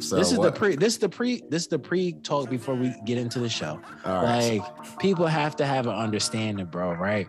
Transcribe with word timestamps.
So 0.00 0.16
this 0.16 0.30
is 0.30 0.38
what- 0.38 0.52
the 0.54 0.58
pre. 0.58 0.76
This 0.76 0.94
is 0.94 0.98
the 0.98 1.08
pre. 1.08 1.42
This 1.48 1.62
is 1.62 1.68
the 1.68 1.78
pre 1.78 2.12
talk 2.12 2.50
before 2.50 2.74
we 2.74 2.94
get 3.06 3.16
into 3.16 3.38
the 3.38 3.48
show. 3.48 3.80
All 4.04 4.22
right. 4.22 4.58
Like 4.60 4.98
people 4.98 5.26
have 5.26 5.56
to 5.56 5.66
have 5.66 5.86
an 5.86 5.94
understanding, 5.94 6.66
bro. 6.66 6.92
Right? 6.92 7.28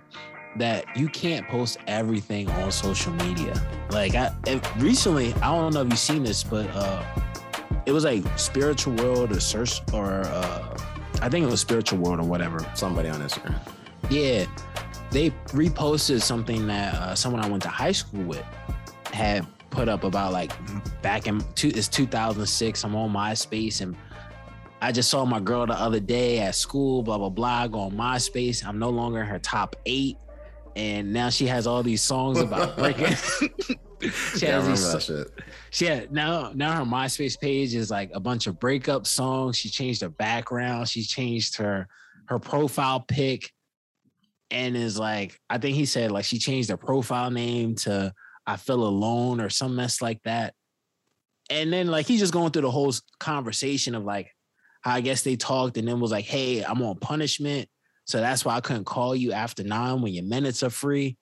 That 0.57 0.85
you 0.97 1.07
can't 1.07 1.47
post 1.47 1.77
everything 1.87 2.49
on 2.49 2.71
social 2.71 3.13
media. 3.13 3.53
Like 3.91 4.15
I 4.15 4.31
recently, 4.79 5.33
I 5.35 5.55
don't 5.55 5.73
know 5.73 5.81
if 5.83 5.89
you've 5.89 5.99
seen 5.99 6.23
this, 6.23 6.43
but 6.43 6.67
uh 6.75 7.03
it 7.85 7.93
was 7.93 8.03
like 8.03 8.23
spiritual 8.37 8.95
world 8.95 9.31
or 9.31 9.39
search 9.39 9.79
or 9.93 10.23
uh 10.25 10.77
I 11.21 11.29
think 11.29 11.45
it 11.47 11.49
was 11.49 11.61
spiritual 11.61 11.99
world 11.99 12.19
or 12.19 12.23
whatever. 12.27 12.59
Somebody 12.75 13.07
on 13.07 13.21
Instagram. 13.21 13.59
Yeah, 14.09 14.45
they 15.11 15.29
reposted 15.47 16.21
something 16.21 16.67
that 16.67 16.93
uh, 16.95 17.15
someone 17.15 17.41
I 17.43 17.47
went 17.49 17.63
to 17.63 17.69
high 17.69 17.91
school 17.93 18.23
with 18.23 18.43
had 19.13 19.47
put 19.69 19.89
up 19.89 20.03
about 20.03 20.33
like 20.33 20.51
back 21.01 21.27
in 21.27 21.41
two, 21.55 21.69
it's 21.69 21.87
2006. 21.87 22.83
I'm 22.83 22.95
on 22.95 23.11
MySpace 23.11 23.81
and 23.81 23.95
I 24.81 24.91
just 24.91 25.09
saw 25.09 25.25
my 25.25 25.39
girl 25.39 25.65
the 25.65 25.73
other 25.73 25.99
day 25.99 26.39
at 26.39 26.55
school. 26.55 27.01
Blah 27.03 27.17
blah 27.17 27.29
blah. 27.29 27.63
I 27.63 27.67
go 27.67 27.79
on 27.79 27.91
MySpace. 27.91 28.65
I'm 28.65 28.77
no 28.79 28.89
longer 28.89 29.21
in 29.21 29.25
her 29.25 29.39
top 29.39 29.75
eight, 29.85 30.17
and 30.75 31.11
now 31.11 31.29
she 31.29 31.47
has 31.47 31.65
all 31.65 31.81
these 31.83 32.03
songs 32.03 32.39
about 32.39 32.77
breaking. 32.77 33.15
she 34.35 34.45
Yeah, 34.45 34.59
I 34.59 34.61
has 34.61 34.67
remember 34.67 34.69
these 34.69 34.91
that 34.93 35.01
shit. 35.01 35.27
she 35.71 35.85
had 35.85 36.11
now 36.11 36.51
now 36.53 36.73
her 36.77 36.83
MySpace 36.83 37.39
page 37.39 37.73
is 37.73 37.89
like 37.89 38.11
a 38.13 38.19
bunch 38.19 38.45
of 38.45 38.59
breakup 38.59 39.07
songs. 39.07 39.57
She 39.57 39.69
changed 39.69 40.01
her 40.01 40.09
background. 40.09 40.87
She 40.89 41.01
changed 41.03 41.57
her 41.57 41.87
her 42.27 42.37
profile 42.37 42.99
pic, 42.99 43.51
and 44.51 44.77
is 44.77 44.99
like 44.99 45.39
I 45.49 45.57
think 45.57 45.75
he 45.75 45.85
said 45.85 46.11
like 46.11 46.25
she 46.25 46.37
changed 46.37 46.69
her 46.69 46.77
profile 46.77 47.31
name 47.31 47.73
to 47.77 48.13
I 48.47 48.55
feel 48.55 48.81
alone 48.87 49.41
or 49.41 49.49
some 49.49 49.75
mess 49.75 50.01
like 50.01 50.23
that. 50.23 50.53
And 51.49 51.71
then 51.71 51.87
like 51.87 52.07
he's 52.07 52.21
just 52.21 52.33
going 52.33 52.51
through 52.51 52.63
the 52.63 52.71
whole 52.71 52.93
conversation 53.19 53.93
of 53.93 54.03
like 54.05 54.33
how 54.81 54.93
I 54.95 55.01
guess 55.01 55.21
they 55.21 55.35
talked 55.35 55.77
and 55.77 55.87
then 55.87 55.99
was 55.99 56.11
like, 56.11 56.25
hey, 56.25 56.63
I'm 56.63 56.81
on 56.81 56.95
punishment. 56.97 57.69
So 58.05 58.19
that's 58.21 58.45
why 58.45 58.55
I 58.55 58.61
couldn't 58.61 58.85
call 58.85 59.15
you 59.15 59.33
after 59.33 59.63
nine 59.63 60.01
when 60.01 60.13
your 60.13 60.23
minutes 60.23 60.63
are 60.63 60.69
free. 60.69 61.17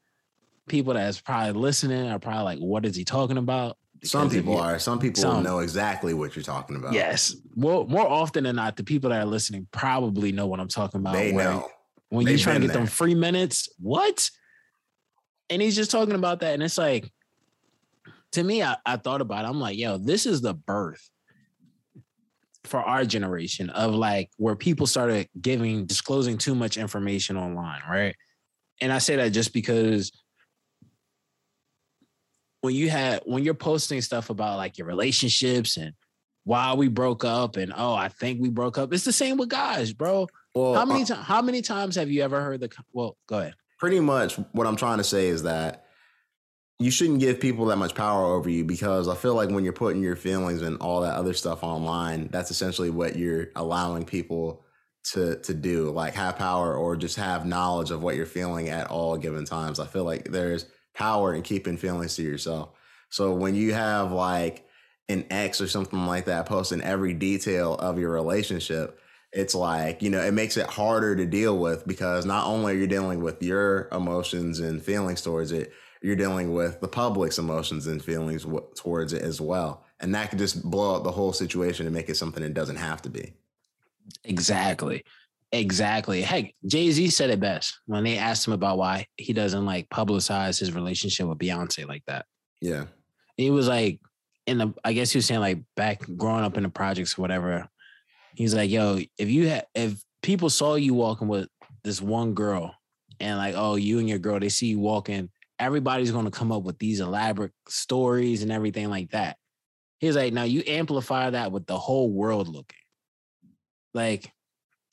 People 0.67 0.93
that's 0.93 1.19
probably 1.19 1.59
listening 1.59 2.07
are 2.09 2.19
probably 2.19 2.43
like, 2.43 2.59
what 2.59 2.85
is 2.85 2.95
he 2.95 3.03
talking 3.03 3.37
about? 3.37 3.77
Some 4.03 4.23
Because 4.27 4.35
if 4.35 4.43
people 4.43 4.53
you- 4.53 4.59
are. 4.59 4.77
Some 4.79 4.99
people 4.99 5.21
Some. 5.21 5.43
know 5.43 5.59
exactly 5.59 6.13
what 6.13 6.35
you're 6.35 6.43
talking 6.43 6.75
about. 6.75 6.93
Yes. 6.93 7.35
Well, 7.55 7.85
more 7.87 8.07
often 8.07 8.43
than 8.43 8.55
not, 8.55 8.77
the 8.77 8.83
people 8.83 9.09
that 9.09 9.19
are 9.21 9.25
listening 9.25 9.67
probably 9.71 10.31
know 10.31 10.45
what 10.45 10.59
I'm 10.59 10.67
talking 10.67 10.99
about. 11.01 11.13
They 11.13 11.31
know. 11.31 11.69
When 12.09 12.25
you're 12.27 12.33
They've 12.35 12.41
trying 12.43 12.61
to 12.61 12.67
get 12.67 12.73
them 12.73 12.85
free 12.85 13.15
minutes, 13.15 13.67
what? 13.79 14.29
And 15.49 15.61
he's 15.61 15.75
just 15.75 15.91
talking 15.91 16.15
about 16.15 16.39
that. 16.39 16.53
And 16.53 16.63
it's 16.63 16.77
like, 16.77 17.11
to 18.33 18.43
me, 18.43 18.63
I, 18.63 18.77
I 18.85 18.97
thought 18.97 19.21
about 19.21 19.45
it. 19.45 19.47
I'm 19.47 19.59
like, 19.59 19.77
yo, 19.77 19.97
this 19.97 20.25
is 20.25 20.41
the 20.41 20.53
birth 20.53 21.09
for 22.63 22.79
our 22.79 23.05
generation 23.05 23.69
of 23.69 23.93
like 23.93 24.31
where 24.37 24.55
people 24.55 24.87
started 24.87 25.29
giving, 25.39 25.85
disclosing 25.85 26.37
too 26.37 26.55
much 26.55 26.77
information 26.77 27.37
online, 27.37 27.81
right? 27.89 28.15
And 28.81 28.91
I 28.91 28.97
say 28.97 29.15
that 29.17 29.29
just 29.29 29.53
because 29.53 30.11
when 32.61 32.73
you 32.73 32.89
had 32.89 33.21
when 33.25 33.43
you're 33.43 33.53
posting 33.53 34.01
stuff 34.01 34.31
about 34.31 34.57
like 34.57 34.77
your 34.77 34.87
relationships 34.87 35.77
and 35.77 35.93
why 36.43 36.73
we 36.73 36.87
broke 36.87 37.23
up 37.23 37.57
and 37.57 37.71
oh 37.75 37.93
I 37.93 38.09
think 38.09 38.41
we 38.41 38.49
broke 38.49 38.77
up. 38.77 38.91
It's 38.91 39.05
the 39.05 39.13
same 39.13 39.37
with 39.37 39.49
guys, 39.49 39.93
bro. 39.93 40.27
Well, 40.53 40.73
How 40.73 40.85
many 40.85 41.03
uh, 41.03 41.05
times? 41.05 41.25
How 41.25 41.41
many 41.41 41.61
times 41.61 41.95
have 41.95 42.09
you 42.09 42.23
ever 42.23 42.41
heard 42.41 42.61
the? 42.61 42.69
Well, 42.91 43.17
go 43.27 43.39
ahead. 43.39 43.55
Pretty 43.85 43.99
much 43.99 44.33
what 44.51 44.65
I'm 44.65 44.77
trying 44.77 44.97
to 44.97 45.03
say 45.03 45.27
is 45.27 45.43
that 45.43 45.85
you 46.79 46.89
shouldn't 46.89 47.19
give 47.19 47.39
people 47.39 47.65
that 47.65 47.75
much 47.75 47.93
power 47.93 48.25
over 48.33 48.49
you 48.49 48.65
because 48.65 49.07
I 49.07 49.13
feel 49.13 49.35
like 49.35 49.51
when 49.51 49.63
you're 49.63 49.73
putting 49.73 50.01
your 50.01 50.15
feelings 50.15 50.63
and 50.63 50.77
all 50.77 51.01
that 51.01 51.13
other 51.13 51.35
stuff 51.35 51.63
online, 51.63 52.29
that's 52.31 52.49
essentially 52.49 52.89
what 52.89 53.15
you're 53.15 53.49
allowing 53.55 54.03
people 54.03 54.65
to 55.11 55.35
to 55.41 55.53
do, 55.53 55.91
like 55.91 56.15
have 56.15 56.35
power 56.35 56.75
or 56.75 56.95
just 56.95 57.17
have 57.17 57.45
knowledge 57.45 57.91
of 57.91 58.01
what 58.01 58.15
you're 58.15 58.25
feeling 58.25 58.69
at 58.69 58.87
all 58.87 59.17
given 59.17 59.45
times. 59.45 59.79
I 59.79 59.85
feel 59.85 60.03
like 60.03 60.31
there's 60.31 60.65
power 60.95 61.35
in 61.35 61.43
keeping 61.43 61.77
feelings 61.77 62.15
to 62.15 62.23
yourself. 62.23 62.69
So 63.11 63.35
when 63.35 63.53
you 63.53 63.75
have 63.75 64.11
like 64.11 64.65
an 65.09 65.27
ex 65.29 65.61
or 65.61 65.67
something 65.67 66.07
like 66.07 66.25
that 66.25 66.47
posting 66.47 66.81
every 66.81 67.13
detail 67.13 67.75
of 67.75 67.99
your 67.99 68.09
relationship, 68.09 68.99
it's 69.35 69.53
like 69.53 70.01
you 70.01 70.09
know 70.09 70.21
it 70.21 70.33
makes 70.33 70.57
it 70.57 70.65
harder 70.65 71.15
to 71.15 71.25
deal 71.25 71.57
with 71.57 71.85
because 71.85 72.25
not 72.25 72.47
only 72.47 72.73
are 72.73 72.77
you 72.77 72.87
dealing 72.87 73.21
with 73.21 73.41
your 73.43 73.87
emotions 73.91 74.59
and 74.59 74.81
feelings 74.81 75.21
towards 75.21 75.51
it 75.51 75.71
you're 76.01 76.15
dealing 76.15 76.53
with 76.53 76.79
the 76.81 76.87
public's 76.87 77.37
emotions 77.37 77.87
and 77.87 78.03
feelings 78.03 78.43
w- 78.43 78.65
towards 78.75 79.13
it 79.13 79.21
as 79.21 79.39
well 79.41 79.83
and 79.99 80.15
that 80.15 80.29
could 80.29 80.39
just 80.39 80.63
blow 80.69 80.95
up 80.95 81.03
the 81.03 81.11
whole 81.11 81.33
situation 81.33 81.85
and 81.85 81.93
make 81.93 82.09
it 82.09 82.15
something 82.15 82.43
it 82.43 82.53
doesn't 82.53 82.77
have 82.77 83.01
to 83.01 83.09
be 83.09 83.33
Exactly. 84.23 85.03
Exactly. 85.51 86.21
Heck, 86.21 86.53
Jay 86.65 86.91
Z 86.91 87.09
said 87.09 87.29
it 87.29 87.39
best 87.39 87.79
when 87.85 88.03
they 88.03 88.17
asked 88.17 88.47
him 88.47 88.53
about 88.53 88.77
why 88.77 89.07
he 89.17 89.31
doesn't 89.33 89.65
like 89.65 89.89
publicize 89.89 90.59
his 90.59 90.73
relationship 90.73 91.27
with 91.27 91.37
Beyonce 91.37 91.87
like 91.87 92.03
that. 92.07 92.25
yeah 92.61 92.85
He 93.37 93.49
was 93.51 93.67
like, 93.67 93.99
in 94.47 94.57
the, 94.59 94.73
I 94.83 94.93
guess 94.93 95.11
he 95.11 95.17
was 95.17 95.25
saying 95.25 95.39
like 95.39 95.59
back 95.75 96.05
growing 96.17 96.43
up 96.43 96.57
in 96.57 96.63
the 96.63 96.69
projects 96.69 97.17
or 97.17 97.21
whatever. 97.21 97.67
He's 98.35 98.53
like, 98.53 98.69
yo, 98.69 98.99
if 99.17 99.29
you 99.29 99.47
had, 99.47 99.65
if 99.73 100.01
people 100.21 100.49
saw 100.49 100.75
you 100.75 100.93
walking 100.93 101.27
with 101.27 101.47
this 101.83 102.01
one 102.01 102.33
girl 102.33 102.75
and 103.19 103.37
like, 103.37 103.55
oh, 103.57 103.75
you 103.75 103.99
and 103.99 104.09
your 104.09 104.19
girl, 104.19 104.39
they 104.39 104.49
see 104.49 104.67
you 104.67 104.79
walking, 104.79 105.29
everybody's 105.59 106.11
going 106.11 106.25
to 106.25 106.31
come 106.31 106.51
up 106.51 106.63
with 106.63 106.77
these 106.79 106.99
elaborate 106.99 107.53
stories 107.67 108.43
and 108.43 108.51
everything 108.51 108.89
like 108.89 109.11
that. 109.11 109.37
He's 109.99 110.15
like, 110.15 110.33
now 110.33 110.43
you 110.43 110.63
amplify 110.67 111.29
that 111.29 111.51
with 111.51 111.65
the 111.65 111.77
whole 111.77 112.11
world 112.11 112.47
looking. 112.47 112.77
Like, 113.93 114.31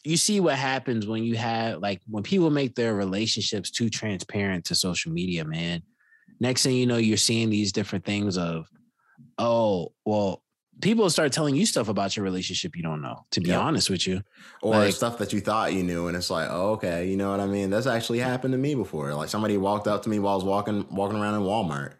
you 0.04 0.16
see 0.16 0.40
what 0.40 0.56
happens 0.56 1.06
when 1.06 1.22
you 1.22 1.36
have 1.36 1.78
like 1.78 2.00
when 2.08 2.22
people 2.22 2.50
make 2.50 2.74
their 2.74 2.94
relationships 2.94 3.70
too 3.70 3.88
transparent 3.88 4.64
to 4.66 4.74
social 4.74 5.12
media, 5.12 5.44
man. 5.44 5.82
Next 6.40 6.64
thing 6.64 6.76
you 6.76 6.86
know, 6.86 6.96
you're 6.96 7.16
seeing 7.16 7.50
these 7.50 7.72
different 7.72 8.04
things 8.04 8.36
of, 8.36 8.66
oh, 9.38 9.92
well, 10.04 10.41
people 10.80 11.08
start 11.10 11.32
telling 11.32 11.54
you 11.54 11.66
stuff 11.66 11.88
about 11.88 12.16
your 12.16 12.24
relationship 12.24 12.74
you 12.76 12.82
don't 12.82 13.02
know, 13.02 13.24
to 13.30 13.40
be 13.40 13.50
Yep. 13.50 13.60
honest 13.60 13.90
with 13.90 14.06
you. 14.06 14.22
or 14.62 14.76
Like- 14.76 14.94
stuff 14.94 15.18
that 15.18 15.32
you 15.32 15.40
thought 15.40 15.72
you 15.74 15.82
knew 15.82 16.06
and 16.08 16.16
it's 16.16 16.30
like 16.30 16.48
oh, 16.50 16.70
okay 16.72 17.08
you 17.08 17.16
know 17.16 17.30
what 17.30 17.40
i 17.40 17.46
mean 17.46 17.68
that's 17.70 17.86
actually 17.86 18.18
happened 18.20 18.52
to 18.52 18.58
me 18.58 18.74
before 18.74 19.14
like 19.14 19.28
somebody 19.28 19.56
walked 19.56 19.86
up 19.86 20.02
to 20.04 20.08
me 20.08 20.18
while 20.18 20.32
i 20.32 20.36
was 20.36 20.44
walking 20.44 20.86
walking 20.90 21.18
around 21.18 21.34
in 21.34 21.40
walmart 21.42 21.94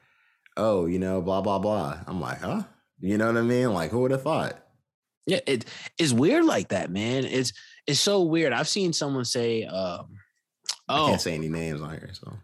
oh 0.56 0.86
you 0.86 0.98
know 0.98 1.20
blah 1.20 1.40
blah 1.40 1.58
blah 1.58 1.98
i'm 2.06 2.20
like 2.20 2.40
huh 2.40 2.62
you 3.00 3.18
know 3.18 3.26
what 3.26 3.36
i 3.36 3.42
mean 3.42 3.72
like 3.72 3.90
who 3.90 4.00
would 4.00 4.10
have 4.12 4.22
thought 4.22 4.54
Yeah, 5.26 5.40
it's 5.46 6.12
weird 6.12 6.44
like 6.44 6.68
that, 6.70 6.90
man. 6.90 7.24
It's 7.24 7.52
it's 7.86 8.00
so 8.00 8.22
weird. 8.22 8.52
I've 8.52 8.68
seen 8.68 8.92
someone 8.92 9.24
say, 9.24 9.62
um, 9.64 10.06
i 10.88 10.98
oh, 10.98 11.06
can't 11.08 11.20
say 11.20 11.34
any 11.34 11.48
names 11.48 11.80
on 11.80 11.90
here 11.90 12.10
so 12.12 12.36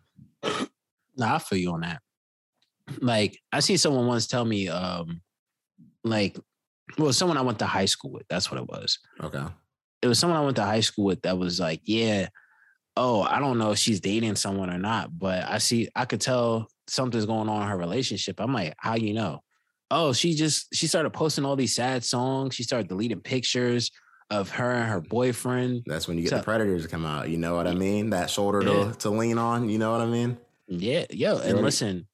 Nah, 1.16 1.34
I 1.34 1.38
feel 1.40 1.58
you 1.58 1.72
on 1.72 1.80
that. 1.80 2.00
Like 3.00 3.38
I 3.52 3.60
seen 3.60 3.78
someone 3.78 4.06
once 4.06 4.26
tell 4.28 4.44
me, 4.44 4.68
um, 4.68 5.20
like, 6.04 6.38
well, 6.98 7.12
someone 7.12 7.36
I 7.36 7.42
went 7.42 7.58
to 7.60 7.66
high 7.66 7.84
school 7.86 8.10
with. 8.12 8.26
That's 8.28 8.50
what 8.50 8.60
it 8.60 8.66
was. 8.68 8.98
okay 9.22 9.44
It 10.02 10.08
was 10.08 10.18
someone 10.18 10.38
I 10.38 10.44
went 10.44 10.56
to 10.56 10.64
high 10.64 10.80
school 10.80 11.04
with 11.04 11.22
that 11.22 11.38
was 11.38 11.60
like, 11.60 11.80
yeah, 11.84 12.28
oh, 12.96 13.22
I 13.22 13.38
don't 13.38 13.58
know 13.58 13.72
if 13.72 13.78
she's 13.78 14.00
dating 14.00 14.36
someone 14.36 14.70
or 14.70 14.78
not, 14.78 15.16
but 15.18 15.44
I 15.44 15.58
see, 15.58 15.88
I 15.94 16.04
could 16.04 16.20
tell 16.20 16.68
something's 16.88 17.26
going 17.26 17.48
on 17.48 17.62
in 17.62 17.68
her 17.68 17.76
relationship. 17.76 18.40
I'm 18.40 18.52
like, 18.52 18.74
how 18.78 18.94
you 18.96 19.14
know? 19.14 19.42
Oh, 19.90 20.12
she 20.12 20.34
just 20.34 20.74
she 20.74 20.86
started 20.86 21.10
posting 21.10 21.44
all 21.46 21.56
these 21.56 21.74
sad 21.74 22.04
songs. 22.04 22.54
She 22.54 22.62
started 22.62 22.88
deleting 22.88 23.20
pictures 23.20 23.90
of 24.30 24.50
her 24.50 24.72
and 24.72 24.88
her 24.90 25.00
boyfriend. 25.00 25.84
That's 25.86 26.06
when 26.08 26.16
you 26.18 26.24
get 26.24 26.30
So- 26.30 26.36
the 26.38 26.42
predators 26.42 26.82
to 26.82 26.88
come 26.88 27.06
out. 27.06 27.30
You 27.30 27.38
know 27.38 27.54
what 27.54 27.66
I 27.66 27.74
mean? 27.74 28.10
That 28.10 28.28
shoulder 28.30 28.62
Yeah. 28.62 28.92
to, 28.92 28.98
to 28.98 29.10
lean 29.10 29.38
on. 29.38 29.68
You 29.70 29.78
know 29.78 29.92
what 29.92 30.00
I 30.00 30.06
mean? 30.06 30.36
Yeah, 30.66 31.06
yo, 31.10 31.38
and 31.38 31.62
listen, 31.62 32.07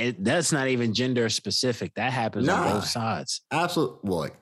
it 0.00 0.24
that's 0.24 0.52
not 0.52 0.68
even 0.68 0.94
gender 0.94 1.28
specific. 1.28 1.94
That 1.94 2.12
happens 2.12 2.48
on 2.48 2.72
both 2.72 2.86
sides. 2.86 3.42
Absolutely. 3.50 4.10
Like, 4.10 4.34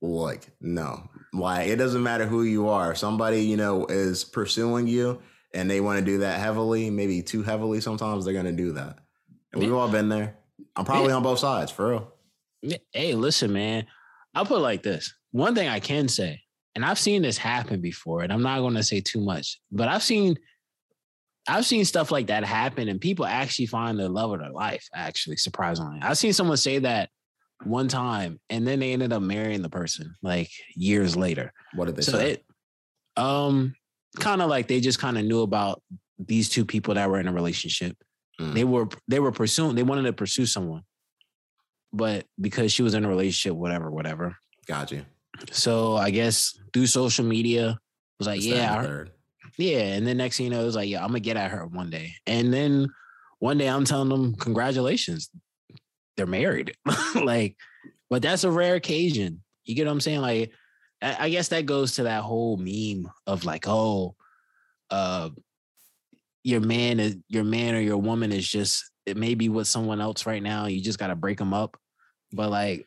like, 0.00 0.50
no. 0.60 1.08
Like 1.32 1.68
it 1.68 1.76
doesn't 1.76 2.02
matter 2.02 2.26
who 2.26 2.42
you 2.42 2.68
are. 2.68 2.92
If 2.92 2.98
somebody 2.98 3.42
you 3.42 3.56
know 3.56 3.86
is 3.86 4.24
pursuing 4.24 4.86
you 4.86 5.20
and 5.54 5.70
they 5.70 5.80
want 5.80 5.98
to 5.98 6.04
do 6.04 6.18
that 6.18 6.40
heavily, 6.40 6.90
maybe 6.90 7.22
too 7.22 7.42
heavily. 7.42 7.80
Sometimes 7.80 8.24
they're 8.24 8.34
gonna 8.34 8.52
do 8.52 8.72
that. 8.72 8.98
And 9.52 9.62
we've 9.62 9.72
all 9.72 9.88
been 9.88 10.08
there. 10.08 10.36
I'm 10.76 10.84
probably 10.84 11.08
Yeah. 11.08 11.16
on 11.16 11.22
both 11.22 11.38
sides 11.38 11.70
for 11.72 11.90
real. 11.90 12.12
Hey, 12.92 13.14
listen, 13.14 13.52
man. 13.52 13.86
I'll 14.34 14.46
put 14.46 14.58
it 14.58 14.62
like 14.62 14.82
this. 14.82 15.12
One 15.32 15.54
thing 15.54 15.68
I 15.68 15.80
can 15.80 16.08
say, 16.08 16.40
and 16.74 16.84
I've 16.84 16.98
seen 16.98 17.22
this 17.22 17.36
happen 17.36 17.80
before, 17.80 18.22
and 18.22 18.32
I'm 18.32 18.42
not 18.42 18.60
going 18.60 18.74
to 18.74 18.82
say 18.82 19.00
too 19.00 19.20
much, 19.20 19.60
but 19.70 19.88
I've 19.88 20.02
seen 20.02 20.36
I've 21.48 21.66
seen 21.66 21.84
stuff 21.84 22.10
like 22.10 22.28
that 22.28 22.44
happen 22.44 22.88
and 22.88 23.00
people 23.00 23.26
actually 23.26 23.66
find 23.66 23.98
the 23.98 24.08
love 24.08 24.32
of 24.32 24.40
their 24.40 24.52
life, 24.52 24.86
actually, 24.94 25.36
surprisingly. 25.36 25.98
I've 26.00 26.18
seen 26.18 26.32
someone 26.32 26.56
say 26.56 26.78
that 26.80 27.10
one 27.64 27.88
time 27.88 28.40
and 28.50 28.66
then 28.66 28.80
they 28.80 28.92
ended 28.92 29.12
up 29.12 29.22
marrying 29.22 29.62
the 29.62 29.68
person 29.68 30.14
like 30.22 30.50
years 30.74 31.16
later. 31.16 31.52
What 31.74 31.86
did 31.86 31.96
they 31.96 32.02
so 32.02 32.12
say? 32.12 32.32
it 32.32 32.44
um 33.16 33.74
kind 34.18 34.40
of 34.40 34.48
like 34.48 34.68
they 34.68 34.80
just 34.80 34.98
kind 34.98 35.18
of 35.18 35.24
knew 35.24 35.42
about 35.42 35.82
these 36.18 36.48
two 36.48 36.64
people 36.64 36.94
that 36.94 37.10
were 37.10 37.20
in 37.20 37.28
a 37.28 37.32
relationship 37.32 37.96
Mm. 38.40 38.54
they 38.54 38.64
were 38.64 38.88
they 39.08 39.20
were 39.20 39.30
pursuing 39.30 39.74
they 39.74 39.82
wanted 39.82 40.04
to 40.04 40.12
pursue 40.14 40.46
someone 40.46 40.82
but 41.92 42.24
because 42.40 42.72
she 42.72 42.82
was 42.82 42.94
in 42.94 43.04
a 43.04 43.08
relationship, 43.08 43.56
whatever, 43.56 43.90
whatever. 43.90 44.36
Got 44.66 44.92
you. 44.92 45.04
So 45.50 45.96
I 45.96 46.10
guess 46.10 46.58
through 46.72 46.86
social 46.86 47.24
media, 47.24 47.78
was 48.18 48.26
like, 48.26 48.40
that, 48.40 48.46
yeah, 48.46 49.04
and 49.56 49.64
I 49.64 49.66
the 49.66 49.68
heard- 49.68 49.74
third. 49.76 49.80
yeah. 49.82 49.94
And 49.94 50.06
then 50.06 50.16
next 50.16 50.36
thing 50.36 50.44
you 50.44 50.50
know, 50.50 50.62
it 50.62 50.66
was 50.66 50.76
like, 50.76 50.88
yeah, 50.88 51.00
I'm 51.02 51.08
gonna 51.08 51.20
get 51.20 51.36
at 51.36 51.50
her 51.50 51.66
one 51.66 51.90
day. 51.90 52.14
And 52.26 52.52
then 52.52 52.88
one 53.38 53.58
day 53.58 53.68
I'm 53.68 53.84
telling 53.84 54.08
them, 54.08 54.34
congratulations, 54.36 55.30
they're 56.16 56.26
married. 56.26 56.74
like, 57.14 57.56
but 58.10 58.22
that's 58.22 58.44
a 58.44 58.50
rare 58.50 58.74
occasion. 58.74 59.42
You 59.64 59.74
get 59.74 59.86
what 59.86 59.92
I'm 59.92 60.00
saying? 60.00 60.20
Like, 60.20 60.52
I, 61.00 61.16
I 61.26 61.28
guess 61.30 61.48
that 61.48 61.66
goes 61.66 61.96
to 61.96 62.04
that 62.04 62.22
whole 62.22 62.56
meme 62.56 63.10
of 63.26 63.44
like, 63.44 63.66
oh, 63.66 64.14
uh, 64.90 65.30
your 66.44 66.60
man 66.60 67.00
is 67.00 67.16
your 67.28 67.44
man 67.44 67.74
or 67.74 67.80
your 67.80 67.98
woman 67.98 68.32
is 68.32 68.46
just 68.46 68.84
it 69.06 69.16
may 69.16 69.34
be 69.34 69.48
with 69.48 69.66
someone 69.66 70.00
else 70.00 70.26
right 70.26 70.42
now. 70.42 70.66
You 70.66 70.80
just 70.80 70.98
gotta 70.98 71.16
break 71.16 71.38
them 71.38 71.54
up. 71.54 71.76
But 72.32 72.50
like, 72.50 72.86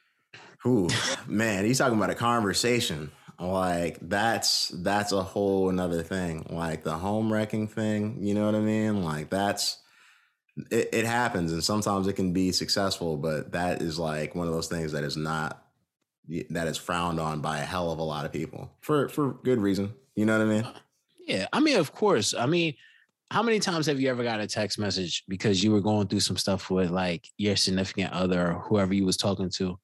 Ooh, 0.65 0.87
man, 1.27 1.65
he's 1.65 1.77
talking 1.77 1.97
about 1.97 2.09
a 2.09 2.15
conversation. 2.15 3.11
Like 3.39 3.97
that's 4.01 4.69
that's 4.69 5.11
a 5.11 5.21
whole 5.21 5.69
another 5.69 6.03
thing. 6.03 6.45
Like 6.49 6.83
the 6.83 6.93
home 6.93 7.31
wrecking 7.31 7.67
thing, 7.67 8.17
you 8.21 8.33
know 8.33 8.45
what 8.45 8.55
I 8.55 8.59
mean? 8.59 9.03
Like 9.03 9.29
that's 9.29 9.79
it, 10.71 10.89
it 10.93 11.05
happens 11.05 11.51
and 11.51 11.63
sometimes 11.63 12.07
it 12.07 12.13
can 12.13 12.31
be 12.31 12.51
successful, 12.51 13.17
but 13.17 13.51
that 13.51 13.81
is 13.81 13.99
like 13.99 14.35
one 14.35 14.47
of 14.47 14.53
those 14.53 14.67
things 14.67 14.93
that 14.93 15.03
is 15.03 15.17
not 15.17 15.61
that 16.49 16.67
is 16.67 16.77
frowned 16.77 17.19
on 17.19 17.41
by 17.41 17.59
a 17.59 17.65
hell 17.65 17.91
of 17.91 17.99
a 17.99 18.03
lot 18.03 18.25
of 18.25 18.31
people 18.31 18.71
for 18.81 19.09
for 19.09 19.33
good 19.43 19.59
reason. 19.59 19.93
You 20.15 20.25
know 20.25 20.37
what 20.37 20.47
I 20.47 20.49
mean? 20.49 20.63
Uh, 20.63 20.73
yeah, 21.27 21.47
I 21.51 21.59
mean, 21.59 21.77
of 21.77 21.91
course. 21.91 22.33
I 22.33 22.45
mean, 22.45 22.75
how 23.31 23.43
many 23.43 23.59
times 23.59 23.85
have 23.87 23.99
you 23.99 24.09
ever 24.09 24.23
got 24.23 24.39
a 24.39 24.47
text 24.47 24.79
message 24.79 25.23
because 25.27 25.63
you 25.63 25.71
were 25.71 25.81
going 25.81 26.07
through 26.07 26.21
some 26.21 26.37
stuff 26.37 26.69
with 26.69 26.89
like 26.89 27.27
your 27.37 27.55
significant 27.55 28.13
other 28.13 28.51
or 28.51 28.59
whoever 28.59 28.93
you 28.93 29.05
was 29.05 29.17
talking 29.17 29.49
to? 29.51 29.77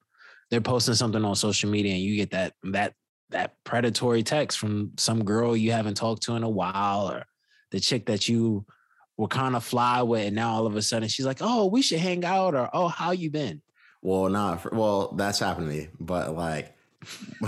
They're 0.49 0.61
posting 0.61 0.95
something 0.95 1.23
on 1.23 1.35
social 1.35 1.69
media 1.69 1.93
and 1.93 2.01
you 2.01 2.15
get 2.15 2.31
that 2.31 2.53
that 2.63 2.93
that 3.31 3.55
predatory 3.63 4.23
text 4.23 4.57
from 4.57 4.91
some 4.97 5.23
girl 5.23 5.55
you 5.55 5.71
haven't 5.71 5.95
talked 5.95 6.23
to 6.23 6.35
in 6.35 6.43
a 6.43 6.49
while 6.49 7.09
or 7.11 7.25
the 7.71 7.79
chick 7.79 8.05
that 8.05 8.27
you 8.29 8.65
were 9.17 9.27
kind 9.27 9.55
of 9.55 9.63
fly 9.63 10.01
with 10.01 10.27
and 10.27 10.35
now 10.35 10.51
all 10.51 10.65
of 10.65 10.75
a 10.75 10.81
sudden 10.81 11.09
she's 11.09 11.25
like, 11.25 11.39
"Oh, 11.41 11.67
we 11.67 11.81
should 11.81 11.99
hang 11.99 12.25
out," 12.25 12.55
or 12.55 12.69
"Oh, 12.73 12.87
how 12.87 13.11
you 13.11 13.29
been?" 13.29 13.61
Well, 14.01 14.29
not 14.29 14.61
for, 14.61 14.71
well. 14.73 15.13
That's 15.13 15.39
happened 15.39 15.69
to 15.69 15.75
me, 15.75 15.89
but 15.99 16.35
like 16.35 16.75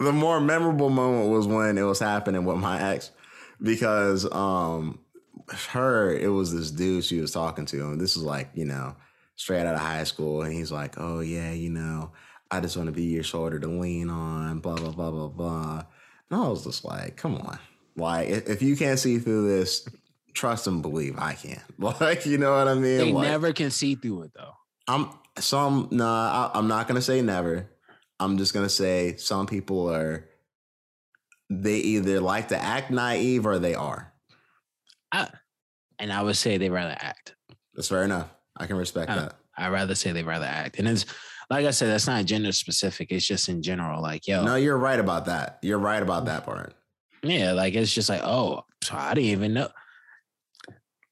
the 0.00 0.10
more 0.12 0.40
memorable 0.40 0.90
moment 0.90 1.30
was 1.30 1.46
when 1.46 1.78
it 1.78 1.82
was 1.82 1.98
happening 1.98 2.44
with 2.44 2.58
my 2.58 2.80
ex, 2.80 3.10
because 3.60 4.30
um, 4.32 5.00
her 5.70 6.12
it 6.12 6.28
was 6.28 6.54
this 6.54 6.70
dude 6.70 7.04
she 7.04 7.20
was 7.20 7.32
talking 7.32 7.66
to, 7.66 7.90
and 7.90 8.00
this 8.00 8.16
is 8.16 8.22
like 8.22 8.50
you 8.54 8.64
know 8.64 8.94
straight 9.36 9.66
out 9.66 9.74
of 9.74 9.80
high 9.80 10.04
school, 10.04 10.42
and 10.42 10.52
he's 10.52 10.70
like, 10.70 10.94
oh 10.98 11.20
yeah, 11.20 11.52
you 11.52 11.70
know, 11.70 12.12
I 12.52 12.60
just 12.60 12.76
want 12.76 12.86
to 12.88 12.92
be 12.92 13.04
your 13.04 13.22
shoulder 13.22 13.58
to 13.58 13.66
lean 13.66 14.10
on, 14.10 14.60
blah 14.60 14.76
blah 14.76 14.90
blah 14.92 15.10
blah 15.10 15.28
blah, 15.28 15.84
and 16.30 16.40
I 16.40 16.48
was 16.48 16.64
just 16.64 16.84
like, 16.84 17.16
come 17.16 17.34
on, 17.36 17.58
like 17.96 18.28
if, 18.28 18.60
you 18.60 18.76
can't 18.76 18.98
see 18.98 19.18
through 19.18 19.48
this. 19.48 19.88
Trust 20.34 20.66
and 20.66 20.80
believe 20.80 21.18
I 21.18 21.34
can. 21.34 21.60
Like, 21.78 22.24
you 22.24 22.38
know 22.38 22.56
what 22.56 22.66
I 22.66 22.72
mean? 22.72 22.98
They 22.98 23.12
Like- 23.12 23.28
never 23.28 23.52
can 23.52 23.70
see 23.70 23.96
through 23.96 24.22
it 24.22 24.30
though. 24.34 24.52
I'm 24.88 25.10
some 25.38 25.88
nah, 25.90 26.50
I, 26.54 26.58
I'm 26.58 26.68
not 26.68 26.88
gonna 26.88 27.02
say 27.02 27.20
never. 27.20 27.68
I'm 28.18 28.38
just 28.38 28.54
gonna 28.54 28.70
say 28.70 29.16
some 29.16 29.46
people 29.46 29.90
are 29.94 30.26
they 31.50 31.76
either 31.76 32.18
like 32.20 32.48
to 32.48 32.56
act 32.56 32.90
naive 32.90 33.44
or 33.46 33.58
they 33.58 33.74
are. 33.74 34.12
And 35.12 36.12
I 36.12 36.22
would 36.22 36.36
say 36.36 36.56
they 36.56 36.70
rather 36.70 36.96
act. 36.98 37.34
That's 37.74 37.88
fair 37.88 38.02
enough. 38.04 38.28
I 38.56 38.66
can 38.66 38.76
respect 38.76 39.10
Uh, 39.10 39.16
that. 39.16 39.34
I'd 39.56 39.68
rather 39.68 39.94
say 39.94 40.12
they 40.12 40.22
rather 40.22 40.46
act. 40.46 40.78
And 40.78 40.88
it's 40.88 41.04
like 41.52 41.66
I 41.66 41.70
said, 41.70 41.90
that's 41.90 42.06
not 42.06 42.24
gender 42.24 42.50
specific. 42.50 43.12
It's 43.12 43.26
just 43.26 43.50
in 43.50 43.60
general. 43.60 44.00
Like, 44.00 44.26
yo, 44.26 44.42
No, 44.42 44.56
you're 44.56 44.78
right 44.78 44.98
about 44.98 45.26
that. 45.26 45.58
You're 45.60 45.78
right 45.78 46.02
about 46.02 46.24
that 46.24 46.46
part. 46.46 46.72
yeah, 47.22 47.52
like 47.52 47.74
it's 47.74 47.92
just 47.92 48.08
like, 48.08 48.22
oh, 48.24 48.64
I 48.90 49.12
didn't 49.12 49.28
even 49.28 49.52
know. 49.52 49.68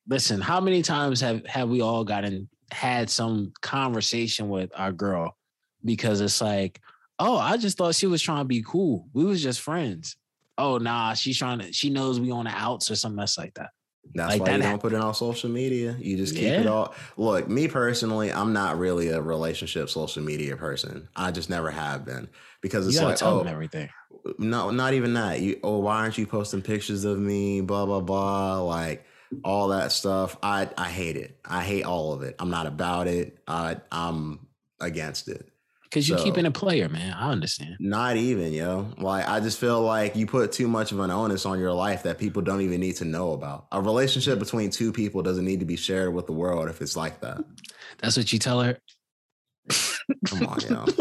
Listen, 0.08 0.40
how 0.40 0.58
many 0.58 0.80
times 0.80 1.20
have 1.20 1.44
have 1.46 1.68
we 1.68 1.82
all 1.82 2.04
gotten 2.04 2.48
had 2.72 3.10
some 3.10 3.52
conversation 3.60 4.48
with 4.48 4.72
our 4.74 4.92
girl 4.92 5.36
because 5.84 6.22
it's 6.22 6.40
like, 6.40 6.80
oh, 7.18 7.36
I 7.36 7.58
just 7.58 7.76
thought 7.76 7.94
she 7.94 8.06
was 8.06 8.22
trying 8.22 8.40
to 8.40 8.44
be 8.48 8.62
cool. 8.62 9.08
We 9.12 9.24
was 9.24 9.42
just 9.42 9.60
friends. 9.60 10.16
Oh, 10.56 10.78
nah, 10.78 11.12
she's 11.12 11.36
trying 11.36 11.58
to. 11.58 11.70
She 11.70 11.90
knows 11.90 12.18
we 12.18 12.30
on 12.30 12.46
the 12.46 12.50
outs 12.50 12.90
or 12.90 12.96
something 12.96 13.16
mess 13.16 13.36
like 13.36 13.52
that. 13.54 13.70
That's 14.14 14.32
Like 14.32 14.40
why 14.40 14.46
that 14.48 14.56
you 14.56 14.62
don't 14.62 14.80
put 14.80 14.92
it 14.92 15.00
on 15.00 15.14
social 15.14 15.50
media. 15.50 15.96
You 15.98 16.16
just 16.16 16.34
keep 16.34 16.44
it 16.44 16.66
all. 16.66 16.94
Look, 17.16 17.48
me 17.48 17.68
personally, 17.68 18.32
I'm 18.32 18.52
not 18.52 18.78
really 18.78 19.08
a 19.08 19.20
relationship 19.20 19.88
social 19.88 20.22
media 20.22 20.56
person. 20.56 21.08
I 21.14 21.30
just 21.30 21.48
never 21.48 21.70
have 21.70 22.04
been 22.04 22.28
because 22.60 22.88
it's 22.88 23.00
like, 23.00 23.22
oh, 23.22 23.42
everything. 23.42 23.88
no, 24.38 24.70
not 24.70 24.94
even 24.94 25.14
that. 25.14 25.40
You 25.40 25.60
oh, 25.62 25.78
why 25.78 25.96
aren't 25.98 26.18
you 26.18 26.26
posting 26.26 26.62
pictures 26.62 27.04
of 27.04 27.18
me? 27.18 27.60
Blah 27.60 27.86
blah 27.86 28.00
blah. 28.00 28.62
Like 28.62 29.04
all 29.44 29.68
that 29.68 29.92
stuff. 29.92 30.36
I 30.42 30.68
I 30.76 30.90
hate 30.90 31.16
it. 31.16 31.38
I 31.44 31.62
hate 31.62 31.84
all 31.84 32.12
of 32.12 32.22
it. 32.22 32.34
I'm 32.40 32.50
not 32.50 32.66
about 32.66 33.06
it. 33.06 33.38
I 33.46 33.76
I'm 33.92 34.46
against 34.80 35.28
it. 35.28 35.49
Because 35.90 36.08
you 36.08 36.16
so- 36.16 36.22
keeping 36.24 36.46
a 36.46 36.50
player, 36.52 36.88
man. 36.88 37.12
I 37.14 37.30
understand. 37.30 37.76
Not 37.80 38.16
even, 38.16 38.52
yo. 38.52 38.86
Like 38.98 39.28
I 39.28 39.40
just 39.40 39.58
feel 39.58 39.82
like 39.82 40.14
you 40.14 40.24
put 40.26 40.52
too 40.52 40.68
much 40.68 40.92
of 40.92 41.00
an 41.00 41.10
onus 41.10 41.44
on 41.44 41.58
your 41.58 41.72
life 41.72 42.04
that 42.04 42.16
people 42.18 42.42
don't 42.42 42.60
even 42.60 42.78
need 42.80 42.94
to 42.96 43.04
know 43.04 43.32
about. 43.32 43.66
A 43.72 43.80
relationship 43.82 44.38
between 44.38 44.70
two 44.70 44.92
people 44.92 45.20
doesn't 45.22 45.44
need 45.44 45.58
to 45.60 45.66
be 45.66 45.76
shared 45.76 46.14
with 46.14 46.26
the 46.26 46.32
world 46.32 46.68
if 46.68 46.80
it's 46.80 46.96
like 46.96 47.20
that. 47.22 47.38
That's 47.98 48.16
what 48.16 48.32
you 48.32 48.38
tell 48.38 48.60
her. 48.60 48.78
Come 50.26 50.46
on, 50.46 50.60
yo. 50.60 50.84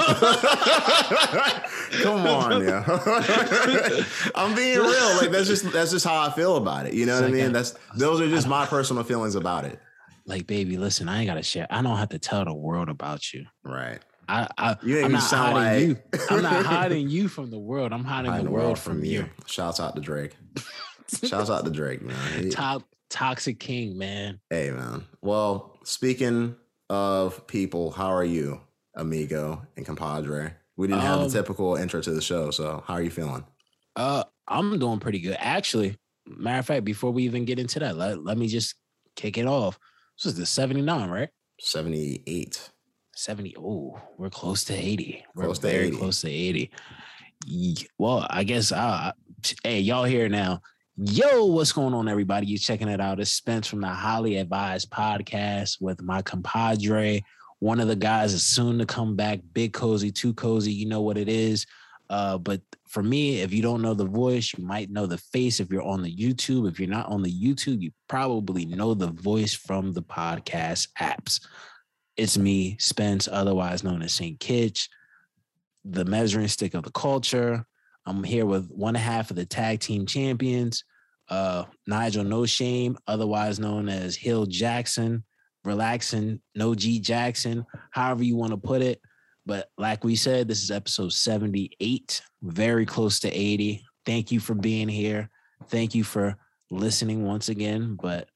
Come 2.03 2.25
on, 2.27 2.63
yo. 2.63 2.83
I'm 4.35 4.55
being 4.55 4.77
real. 4.79 5.15
Like 5.17 5.31
that's 5.31 5.47
just 5.47 5.71
that's 5.71 5.91
just 5.91 6.05
how 6.05 6.19
I 6.21 6.31
feel 6.31 6.57
about 6.57 6.85
it. 6.87 6.93
You 6.93 7.05
know 7.05 7.13
It's 7.13 7.21
what 7.21 7.29
I 7.29 7.33
mean? 7.33 7.45
a- 7.47 7.49
That's 7.49 7.75
those 7.95 8.21
are 8.21 8.27
just 8.29 8.47
my 8.47 8.65
personal 8.65 9.03
feelings 9.03 9.35
about 9.35 9.65
it. 9.65 9.79
Like, 10.25 10.45
baby, 10.45 10.77
listen, 10.77 11.09
I 11.09 11.19
ain't 11.19 11.27
gotta 11.27 11.41
share. 11.43 11.65
I 11.71 11.81
don't 11.81 11.97
have 11.97 12.09
to 12.09 12.19
tell 12.19 12.45
the 12.45 12.53
world 12.53 12.89
about 12.89 13.33
you. 13.33 13.45
Right. 13.63 13.99
I, 14.29 14.47
I 14.57 14.77
You 14.83 14.97
ain't 14.97 15.05
I'm 15.05 15.11
not 15.13 15.21
sound 15.23 15.57
hiding 15.57 15.89
like 15.89 15.97
you. 16.13 16.19
I'm 16.29 16.41
not 16.43 16.65
hiding 16.77 17.09
you 17.09 17.27
from 17.27 17.49
the 17.49 17.57
world. 17.59 17.91
I'm 17.91 18.03
hiding, 18.03 18.29
Hiding 18.31 18.45
the 18.45 18.51
world 18.51 18.77
from 18.77 19.03
you. 19.03 19.25
Shouts 19.47 19.79
out 19.79 19.95
to 19.95 20.01
Drake. 20.01 20.35
Shouts 21.23 21.49
out 21.49 21.65
to 21.65 21.71
Drake, 21.71 22.01
man. 22.03 22.15
He- 22.43 22.49
Top 22.49 22.83
toxic 23.09 23.59
king, 23.59 23.97
man. 23.97 24.39
Hey, 24.51 24.69
man. 24.69 25.05
Well, 25.21 25.77
speaking 25.83 26.55
of 26.91 27.47
people, 27.47 27.89
how 27.91 28.09
are 28.13 28.23
you, 28.23 28.61
amigo 28.95 29.63
and 29.75 29.85
compadre? 29.85 30.53
We 30.77 30.87
didn't 30.87 31.01
have 31.01 31.19
Um, 31.21 31.27
the 31.27 31.33
typical 31.33 31.75
intro 31.75 31.99
to 32.01 32.11
the 32.11 32.21
show, 32.21 32.51
so 32.51 32.83
how 32.85 32.93
are 32.93 33.01
you 33.01 33.09
feeling? 33.09 33.43
Uh, 33.95 34.23
I'm 34.47 34.77
doing 34.77 34.99
pretty 34.99 35.19
good. 35.19 35.37
Actually, 35.39 35.97
matter 36.27 36.59
of 36.59 36.65
fact, 36.67 36.85
before 36.85 37.11
we 37.11 37.23
even 37.23 37.45
get 37.45 37.57
into 37.59 37.79
that, 37.79 37.97
let, 37.97 38.23
let 38.23 38.37
me 38.37 38.47
just 38.47 38.75
kick 39.15 39.37
it 39.39 39.47
off. 39.47 39.79
This 40.17 40.27
is 40.33 40.37
the 40.37 40.45
79, 40.45 41.09
right? 41.09 41.29
78. 41.59 42.69
70. 43.19 43.55
Oh, 43.57 43.99
we're 44.17 44.29
close 44.29 44.63
to 44.65 44.73
80. 44.73 45.25
We're 45.35 45.45
Close 45.45 45.59
to 45.59 45.67
very 45.67 45.87
80. 45.87 45.97
close 45.97 46.21
to 46.21 46.29
80. 46.29 46.71
Well, 47.97 48.25
I 48.29 48.45
guess 48.45 48.71
uh 48.71 49.11
hey, 49.63 49.81
y'all 49.81 50.05
here 50.05 50.29
now. 50.29 50.61
Yo, 50.95 51.45
what's 51.45 51.73
going 51.73 51.93
on, 51.93 52.07
everybody? 52.07 52.47
You 52.47 52.57
checking 52.57 52.87
it 52.87 53.01
out. 53.01 53.19
It's 53.19 53.31
Spence 53.31 53.67
from 53.67 53.81
the 53.81 53.87
Highly 53.87 54.37
Advised 54.37 54.89
Podcast 54.89 55.81
with 55.81 56.01
my 56.01 56.21
compadre. 56.21 57.21
One 57.59 57.81
of 57.81 57.89
the 57.89 57.95
guys 57.95 58.33
is 58.33 58.43
soon 58.43 58.79
to 58.79 58.85
come 58.85 59.17
back. 59.17 59.39
Big 59.53 59.73
cozy, 59.73 60.11
too 60.11 60.33
cozy. 60.33 60.71
You 60.71 60.87
know 60.87 61.01
what 61.01 61.17
it 61.17 61.27
is. 61.27 61.65
Uh, 62.09 62.37
but 62.37 62.61
for 62.87 63.03
me, 63.03 63.41
if 63.41 63.53
you 63.53 63.61
don't 63.61 63.81
know 63.81 63.93
the 63.93 64.05
voice, 64.05 64.53
you 64.57 64.63
might 64.65 64.89
know 64.89 65.05
the 65.05 65.17
face 65.17 65.59
if 65.59 65.69
you're 65.69 65.83
on 65.83 66.01
the 66.01 66.13
YouTube. 66.13 66.69
If 66.69 66.79
you're 66.79 66.89
not 66.89 67.07
on 67.07 67.21
the 67.21 67.31
YouTube, 67.31 67.81
you 67.81 67.91
probably 68.07 68.65
know 68.65 68.93
the 68.93 69.11
voice 69.11 69.53
from 69.53 69.93
the 69.93 70.01
podcast 70.01 70.87
apps. 70.99 71.39
It's 72.19 72.37
me, 72.37 72.75
Spence, 72.79 73.29
otherwise 73.31 73.81
known 73.81 74.01
as 74.01 74.11
St. 74.11 74.37
Kitch, 74.41 74.89
the 75.85 76.03
measuring 76.03 76.49
stick 76.49 76.73
of 76.73 76.83
the 76.83 76.91
culture. 76.91 77.65
I'm 78.05 78.25
here 78.25 78.45
with 78.45 78.69
one 78.71 78.93
half 78.93 79.29
of 79.29 79.37
the 79.37 79.45
tag 79.45 79.79
team 79.79 80.05
champions, 80.05 80.83
uh, 81.29 81.63
Nigel 81.87 82.25
No 82.25 82.45
Shame, 82.45 82.97
otherwise 83.07 83.57
known 83.57 83.87
as 83.87 84.17
Hill 84.17 84.47
Jackson, 84.47 85.23
relaxing, 85.63 86.41
no 86.55 86.75
G 86.75 86.99
Jackson, 86.99 87.65
however 87.91 88.25
you 88.25 88.35
want 88.35 88.51
to 88.51 88.57
put 88.57 88.81
it. 88.81 88.99
But 89.45 89.69
like 89.77 90.03
we 90.03 90.17
said, 90.17 90.49
this 90.49 90.61
is 90.61 90.71
episode 90.71 91.13
78, 91.13 92.21
very 92.41 92.85
close 92.85 93.21
to 93.21 93.31
80. 93.31 93.81
Thank 94.05 94.29
you 94.29 94.41
for 94.41 94.55
being 94.55 94.89
here. 94.89 95.29
Thank 95.69 95.95
you 95.95 96.03
for 96.03 96.35
listening 96.69 97.23
once 97.23 97.47
again. 97.47 97.97
But 98.01 98.27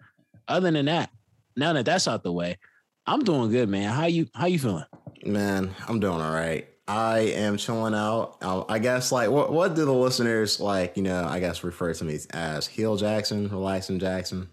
other 0.47 0.71
than 0.71 0.85
that, 0.85 1.09
now 1.57 1.73
that 1.73 1.83
that's 1.83 2.07
out 2.07 2.23
the 2.23 2.31
way, 2.31 2.57
I'm 3.05 3.23
doing 3.23 3.51
good, 3.51 3.69
man. 3.69 3.91
How 3.91 4.05
you 4.05 4.27
how 4.33 4.47
you 4.47 4.59
feeling? 4.59 4.85
Man, 5.25 5.75
I'm 5.87 5.99
doing 5.99 6.21
all 6.21 6.33
right. 6.33 6.67
I 6.87 7.19
am 7.19 7.57
chilling 7.57 7.93
out. 7.93 8.37
I 8.41 8.79
guess 8.79 9.11
like 9.11 9.29
what 9.29 9.51
what 9.51 9.75
do 9.75 9.85
the 9.85 9.93
listeners 9.93 10.59
like? 10.59 10.97
You 10.97 11.03
know, 11.03 11.25
I 11.25 11.39
guess 11.39 11.63
refer 11.63 11.93
to 11.93 12.03
me 12.03 12.19
as 12.31 12.67
Heel 12.67 12.97
Jackson, 12.97 13.49
relaxing 13.49 13.99
Jackson. 13.99 14.49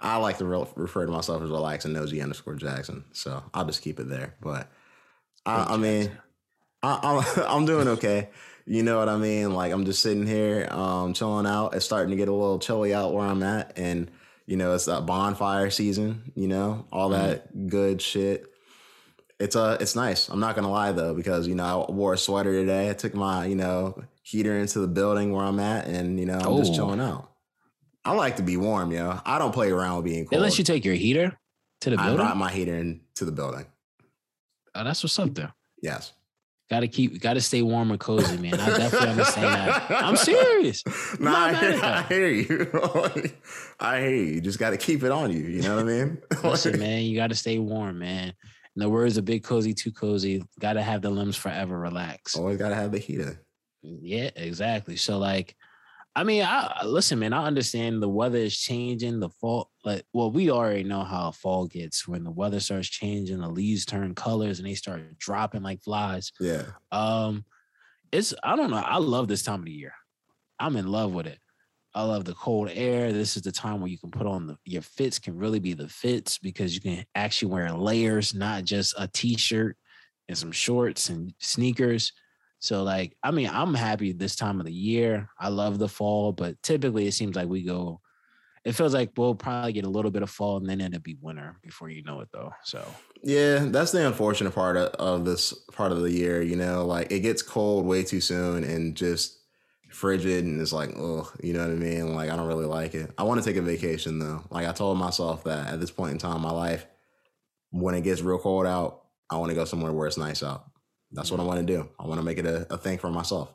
I 0.00 0.16
like 0.16 0.38
to 0.38 0.46
re- 0.46 0.66
refer 0.76 1.04
to 1.04 1.12
myself 1.12 1.42
as 1.42 1.50
relaxing 1.50 1.92
nosy 1.92 2.22
underscore 2.22 2.54
Jackson, 2.54 3.04
so 3.12 3.42
I'll 3.52 3.66
just 3.66 3.82
keep 3.82 4.00
it 4.00 4.08
there. 4.08 4.34
But 4.40 4.68
I, 5.44 5.74
I 5.74 5.76
mean, 5.76 6.10
I, 6.82 6.98
I'm 7.02 7.44
I'm 7.48 7.66
doing 7.66 7.88
okay. 7.88 8.30
You 8.66 8.82
know 8.82 8.98
what 8.98 9.08
I 9.08 9.16
mean? 9.16 9.52
Like 9.52 9.72
I'm 9.72 9.84
just 9.84 10.02
sitting 10.02 10.26
here, 10.26 10.68
um, 10.70 11.12
chilling 11.12 11.46
out. 11.46 11.74
It's 11.74 11.84
starting 11.84 12.10
to 12.10 12.16
get 12.16 12.28
a 12.28 12.32
little 12.32 12.58
chilly 12.58 12.94
out 12.94 13.12
where 13.12 13.26
I'm 13.26 13.42
at, 13.42 13.76
and 13.76 14.10
you 14.50 14.56
know 14.56 14.74
it's 14.74 14.86
that 14.86 15.06
bonfire 15.06 15.70
season. 15.70 16.32
You 16.34 16.48
know 16.48 16.84
all 16.90 17.10
that 17.10 17.56
mm. 17.56 17.68
good 17.68 18.02
shit. 18.02 18.46
It's 19.38 19.54
uh 19.54 19.78
it's 19.80 19.94
nice. 19.94 20.28
I'm 20.28 20.40
not 20.40 20.56
gonna 20.56 20.70
lie 20.70 20.90
though, 20.90 21.14
because 21.14 21.46
you 21.46 21.54
know 21.54 21.86
I 21.88 21.92
wore 21.92 22.14
a 22.14 22.18
sweater 22.18 22.52
today. 22.52 22.90
I 22.90 22.94
took 22.94 23.14
my 23.14 23.46
you 23.46 23.54
know 23.54 24.02
heater 24.24 24.58
into 24.58 24.80
the 24.80 24.88
building 24.88 25.32
where 25.32 25.44
I'm 25.44 25.60
at, 25.60 25.86
and 25.86 26.18
you 26.18 26.26
know 26.26 26.38
I'm 26.38 26.46
oh. 26.48 26.58
just 26.58 26.74
chilling 26.74 27.00
out. 27.00 27.30
I 28.04 28.12
like 28.12 28.36
to 28.36 28.42
be 28.42 28.56
warm, 28.56 28.90
yo. 28.90 29.20
I 29.24 29.38
don't 29.38 29.52
play 29.52 29.70
around 29.70 29.98
with 29.98 30.06
being 30.06 30.24
cold. 30.24 30.40
Unless 30.40 30.58
you 30.58 30.64
take 30.64 30.84
your 30.84 30.96
heater 30.96 31.38
to 31.82 31.90
the 31.90 31.96
building. 31.96 32.14
I 32.14 32.16
brought 32.16 32.36
my 32.36 32.50
heater 32.50 32.74
into 32.74 33.24
the 33.24 33.32
building. 33.32 33.66
Oh, 34.74 34.82
that's 34.82 35.04
what's 35.04 35.18
up 35.20 35.32
there. 35.32 35.52
Yes. 35.80 36.12
Got 36.70 36.80
to 36.80 36.88
keep, 36.88 37.20
got 37.20 37.34
to 37.34 37.40
stay 37.40 37.62
warm 37.62 37.90
and 37.90 37.98
cozy, 37.98 38.36
man. 38.36 38.54
I 38.54 38.78
definitely 38.78 39.08
understand 39.08 39.54
that. 39.54 39.90
I'm 39.90 40.16
serious. 40.16 40.84
nah, 41.18 41.46
I 41.46 41.54
hear, 41.54 41.80
I 41.82 42.02
hear, 42.02 42.28
you. 42.28 42.70
I 43.80 44.00
hear 44.00 44.10
you. 44.10 44.34
you 44.34 44.40
just 44.40 44.60
got 44.60 44.70
to 44.70 44.76
keep 44.76 45.02
it 45.02 45.10
on 45.10 45.32
you. 45.32 45.42
You 45.42 45.62
know 45.62 45.74
what 45.74 45.86
I 45.86 45.88
mean? 45.88 46.22
Listen, 46.44 46.78
man, 46.78 47.02
you 47.02 47.16
got 47.16 47.26
to 47.30 47.34
stay 47.34 47.58
warm, 47.58 47.98
man. 47.98 48.28
In 48.28 48.80
the 48.80 48.88
words 48.88 49.16
of 49.16 49.24
Big 49.24 49.42
Cozy, 49.42 49.74
Too 49.74 49.90
Cozy, 49.90 50.44
got 50.60 50.74
to 50.74 50.82
have 50.82 51.02
the 51.02 51.10
limbs 51.10 51.36
forever 51.36 51.76
relaxed. 51.76 52.38
Always 52.38 52.58
got 52.58 52.68
to 52.68 52.76
have 52.76 52.92
the 52.92 53.00
heater. 53.00 53.44
Yeah, 53.82 54.30
exactly. 54.36 54.94
So, 54.94 55.18
like, 55.18 55.56
I 56.16 56.24
mean, 56.24 56.42
I 56.42 56.82
listen, 56.84 57.20
man. 57.20 57.32
I 57.32 57.46
understand 57.46 58.02
the 58.02 58.08
weather 58.08 58.38
is 58.38 58.58
changing. 58.58 59.20
The 59.20 59.30
fall, 59.30 59.70
like, 59.84 60.04
well, 60.12 60.30
we 60.30 60.50
already 60.50 60.82
know 60.82 61.04
how 61.04 61.30
fall 61.30 61.66
gets 61.66 62.08
when 62.08 62.24
the 62.24 62.32
weather 62.32 62.58
starts 62.58 62.88
changing. 62.88 63.40
The 63.40 63.48
leaves 63.48 63.84
turn 63.84 64.14
colors 64.14 64.58
and 64.58 64.68
they 64.68 64.74
start 64.74 65.18
dropping 65.18 65.62
like 65.62 65.82
flies. 65.82 66.32
Yeah. 66.40 66.64
Um, 66.90 67.44
it's 68.10 68.34
I 68.42 68.56
don't 68.56 68.70
know. 68.70 68.82
I 68.84 68.98
love 68.98 69.28
this 69.28 69.44
time 69.44 69.60
of 69.60 69.66
the 69.66 69.72
year. 69.72 69.94
I'm 70.58 70.76
in 70.76 70.88
love 70.88 71.12
with 71.12 71.26
it. 71.26 71.38
I 71.94 72.02
love 72.02 72.24
the 72.24 72.34
cold 72.34 72.70
air. 72.72 73.12
This 73.12 73.36
is 73.36 73.42
the 73.42 73.52
time 73.52 73.80
where 73.80 73.90
you 73.90 73.98
can 73.98 74.10
put 74.10 74.26
on 74.26 74.46
the 74.46 74.56
your 74.64 74.82
fits 74.82 75.18
can 75.18 75.36
really 75.36 75.58
be 75.60 75.74
the 75.74 75.88
fits 75.88 76.38
because 76.38 76.74
you 76.74 76.80
can 76.80 77.04
actually 77.14 77.52
wear 77.52 77.72
layers, 77.72 78.34
not 78.34 78.64
just 78.64 78.94
a 78.98 79.08
t-shirt 79.08 79.76
and 80.28 80.36
some 80.36 80.52
shorts 80.52 81.08
and 81.08 81.34
sneakers. 81.38 82.12
So 82.60 82.82
like, 82.82 83.16
I 83.22 83.30
mean, 83.30 83.48
I'm 83.50 83.74
happy 83.74 84.12
this 84.12 84.36
time 84.36 84.60
of 84.60 84.66
the 84.66 84.72
year. 84.72 85.28
I 85.38 85.48
love 85.48 85.78
the 85.78 85.88
fall, 85.88 86.32
but 86.32 86.62
typically 86.62 87.06
it 87.06 87.12
seems 87.12 87.34
like 87.34 87.48
we 87.48 87.62
go. 87.62 88.00
It 88.62 88.72
feels 88.72 88.92
like 88.92 89.12
we'll 89.16 89.34
probably 89.34 89.72
get 89.72 89.86
a 89.86 89.88
little 89.88 90.10
bit 90.10 90.22
of 90.22 90.28
fall 90.28 90.58
and 90.58 90.68
then 90.68 90.82
it'll 90.82 91.00
be 91.00 91.16
winter 91.22 91.56
before 91.62 91.88
you 91.88 92.02
know 92.02 92.20
it, 92.20 92.28
though. 92.32 92.52
So 92.62 92.84
yeah, 93.22 93.64
that's 93.64 93.92
the 93.92 94.06
unfortunate 94.06 94.54
part 94.54 94.76
of, 94.76 94.88
of 94.96 95.24
this 95.24 95.54
part 95.72 95.92
of 95.92 96.02
the 96.02 96.12
year. 96.12 96.42
You 96.42 96.56
know, 96.56 96.84
like 96.84 97.10
it 97.10 97.20
gets 97.20 97.40
cold 97.40 97.86
way 97.86 98.02
too 98.02 98.20
soon 98.20 98.62
and 98.62 98.94
just 98.94 99.38
frigid, 99.88 100.44
and 100.44 100.60
it's 100.60 100.74
like, 100.74 100.90
oh, 100.98 101.32
you 101.42 101.54
know 101.54 101.60
what 101.60 101.70
I 101.70 101.76
mean? 101.76 102.14
Like 102.14 102.28
I 102.28 102.36
don't 102.36 102.46
really 102.46 102.66
like 102.66 102.94
it. 102.94 103.10
I 103.16 103.22
want 103.22 103.42
to 103.42 103.48
take 103.48 103.56
a 103.56 103.62
vacation 103.62 104.18
though. 104.18 104.44
Like 104.50 104.68
I 104.68 104.72
told 104.72 104.98
myself 104.98 105.44
that 105.44 105.72
at 105.72 105.80
this 105.80 105.90
point 105.90 106.12
in 106.12 106.18
time 106.18 106.36
in 106.36 106.42
my 106.42 106.52
life, 106.52 106.84
when 107.70 107.94
it 107.94 108.02
gets 108.02 108.20
real 108.20 108.38
cold 108.38 108.66
out, 108.66 109.04
I 109.30 109.38
want 109.38 109.48
to 109.48 109.54
go 109.54 109.64
somewhere 109.64 109.92
where 109.92 110.06
it's 110.06 110.18
nice 110.18 110.42
out. 110.42 110.66
That's 111.12 111.30
what 111.30 111.40
I 111.40 111.44
want 111.44 111.66
to 111.66 111.66
do. 111.66 111.88
I 111.98 112.06
want 112.06 112.20
to 112.20 112.24
make 112.24 112.38
it 112.38 112.46
a, 112.46 112.72
a 112.72 112.78
thing 112.78 112.98
for 112.98 113.10
myself. 113.10 113.52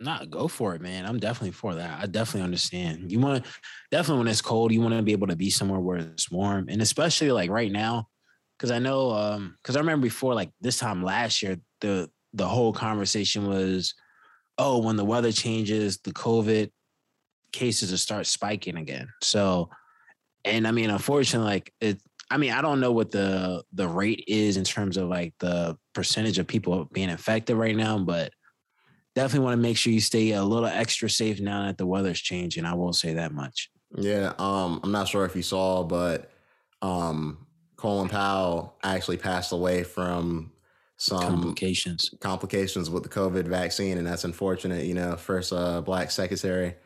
Not 0.00 0.30
go 0.30 0.48
for 0.48 0.74
it, 0.74 0.80
man. 0.80 1.04
I'm 1.04 1.18
definitely 1.18 1.52
for 1.52 1.74
that. 1.74 2.00
I 2.00 2.06
definitely 2.06 2.42
understand. 2.42 3.12
You 3.12 3.20
want 3.20 3.44
to 3.44 3.50
definitely 3.90 4.20
when 4.20 4.28
it's 4.28 4.40
cold, 4.40 4.72
you 4.72 4.80
want 4.80 4.94
to 4.94 5.02
be 5.02 5.12
able 5.12 5.26
to 5.26 5.36
be 5.36 5.50
somewhere 5.50 5.78
where 5.78 5.98
it's 5.98 6.30
warm, 6.30 6.68
and 6.68 6.80
especially 6.80 7.30
like 7.32 7.50
right 7.50 7.70
now, 7.70 8.08
because 8.58 8.70
I 8.70 8.78
know, 8.78 9.10
um, 9.10 9.56
because 9.62 9.76
I 9.76 9.80
remember 9.80 10.04
before, 10.04 10.34
like 10.34 10.50
this 10.60 10.78
time 10.78 11.02
last 11.02 11.42
year, 11.42 11.58
the 11.82 12.10
the 12.32 12.48
whole 12.48 12.72
conversation 12.72 13.46
was, 13.46 13.94
oh, 14.56 14.78
when 14.78 14.96
the 14.96 15.04
weather 15.04 15.32
changes, 15.32 15.98
the 15.98 16.12
COVID 16.12 16.70
cases 17.52 17.90
will 17.90 17.98
start 17.98 18.26
spiking 18.26 18.76
again. 18.76 19.08
So, 19.22 19.70
and 20.44 20.66
I 20.66 20.70
mean, 20.70 20.90
unfortunately, 20.90 21.50
like 21.50 21.74
it, 21.80 22.00
I 22.30 22.36
mean, 22.36 22.52
I 22.52 22.62
don't 22.62 22.80
know 22.80 22.92
what 22.92 23.10
the 23.10 23.64
the 23.72 23.88
rate 23.88 24.24
is 24.28 24.56
in 24.56 24.64
terms 24.64 24.96
of 24.96 25.08
like 25.08 25.34
the 25.40 25.76
percentage 25.94 26.38
of 26.38 26.46
people 26.46 26.86
being 26.92 27.10
infected 27.10 27.56
right 27.56 27.76
now, 27.76 27.98
but 27.98 28.32
definitely 29.14 29.44
want 29.44 29.58
to 29.58 29.62
make 29.62 29.76
sure 29.76 29.92
you 29.92 30.00
stay 30.00 30.30
a 30.32 30.44
little 30.44 30.68
extra 30.68 31.10
safe 31.10 31.40
now 31.40 31.66
that 31.66 31.78
the 31.78 31.86
weather's 31.86 32.20
changing. 32.20 32.64
I 32.64 32.74
will 32.74 32.92
say 32.92 33.14
that 33.14 33.32
much. 33.32 33.70
Yeah, 33.96 34.34
um, 34.38 34.80
I'm 34.84 34.92
not 34.92 35.08
sure 35.08 35.24
if 35.24 35.34
you 35.34 35.42
saw, 35.42 35.82
but 35.82 36.30
um, 36.80 37.46
Colin 37.76 38.08
Powell 38.08 38.76
actually 38.82 39.16
passed 39.16 39.52
away 39.52 39.82
from 39.82 40.52
some 40.96 41.20
complications 41.20 42.10
complications 42.20 42.90
with 42.90 43.02
the 43.02 43.08
COVID 43.08 43.48
vaccine, 43.48 43.98
and 43.98 44.06
that's 44.06 44.24
unfortunate. 44.24 44.84
You 44.84 44.94
know, 44.94 45.16
first 45.16 45.52
uh, 45.52 45.80
black 45.80 46.10
secretary, 46.10 46.76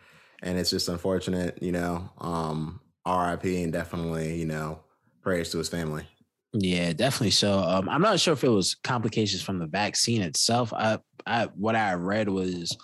and 0.43 0.59
it's 0.59 0.71
just 0.71 0.89
unfortunate. 0.89 1.63
You 1.63 1.73
know, 1.73 2.11
um, 2.19 2.81
RIP, 3.07 3.45
and 3.45 3.73
definitely, 3.73 4.37
you 4.37 4.47
know, 4.47 4.84
prayers 5.25 5.50
to 5.50 5.59
his 5.59 5.69
family. 5.69 6.07
Yeah, 6.52 6.93
definitely. 6.93 7.33
So 7.33 7.59
um, 7.59 7.88
I'm 7.88 8.00
not 8.00 8.21
sure 8.21 8.33
if 8.33 8.45
it 8.45 8.49
was 8.49 8.76
complications 8.85 9.43
from 9.43 9.59
the 9.59 9.66
vaccine 9.66 10.23
itself. 10.23 10.73
I, 10.73 10.99
I 11.26 11.47
what 11.57 11.75
I 11.75 11.95
read 11.95 12.28
was 12.28 12.76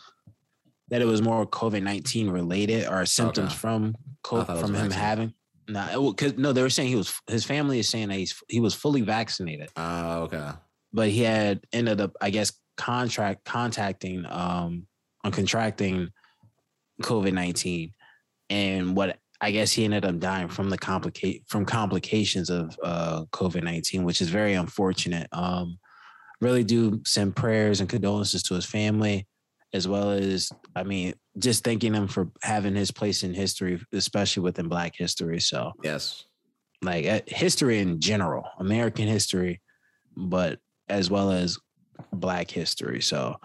that 0.89 1.01
it 1.01 1.05
was 1.05 1.23
more 1.23 1.47
COVID 1.47 1.83
nineteen 1.85 2.29
related 2.29 2.89
or 2.89 3.07
symptoms 3.07 3.53
okay. 3.53 3.59
from 3.59 3.95
COVID, 4.25 4.61
from 4.61 4.75
him 4.75 4.89
vaccine. 4.89 4.91
having. 4.91 5.35
No, 5.69 6.13
because 6.13 6.37
no, 6.37 6.53
they 6.53 6.63
were 6.63 6.71
saying 6.71 6.89
he 6.89 6.97
was 6.97 7.15
his 7.29 7.45
family 7.45 7.79
is 7.79 7.89
saying 7.89 8.09
that 8.09 8.17
he's 8.17 8.35
he 8.49 8.59
was 8.59 8.75
fully 8.75 9.03
vaccinated. 9.03 9.69
Oh, 9.77 9.83
uh, 9.83 10.19
okay. 10.23 10.51
But 10.93 11.11
he 11.11 11.21
had 11.23 11.61
ended 11.73 12.01
up, 12.01 12.17
I 12.21 12.31
guess, 12.31 12.53
contract 12.77 13.45
contacting 13.45 14.27
um 14.27 14.89
on 15.23 15.31
contracting 15.31 16.09
COVID 17.03 17.35
nineteen, 17.35 17.93
and 18.49 18.97
what 18.97 19.17
I 19.41 19.51
guess 19.51 19.73
he 19.73 19.85
ended 19.85 20.05
up 20.05 20.19
dying 20.19 20.49
from 20.49 20.69
the 20.69 20.79
complicate 20.79 21.45
from 21.47 21.65
complications 21.65 22.51
of 22.51 22.77
uh, 22.83 23.25
COVID 23.33 23.63
nineteen, 23.63 24.05
which 24.05 24.21
is 24.21 24.29
very 24.29 24.55
unfortunate. 24.55 25.29
Um, 25.33 25.79
really 26.41 26.65
do 26.65 27.01
send 27.05 27.37
prayers 27.37 27.81
and 27.81 27.89
condolences 27.89 28.43
to 28.45 28.55
his 28.55 28.67
family, 28.67 29.27
as 29.73 29.89
well 29.89 30.11
as 30.11 30.51
I 30.77 30.83
mean, 30.83 31.15
just 31.39 31.65
thanking 31.65 31.95
him 31.95 32.09
for 32.09 32.31
having 32.43 32.75
his 32.75 32.91
place 32.91 33.23
in 33.23 33.35
history, 33.35 33.81
especially 33.93 34.43
within 34.43 34.69
Black 34.69 34.95
history. 34.97 35.41
So 35.41 35.73
yes, 35.83 36.25
like 36.83 37.07
uh, 37.07 37.21
history 37.27 37.79
in 37.79 38.01
general, 38.01 38.45
American 38.59 39.07
history, 39.07 39.61
but 40.17 40.59
as 40.89 41.11
well 41.11 41.31
as 41.31 41.59
Black 42.13 42.51
history. 42.51 43.01
So 43.01 43.37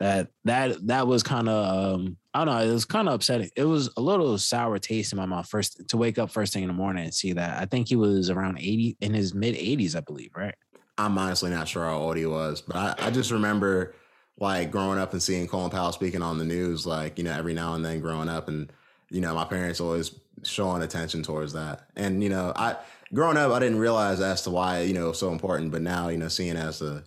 that 0.00 0.28
that 0.44 0.86
that 0.86 1.06
was 1.06 1.22
kind 1.22 1.48
of 1.48 1.94
um, 1.94 2.16
I 2.32 2.44
don't 2.44 2.54
know. 2.54 2.62
It 2.62 2.72
was 2.72 2.86
kind 2.86 3.06
of 3.06 3.14
upsetting. 3.14 3.50
It 3.54 3.64
was 3.64 3.90
a 3.96 4.00
little 4.00 4.36
sour 4.38 4.78
taste 4.78 5.12
in 5.12 5.18
my 5.18 5.26
mouth 5.26 5.48
first 5.48 5.88
to 5.88 5.96
wake 5.96 6.18
up 6.18 6.30
first 6.30 6.52
thing 6.52 6.62
in 6.62 6.68
the 6.68 6.74
morning 6.74 7.04
and 7.04 7.14
see 7.14 7.34
that. 7.34 7.60
I 7.60 7.66
think 7.66 7.88
he 7.88 7.96
was 7.96 8.30
around 8.30 8.58
eighty 8.58 8.96
in 9.00 9.12
his 9.12 9.34
mid 9.34 9.54
eighties, 9.54 9.94
I 9.94 10.00
believe. 10.00 10.30
Right. 10.34 10.54
I'm 10.96 11.16
honestly 11.18 11.50
not 11.50 11.68
sure 11.68 11.84
how 11.84 11.98
old 11.98 12.16
he 12.16 12.26
was, 12.26 12.60
but 12.60 12.76
I, 12.76 12.94
I 13.06 13.10
just 13.10 13.30
remember 13.30 13.94
like 14.38 14.70
growing 14.70 14.98
up 14.98 15.12
and 15.12 15.22
seeing 15.22 15.46
Colin 15.46 15.70
Powell 15.70 15.92
speaking 15.92 16.22
on 16.22 16.38
the 16.38 16.44
news, 16.44 16.86
like 16.86 17.18
you 17.18 17.24
know 17.24 17.32
every 17.32 17.52
now 17.52 17.74
and 17.74 17.84
then 17.84 18.00
growing 18.00 18.28
up, 18.28 18.48
and 18.48 18.72
you 19.10 19.20
know 19.20 19.34
my 19.34 19.44
parents 19.44 19.80
always 19.80 20.18
showing 20.42 20.82
attention 20.82 21.22
towards 21.22 21.52
that, 21.52 21.88
and 21.96 22.22
you 22.22 22.30
know 22.30 22.54
I 22.56 22.76
growing 23.12 23.36
up 23.36 23.52
I 23.52 23.58
didn't 23.58 23.78
realize 23.78 24.20
as 24.20 24.42
to 24.42 24.50
why 24.50 24.80
you 24.80 24.94
know 24.94 25.06
it 25.06 25.08
was 25.08 25.18
so 25.18 25.30
important, 25.30 25.72
but 25.72 25.82
now 25.82 26.08
you 26.08 26.16
know 26.16 26.28
seeing 26.28 26.56
as 26.56 26.80
a 26.80 27.04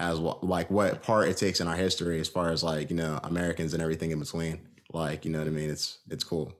as 0.00 0.18
like 0.18 0.70
what 0.70 1.02
part 1.02 1.28
it 1.28 1.36
takes 1.36 1.60
in 1.60 1.68
our 1.68 1.76
history 1.76 2.20
as 2.20 2.28
far 2.28 2.50
as 2.50 2.62
like 2.62 2.90
you 2.90 2.96
know 2.96 3.18
Americans 3.24 3.74
and 3.74 3.82
everything 3.82 4.10
in 4.10 4.18
between. 4.18 4.60
Like 4.92 5.24
you 5.24 5.30
know 5.30 5.38
what 5.38 5.48
I 5.48 5.50
mean? 5.50 5.70
It's 5.70 5.98
it's 6.10 6.24
cool. 6.24 6.52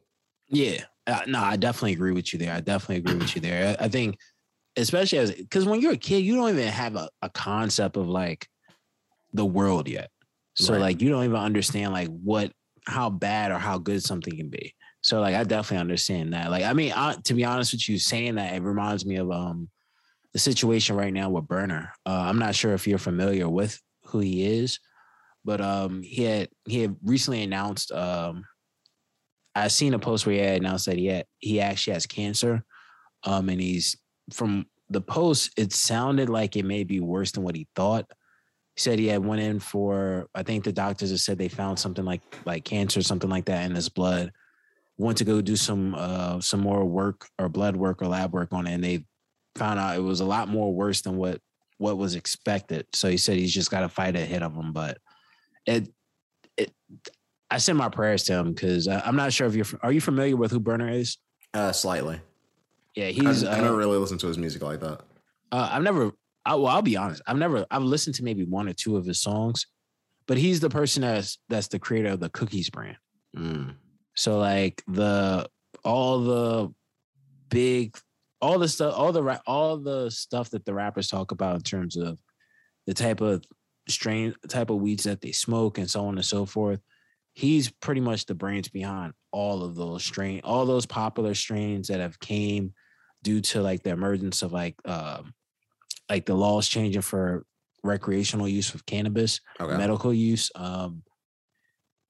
Yeah, 0.48 0.84
uh, 1.06 1.20
no, 1.26 1.40
I 1.40 1.56
definitely 1.56 1.92
agree 1.92 2.12
with 2.12 2.32
you 2.32 2.38
there. 2.38 2.52
I 2.52 2.60
definitely 2.60 2.96
agree 2.96 3.16
with 3.16 3.34
you 3.34 3.40
there. 3.40 3.76
I, 3.80 3.84
I 3.84 3.88
think, 3.88 4.18
especially 4.76 5.18
as 5.18 5.32
because 5.32 5.66
when 5.66 5.80
you're 5.80 5.92
a 5.92 5.96
kid, 5.98 6.24
you 6.24 6.36
don't 6.36 6.50
even 6.50 6.68
have 6.68 6.96
a, 6.96 7.08
a 7.22 7.30
concept 7.30 7.96
of 7.96 8.08
like 8.08 8.46
the 9.32 9.46
world 9.46 9.88
yet. 9.88 10.10
So 10.54 10.74
right. 10.74 10.80
like 10.80 11.00
you 11.00 11.10
don't 11.10 11.24
even 11.24 11.36
understand 11.36 11.92
like 11.92 12.08
what 12.08 12.52
how 12.86 13.10
bad 13.10 13.50
or 13.50 13.58
how 13.58 13.78
good 13.78 14.02
something 14.02 14.36
can 14.36 14.48
be. 14.48 14.74
So 15.02 15.20
like 15.20 15.34
I 15.34 15.44
definitely 15.44 15.80
understand 15.80 16.32
that. 16.34 16.50
Like 16.50 16.64
I 16.64 16.72
mean, 16.72 16.92
I, 16.94 17.16
to 17.24 17.34
be 17.34 17.44
honest 17.44 17.72
with 17.72 17.88
you, 17.88 17.98
saying 17.98 18.36
that 18.36 18.54
it 18.54 18.62
reminds 18.62 19.04
me 19.04 19.16
of 19.16 19.30
um 19.30 19.68
the 20.32 20.38
situation 20.38 20.96
right 20.96 21.12
now 21.12 21.30
with 21.30 21.46
Berner. 21.46 21.92
Uh, 22.06 22.24
I'm 22.26 22.38
not 22.38 22.54
sure 22.54 22.72
if 22.74 22.86
you're 22.86 22.98
familiar 22.98 23.48
with 23.48 23.80
who 24.06 24.20
he 24.20 24.44
is, 24.44 24.80
but 25.44 25.60
um, 25.60 26.02
he 26.02 26.24
had 26.24 26.48
he 26.66 26.80
had 26.80 26.96
recently 27.02 27.42
announced. 27.42 27.92
Um, 27.92 28.44
I 29.54 29.68
seen 29.68 29.94
a 29.94 29.98
post 29.98 30.24
where 30.24 30.34
he 30.34 30.40
had 30.40 30.60
announced 30.60 30.86
that 30.86 30.96
he 30.96 31.06
had 31.06 31.26
he 31.38 31.60
actually 31.60 31.94
has 31.94 32.06
cancer, 32.06 32.64
um, 33.24 33.48
and 33.48 33.60
he's 33.60 33.96
from 34.32 34.66
the 34.88 35.00
post. 35.00 35.52
It 35.56 35.72
sounded 35.72 36.28
like 36.28 36.56
it 36.56 36.64
may 36.64 36.84
be 36.84 37.00
worse 37.00 37.32
than 37.32 37.42
what 37.42 37.56
he 37.56 37.68
thought. 37.76 38.06
He 38.76 38.80
said 38.80 38.98
he 38.98 39.08
had 39.08 39.24
went 39.24 39.42
in 39.42 39.60
for. 39.60 40.28
I 40.34 40.42
think 40.42 40.64
the 40.64 40.72
doctors 40.72 41.10
have 41.10 41.20
said 41.20 41.36
they 41.36 41.48
found 41.48 41.78
something 41.78 42.04
like 42.04 42.22
like 42.46 42.64
cancer, 42.64 43.02
something 43.02 43.30
like 43.30 43.44
that 43.46 43.68
in 43.68 43.74
his 43.74 43.88
blood 43.88 44.32
went 44.98 45.18
to 45.18 45.24
go 45.24 45.40
do 45.40 45.56
some 45.56 45.94
uh 45.94 46.38
some 46.40 46.60
more 46.60 46.84
work 46.84 47.26
or 47.38 47.48
blood 47.48 47.74
work 47.74 48.02
or 48.02 48.06
lab 48.06 48.32
work 48.32 48.52
on 48.52 48.66
it, 48.66 48.74
and 48.74 48.84
they 48.84 49.04
found 49.56 49.78
out 49.78 49.96
it 49.96 50.02
was 50.02 50.20
a 50.20 50.24
lot 50.24 50.48
more 50.48 50.72
worse 50.72 51.02
than 51.02 51.16
what 51.16 51.40
what 51.78 51.98
was 51.98 52.14
expected. 52.14 52.86
So 52.92 53.08
he 53.08 53.16
said 53.16 53.36
he's 53.36 53.54
just 53.54 53.70
got 53.70 53.80
to 53.80 53.88
fight 53.88 54.16
ahead 54.16 54.42
of 54.42 54.54
him. 54.54 54.72
But 54.72 54.98
it 55.66 55.88
it 56.56 56.72
I 57.50 57.58
send 57.58 57.78
my 57.78 57.88
prayers 57.88 58.24
to 58.24 58.34
him 58.34 58.52
because 58.52 58.88
I'm 58.88 59.16
not 59.16 59.32
sure 59.32 59.46
if 59.46 59.54
you're 59.54 59.66
are 59.82 59.92
you 59.92 60.00
familiar 60.00 60.36
with 60.36 60.50
who 60.50 60.60
Berner 60.60 60.88
is? 60.88 61.18
Uh, 61.54 61.72
slightly. 61.72 62.20
Yeah, 62.94 63.08
he's. 63.08 63.44
I, 63.44 63.56
I 63.56 63.58
uh, 63.58 63.62
don't 63.62 63.78
really 63.78 63.98
listen 63.98 64.18
to 64.18 64.26
his 64.26 64.38
music 64.38 64.62
like 64.62 64.80
that. 64.80 65.00
uh, 65.50 65.70
I've 65.72 65.82
never. 65.82 66.12
I, 66.44 66.56
well, 66.56 66.68
I'll 66.68 66.82
be 66.82 66.96
honest. 66.96 67.22
I've 67.26 67.36
never. 67.36 67.66
I've 67.70 67.82
listened 67.82 68.16
to 68.16 68.24
maybe 68.24 68.44
one 68.44 68.68
or 68.68 68.72
two 68.72 68.96
of 68.96 69.04
his 69.04 69.20
songs, 69.20 69.66
but 70.26 70.36
he's 70.36 70.60
the 70.60 70.70
person 70.70 71.02
that's 71.02 71.38
that's 71.48 71.68
the 71.68 71.78
creator 71.78 72.08
of 72.08 72.20
the 72.20 72.28
Cookies 72.30 72.70
brand. 72.70 72.96
Mm. 73.36 73.74
So 74.14 74.38
like 74.38 74.82
the 74.86 75.48
all 75.84 76.20
the 76.20 76.74
big, 77.48 77.96
all 78.42 78.58
the 78.58 78.68
stuff, 78.68 78.94
all 78.96 79.12
the 79.12 79.40
all 79.46 79.78
the 79.78 80.10
stuff 80.10 80.50
that 80.50 80.64
the 80.66 80.74
rappers 80.74 81.08
talk 81.08 81.30
about 81.30 81.54
in 81.56 81.62
terms 81.62 81.96
of 81.96 82.18
the 82.86 82.92
type 82.94 83.20
of 83.20 83.44
strain, 83.88 84.34
type 84.48 84.68
of 84.70 84.78
weeds 84.78 85.04
that 85.04 85.20
they 85.20 85.32
smoke, 85.32 85.78
and 85.78 85.88
so 85.88 86.04
on 86.06 86.16
and 86.16 86.24
so 86.24 86.44
forth. 86.44 86.80
He's 87.34 87.70
pretty 87.70 88.02
much 88.02 88.26
the 88.26 88.34
brains 88.34 88.68
behind 88.68 89.14
all 89.30 89.62
of 89.62 89.76
those 89.76 90.04
strain, 90.04 90.40
all 90.44 90.66
those 90.66 90.84
popular 90.84 91.34
strains 91.34 91.88
that 91.88 92.00
have 92.00 92.18
came 92.20 92.74
due 93.22 93.40
to 93.40 93.62
like 93.62 93.82
the 93.84 93.90
emergence 93.90 94.42
of 94.42 94.52
like 94.52 94.74
um 94.84 95.32
like 96.10 96.26
the 96.26 96.34
laws 96.34 96.68
changing 96.68 97.02
for 97.02 97.46
recreational 97.84 98.48
use 98.48 98.74
of 98.74 98.84
cannabis 98.84 99.40
Okay. 99.60 99.76
medical 99.76 100.12
use. 100.12 100.50
Um, 100.54 101.04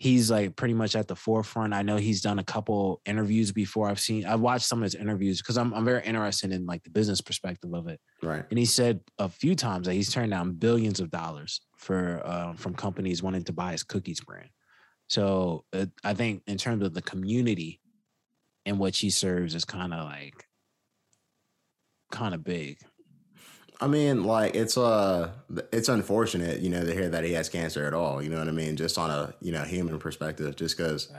he's 0.03 0.33
like 0.33 0.57
pretty 0.57 0.75
much 0.75 0.97
at 0.97 1.07
the 1.07 1.15
forefront. 1.15 1.73
I 1.73 1.83
know 1.83 1.97
he's 1.97 2.21
done 2.21 2.41
a 2.41 2.45
couple 2.45 3.01
interviews 3.07 3.53
before. 3.53 3.89
I've 3.89 4.01
seen, 4.01 4.27
I've 4.27 4.41
watched 4.41 4.67
some 4.67 4.81
of 4.81 4.83
his 4.83 4.97
interviews 4.97 5.41
because 5.41 5.57
I'm 5.57 5.73
I'm 5.73 5.85
very 5.85 6.03
interested 6.05 6.51
in 6.51 6.67
like 6.67 6.83
the 6.83 6.91
business 6.91 7.21
perspective 7.21 7.73
of 7.73 7.87
it. 7.87 8.01
Right. 8.21 8.45
And 8.51 8.59
he 8.59 8.65
said 8.65 8.99
a 9.21 9.29
few 9.29 9.55
times 9.55 9.87
that 9.87 9.95
he's 9.95 10.13
turned 10.13 10.33
down 10.33 10.55
billions 10.55 10.99
of 10.99 11.13
dollars 11.13 11.61
for 11.77 12.21
uh, 12.25 12.55
from 12.55 12.75
companies 12.75 13.23
wanting 13.23 13.45
to 13.45 13.53
buy 13.53 13.71
his 13.71 13.85
cookies 13.85 14.21
brand. 14.21 14.49
So 15.09 15.65
uh, 15.73 15.87
I 16.03 16.15
think 16.15 16.43
in 16.49 16.59
terms 16.59 16.83
of 16.83 16.95
the 16.95 17.03
community 17.03 17.81
in 18.67 18.79
which 18.79 18.99
he 18.99 19.11
serves 19.11 19.55
is 19.55 19.65
kind 19.65 19.95
of 19.95 20.05
like 20.05 20.49
kind 22.11 22.35
of 22.35 22.43
big. 22.43 22.79
I 23.81 23.89
mean, 23.89 24.25
like 24.25 24.55
it's 24.55 24.77
uh 24.77 25.33
it's 25.73 25.89
unfortunate, 25.89 26.61
you 26.61 26.71
know, 26.71 26.85
to 26.85 26.93
hear 26.93 27.09
that 27.09 27.25
he 27.25 27.33
has 27.33 27.49
cancer 27.49 27.87
at 27.87 27.95
all. 27.95 28.23
You 28.23 28.31
know 28.31 28.39
what 28.39 28.49
I 28.49 28.53
mean? 28.53 28.77
Just 28.77 28.99
on 28.99 29.11
a 29.11 29.35
you 29.41 29.53
know 29.53 29.63
human 29.65 29.99
perspective, 29.99 30.57
just 30.57 30.77
because 30.77 31.11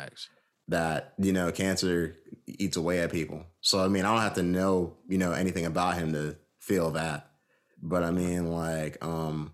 that 0.69 1.13
you 1.17 1.33
know 1.33 1.51
cancer 1.51 2.15
eats 2.47 2.77
away 2.77 2.99
at 2.99 3.11
people. 3.11 3.45
So 3.61 3.83
I 3.83 3.87
mean, 3.87 4.05
I 4.05 4.13
don't 4.13 4.21
have 4.21 4.35
to 4.35 4.43
know 4.43 4.95
you 5.07 5.17
know 5.17 5.33
anything 5.33 5.65
about 5.65 5.95
him 5.95 6.13
to 6.13 6.37
feel 6.59 6.91
that. 6.91 7.29
But 7.81 8.03
I 8.03 8.11
mean, 8.11 8.47
like, 8.47 9.03
um, 9.05 9.51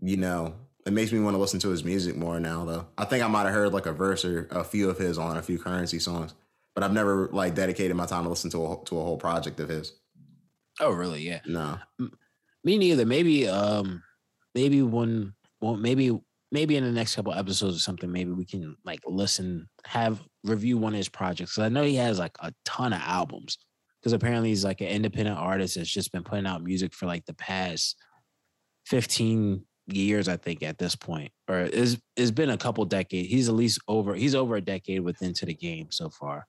you 0.00 0.16
know, 0.16 0.54
it 0.84 0.92
makes 0.92 1.12
me 1.12 1.20
want 1.20 1.34
to 1.34 1.38
listen 1.38 1.60
to 1.60 1.68
his 1.68 1.84
music 1.84 2.16
more 2.16 2.40
now. 2.40 2.64
Though 2.64 2.86
I 2.98 3.04
think 3.04 3.22
I 3.24 3.28
might 3.28 3.44
have 3.44 3.54
heard 3.54 3.72
like 3.72 3.86
a 3.86 3.92
verse 3.92 4.24
or 4.24 4.48
a 4.50 4.64
few 4.64 4.90
of 4.90 4.98
his 4.98 5.16
on 5.16 5.36
a 5.36 5.42
few 5.42 5.58
Curren$y 5.58 5.98
songs, 5.98 6.34
but 6.74 6.82
I've 6.82 6.92
never 6.92 7.28
like 7.28 7.54
dedicated 7.54 7.96
my 7.96 8.06
time 8.06 8.24
to 8.24 8.30
listen 8.30 8.50
to 8.50 8.66
a 8.66 8.84
to 8.86 8.98
a 8.98 9.04
whole 9.04 9.16
project 9.16 9.60
of 9.60 9.68
his. 9.68 9.92
Oh, 10.80 10.90
really? 10.90 11.22
Yeah. 11.22 11.40
No. 11.46 11.78
Me 12.64 12.78
neither. 12.78 13.06
Maybe 13.06 13.48
um 13.48 14.02
maybe 14.54 14.82
one 14.82 15.34
well 15.60 15.76
maybe 15.76 16.18
maybe 16.52 16.76
in 16.76 16.84
the 16.84 16.92
next 16.92 17.16
couple 17.16 17.32
episodes 17.32 17.76
or 17.76 17.80
something, 17.80 18.10
maybe 18.10 18.30
we 18.32 18.44
can 18.44 18.76
like 18.84 19.00
listen, 19.06 19.68
have 19.84 20.22
review 20.44 20.78
one 20.78 20.92
of 20.92 20.98
his 20.98 21.08
projects. 21.08 21.54
Cause 21.54 21.64
I 21.64 21.68
know 21.68 21.82
he 21.82 21.96
has 21.96 22.18
like 22.18 22.36
a 22.40 22.52
ton 22.64 22.92
of 22.92 23.00
albums. 23.02 23.58
Because 24.00 24.12
apparently 24.12 24.50
he's 24.50 24.64
like 24.64 24.80
an 24.80 24.86
independent 24.88 25.36
artist 25.38 25.74
that's 25.74 25.90
just 25.90 26.12
been 26.12 26.22
putting 26.22 26.46
out 26.46 26.62
music 26.62 26.94
for 26.94 27.06
like 27.06 27.24
the 27.26 27.34
past 27.34 27.96
15 28.86 29.64
years, 29.88 30.28
I 30.28 30.36
think, 30.36 30.62
at 30.62 30.78
this 30.78 30.94
point. 30.94 31.32
Or 31.48 31.60
it's 31.60 31.96
it's 32.16 32.30
been 32.30 32.50
a 32.50 32.58
couple 32.58 32.84
decades. 32.84 33.28
He's 33.28 33.48
at 33.48 33.54
least 33.56 33.80
over 33.88 34.14
he's 34.14 34.34
over 34.34 34.56
a 34.56 34.60
decade 34.60 35.00
with 35.00 35.22
into 35.22 35.46
the 35.46 35.54
game 35.54 35.90
so 35.90 36.08
far. 36.10 36.46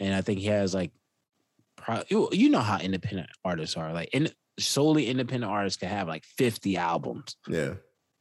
And 0.00 0.14
I 0.14 0.22
think 0.22 0.40
he 0.40 0.46
has 0.46 0.74
like 0.74 0.92
pro- 1.84 2.02
you, 2.08 2.28
you 2.32 2.50
know 2.50 2.60
how 2.60 2.78
independent 2.78 3.28
artists 3.44 3.76
are. 3.76 3.92
Like 3.92 4.08
in 4.12 4.28
solely 4.58 5.06
independent 5.06 5.50
artists 5.52 5.78
can 5.78 5.88
have 5.88 6.08
like 6.08 6.24
50 6.24 6.76
albums 6.76 7.36
Yeah. 7.48 7.74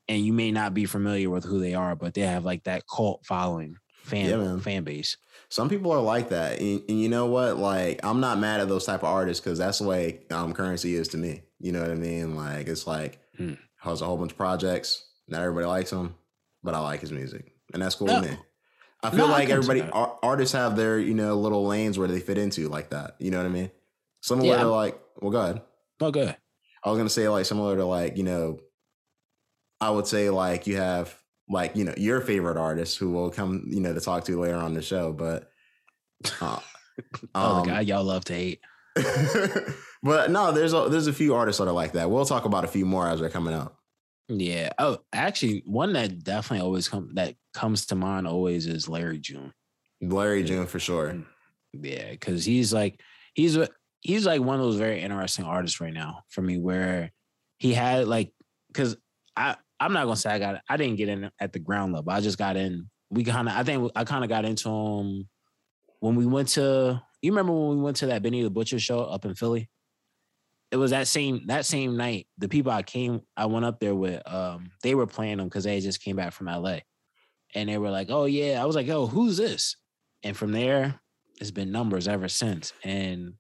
and 0.08 0.26
you 0.26 0.34
may 0.34 0.52
not 0.52 0.74
be 0.74 0.86
familiar 0.86 1.30
with 1.30 1.44
who 1.44 1.60
they 1.60 1.74
are, 1.76 1.96
but 1.96 2.14
they 2.14 2.22
have 2.22 2.44
like 2.46 2.64
that 2.64 2.84
cult 2.94 3.26
following 3.26 3.76
fan 4.04 4.30
Yeah, 4.30 4.60
fan 4.60 4.84
base. 4.84 5.18
Some 5.50 5.70
people 5.70 5.92
are 5.92 6.02
like 6.02 6.30
that, 6.30 6.60
and, 6.60 6.82
and 6.90 7.00
you 7.00 7.08
know 7.10 7.28
what? 7.28 7.58
Like, 7.58 8.00
I'm 8.04 8.20
not 8.20 8.40
mad 8.40 8.60
at 8.60 8.68
those 8.68 8.86
type 8.86 9.02
of 9.04 9.10
artists 9.10 9.40
because 9.44 9.60
that's 9.60 9.78
the 9.80 9.86
way 9.88 10.22
um, 10.32 10.52
Curren$y 10.54 10.90
is 10.90 11.10
to 11.10 11.18
me. 11.18 11.44
You 11.60 11.72
know 11.72 11.82
what 11.82 11.92
I 11.92 11.96
mean? 11.96 12.36
Like, 12.36 12.68
it's 12.68 12.88
like 12.88 13.20
Hmm. 13.38 13.54
has 13.78 14.02
a 14.02 14.06
whole 14.06 14.18
bunch 14.18 14.32
of 14.32 14.38
projects. 14.38 15.06
Not 15.28 15.42
everybody 15.42 15.66
likes 15.68 15.92
him, 15.92 16.16
but 16.64 16.74
I 16.74 16.80
like 16.80 17.02
his 17.02 17.12
music, 17.12 17.54
and 17.74 17.82
that's 17.84 17.96
cool 17.96 18.08
No. 18.08 18.20
with 18.20 18.32
me. 18.32 18.38
I 19.04 19.10
feel 19.10 19.28
No, 19.28 19.34
like 19.34 19.48
see 19.48 19.54
everybody 19.54 19.82
ar- 19.82 20.18
artists 20.24 20.54
have 20.54 20.76
their 20.76 20.98
you 21.00 21.14
know 21.14 21.36
little 21.36 21.66
lanes 21.68 21.98
where 22.00 22.08
they 22.08 22.20
fit 22.20 22.38
into 22.38 22.70
like 22.70 22.90
that. 22.92 23.16
You 23.20 23.32
know 23.32 23.38
what 23.38 23.46
I 23.46 23.50
mean? 23.50 23.72
Similar 24.22 24.48
Yeah, 24.56 24.64
to 24.64 24.70
like, 24.70 25.00
well, 25.22 25.32
go 25.32 25.42
ahead. 25.42 25.62
Oh, 26.00 26.12
good. 26.12 26.36
I 26.84 26.90
was 26.90 26.98
gonna 26.98 27.10
say 27.10 27.28
like 27.30 27.46
similar 27.46 27.76
to 27.78 27.86
like 27.86 28.18
you 28.18 28.24
know, 28.24 28.60
I 29.82 29.90
would 29.90 30.08
say 30.08 30.30
like 30.30 30.68
you 30.68 30.78
have 30.78 31.14
like 31.50 31.76
you 31.76 31.84
know 31.84 31.94
your 31.98 32.22
favorite 32.22 32.58
artist 32.58 32.98
who 32.98 33.12
will 33.12 33.30
come 33.30 33.66
you 33.68 33.82
know 33.82 33.94
to 33.94 34.00
talk 34.00 34.24
to 34.26 34.40
later 34.40 34.56
on 34.58 34.74
the 34.74 34.82
show, 34.82 35.12
but 35.14 35.52
uh, 36.42 36.60
Oh, 37.36 37.58
um, 37.58 37.66
the 37.66 37.72
guy 37.74 37.82
y'all 37.82 38.04
love 38.04 38.24
to 38.26 38.34
hate. 38.34 38.62
but 40.04 40.30
no, 40.32 40.52
there's 40.52 40.74
a 40.74 40.88
there's 40.90 41.08
a 41.08 41.14
few 41.14 41.34
artists 41.36 41.60
that 41.60 41.68
are 41.68 41.74
like 41.74 41.94
that. 41.94 42.10
We'll 42.10 42.26
talk 42.26 42.46
about 42.46 42.64
a 42.64 42.68
few 42.68 42.86
more 42.86 43.08
as 43.08 43.20
they're 43.20 43.30
coming 43.30 43.54
up. 43.54 43.80
Yeah. 44.30 44.70
Oh, 44.80 45.00
actually, 45.12 45.64
one 45.66 45.94
that 45.94 46.24
definitely 46.24 46.66
always 46.66 46.88
come 46.88 47.12
that 47.16 47.36
comes 47.54 47.86
to 47.88 47.96
mind 47.96 48.28
always 48.28 48.68
is 48.68 48.88
Larry 48.88 49.20
June. 49.20 49.54
Larry 50.02 50.44
June 50.44 50.66
for 50.66 50.80
sure. 50.80 51.10
Mm, 51.10 51.26
yeah, 51.74 52.12
because 52.12 52.46
he's 52.46 52.74
like 52.74 53.02
he's 53.34 53.58
he's 54.02 54.26
like 54.26 54.42
one 54.42 54.56
of 54.56 54.62
those 54.62 54.78
very 54.78 55.02
interesting 55.02 55.46
artists 55.46 55.82
right 55.82 55.94
now 55.94 56.24
for 56.30 56.42
me, 56.42 56.58
where 56.58 57.12
he 57.58 57.74
had 57.74 58.08
like 58.08 58.34
because 58.68 58.96
I 59.36 59.56
I'm 59.80 59.94
not 59.94 60.06
gonna 60.06 60.16
say 60.16 60.32
I 60.32 60.40
got 60.40 60.62
I 60.70 60.78
didn't 60.78 60.98
get 60.98 61.10
in 61.10 61.30
at 61.40 61.54
the 61.54 61.60
ground 61.60 61.94
level. 61.94 62.12
I 62.12 62.22
just 62.22 62.38
got 62.38 62.56
in. 62.56 62.90
We 63.10 63.24
kind 63.24 63.50
of 63.50 63.56
I 63.56 63.64
think 63.64 63.92
I 63.96 64.06
kind 64.06 64.24
of 64.24 64.30
got 64.30 64.46
into 64.46 64.70
him 64.70 65.30
when 66.00 66.16
we 66.16 66.26
went 66.26 66.50
to. 66.50 67.02
You 67.22 67.32
remember 67.32 67.54
when 67.54 67.78
we 67.78 67.84
went 67.84 67.98
to 67.98 68.08
that 68.08 68.22
Benny 68.22 68.44
the 68.44 68.50
Butcher 68.50 68.80
show 68.80 69.00
up 69.00 69.24
in 69.26 69.36
Philly? 69.36 69.70
It 70.74 70.78
was 70.78 70.90
that 70.90 71.08
same 71.08 71.46
that 71.46 71.68
same 71.68 71.96
night. 71.98 72.26
The 72.40 72.50
people 72.50 72.72
I 72.72 72.82
came 72.82 73.22
I 73.38 73.46
went 73.46 73.64
up 73.64 73.80
there 73.80 73.94
with 73.94 74.24
um 74.26 74.72
they 74.82 74.96
were 74.96 75.06
playing 75.06 75.38
them 75.38 75.46
because 75.48 75.66
they 75.66 75.80
just 75.80 76.02
came 76.02 76.16
back 76.16 76.34
from 76.34 76.48
LA, 76.48 76.80
and 77.54 77.70
they 77.70 77.78
were 77.78 77.92
like, 77.92 78.10
"Oh 78.10 78.26
yeah," 78.26 78.60
I 78.60 78.66
was 78.66 78.76
like, 78.76 78.90
"Oh, 78.90 79.06
who's 79.06 79.38
this?" 79.38 79.76
And 80.24 80.36
from 80.36 80.52
there, 80.52 81.00
it's 81.40 81.52
been 81.52 81.72
numbers 81.72 82.08
ever 82.08 82.28
since, 82.28 82.74
and 82.84 83.36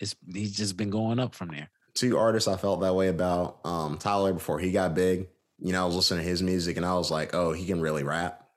it's 0.00 0.16
he's 0.34 0.56
just 0.56 0.76
been 0.76 0.90
going 0.90 1.20
up 1.20 1.36
from 1.36 1.50
there. 1.50 1.70
Two 1.94 2.18
artists 2.18 2.48
I 2.48 2.56
felt 2.56 2.80
that 2.80 2.96
way 2.96 3.06
about. 3.06 3.60
Um, 3.64 3.96
Tyler 3.96 4.32
before 4.32 4.58
he 4.58 4.72
got 4.72 4.92
big. 4.92 5.28
You 5.60 5.72
know, 5.72 5.84
I 5.84 5.86
was 5.86 5.94
listening 5.94 6.24
to 6.24 6.28
his 6.28 6.42
music 6.42 6.76
and 6.76 6.84
I 6.84 6.94
was 6.94 7.12
like, 7.12 7.32
oh, 7.32 7.52
he 7.52 7.64
can 7.64 7.80
really 7.80 8.02
rap. 8.02 8.48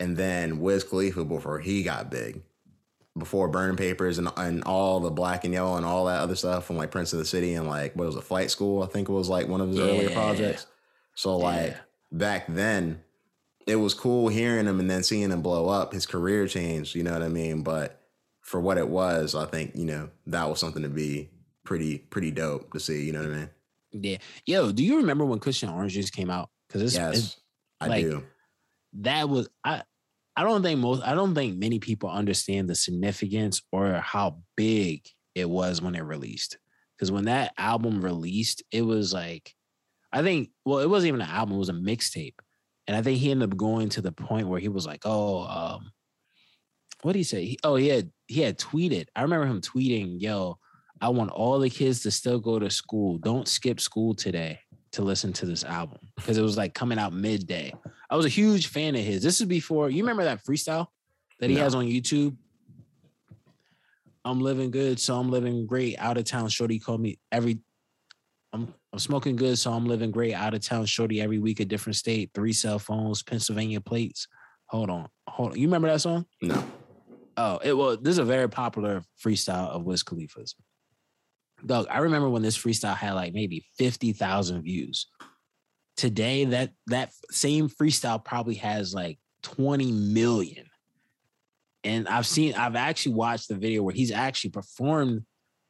And 0.00 0.16
then 0.16 0.58
Wiz 0.58 0.82
Khalifa 0.82 1.24
before 1.24 1.60
he 1.60 1.84
got 1.84 2.10
big, 2.10 2.42
before 3.18 3.48
Burning 3.48 3.76
Papers 3.76 4.18
and 4.18 4.28
and 4.36 4.64
all 4.64 5.00
the 5.00 5.10
Black 5.10 5.44
and 5.44 5.52
Yellow 5.52 5.76
and 5.76 5.84
all 5.84 6.06
that 6.06 6.20
other 6.20 6.34
stuff 6.36 6.66
from 6.66 6.76
like 6.76 6.90
Prince 6.90 7.12
of 7.12 7.18
the 7.18 7.24
City 7.24 7.54
and 7.54 7.66
like 7.68 7.94
what 7.94 8.06
was 8.06 8.16
it, 8.16 8.24
Flight 8.24 8.50
School? 8.50 8.82
I 8.82 8.86
think 8.86 9.08
it 9.08 9.12
was 9.12 9.28
like 9.28 9.48
one 9.48 9.60
of 9.60 9.68
his 9.68 9.78
earlier 9.78 10.10
projects. 10.10 10.66
So 11.14 11.36
like 11.36 11.72
Yeah. 11.72 11.76
back 12.10 12.46
then, 12.48 13.02
it 13.66 13.76
was 13.76 13.92
cool 13.94 14.28
hearing 14.28 14.66
him 14.66 14.80
and 14.80 14.90
then 14.90 15.02
seeing 15.02 15.30
him 15.30 15.42
blow 15.42 15.68
up. 15.68 15.92
His 15.92 16.06
career 16.06 16.46
changed, 16.48 16.94
you 16.94 17.02
know 17.02 17.12
what 17.12 17.22
I 17.22 17.28
mean? 17.28 17.62
But 17.62 18.00
for 18.40 18.60
what 18.60 18.78
it 18.78 18.88
was, 18.88 19.34
I 19.34 19.44
think 19.46 19.72
you 19.74 19.84
know 19.84 20.08
that 20.26 20.48
was 20.48 20.58
something 20.58 20.82
to 20.82 20.88
be 20.88 21.28
pretty 21.64 21.98
pretty 21.98 22.30
dope 22.30 22.72
to 22.72 22.80
see. 22.80 23.04
You 23.04 23.12
know 23.12 23.20
what 23.20 23.30
I 23.30 23.34
mean? 23.36 23.50
Yeah, 23.92 24.16
yo, 24.46 24.72
do 24.72 24.82
you 24.82 24.96
remember 24.96 25.26
when 25.26 25.38
Kush 25.38 25.62
and 25.62 25.70
Orange 25.70 25.92
Juice 25.92 26.08
came 26.10 26.30
out? 26.30 26.48
Because 26.66 26.82
it's, 26.82 26.94
yes, 26.94 27.16
it's 27.18 27.36
I 27.78 27.88
like- 27.88 28.04
do. 28.04 28.22
that 28.94 29.28
was 29.28 29.50
I. 29.64 29.82
I 30.36 30.44
don't 30.44 30.62
think 30.62 30.80
most. 30.80 31.02
I 31.02 31.14
don't 31.14 31.34
think 31.34 31.58
many 31.58 31.78
people 31.78 32.08
understand 32.08 32.68
the 32.68 32.74
significance 32.74 33.62
or 33.70 33.94
how 33.94 34.38
big 34.56 35.06
it 35.34 35.48
was 35.48 35.82
when 35.82 35.94
it 35.94 36.02
released. 36.02 36.58
Because 36.96 37.10
when 37.10 37.24
that 37.26 37.52
album 37.58 38.00
released, 38.02 38.62
it 38.70 38.82
was 38.82 39.12
like, 39.12 39.54
I 40.12 40.22
think. 40.22 40.50
Well, 40.64 40.78
it 40.78 40.88
wasn't 40.88 41.08
even 41.08 41.20
an 41.20 41.28
album; 41.28 41.56
it 41.56 41.58
was 41.58 41.68
a 41.68 41.74
mixtape, 41.74 42.34
and 42.86 42.96
I 42.96 43.02
think 43.02 43.18
he 43.18 43.30
ended 43.30 43.50
up 43.50 43.56
going 43.56 43.90
to 43.90 44.00
the 44.00 44.12
point 44.12 44.48
where 44.48 44.60
he 44.60 44.68
was 44.68 44.86
like, 44.86 45.02
"Oh, 45.04 45.42
um, 45.42 45.90
what 47.02 47.12
did 47.12 47.18
he 47.18 47.24
say? 47.24 47.44
He, 47.44 47.58
oh, 47.64 47.76
he 47.76 47.88
had 47.88 48.10
he 48.26 48.40
had 48.40 48.58
tweeted. 48.58 49.06
I 49.14 49.22
remember 49.22 49.46
him 49.46 49.60
tweeting, 49.60 50.20
"Yo, 50.20 50.58
I 51.00 51.10
want 51.10 51.30
all 51.30 51.58
the 51.58 51.70
kids 51.70 52.02
to 52.02 52.10
still 52.10 52.40
go 52.40 52.58
to 52.58 52.70
school. 52.70 53.18
Don't 53.18 53.48
skip 53.48 53.80
school 53.80 54.14
today 54.14 54.60
to 54.92 55.02
listen 55.02 55.32
to 55.34 55.46
this 55.46 55.64
album 55.64 55.98
because 56.16 56.38
it 56.38 56.42
was 56.42 56.56
like 56.56 56.74
coming 56.74 56.98
out 56.98 57.12
midday." 57.12 57.72
I 58.10 58.16
was 58.16 58.26
a 58.26 58.30
huge 58.30 58.66
fan 58.68 58.94
of 58.94 59.02
his. 59.02 59.22
This 59.22 59.40
is 59.40 59.46
before 59.46 59.90
you 59.90 60.02
remember 60.02 60.24
that 60.24 60.44
freestyle, 60.44 60.88
that 61.40 61.48
he 61.50 61.56
No. 61.56 61.62
has 61.62 61.74
on 61.74 61.86
YouTube. 61.86 62.36
I'm 64.24 64.40
living 64.40 64.70
good, 64.70 65.00
so 65.00 65.18
I'm 65.18 65.30
living 65.30 65.66
great. 65.66 65.96
Out 65.98 66.16
of 66.16 66.24
town, 66.24 66.48
shorty 66.48 66.78
called 66.78 67.00
me 67.00 67.18
every. 67.32 67.58
I'm 68.52 68.72
I'm 68.92 68.98
smoking 68.98 69.36
good, 69.36 69.58
so 69.58 69.72
I'm 69.72 69.86
living 69.86 70.10
great. 70.10 70.34
Out 70.34 70.52
of 70.54 70.60
town, 70.60 70.84
shorty 70.86 71.20
every 71.20 71.38
week, 71.38 71.60
a 71.60 71.64
different 71.64 71.96
state, 71.96 72.30
three 72.34 72.52
cell 72.52 72.78
phones, 72.78 73.22
Pennsylvania 73.22 73.80
plates. 73.80 74.28
Hold 74.66 74.90
on, 74.90 75.08
hold 75.26 75.52
on. 75.52 75.58
You 75.58 75.66
remember 75.66 75.88
that 75.88 76.00
song? 76.02 76.26
No. 76.42 76.64
Oh, 77.36 77.58
it 77.64 77.72
well, 77.72 77.96
This 77.96 78.12
is 78.12 78.18
a 78.18 78.24
very 78.24 78.48
popular 78.48 79.02
freestyle 79.22 79.68
of 79.68 79.84
Wiz 79.84 80.02
Khalifa's. 80.02 80.54
Doug, 81.64 81.86
I 81.90 81.98
remember 81.98 82.28
when 82.28 82.42
this 82.42 82.58
freestyle 82.58 82.96
had 82.96 83.12
like 83.12 83.32
maybe 83.32 83.64
fifty 83.78 84.12
thousand 84.12 84.62
views. 84.62 85.06
Today, 85.96 86.46
that 86.46 86.70
that 86.86 87.12
same 87.30 87.68
freestyle 87.68 88.24
probably 88.24 88.56
has 88.56 88.94
like 88.94 89.18
twenty 89.42 89.92
million. 89.92 90.66
And 91.84 92.06
I've 92.08 92.26
seen, 92.26 92.54
I've 92.54 92.76
actually 92.76 93.14
watched 93.14 93.48
the 93.48 93.56
video 93.56 93.82
where 93.82 93.94
he's 93.94 94.12
actually 94.12 94.50
performed 94.50 95.22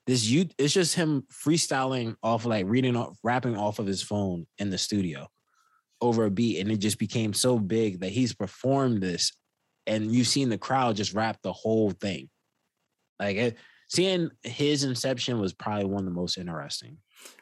this. 0.06 0.26
You, 0.26 0.46
it's 0.58 0.74
just 0.74 0.94
him 0.94 1.24
freestyling 1.32 2.16
off, 2.22 2.44
like 2.44 2.66
reading, 2.68 2.96
off, 2.96 3.16
rapping 3.24 3.56
off 3.56 3.78
of 3.78 3.86
his 3.86 4.02
phone 4.02 4.46
in 4.58 4.68
the 4.68 4.76
studio 4.76 5.26
over 6.02 6.26
a 6.26 6.30
beat, 6.30 6.60
and 6.60 6.70
it 6.70 6.78
just 6.78 6.98
became 6.98 7.32
so 7.32 7.58
big 7.58 8.00
that 8.00 8.10
he's 8.10 8.34
performed 8.34 9.02
this 9.02 9.32
and 9.86 10.12
you've 10.12 10.26
seen 10.26 10.48
the 10.48 10.58
crowd 10.58 10.96
just 10.96 11.14
rap 11.14 11.38
the 11.42 11.52
whole 11.52 11.90
thing. 11.90 12.28
Like 13.18 13.36
it, 13.36 13.56
seeing 13.92 14.30
his 14.42 14.84
inception 14.84 15.38
was 15.38 15.52
probably 15.52 15.84
one 15.84 16.00
of 16.00 16.06
the 16.06 16.18
most 16.18 16.38
interesting. 16.38 16.96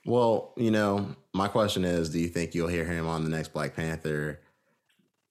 Well, 0.04 0.52
you 0.56 0.72
know, 0.72 1.14
my 1.32 1.46
question 1.46 1.84
is, 1.84 2.10
do 2.10 2.18
you 2.18 2.26
think 2.26 2.54
you'll 2.56 2.66
hear 2.66 2.84
him 2.84 3.06
on 3.06 3.22
the 3.22 3.30
next 3.30 3.52
Black 3.52 3.76
Panther? 3.76 4.40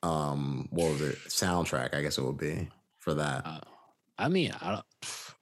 Um, 0.01 0.69
what 0.71 0.91
was 0.91 1.01
it? 1.01 1.17
Soundtrack, 1.27 1.93
I 1.93 2.01
guess 2.01 2.17
it 2.17 2.23
would 2.23 2.37
be 2.37 2.69
for 2.99 3.13
that. 3.15 3.45
Uh, 3.45 3.59
I 4.17 4.29
mean, 4.29 4.53
I 4.61 4.71
don't, 4.75 4.85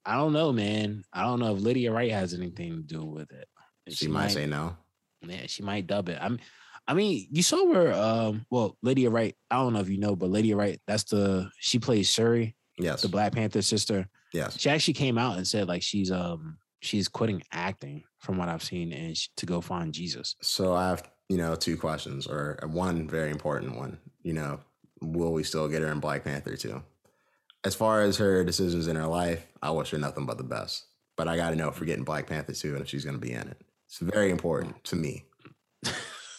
I 0.04 0.16
don't 0.16 0.34
know, 0.34 0.52
man. 0.52 1.04
I 1.14 1.22
don't 1.24 1.40
know 1.40 1.56
if 1.56 1.62
Letitia 1.62 1.92
Wright 1.92 2.12
has 2.12 2.34
anything 2.34 2.78
to 2.78 2.82
do 2.82 3.06
with 3.06 3.32
it. 3.32 3.48
she, 3.90 4.08
might, 4.08 4.30
say 4.32 4.48
no. 4.48 4.76
yeah, 5.22 5.46
she 5.46 5.62
might 5.62 5.86
dub 5.86 6.10
it. 6.10 6.18
I'm, 6.20 6.40
I 6.88 6.96
mean, 6.96 7.28
you 7.30 7.44
saw 7.44 7.64
where, 7.66 7.94
um, 7.94 8.48
well, 8.50 8.78
Letitia 8.82 9.12
Wright. 9.12 9.36
I 9.52 9.58
don't 9.58 9.74
know 9.74 9.80
if 9.82 9.90
you 9.90 10.00
know, 10.00 10.16
but 10.16 10.32
Letitia 10.32 10.56
Wright, 10.56 10.82
that's 10.88 11.04
the 11.04 11.52
she 11.60 11.78
plays 11.78 12.10
Shuri, 12.12 12.56
Yes. 12.80 13.04
the 13.04 13.10
Black 13.10 13.34
Panther 13.34 13.62
sister. 13.62 14.08
Yes. 14.38 14.60
She 14.60 14.70
actually 14.70 14.94
came 14.94 15.18
out 15.18 15.38
and 15.38 15.48
said 15.48 15.68
like 15.68 15.82
she's 15.82 16.12
um 16.12 16.58
she's 16.80 17.08
quitting 17.08 17.42
acting 17.52 18.04
from 18.20 18.38
what 18.38 18.50
I've 18.50 18.64
seen 18.64 18.92
and 18.94 19.18
sh- 19.18 19.30
to 19.38 19.46
go 19.46 19.62
find 19.62 19.94
Jesus. 19.94 20.36
So 20.42 20.74
I 20.74 20.90
have, 20.90 21.10
you 21.30 21.38
know, 21.38 21.56
two 21.56 21.78
questions, 21.78 22.28
or 22.28 22.60
one 22.68 23.08
very 23.08 23.32
important 23.32 23.76
one. 23.76 23.98
You 24.22 24.34
know, 24.34 24.60
will 25.02 25.34
we 25.34 25.44
still 25.44 25.68
get 25.68 25.82
her 25.82 25.92
in 25.92 26.00
Black 26.00 26.24
Panther 26.24 26.56
too? 26.56 26.82
As 27.64 27.76
far 27.76 28.02
as 28.02 28.18
her 28.18 28.44
decisions 28.44 28.88
in 28.88 28.96
her 28.96 29.08
life, 29.08 29.46
I 29.62 29.72
wish 29.72 29.90
her 29.92 29.98
nothing 29.98 30.26
but 30.26 30.38
the 30.38 30.44
best. 30.44 30.86
But 31.16 31.28
I 31.28 31.36
got 31.36 31.50
to 31.50 31.56
know 31.56 31.68
if 31.68 31.80
we're 31.80 31.88
getting 31.88 32.04
Black 32.04 32.28
Panther 32.28 32.54
too, 32.54 32.74
and 32.74 32.82
if 32.82 32.90
she's 32.90 33.04
going 33.04 33.20
to 33.20 33.26
be 33.26 33.34
in 33.34 33.48
it. 33.48 33.58
It's 33.88 34.00
very 34.00 34.30
important 34.32 34.84
to 34.86 34.96
me. 34.96 35.24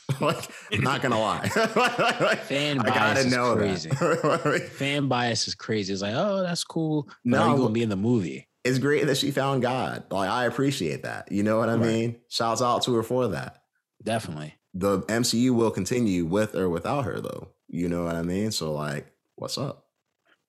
like, 0.20 0.50
I'm 0.72 0.80
not 0.82 1.02
gonna 1.02 1.18
lie. 1.20 1.48
Fan 2.44 2.78
I 2.80 2.90
bias 2.90 3.24
is 3.26 3.34
crazy. 3.36 3.90
Fan 4.70 5.08
bias 5.08 5.48
is 5.48 5.54
crazy. 5.54 5.92
It's 5.92 6.02
like, 6.02 6.14
oh, 6.16 6.42
that's 6.42 6.64
cool. 6.64 7.08
No, 7.24 7.38
are 7.42 7.46
you 7.48 7.52
but- 7.56 7.58
gonna 7.62 7.72
be 7.74 7.82
in 7.82 7.88
the 7.88 7.96
movie? 7.96 8.46
it's 8.64 8.78
great 8.78 9.06
that 9.06 9.16
she 9.16 9.30
found 9.30 9.62
God. 9.62 10.04
Like, 10.10 10.28
I 10.28 10.44
appreciate 10.44 11.04
that. 11.04 11.30
You 11.32 11.42
know 11.42 11.58
what 11.58 11.70
I 11.70 11.74
Right. 11.76 11.86
mean? 11.86 12.16
Shouts 12.28 12.60
out 12.60 12.82
to 12.82 12.94
her 12.96 13.02
for 13.02 13.28
that. 13.28 13.62
Definitely. 14.02 14.54
the 14.74 15.00
MCU 15.02 15.50
will 15.54 15.70
continue 15.70 16.26
with 16.26 16.54
or 16.54 16.68
without 16.68 17.04
her, 17.06 17.18
though. 17.20 17.48
You 17.68 17.88
know 17.88 18.04
what 18.04 18.14
I 18.16 18.22
mean? 18.22 18.50
So, 18.50 18.72
like, 18.74 19.10
what's 19.36 19.56
up? 19.56 19.86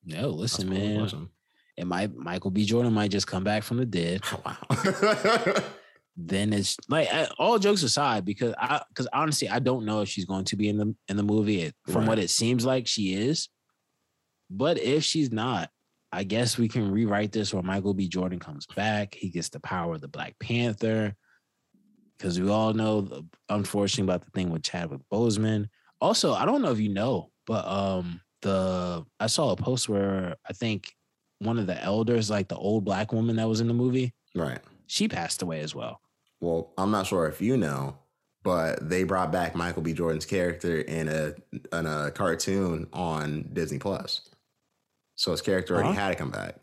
No, 0.03 0.29
listen, 0.29 0.67
my 0.69 0.75
man. 0.75 0.97
question. 0.99 1.29
It 1.77 1.85
might 1.87 2.13
Michael 2.15 2.51
B. 2.51 2.65
Jordan 2.65 2.91
might 2.93 3.11
just 3.11 3.27
come 3.27 3.43
back 3.45 3.63
from 3.63 3.77
the 3.77 3.85
dead. 3.85 4.21
Wow. 4.45 4.57
Then 6.21 6.51
it's 6.51 6.75
like 6.89 7.07
all 7.37 7.59
jokes 7.59 7.81
aside, 7.83 8.25
because 8.25 8.53
I 8.57 8.81
because 8.89 9.07
honestly, 9.13 9.47
I 9.47 9.59
don't 9.59 9.85
know 9.85 10.01
if 10.01 10.09
she's 10.09 10.25
going 10.25 10.43
to 10.45 10.57
be 10.57 10.67
in 10.67 10.77
the 10.77 10.93
in 11.07 11.15
the 11.15 11.23
movie. 11.23 11.61
It- 11.61 11.75
From 11.87 12.05
what 12.05 12.19
it 12.19 12.29
seems 12.29 12.65
like 12.65 12.87
she 12.87 13.13
is. 13.13 13.47
But 14.49 14.79
if 14.79 15.03
she's 15.03 15.31
not, 15.31 15.69
I 16.11 16.23
guess 16.23 16.57
we 16.57 16.67
can 16.67 16.91
rewrite 16.91 17.31
this 17.31 17.53
where 17.53 17.63
Michael 17.63 17.93
B. 17.93 18.07
Jordan 18.09 18.39
comes 18.39 18.65
back. 18.75 19.13
He 19.15 19.29
gets 19.29 19.49
the 19.49 19.59
power 19.59 19.93
of 19.95 20.01
the 20.01 20.07
Black 20.07 20.35
Panther. 20.39 21.15
Because 22.17 22.37
we 22.39 22.49
all 22.49 22.73
know, 22.73 23.01
the, 23.01 23.25
unfortunately, 23.47 24.11
about 24.11 24.25
the 24.25 24.31
thing 24.31 24.49
with 24.49 24.63
Chadwick 24.63 24.99
Boseman. 25.13 25.69
Also, 26.01 26.33
I 26.33 26.45
don't 26.45 26.61
know 26.61 26.71
if 26.71 26.79
you 26.79 26.89
know, 26.89 27.31
but 27.47 27.65
um, 27.65 28.19
the 28.41 29.05
I 29.21 29.27
saw 29.27 29.51
a 29.51 29.55
post 29.55 29.87
where 29.87 30.35
I 30.49 30.53
think 30.53 30.91
one 31.39 31.59
of 31.59 31.67
the 31.67 31.81
elders, 31.81 32.29
like 32.29 32.49
the 32.49 32.57
old 32.57 32.83
black 32.83 33.13
woman 33.13 33.37
that 33.37 33.47
was 33.47 33.61
in 33.61 33.67
the 33.69 33.73
movie, 33.73 34.13
right. 34.35 34.59
she 34.87 35.07
passed 35.07 35.41
away 35.43 35.61
as 35.61 35.73
well. 35.73 36.01
Well, 36.41 36.73
I'm 36.77 36.91
not 36.91 37.05
sure 37.07 37.27
if 37.27 37.41
you 37.41 37.57
know, 37.57 37.97
but 38.43 38.87
they 38.87 39.03
brought 39.03 39.31
back 39.31 39.55
Michael 39.55 39.81
B. 39.81 39.93
Jordan's 39.93 40.25
character 40.25 40.79
in 40.81 41.07
a 41.09 41.33
in 41.77 41.85
a 41.85 42.11
cartoon 42.11 42.87
on 42.93 43.49
Disney 43.53 43.79
Plus. 43.79 44.21
So 45.15 45.31
his 45.31 45.41
character 45.41 45.73
already 45.75 45.89
Huh? 45.89 45.95
had 45.95 46.09
to 46.09 46.15
come 46.15 46.31
back. 46.31 46.55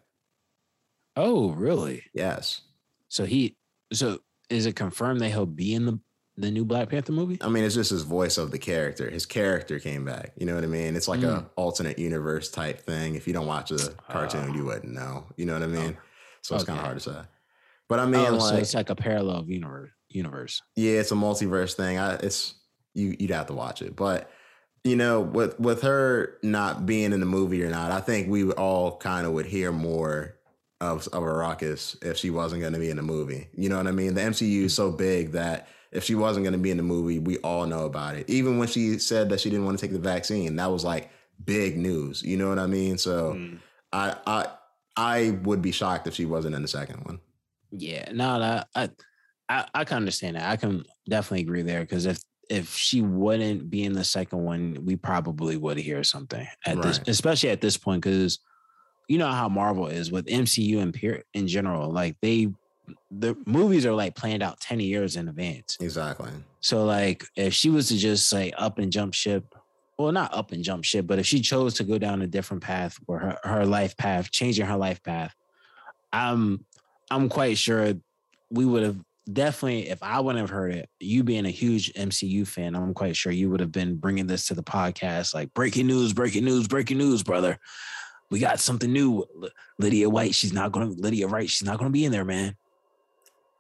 Oh, 1.17 1.51
really? 1.51 2.05
Yes. 2.15 2.63
So 3.09 3.25
he, 3.25 3.57
so 3.93 4.19
is 4.51 4.67
it 4.67 4.77
confirmed 4.77 5.21
that 5.21 5.29
he'll 5.31 5.47
be 5.47 5.75
in 5.75 5.87
the 5.87 5.99
the 6.39 6.51
new 6.51 6.67
Black 6.67 6.91
Panther 6.91 7.13
movie? 7.13 7.39
I 7.41 7.49
mean, 7.49 7.65
it's 7.65 7.75
just 7.75 7.89
his 7.91 8.03
voice 8.03 8.37
of 8.37 8.51
the 8.51 8.59
character. 8.59 9.09
His 9.11 9.25
character 9.25 9.79
came 9.79 10.05
back. 10.05 10.33
You 10.37 10.45
know 10.45 10.55
what 10.55 10.65
I 10.65 10.67
mean? 10.67 10.95
It's 10.95 11.09
like 11.09 11.23
a 11.23 11.27
Mm. 11.27 11.51
alternate 11.57 11.99
universe 11.99 12.51
type 12.51 12.81
thing. 12.81 13.15
If 13.15 13.27
you 13.27 13.33
don't 13.33 13.47
watch 13.47 13.71
the 13.71 13.95
cartoon, 14.11 14.53
you 14.53 14.67
wouldn't 14.67 14.93
know. 14.93 15.25
You 15.39 15.47
know 15.47 15.55
what 15.55 15.63
I 15.63 15.67
mean? 15.67 15.97
So 16.43 16.55
it's 16.55 16.65
kind 16.65 16.79
of 16.79 16.85
hard 16.85 16.99
to 16.99 17.11
say. 17.11 17.21
But 17.89 18.01
I 18.01 18.07
mean, 18.07 18.27
oh, 18.27 18.35
like, 18.37 18.41
so 18.41 18.57
it's 18.57 18.75
like 18.75 18.91
a 18.91 18.97
parallel 18.97 19.45
universe. 19.47 19.91
Universe. 20.09 20.63
yeah, 20.77 20.93
it's 21.01 21.13
a 21.13 21.15
multiverse 21.17 21.75
thing. 21.75 21.99
I, 21.99 22.15
it's 22.15 22.55
you. 22.95 23.15
You'd 23.19 23.31
have 23.31 23.47
to 23.47 23.53
watch 23.55 23.83
it, 23.83 23.95
but 23.97 24.31
you 24.85 24.97
know, 24.97 25.21
with 25.21 25.59
with 25.61 25.83
her 25.83 26.39
not 26.43 26.87
being 26.87 27.13
in 27.13 27.21
the 27.21 27.27
movie 27.27 27.63
or 27.63 27.71
not, 27.71 27.91
I 27.91 28.01
think 28.01 28.29
we 28.29 28.51
all 28.53 28.97
kind 28.99 29.27
of 29.27 29.33
would 29.33 29.47
hear 29.47 29.73
more 29.73 30.37
of 30.81 31.07
of 31.09 31.23
a 31.23 31.33
ruckus 31.33 31.97
if 32.03 32.17
she 32.17 32.31
wasn't 32.31 32.61
going 32.61 32.73
to 32.73 32.79
be 32.79 32.91
in 32.91 32.97
the 32.97 33.03
movie. 33.03 33.49
You 33.55 33.69
know 33.69 33.77
what 33.79 33.87
I 33.87 33.93
mean? 33.93 34.15
The 34.15 34.21
MCU 34.23 34.65
is 34.65 34.75
so 34.75 34.91
big 34.93 35.33
that 35.33 35.69
if 35.93 36.05
she 36.05 36.15
wasn't 36.15 36.45
going 36.45 36.53
to 36.53 36.59
be 36.59 36.71
in 36.71 36.77
the 36.77 36.83
movie, 36.83 37.19
we 37.19 37.39
all 37.39 37.67
know 37.67 37.85
about 37.87 38.17
it. 38.17 38.29
Even 38.31 38.59
when 38.59 38.69
she 38.69 38.99
said 38.99 39.29
that 39.31 39.41
she 39.41 39.51
didn't 39.51 39.65
want 39.65 39.79
to 39.79 39.85
take 39.87 39.93
the 39.93 39.99
vaccine, 39.99 40.57
that 40.57 40.71
was 40.71 40.85
like 40.85 41.11
big 41.45 41.77
news. 41.77 42.23
You 42.23 42.37
know 42.37 42.49
what 42.49 42.59
I 42.59 42.67
mean? 42.67 42.97
So 42.99 43.35
Mm. 43.35 43.59
I 43.93 44.17
I 44.27 44.47
I 44.97 45.31
would 45.43 45.63
be 45.63 45.73
shocked 45.73 46.07
if 46.07 46.15
she 46.15 46.25
wasn't 46.27 46.55
in 46.55 46.63
the 46.63 46.69
second 46.69 47.05
one. 47.05 47.21
Yeah, 47.71 48.11
no, 48.13 48.39
no, 48.39 48.63
I, 48.75 48.91
I, 49.49 49.67
I 49.75 49.85
can 49.85 49.99
understand 49.99 50.37
that. 50.37 50.51
I 50.51 50.57
can 50.57 50.85
definitely 51.09 51.43
agree 51.43 51.63
there 51.63 51.81
because 51.81 52.07
if 52.07 52.21
if 52.49 52.75
she 52.75 53.03
wouldn't 53.03 53.71
be 53.71 53.85
in 53.85 53.93
the 53.93 54.05
second 54.05 54.45
one, 54.45 54.79
we 54.85 54.97
probably 54.97 55.57
would 55.57 55.79
hear 55.79 56.05
something 56.05 56.47
at 56.65 56.81
this, 56.81 57.01
especially 57.07 57.51
at 57.51 57.61
this 57.61 57.77
point, 57.77 58.03
because 58.03 58.39
you 59.09 59.19
know 59.19 59.31
how 59.31 59.49
Marvel 59.49 59.89
is 59.89 60.13
with 60.13 60.27
MCU 60.27 60.81
and 60.81 60.95
peer 60.95 61.25
in 61.35 61.49
general. 61.49 61.91
Like 61.91 62.17
they, 62.23 62.49
the 63.11 63.37
movies 63.47 63.85
are 63.85 63.93
like 63.93 64.15
planned 64.15 64.43
out 64.43 64.61
ten 64.61 64.81
years 64.81 65.17
in 65.17 65.29
advance. 65.29 65.77
Exactly. 65.81 66.31
So 66.61 66.85
like 66.85 67.25
if 67.37 67.53
she 67.53 67.71
was 67.71 67.89
to 67.89 67.97
just 67.97 68.29
say 68.29 68.53
up 68.53 68.79
and 68.79 68.93
jump 68.93 69.15
ship, 69.15 69.55
well, 69.99 70.13
not 70.13 70.35
up 70.35 70.53
and 70.53 70.63
jump 70.63 70.85
ship, 70.85 71.07
but 71.07 71.19
if 71.19 71.27
she 71.27 71.41
chose 71.41 71.75
to 71.75 71.85
go 71.85 71.99
down 71.99 72.23
a 72.23 72.27
different 72.27 72.63
path 72.63 72.99
or 73.07 73.19
her, 73.19 73.39
her 73.45 73.67
life 73.67 73.97
path, 73.97 74.31
changing 74.31 74.67
her 74.67 74.77
life 74.77 75.03
path, 75.03 75.35
I'm 76.13 76.65
I'm 77.11 77.29
quite 77.29 77.59
sure 77.59 77.95
we 78.51 78.65
would 78.65 78.83
have 78.83 78.97
definitely, 79.33 79.89
if 79.89 80.03
I 80.03 80.21
wouldn't 80.21 80.41
have 80.41 80.51
heard 80.51 80.75
it, 80.75 80.89
you 81.01 81.25
being 81.25 81.47
a 81.47 81.51
huge 81.51 81.93
MCU 81.95 82.47
fan, 82.47 82.75
I'm 82.75 82.95
quite 82.95 83.17
sure 83.17 83.33
you 83.33 83.51
would 83.51 83.61
have 83.61 83.73
been 83.73 83.97
bringing 83.97 84.27
this 84.27 84.47
to 84.49 84.55
the 84.55 84.63
podcast 84.63 85.35
like 85.35 85.53
breaking 85.55 85.87
news, 85.87 86.13
breaking 86.13 86.45
news, 86.45 86.69
breaking 86.69 86.99
news, 86.99 87.23
brother. 87.23 87.59
We 88.31 88.41
got 88.41 88.59
something 88.61 88.93
new. 88.93 89.25
Lydia 89.79 90.09
White, 90.11 90.35
she's 90.35 90.53
not 90.53 90.73
going 90.73 90.95
to 90.97 91.01
Letitia 91.01 91.29
Wright, 91.29 91.49
she's 91.49 91.67
not 91.67 91.79
going 91.79 91.89
to 91.91 91.93
be 91.93 92.05
in 92.05 92.13
there, 92.13 92.25
man. 92.25 92.57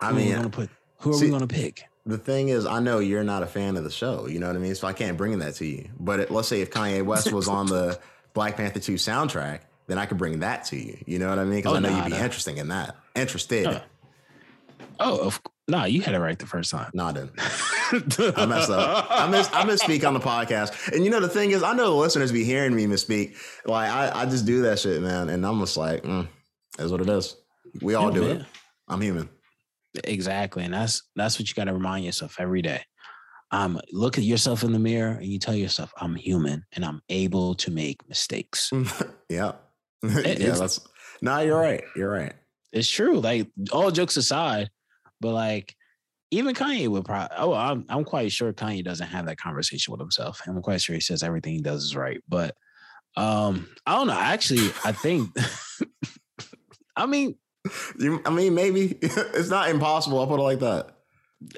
I 0.00 0.08
Who 0.10 0.12
are 0.12 0.16
we 0.16 0.24
mean, 0.32 0.42
to 0.42 0.48
put? 0.48 0.70
Who 1.00 1.10
are 1.10 1.14
see- 1.14 1.24
we 1.26 1.30
going 1.30 1.46
to 1.46 1.54
pick? 1.54 1.84
the 2.04 2.18
thing 2.18 2.50
is, 2.50 2.66
I 2.66 2.78
know 2.78 3.00
you're 3.00 3.24
not 3.24 3.42
a 3.42 3.46
fan 3.48 3.76
of 3.76 3.82
the 3.82 3.90
show. 3.90 4.28
You 4.28 4.38
know 4.38 4.46
what 4.46 4.54
I 4.54 4.60
mean? 4.60 4.76
So 4.76 4.86
I 4.86 4.92
can't 4.92 5.16
bring 5.16 5.36
that 5.40 5.56
to 5.56 5.66
you. 5.66 5.88
But 5.98 6.20
it, 6.20 6.30
let's 6.30 6.46
say 6.46 6.60
if 6.60 6.70
Kanye 6.70 7.04
West 7.04 7.32
was 7.32 7.48
on 7.48 7.66
the 7.66 7.98
Black 8.32 8.56
Panther 8.56 8.78
2 8.78 8.94
soundtrack, 8.94 9.62
then 9.88 9.98
I 9.98 10.06
could 10.06 10.16
bring 10.16 10.38
that 10.38 10.64
to 10.66 10.76
you. 10.76 10.98
You 11.04 11.18
know 11.18 11.28
what 11.28 11.40
I 11.40 11.44
mean? 11.44 11.56
Because 11.56 11.72
Oh, 11.72 11.76
I 11.76 11.80
know 11.80 11.88
nah, 11.90 11.96
you'd 11.96 12.04
be 12.04 12.10
nah. 12.18 12.22
interested 12.24 12.58
in 12.58 12.68
that. 12.68 12.94
Interested. 13.16 13.66
Uh, 13.66 13.80
Oh, 14.98 15.26
of, 15.26 15.40
nah, 15.68 15.84
you 15.84 16.00
had 16.00 16.14
it 16.14 16.20
right 16.20 16.38
the 16.38 16.46
first 16.46 16.70
time. 16.70 16.90
No, 16.94 17.06
I 17.06 17.12
didn't. 17.12 17.32
I 18.38 18.46
messed 18.46 18.70
up. 18.70 19.06
I 19.10 19.28
miss 19.28 19.48
I 19.52 19.64
misspeak 19.64 20.06
on 20.06 20.14
the 20.14 20.20
podcast. 20.20 20.92
And 20.92 21.04
you 21.04 21.10
know 21.10 21.20
the 21.20 21.28
thing 21.28 21.50
is, 21.50 21.62
I 21.62 21.74
know 21.74 21.90
the 21.90 21.96
listeners 21.96 22.32
be 22.32 22.44
hearing 22.44 22.74
me 22.74 22.86
misspeak. 22.86 23.36
Like 23.66 23.90
I, 23.90 24.22
I 24.22 24.26
just 24.26 24.46
do 24.46 24.62
that 24.62 24.78
shit, 24.78 25.02
man. 25.02 25.28
And 25.28 25.46
I'm 25.46 25.60
just 25.60 25.76
like, 25.76 26.02
mm, 26.02 26.26
that's 26.76 26.90
what 26.90 27.00
it 27.00 27.08
is. 27.08 27.36
We 27.82 27.94
all 27.94 28.10
do 28.10 28.24
it. 28.24 28.42
I'm 28.88 29.00
human. 29.00 29.28
Exactly. 30.04 30.64
And 30.64 30.74
that's 30.74 31.02
that's 31.14 31.38
what 31.38 31.48
you 31.48 31.54
gotta 31.54 31.72
remind 31.72 32.04
yourself 32.04 32.36
every 32.38 32.62
day. 32.62 32.82
Um, 33.52 33.80
look 33.92 34.18
at 34.18 34.24
yourself 34.24 34.64
in 34.64 34.72
the 34.72 34.78
mirror 34.78 35.12
and 35.12 35.26
you 35.26 35.38
tell 35.38 35.54
yourself, 35.54 35.92
I'm 35.98 36.16
human 36.16 36.64
and 36.72 36.84
I'm 36.84 37.00
able 37.08 37.54
to 37.56 37.70
make 37.70 38.08
mistakes. 38.08 38.72
yeah. 39.28 39.52
yeah, 40.02 40.54
that's 40.54 40.80
no, 41.22 41.38
you're 41.40 41.58
right. 41.58 41.82
You're 41.94 42.10
right. 42.10 42.34
It's 42.76 42.90
true. 42.90 43.20
Like 43.20 43.48
all 43.72 43.90
jokes 43.90 44.16
aside, 44.18 44.70
but 45.20 45.32
like 45.32 45.74
even 46.30 46.54
Kanye 46.54 46.88
would 46.88 47.04
probably. 47.04 47.36
Oh, 47.38 47.54
I'm 47.54 47.86
I'm 47.88 48.04
quite 48.04 48.30
sure 48.32 48.52
Kanye 48.52 48.84
doesn't 48.84 49.06
have 49.06 49.26
that 49.26 49.38
conversation 49.38 49.92
with 49.92 50.00
himself. 50.00 50.42
I'm 50.46 50.60
quite 50.60 50.82
sure 50.82 50.94
he 50.94 51.00
says 51.00 51.22
everything 51.22 51.54
he 51.54 51.62
does 51.62 51.84
is 51.84 51.96
right. 51.96 52.20
But 52.28 52.54
um, 53.16 53.66
I 53.86 53.94
don't 53.94 54.08
know. 54.08 54.12
Actually, 54.18 54.70
I 54.84 54.92
think. 54.92 55.30
I 56.96 57.06
mean, 57.06 57.36
You, 57.98 58.20
I 58.26 58.30
mean, 58.30 58.54
maybe 58.54 58.98
it's 59.00 59.48
not 59.50 59.70
impossible. 59.70 60.18
I'll 60.20 60.26
put 60.26 60.40
it 60.40 60.42
like 60.42 60.60
that. 60.60 60.90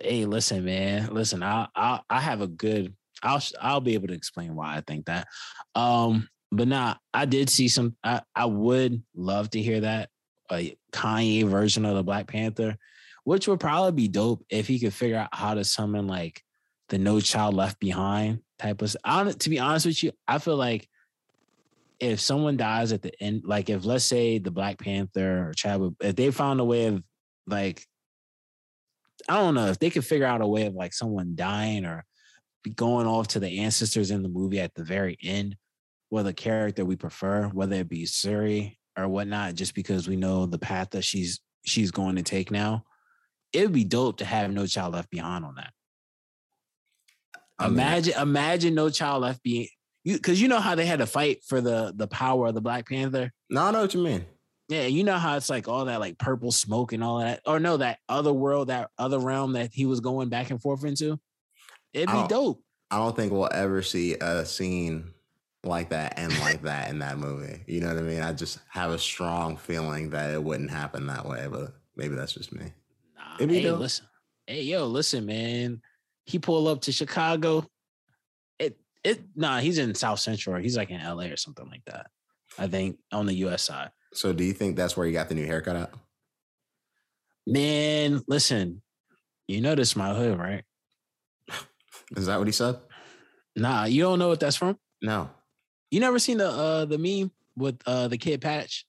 hey, 0.00 0.24
listen, 0.24 0.64
man. 0.64 1.12
Listen, 1.12 1.42
I 1.42 1.66
I 1.74 2.00
I 2.08 2.20
have 2.20 2.40
a 2.40 2.48
good. 2.48 2.94
I'll 3.22 3.42
I'll 3.60 3.80
be 3.80 3.94
able 3.94 4.08
to 4.08 4.14
explain 4.14 4.54
why 4.54 4.76
I 4.76 4.82
think 4.86 5.06
that. 5.06 5.26
Um, 5.74 6.28
but 6.52 6.68
nah, 6.68 6.94
I 7.12 7.24
did 7.24 7.50
see 7.50 7.68
some. 7.68 7.96
I 8.04 8.22
I 8.36 8.44
would 8.46 9.02
love 9.16 9.50
to 9.50 9.60
hear 9.62 9.80
that 9.80 10.10
a 10.50 10.76
Kanye 10.92 11.44
version 11.46 11.84
of 11.84 11.96
the 11.96 12.02
Black 12.02 12.26
Panther, 12.26 12.76
which 13.24 13.48
would 13.48 13.60
probably 13.60 13.92
be 13.92 14.08
dope 14.08 14.44
if 14.48 14.66
he 14.66 14.78
could 14.78 14.94
figure 14.94 15.18
out 15.18 15.28
how 15.32 15.54
to 15.54 15.64
summon 15.64 16.06
like 16.06 16.42
the 16.88 16.98
No 16.98 17.20
Child 17.20 17.54
Left 17.54 17.78
Behind 17.78 18.40
type 18.58 18.82
of. 18.82 18.96
Hon- 19.04 19.32
to 19.32 19.50
be 19.50 19.58
honest 19.58 19.86
with 19.86 20.02
you, 20.02 20.12
I 20.26 20.38
feel 20.38 20.56
like 20.56 20.88
if 22.00 22.20
someone 22.20 22.56
dies 22.56 22.92
at 22.92 23.02
the 23.02 23.12
end, 23.22 23.42
like 23.44 23.70
if 23.70 23.84
let's 23.84 24.04
say 24.04 24.38
the 24.38 24.50
Black 24.50 24.78
Panther 24.78 25.48
or 25.48 25.52
Chadwick, 25.54 25.94
if 26.00 26.16
they 26.16 26.30
found 26.30 26.60
a 26.60 26.64
way 26.64 26.86
of 26.86 27.02
like 27.46 27.84
I 29.28 29.34
don't 29.34 29.54
know 29.54 29.66
if 29.66 29.78
they 29.78 29.90
could 29.90 30.04
figure 30.04 30.26
out 30.26 30.40
a 30.40 30.46
way 30.46 30.66
of 30.66 30.74
like 30.74 30.94
someone 30.94 31.32
dying 31.34 31.84
or 31.84 32.04
going 32.76 33.06
off 33.06 33.28
to 33.28 33.40
the 33.40 33.60
ancestors 33.60 34.10
in 34.10 34.22
the 34.22 34.28
movie 34.28 34.60
at 34.60 34.74
the 34.74 34.84
very 34.84 35.18
end, 35.22 35.56
a 36.12 36.32
character 36.32 36.84
we 36.84 36.96
prefer, 36.96 37.48
whether 37.48 37.76
it 37.76 37.88
be 37.88 38.06
Shuri 38.06 38.77
or 38.98 39.08
whatnot, 39.08 39.54
just 39.54 39.74
because 39.74 40.08
we 40.08 40.16
know 40.16 40.46
the 40.46 40.58
path 40.58 40.90
that 40.90 41.02
she's 41.02 41.40
she's 41.64 41.90
going 41.90 42.16
to 42.16 42.22
take 42.22 42.50
now. 42.50 42.84
It 43.52 43.62
would 43.62 43.72
be 43.72 43.84
dope 43.84 44.18
to 44.18 44.24
have 44.24 44.50
No 44.50 44.66
Child 44.66 44.94
Left 44.94 45.10
Behind 45.10 45.44
on 45.44 45.54
that. 45.54 45.72
I 47.58 47.66
imagine, 47.66 48.14
imagine 48.20 48.74
No 48.74 48.90
Child 48.90 49.22
Left 49.22 49.42
Behind. 49.42 49.68
You 50.04 50.14
because 50.14 50.40
you 50.40 50.48
know 50.48 50.60
how 50.60 50.74
they 50.74 50.86
had 50.86 51.00
to 51.00 51.06
fight 51.06 51.38
for 51.46 51.60
the 51.60 51.92
the 51.94 52.06
power 52.06 52.46
of 52.48 52.54
the 52.54 52.60
Black 52.60 52.88
Panther. 52.88 53.32
no, 53.50 53.62
I 53.62 53.70
know 53.70 53.82
what 53.82 53.94
you 53.94 54.02
mean. 54.02 54.24
Yeah, 54.68 54.84
you 54.86 55.02
know 55.02 55.16
how 55.16 55.36
it's 55.36 55.48
like 55.48 55.66
all 55.66 55.86
that 55.86 55.98
like 55.98 56.18
purple 56.18 56.52
smoke 56.52 56.92
and 56.92 57.02
all 57.02 57.18
that, 57.20 57.40
or 57.46 57.58
no, 57.58 57.78
that 57.78 57.98
other 58.08 58.32
world, 58.32 58.68
that 58.68 58.90
other 58.98 59.18
realm 59.18 59.52
that 59.54 59.70
he 59.72 59.86
was 59.86 60.00
going 60.00 60.28
back 60.28 60.50
and 60.50 60.60
forth 60.60 60.84
into. 60.84 61.18
It'd 61.92 62.08
be 62.08 62.12
don't- 62.12 62.28
dope. 62.28 62.62
I 62.90 62.96
don't 62.98 63.14
think 63.16 63.32
we'll 63.32 63.50
ever 63.52 63.82
see 63.82 64.14
a 64.14 64.46
scene 64.46 65.12
like 65.64 65.90
that 65.90 66.14
and 66.16 66.36
like 66.40 66.62
that 66.62 66.90
in 66.90 66.98
that 67.00 67.18
movie. 67.18 67.62
You 67.66 67.80
know 67.80 67.88
what 67.88 67.98
I 67.98 68.02
mean? 68.02 68.22
I 68.22 68.32
just 68.32 68.60
have 68.68 68.90
a 68.90 68.98
strong 68.98 69.56
feeling 69.56 70.10
that 70.10 70.32
it 70.32 70.42
wouldn't 70.42 70.70
happen 70.70 71.06
that 71.06 71.26
way, 71.26 71.46
but 71.50 71.74
maybe 71.96 72.14
that's 72.14 72.34
just 72.34 72.52
me. 72.52 72.72
Nah, 73.16 73.36
It'd 73.38 73.50
hey, 73.50 73.62
dope. 73.62 73.80
listen, 73.80 74.06
hey, 74.46 74.62
yo, 74.62 74.86
listen, 74.86 75.26
man. 75.26 75.80
He 76.24 76.38
pull 76.38 76.68
up 76.68 76.82
to 76.82 76.92
Chicago. 76.92 77.66
It, 78.58 78.78
it, 79.02 79.22
nah, 79.34 79.58
he's 79.60 79.78
in 79.78 79.94
South 79.94 80.20
Central. 80.20 80.56
Or 80.56 80.60
he's 80.60 80.76
like 80.76 80.90
in 80.90 81.02
LA 81.02 81.24
or 81.24 81.36
something 81.36 81.68
like 81.68 81.84
that. 81.86 82.06
I 82.58 82.66
think 82.66 82.98
on 83.12 83.26
the 83.26 83.34
U.S. 83.34 83.62
side. 83.62 83.90
So, 84.12 84.32
do 84.32 84.44
you 84.44 84.52
think 84.52 84.76
that's 84.76 84.96
where 84.96 85.06
you 85.06 85.12
got 85.12 85.28
the 85.28 85.34
new 85.34 85.46
haircut 85.46 85.76
at? 85.76 85.90
Man, 87.46 88.22
listen, 88.26 88.82
you 89.46 89.62
this 89.62 89.96
my 89.96 90.12
hood, 90.12 90.38
right? 90.38 90.64
Is 92.16 92.26
that 92.26 92.38
what 92.38 92.46
he 92.46 92.52
said? 92.52 92.76
Nah, 93.56 93.84
you 93.84 94.02
don't 94.02 94.18
know 94.18 94.28
what 94.28 94.40
that's 94.40 94.56
from. 94.56 94.78
No. 95.02 95.30
You 95.90 96.00
never 96.00 96.18
seen 96.18 96.38
the 96.38 96.48
uh 96.48 96.84
the 96.84 96.98
meme 96.98 97.30
with 97.56 97.80
uh 97.86 98.08
the 98.08 98.18
kid 98.18 98.40
Patch? 98.40 98.86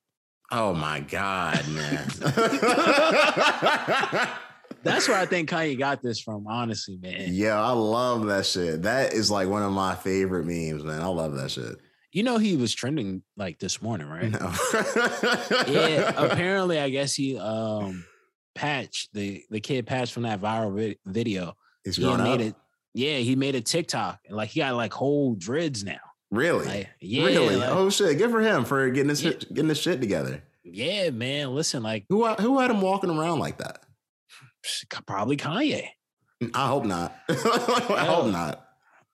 Oh 0.52 0.74
my 0.74 1.00
God, 1.02 1.68
man. 1.70 2.08
That's 4.82 5.10
where 5.10 5.18
I 5.18 5.26
think 5.26 5.50
Kanye 5.50 5.78
got 5.78 6.02
this 6.02 6.20
from. 6.22 6.48
Honestly, 6.48 6.98
man. 6.98 7.30
yeah, 7.34 7.62
I 7.62 7.72
love 7.72 8.28
that 8.28 8.46
shit. 8.46 8.84
That 8.84 9.14
is 9.14 9.30
like 9.30 9.50
one 9.50 9.62
of 9.64 9.72
my 9.74 9.96
favorite 9.96 10.46
memes, 10.46 10.84
man. 10.84 11.02
I 11.02 11.08
love 11.08 11.34
that 11.36 11.52
shit. 11.52 11.78
You 12.12 12.24
know 12.24 12.38
he 12.38 12.56
was 12.56 12.74
trending 12.74 13.22
like 13.38 13.60
this 13.60 13.82
morning, 13.82 14.08
right? 14.08 14.32
No. 14.32 14.54
yeah, 15.68 16.14
apparently, 16.18 16.80
I 16.80 16.90
guess 16.90 17.14
he 17.14 17.38
um 17.38 18.06
Patch 18.56 19.10
the 19.14 19.44
the 19.50 19.60
kid 19.60 19.86
Patch 19.86 20.12
from 20.12 20.24
that 20.24 20.42
viral 20.42 20.76
vi- 20.76 20.98
video. 21.06 21.56
He's 21.84 21.98
He 21.98 22.04
growing 22.04 22.24
made 22.24 22.34
up. 22.36 22.40
it. 22.42 22.56
Yeah, 22.94 23.18
he 23.18 23.36
made 23.36 23.56
a 23.56 23.62
TikTok 23.62 24.20
and 24.28 24.36
like 24.36 24.50
he 24.50 24.62
got 24.62 24.76
like 24.76 24.94
whole 24.94 25.36
dreads 25.36 25.84
now. 25.84 26.00
Really? 26.32 26.66
Like, 26.66 26.90
yeah, 27.02 27.26
really? 27.26 27.56
like- 27.56 27.70
oh 27.70 27.90
shit! 27.90 28.18
Good 28.18 28.30
for 28.32 28.42
him 28.42 28.64
for 28.66 28.90
getting 28.90 29.08
this 29.08 29.22
Yeah. 29.24 29.32
shit, 29.32 29.54
getting 29.54 29.70
his 29.70 29.80
shit 29.80 30.00
together. 30.02 30.44
yeah, 30.64 31.10
man. 31.10 31.56
Listen, 31.56 31.82
like 31.84 32.06
Who 32.10 32.26
who 32.28 32.60
had 32.60 32.70
him 32.72 32.82
walking 32.82 33.10
around 33.10 33.40
like 33.40 33.58
that? 33.58 33.84
probably 35.08 35.38
Kanye. 35.38 35.88
I 36.54 36.68
hope 36.68 36.86
not. 36.86 37.16
I 37.30 38.06
hope 38.06 38.32
not. 38.32 38.66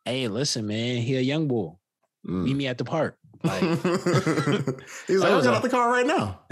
Hey, 0.03 0.27
listen, 0.27 0.67
man. 0.67 0.97
He 0.97 1.15
a 1.15 1.21
young 1.21 1.47
bull. 1.47 1.79
Mm. 2.27 2.43
Meet 2.43 2.55
me 2.55 2.67
at 2.67 2.77
the 2.77 2.83
park. 2.85 3.17
Like, 3.43 3.61
He's 3.61 3.77
like, 3.77 4.75
That 5.07 5.23
I'll 5.23 5.35
was 5.37 5.45
get 5.45 5.53
a- 5.53 5.57
out 5.57 5.61
the 5.63 5.69
car 5.69 5.89
right 5.91 6.05
now. 6.05 6.41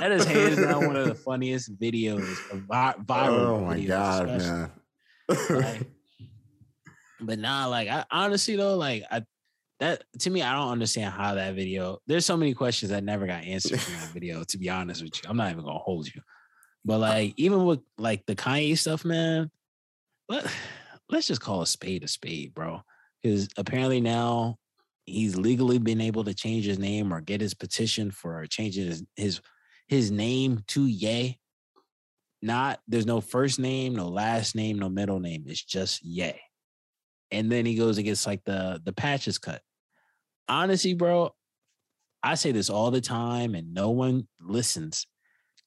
that 0.00 0.10
is 0.12 0.24
hands 0.24 0.56
down 0.56 0.86
one 0.86 0.96
of 0.96 1.06
the 1.06 1.14
funniest 1.14 1.74
videos, 1.78 2.24
viral. 2.68 3.28
Oh 3.30 3.60
my 3.64 3.76
videos, 3.78 3.86
god, 3.88 4.28
especially. 4.28 4.56
man. 4.56 5.62
Like, 5.62 5.86
but 7.20 7.38
nah, 7.38 7.66
like 7.66 7.88
I 7.88 8.04
honestly 8.10 8.56
though, 8.56 8.76
like 8.76 9.04
I 9.10 9.24
that 9.80 10.04
to 10.20 10.30
me, 10.30 10.42
I 10.42 10.54
don't 10.54 10.72
understand 10.72 11.12
how 11.12 11.34
that 11.34 11.54
video. 11.54 11.98
There's 12.06 12.24
so 12.24 12.36
many 12.36 12.54
questions 12.54 12.90
that 12.90 13.04
never 13.04 13.26
got 13.26 13.44
answered 13.44 13.80
from 13.80 13.94
that 13.94 14.08
video. 14.14 14.42
To 14.44 14.58
be 14.58 14.70
honest 14.70 15.02
with 15.02 15.22
you, 15.22 15.28
I'm 15.28 15.36
not 15.36 15.50
even 15.50 15.64
gonna 15.64 15.78
hold 15.78 16.06
you. 16.06 16.20
But 16.84 17.00
like 17.00 17.34
even 17.36 17.64
with 17.64 17.80
like 17.98 18.24
the 18.26 18.36
Kanye 18.36 18.78
stuff, 18.78 19.04
man, 19.04 19.50
let 20.28 20.46
let's 21.10 21.26
just 21.26 21.40
call 21.40 21.62
a 21.62 21.66
spade 21.66 22.04
a 22.04 22.08
spade, 22.08 22.54
bro. 22.54 22.82
Because 23.22 23.48
apparently 23.56 24.00
now 24.00 24.56
he's 25.04 25.36
legally 25.36 25.78
been 25.78 26.00
able 26.00 26.24
to 26.24 26.34
change 26.34 26.64
his 26.64 26.78
name 26.78 27.12
or 27.12 27.20
get 27.20 27.40
his 27.40 27.54
petition 27.54 28.10
for 28.10 28.46
changing 28.46 28.86
his 28.86 29.04
his, 29.16 29.40
his 29.88 30.10
name 30.10 30.62
to 30.68 30.86
Ye. 30.86 31.38
Not 32.40 32.80
there's 32.86 33.06
no 33.06 33.20
first 33.20 33.58
name, 33.58 33.94
no 33.94 34.08
last 34.08 34.54
name, 34.54 34.78
no 34.78 34.88
middle 34.88 35.20
name. 35.20 35.44
It's 35.46 35.62
just 35.62 36.04
Ye. 36.04 36.40
And 37.30 37.50
then 37.50 37.66
he 37.66 37.74
goes 37.74 37.98
gets 37.98 38.26
like 38.26 38.44
the 38.44 38.80
the 38.84 38.92
patches 38.92 39.38
cut. 39.38 39.62
Honestly, 40.48 40.94
bro, 40.94 41.34
I 42.22 42.34
say 42.34 42.52
this 42.52 42.70
all 42.70 42.90
the 42.90 43.00
time 43.00 43.54
and 43.54 43.74
no 43.74 43.90
one 43.90 44.28
listens. 44.40 45.06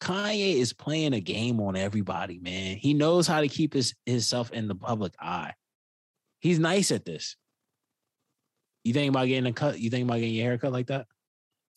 Kanye 0.01 0.55
is 0.55 0.71
playing 0.71 1.13
a 1.13 1.19
game 1.19 1.59
on 1.59 1.75
everybody, 1.75 2.39
man. 2.39 2.77
He 2.77 2.93
knows 2.93 3.27
how 3.27 3.41
to 3.41 3.49
keep 3.49 3.73
his 3.73 3.93
himself 4.05 4.51
in 4.51 4.67
the 4.67 4.75
public 4.75 5.13
eye. 5.19 5.53
He's 6.39 6.59
nice 6.59 6.91
at 6.91 7.03
this. 7.05 7.35
You 8.85 8.93
think 8.93 9.09
about 9.09 9.27
getting 9.27 9.45
a 9.45 9.53
cut? 9.53 9.79
You 9.79 9.89
think 9.89 10.05
about 10.05 10.19
getting 10.19 10.33
your 10.33 10.45
hair 10.45 10.57
cut 10.57 10.71
like 10.71 10.87
that? 10.87 11.07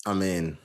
I 0.07 0.15
mean, 0.15 0.57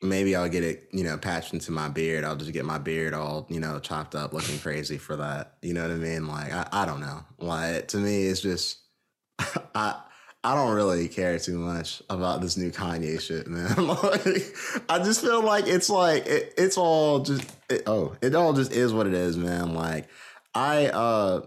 maybe 0.00 0.36
I'll 0.36 0.48
get 0.48 0.64
it, 0.64 0.88
you 0.92 1.04
know, 1.04 1.18
patched 1.18 1.52
into 1.52 1.72
my 1.72 1.88
beard. 1.88 2.24
I'll 2.24 2.36
just 2.36 2.52
get 2.52 2.64
my 2.64 2.78
beard 2.78 3.14
all, 3.14 3.46
you 3.48 3.60
know, 3.60 3.78
chopped 3.78 4.14
up, 4.14 4.32
looking 4.32 4.58
crazy 4.58 4.98
for 4.98 5.16
that. 5.16 5.54
You 5.62 5.74
know 5.74 5.82
what 5.82 5.90
I 5.90 5.94
mean? 5.94 6.26
Like, 6.26 6.52
I, 6.52 6.68
I 6.72 6.86
don't 6.86 7.00
know. 7.00 7.24
Like, 7.38 7.88
to 7.88 7.96
me, 7.96 8.26
it's 8.26 8.40
just, 8.40 8.78
I, 9.74 10.00
I 10.44 10.54
don't 10.54 10.74
really 10.74 11.08
care 11.08 11.38
too 11.38 11.58
much 11.58 12.00
about 12.08 12.40
this 12.40 12.56
new 12.56 12.70
Kanye 12.70 13.20
shit, 13.20 13.48
man. 13.48 13.86
like, 13.86 14.54
I 14.88 14.98
just 14.98 15.20
feel 15.20 15.42
like 15.42 15.66
it's 15.66 15.90
like 15.90 16.26
it, 16.26 16.54
it's 16.56 16.78
all 16.78 17.20
just 17.20 17.44
it, 17.68 17.82
oh, 17.86 18.16
it 18.22 18.34
all 18.34 18.52
just 18.52 18.72
is 18.72 18.92
what 18.92 19.08
it 19.08 19.14
is, 19.14 19.36
man. 19.36 19.74
Like, 19.74 20.08
I 20.54 20.86
uh, 20.86 21.42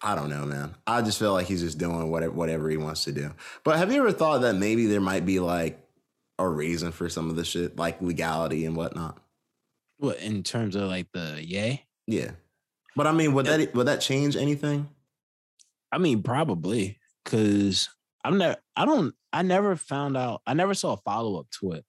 I 0.00 0.14
don't 0.14 0.30
know, 0.30 0.46
man. 0.46 0.74
I 0.86 1.02
just 1.02 1.18
feel 1.18 1.34
like 1.34 1.46
he's 1.46 1.60
just 1.60 1.76
doing 1.76 2.10
whatever 2.10 2.32
whatever 2.32 2.70
he 2.70 2.78
wants 2.78 3.04
to 3.04 3.12
do. 3.12 3.32
But 3.64 3.76
have 3.76 3.92
you 3.92 4.00
ever 4.00 4.12
thought 4.12 4.40
that 4.40 4.54
maybe 4.54 4.86
there 4.86 5.00
might 5.00 5.26
be 5.26 5.38
like 5.38 5.85
a 6.38 6.48
reason 6.48 6.92
for 6.92 7.08
some 7.08 7.30
of 7.30 7.36
the 7.36 7.44
shit, 7.44 7.76
like 7.76 8.00
legality 8.02 8.64
and 8.66 8.76
whatnot? 8.76 9.18
What 9.98 10.18
in 10.20 10.42
terms 10.42 10.76
of 10.76 10.82
like 10.88 11.06
the 11.12 11.42
Ye? 11.42 11.84
Yeah. 12.06 12.32
But 12.94 13.06
I 13.06 13.12
mean, 13.12 13.34
would 13.34 13.46
that 13.46 13.74
would 13.74 13.86
that 13.86 14.00
change 14.00 14.36
anything? 14.36 14.88
I 15.92 15.98
mean, 15.98 16.22
probably 16.22 16.98
because 17.24 17.88
I'm 18.24 18.38
never. 18.38 18.56
I 18.74 18.84
don't. 18.84 19.14
I 19.32 19.42
never 19.42 19.76
found 19.76 20.16
out. 20.16 20.42
I 20.46 20.54
never 20.54 20.74
saw 20.74 20.94
a 20.94 20.96
follow 20.98 21.38
up 21.38 21.46
to 21.60 21.72
it. 21.72 21.84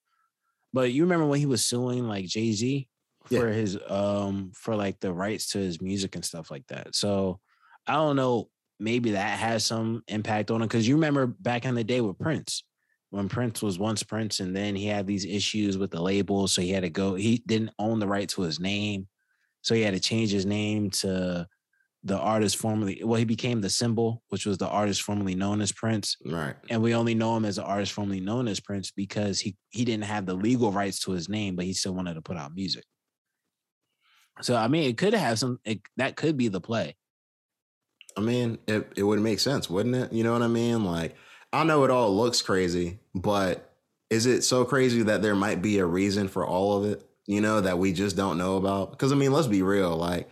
But 0.73 0.91
you 0.91 1.03
remember 1.03 1.25
when 1.25 1.39
he 1.39 1.45
was 1.45 1.63
suing 1.65 2.07
like 2.07 2.25
Jay 2.25 2.51
Z 2.51 2.87
Yeah. 3.29 3.39
for 3.39 3.47
his 3.47 3.77
um 3.89 4.51
for 4.53 4.75
like 4.75 4.99
the 4.99 5.13
rights 5.13 5.51
to 5.51 5.59
his 5.59 5.81
music 5.81 6.15
and 6.15 6.23
stuff 6.25 6.51
like 6.51 6.67
that. 6.67 6.95
So 6.95 7.39
I 7.87 7.93
don't 7.93 8.15
know. 8.15 8.49
Maybe 8.79 9.11
that 9.11 9.39
has 9.39 9.65
some 9.65 10.03
impact 10.07 10.51
on 10.51 10.61
it 10.61 10.65
because 10.65 10.87
you 10.87 10.95
remember 10.95 11.25
back 11.25 11.65
in 11.65 11.73
the 11.73 11.83
day 11.83 11.99
with 11.99 12.19
Prince 12.19 12.63
when 13.09 13.29
Prince 13.29 13.61
was 13.61 13.79
once 13.79 14.03
Prince 14.03 14.39
and 14.39 14.55
then 14.55 14.75
he 14.75 14.85
had 14.85 15.07
these 15.07 15.25
issues 15.25 15.77
with 15.77 15.91
the 15.91 16.01
label, 16.01 16.47
so 16.47 16.61
he 16.61 16.71
had 16.71 16.83
to 16.83 16.89
go. 16.89 17.15
He 17.15 17.41
didn't 17.45 17.71
own 17.79 17.99
the 17.99 18.07
right 18.07 18.27
to 18.29 18.41
his 18.41 18.59
name, 18.59 19.07
so 19.61 19.75
he 19.75 19.81
had 19.81 19.93
to 19.93 19.99
change 19.99 20.31
his 20.31 20.45
name 20.45 20.89
to 20.91 21.47
the 22.03 22.17
artist 22.17 22.57
formerly 22.57 23.01
well 23.03 23.17
he 23.17 23.25
became 23.25 23.59
the 23.59 23.69
symbol 23.69 24.21
which 24.29 24.45
was 24.45 24.57
the 24.57 24.67
artist 24.67 25.01
formerly 25.01 25.35
known 25.35 25.59
as 25.61 25.71
prince 25.71 26.15
Right. 26.25 26.55
and 26.69 26.81
we 26.81 26.93
only 26.93 27.15
know 27.15 27.35
him 27.35 27.43
as 27.43 27.55
the 27.57 27.63
artist 27.63 27.91
formerly 27.91 28.21
known 28.21 28.47
as 28.47 28.59
prince 28.59 28.91
because 28.91 29.39
he 29.39 29.57
he 29.71 29.83
didn't 29.83 30.05
have 30.05 30.25
the 30.25 30.35
legal 30.35 30.71
rights 30.71 30.99
to 31.01 31.11
his 31.11 31.27
name 31.27 31.55
but 31.55 31.65
he 31.65 31.73
still 31.73 31.93
wanted 31.93 32.13
to 32.13 32.21
put 32.21 32.37
out 32.37 32.53
music 32.53 32.85
so 34.41 34.55
i 34.55 34.67
mean 34.67 34.87
it 34.89 34.97
could 34.97 35.13
have 35.13 35.39
some 35.39 35.59
it, 35.65 35.81
that 35.97 36.15
could 36.15 36.37
be 36.37 36.47
the 36.47 36.61
play 36.61 36.95
I 38.15 38.19
mean, 38.19 38.57
it, 38.67 38.91
it 38.95 39.03
would 39.03 39.19
make 39.19 39.39
sense, 39.39 39.69
wouldn't 39.69 39.93
it? 39.93 40.11
You 40.11 40.23
know 40.23 40.33
what 40.33 40.41
I 40.41 40.47
mean? 40.47 40.83
Like, 40.83 41.15
I 41.53 41.63
know 41.63 41.83
it 41.83 41.91
all 41.91 42.15
looks 42.15 42.41
crazy, 42.41 42.99
but 43.15 43.73
is 44.09 44.25
it 44.25 44.43
so 44.43 44.65
crazy 44.65 45.03
that 45.03 45.21
there 45.21 45.35
might 45.35 45.61
be 45.61 45.79
a 45.79 45.85
reason 45.85 46.27
for 46.27 46.45
all 46.45 46.77
of 46.77 46.89
it, 46.91 47.03
you 47.25 47.41
know, 47.41 47.61
that 47.61 47.79
we 47.79 47.93
just 47.93 48.15
don't 48.15 48.37
know 48.37 48.57
about? 48.57 48.91
Because, 48.91 49.11
I 49.11 49.15
mean, 49.15 49.31
let's 49.31 49.47
be 49.47 49.61
real. 49.61 49.95
Like, 49.95 50.29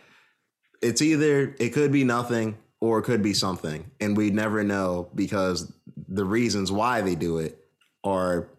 it's 0.82 1.02
either, 1.02 1.56
it 1.60 1.70
could 1.70 1.92
be 1.92 2.04
nothing 2.04 2.58
or 2.82 3.00
it 3.00 3.04
could 3.04 3.24
be 3.24 3.34
something. 3.34 3.90
And 4.00 4.16
we 4.16 4.30
never 4.30 4.64
know 4.64 5.10
because 5.16 5.72
the 6.08 6.26
reasons 6.26 6.72
why 6.72 7.02
they 7.02 7.16
do 7.16 7.38
it 7.38 7.60
are 8.04 8.50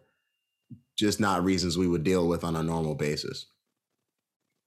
just 0.97 1.21
not 1.21 1.45
reasons 1.45 1.77
we 1.77 1.89
would 1.89 2.05
deal 2.05 2.27
with 2.27 2.43
on 2.43 2.57
a 2.57 2.63
normal 2.63 2.95
basis. 2.95 3.47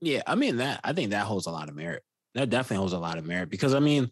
Yeah, 0.02 0.22
I 0.26 0.36
mean 0.36 0.58
that. 0.58 0.80
I 0.84 0.94
think 0.94 1.12
that 1.12 1.26
holds 1.26 1.48
a 1.48 1.52
lot 1.52 1.70
of 1.70 1.76
merit. 1.76 2.04
That 2.36 2.50
definitely 2.50 2.78
holds 2.78 2.94
a 2.94 3.00
lot 3.00 3.18
of 3.18 3.26
merit 3.26 3.50
because 3.50 3.74
I 3.74 3.80
mean, 3.80 4.12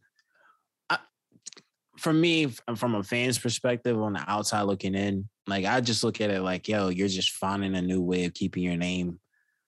for 1.97 2.13
me, 2.13 2.45
f- 2.45 2.61
uh, 2.67 2.75
from 2.75 2.95
a 2.95 3.03
fan's 3.03 3.37
perspective, 3.37 3.99
on 3.99 4.13
the 4.13 4.23
outside 4.27 4.63
looking 4.63 4.95
in, 4.95 5.27
like 5.47 5.65
I 5.65 5.81
just 5.81 6.03
look 6.03 6.21
at 6.21 6.29
it 6.29 6.41
like, 6.41 6.67
yo, 6.67 6.89
you're 6.89 7.07
just 7.07 7.31
finding 7.31 7.75
a 7.75 7.81
new 7.81 8.01
way 8.01 8.25
of 8.25 8.33
keeping 8.33 8.63
your 8.63 8.77
name 8.77 9.19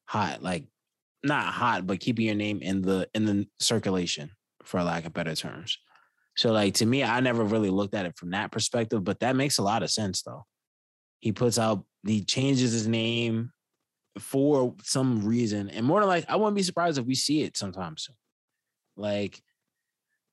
hot, 0.06 0.42
like 0.42 0.66
not 1.24 1.46
hot, 1.46 1.86
but 1.86 2.00
keeping 2.00 2.26
your 2.26 2.36
name 2.36 2.62
in 2.62 2.82
the 2.82 3.10
in 3.14 3.26
the 3.26 3.48
circulation, 3.60 4.32
for 4.64 4.82
lack 4.84 5.06
of 5.06 5.14
better 5.14 5.36
terms. 5.36 5.78
So, 6.38 6.52
like 6.52 6.76
to 6.76 6.86
me, 6.86 7.04
I 7.04 7.20
never 7.20 7.44
really 7.44 7.70
looked 7.70 7.96
at 7.96 8.06
it 8.06 8.18
from 8.18 8.32
that 8.32 8.52
perspective, 8.52 9.04
but 9.04 9.20
that 9.20 9.36
makes 9.36 9.58
a 9.58 9.64
lot 9.64 9.84
of 9.84 9.92
sense 9.92 10.22
though. 10.22 10.46
He 11.20 11.32
puts 11.32 11.60
out, 11.60 11.84
he 12.06 12.24
changes 12.24 12.72
his 12.72 12.88
name 12.88 13.52
for 14.18 14.76
some 14.84 15.26
reason. 15.26 15.70
And 15.70 15.86
more 15.86 16.00
than 16.00 16.10
like, 16.10 16.26
I 16.30 16.36
wouldn't 16.36 16.56
be 16.56 16.64
surprised 16.64 16.98
if 16.98 17.06
we 17.06 17.16
see 17.16 17.44
it 17.44 17.58
sometimes. 17.58 18.10
Like, 18.96 19.42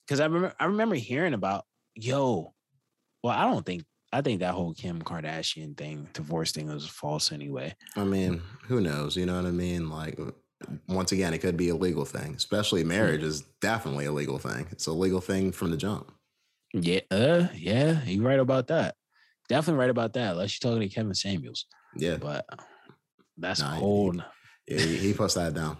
because 0.06 0.20
I 0.20 0.24
remember 0.26 0.54
I 0.60 0.66
remember 0.66 0.94
hearing 0.94 1.34
about, 1.34 1.64
yo, 1.96 2.54
well, 3.22 3.32
I 3.36 3.44
don't 3.44 3.66
think 3.66 3.84
I 4.12 4.20
think 4.22 4.40
that 4.40 4.54
whole 4.54 4.72
Kim 4.72 5.02
Kardashian 5.02 5.76
thing, 5.76 6.08
divorce 6.12 6.52
thing 6.52 6.68
was 6.68 6.86
false 6.86 7.32
anyway. 7.32 7.74
I 7.96 8.04
mean, 8.04 8.40
who 8.68 8.80
knows? 8.80 9.16
You 9.16 9.26
know 9.26 9.36
what 9.36 9.46
I 9.46 9.50
mean? 9.50 9.90
Like, 9.90 10.18
once 10.88 11.12
again, 11.12 11.34
it 11.34 11.38
could 11.38 11.56
be 11.56 11.68
a 11.70 11.74
legal 11.74 12.04
thing. 12.04 12.34
Especially 12.34 12.84
marriage 12.84 13.22
is 13.22 13.42
definitely 13.60 14.04
a 14.06 14.12
legal 14.12 14.38
thing. 14.38 14.66
It's 14.70 14.86
a 14.86 14.92
legal 14.92 15.20
thing 15.20 15.50
from 15.52 15.70
the 15.70 15.76
jump. 15.76 16.12
Yeah, 16.72 17.00
uh, 17.10 17.48
yeah, 17.54 18.02
you're 18.04 18.24
right 18.24 18.38
about 18.38 18.68
that. 18.68 18.94
Definitely 19.48 19.80
right 19.80 19.90
about 19.90 20.12
that. 20.14 20.32
Unless 20.32 20.58
you're 20.62 20.70
talking 20.72 20.88
to 20.88 20.94
Kevin 20.94 21.14
Samuels. 21.14 21.66
Yeah, 21.96 22.16
But 22.16 22.46
that's 23.36 23.60
Nah, 23.60 23.74
a 23.76 23.80
he- 23.80 24.22
yeah 24.68 24.78
he 24.78 25.12
puts 25.14 25.34
that 25.34 25.54
down. 25.54 25.78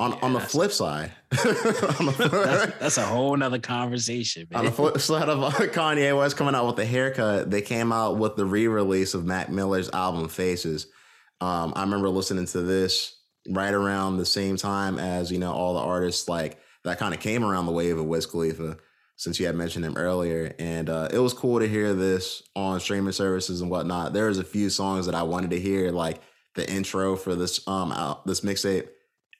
On 0.00 0.12
Yeah, 0.12 0.18
on 0.22 0.32
the 0.32 0.40
flip 0.40 0.72
side, 0.72 1.12
the, 1.30 2.30
that's, 2.44 2.78
that's 2.78 2.96
a 2.96 3.04
whole 3.04 3.36
nother 3.36 3.58
conversation, 3.58 4.48
man. 4.50 4.60
on 4.60 4.64
the 4.64 4.72
flip 4.72 4.98
side 4.98 5.28
of 5.28 5.38
Kanye 5.54 6.16
West 6.16 6.38
coming 6.38 6.54
out 6.54 6.66
with 6.66 6.76
the 6.76 6.86
haircut, 6.86 7.50
they 7.50 7.60
came 7.60 7.92
out 7.92 8.16
with 8.16 8.34
the 8.34 8.46
re-release 8.46 9.12
of 9.12 9.26
Mac 9.26 9.50
Miller's 9.50 9.90
album 9.90 10.28
Faces. 10.30 10.86
Um, 11.42 11.74
I 11.76 11.82
remember 11.82 12.08
listening 12.08 12.46
to 12.46 12.62
this 12.62 13.14
right 13.50 13.74
around 13.74 14.16
the 14.16 14.24
same 14.24 14.56
time 14.56 14.98
as 14.98 15.30
you 15.30 15.38
know 15.38 15.52
all 15.52 15.74
the 15.74 15.80
artists 15.80 16.28
like 16.28 16.58
that 16.84 16.98
kind 16.98 17.12
of 17.12 17.20
came 17.20 17.44
around 17.44 17.66
the 17.66 17.72
wave 17.72 17.98
of 17.98 18.06
Wiz 18.06 18.24
Khalifa. 18.24 18.78
Since 19.16 19.38
you 19.38 19.44
had 19.44 19.54
mentioned 19.54 19.84
him 19.84 19.98
earlier, 19.98 20.54
and 20.58 20.88
uh, 20.88 21.08
it 21.12 21.18
was 21.18 21.34
cool 21.34 21.60
to 21.60 21.68
hear 21.68 21.92
this 21.92 22.42
on 22.56 22.80
streaming 22.80 23.12
services 23.12 23.60
and 23.60 23.70
whatnot. 23.70 24.14
There 24.14 24.28
was 24.28 24.38
a 24.38 24.44
few 24.44 24.70
songs 24.70 25.04
that 25.04 25.14
I 25.14 25.24
wanted 25.24 25.50
to 25.50 25.60
hear, 25.60 25.90
like 25.90 26.22
the 26.54 26.66
intro 26.72 27.16
for 27.16 27.34
this 27.34 27.60
um 27.68 27.92
out, 27.92 28.26
this 28.26 28.40
mixtape 28.40 28.88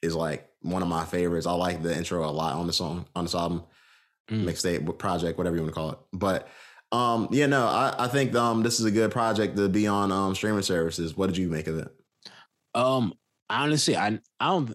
is 0.01 0.15
like 0.15 0.47
one 0.61 0.81
of 0.81 0.87
my 0.87 1.05
favorites. 1.05 1.45
I 1.47 1.53
like 1.53 1.81
the 1.81 1.95
intro 1.95 2.23
a 2.27 2.31
lot 2.31 2.55
on 2.55 2.67
the 2.67 2.73
song 2.73 3.05
on 3.15 3.25
this 3.25 3.35
album, 3.35 3.63
Mm. 4.29 4.45
mixtape 4.45 4.97
project, 4.97 5.37
whatever 5.37 5.57
you 5.57 5.61
want 5.63 5.73
to 5.73 5.79
call 5.79 5.91
it. 5.91 5.99
But 6.13 6.47
um, 6.93 7.27
yeah, 7.31 7.47
no, 7.47 7.65
I, 7.65 7.95
I 7.97 8.07
think 8.07 8.33
um 8.35 8.63
this 8.63 8.79
is 8.79 8.85
a 8.85 8.91
good 8.91 9.11
project 9.11 9.57
to 9.57 9.67
be 9.67 9.87
on 9.87 10.11
um 10.11 10.35
streaming 10.35 10.61
services. 10.61 11.17
What 11.17 11.27
did 11.27 11.37
you 11.37 11.49
make 11.49 11.67
of 11.67 11.77
it? 11.79 11.89
Um, 12.73 13.13
honestly, 13.49 13.97
I 13.97 14.19
I 14.39 14.47
don't. 14.47 14.73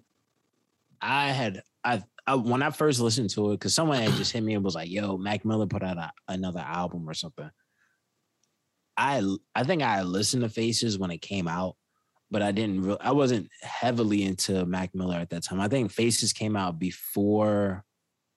I 1.01 1.29
had 1.29 1.63
I, 1.85 2.03
I 2.27 2.35
when 2.35 2.63
I 2.63 2.71
first 2.71 3.01
listened 3.01 3.31
to 3.31 3.53
it 3.53 3.55
because 3.55 3.75
someone 3.75 3.99
had 4.01 4.13
just 4.15 4.33
hit 4.33 4.43
me 4.43 4.55
and 4.55 4.65
was 4.65 4.75
like, 4.75 4.91
"Yo, 4.91 5.17
Mac 5.17 5.45
Miller 5.45 5.67
put 5.67 5.83
out 5.83 5.97
a, 5.97 6.13
another 6.29 6.61
album 6.61 7.09
or 7.09 7.15
something." 7.15 7.51
I 8.97 9.23
I 9.55 9.65
think 9.65 9.83
I 9.83 10.03
listened 10.03 10.43
to 10.43 10.49
Faces 10.49 10.99
when 10.99 11.11
it 11.11 11.23
came 11.23 11.49
out, 11.49 11.77
but 12.31 12.43
I 12.43 12.53
didn't. 12.53 12.83
Re- 12.83 12.97
I 13.01 13.13
wasn't 13.13 13.49
heavily 13.63 14.25
into 14.25 14.65
Mac 14.67 14.95
Miller 14.95 15.17
at 15.17 15.31
that 15.31 15.45
time. 15.45 15.61
I 15.61 15.69
think 15.69 15.91
Faces 15.91 16.33
came 16.33 16.57
out 16.57 16.79
before, 16.79 17.85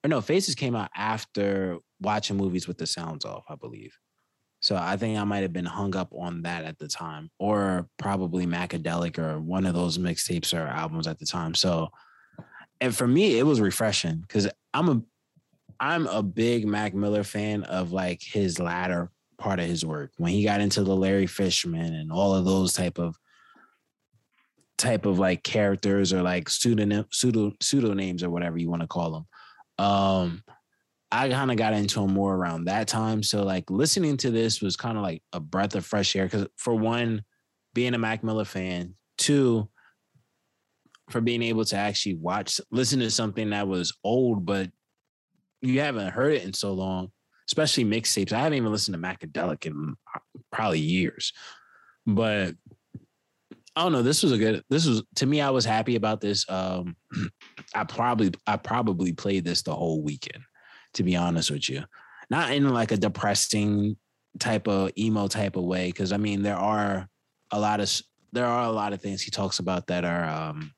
or 0.04 0.08
no, 0.08 0.20
Faces 0.20 0.54
came 0.54 0.76
out 0.76 0.90
after 0.96 1.78
watching 2.00 2.36
movies 2.36 2.68
with 2.68 2.78
the 2.78 2.86
sounds 2.86 3.24
off. 3.24 3.44
I 3.48 3.54
believe. 3.56 3.96
So 4.60 4.76
I 4.76 4.96
think 4.96 5.18
I 5.18 5.24
might 5.24 5.42
have 5.42 5.54
been 5.54 5.64
hung 5.64 5.96
up 5.96 6.12
on 6.12 6.42
that 6.42 6.64
at 6.64 6.78
the 6.78 6.86
time, 6.86 7.30
or 7.38 7.88
probably 7.98 8.46
Macadelic 8.46 9.18
or 9.18 9.40
one 9.40 9.64
of 9.64 9.74
those 9.74 9.96
mixtapes 9.96 10.56
or 10.56 10.66
albums 10.66 11.06
at 11.06 11.18
the 11.18 11.24
time. 11.24 11.54
So, 11.54 11.88
and 12.80 12.94
for 12.94 13.06
me, 13.06 13.38
it 13.38 13.46
was 13.46 13.60
refreshing 13.60 14.20
because 14.20 14.48
I'm 14.74 14.88
a 14.88 15.02
I'm 15.80 16.06
a 16.06 16.22
big 16.22 16.66
Mac 16.66 16.94
Miller 16.94 17.24
fan 17.24 17.62
of 17.64 17.90
like 17.92 18.22
his 18.22 18.60
latter 18.60 19.10
part 19.38 19.58
of 19.58 19.66
his 19.66 19.84
work 19.84 20.12
when 20.18 20.32
he 20.32 20.44
got 20.44 20.60
into 20.60 20.84
the 20.84 20.94
Larry 20.94 21.26
Fisherman 21.26 21.94
and 21.94 22.12
all 22.12 22.34
of 22.34 22.44
those 22.44 22.74
type 22.74 22.98
of 22.98 23.18
type 24.80 25.06
of 25.06 25.18
like 25.18 25.42
characters 25.42 26.12
or 26.12 26.22
like 26.22 26.48
pseudonym 26.48 27.04
pseudo 27.12 27.50
pseudonames 27.62 28.22
or 28.22 28.30
whatever 28.30 28.58
you 28.58 28.70
want 28.70 28.82
to 28.82 28.88
call 28.88 29.12
them. 29.12 29.86
Um, 29.86 30.42
I 31.12 31.28
kind 31.28 31.50
of 31.50 31.56
got 31.56 31.72
into 31.72 32.02
him 32.02 32.12
more 32.12 32.34
around 32.34 32.64
that 32.64 32.88
time. 32.88 33.22
So 33.22 33.42
like 33.42 33.70
listening 33.70 34.16
to 34.18 34.30
this 34.30 34.60
was 34.60 34.76
kind 34.76 34.96
of 34.96 35.02
like 35.02 35.22
a 35.32 35.40
breath 35.40 35.74
of 35.74 35.84
fresh 35.84 36.14
air. 36.14 36.28
Cause 36.28 36.46
for 36.56 36.74
one, 36.74 37.22
being 37.74 37.94
a 37.94 37.98
Mac 37.98 38.22
Miller 38.24 38.44
fan, 38.44 38.94
two, 39.18 39.68
for 41.10 41.20
being 41.20 41.42
able 41.42 41.64
to 41.64 41.76
actually 41.76 42.14
watch, 42.14 42.60
listen 42.70 43.00
to 43.00 43.10
something 43.10 43.50
that 43.50 43.66
was 43.66 43.92
old, 44.04 44.46
but 44.46 44.70
you 45.60 45.80
haven't 45.80 46.12
heard 46.12 46.34
it 46.34 46.44
in 46.44 46.52
so 46.52 46.72
long, 46.72 47.10
especially 47.48 47.84
mixtapes. 47.84 48.32
I 48.32 48.38
haven't 48.38 48.54
even 48.54 48.72
listened 48.72 48.94
to 48.94 49.00
Macadelic 49.00 49.66
in 49.66 49.96
probably 50.52 50.80
years. 50.80 51.32
But 52.06 52.54
I 53.76 53.82
don't 53.82 53.92
know. 53.92 54.02
This 54.02 54.22
was 54.22 54.32
a 54.32 54.38
good. 54.38 54.64
This 54.68 54.86
was 54.86 55.02
to 55.16 55.26
me. 55.26 55.40
I 55.40 55.50
was 55.50 55.64
happy 55.64 55.96
about 55.96 56.20
this. 56.20 56.44
Um, 56.48 56.96
I 57.74 57.84
probably 57.84 58.32
I 58.46 58.56
probably 58.56 59.12
played 59.12 59.44
this 59.44 59.62
the 59.62 59.74
whole 59.74 60.02
weekend 60.02 60.44
to 60.94 61.02
be 61.02 61.16
honest 61.16 61.50
with 61.50 61.68
you. 61.68 61.84
Not 62.28 62.52
in 62.52 62.68
like 62.68 62.92
a 62.92 62.96
depressing 62.96 63.96
type 64.38 64.68
of 64.68 64.90
emo 64.96 65.26
type 65.26 65.56
of 65.56 65.64
way, 65.64 65.86
because 65.86 66.12
I 66.12 66.16
mean 66.16 66.42
there 66.42 66.56
are 66.56 67.08
a 67.50 67.58
lot 67.58 67.80
of 67.80 67.90
there 68.32 68.46
are 68.46 68.64
a 68.64 68.72
lot 68.72 68.92
of 68.92 69.00
things 69.00 69.22
he 69.22 69.30
talks 69.30 69.58
about 69.58 69.88
that 69.88 70.04
are 70.04 70.24
um, 70.24 70.72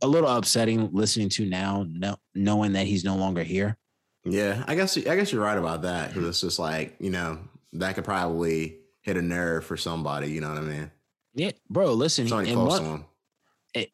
a 0.00 0.06
little 0.06 0.28
upsetting 0.28 0.88
listening 0.92 1.28
to 1.30 1.44
now, 1.44 1.84
no, 1.88 2.16
knowing 2.34 2.72
that 2.72 2.86
he's 2.86 3.04
no 3.04 3.16
longer 3.16 3.42
here. 3.42 3.76
Yeah, 4.24 4.64
I 4.66 4.74
guess 4.74 4.96
I 4.96 5.16
guess 5.16 5.32
you're 5.32 5.42
right 5.42 5.58
about 5.58 5.82
that 5.82 6.08
because 6.08 6.26
it's 6.26 6.40
just 6.40 6.58
like 6.58 6.96
you 7.00 7.10
know 7.10 7.38
that 7.74 7.94
could 7.94 8.04
probably 8.04 8.78
hit 9.02 9.16
a 9.16 9.22
nerve 9.22 9.64
for 9.64 9.76
somebody. 9.76 10.30
You 10.30 10.40
know 10.40 10.48
what 10.48 10.58
I 10.58 10.62
mean? 10.62 10.90
Yeah, 11.38 11.52
bro. 11.70 11.92
Listen, 11.94 12.28
Somebody 12.28 12.50
and 12.50 12.58
close 12.58 12.80
one- 12.80 13.00
to. 13.00 13.04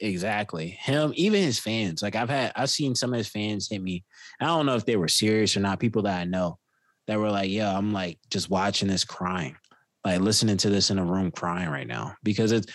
Exactly. 0.01 0.69
Him, 0.71 1.13
even 1.15 1.43
his 1.43 1.59
fans. 1.59 2.01
Like 2.03 2.15
I've 2.17 2.31
had, 2.31 2.53
I've 2.57 2.71
seen 2.71 2.95
some 2.95 3.13
of 3.13 3.19
his 3.19 3.29
fans 3.29 3.69
hit 3.69 3.83
me. 3.83 4.05
I 4.41 4.47
don't 4.47 4.67
know 4.67 4.77
if 4.77 4.87
they 4.87 4.97
were 4.97 5.09
serious 5.09 5.57
or 5.57 5.61
not. 5.61 5.79
People 5.81 6.03
that 6.03 6.21
I 6.21 6.25
know 6.25 6.59
that 7.07 7.19
were 7.19 7.31
like, 7.31 7.51
"Yo, 7.51 7.67
I'm 7.67 7.93
like 7.93 8.19
just 8.31 8.49
watching 8.49 8.89
this 8.89 9.05
crying, 9.05 9.57
like 10.05 10.21
listening 10.21 10.57
to 10.59 10.71
this 10.71 10.91
in 10.91 10.99
a 10.99 11.05
room 11.05 11.31
crying 11.31 11.69
right 11.69 11.87
now 11.87 12.17
because 12.23 12.51
it's." 12.53 12.67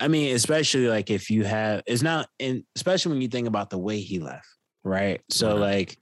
I 0.00 0.08
mean, 0.08 0.34
especially 0.34 0.88
like 0.88 1.08
if 1.10 1.30
you 1.30 1.44
have, 1.44 1.82
it's 1.86 2.02
not, 2.02 2.28
and 2.40 2.64
especially 2.74 3.12
when 3.12 3.22
you 3.22 3.28
think 3.28 3.46
about 3.48 3.70
the 3.70 3.78
way 3.78 4.00
he 4.00 4.18
left, 4.18 4.46
right? 4.84 5.22
So 5.30 5.52
Right. 5.52 5.60
like, 5.60 5.98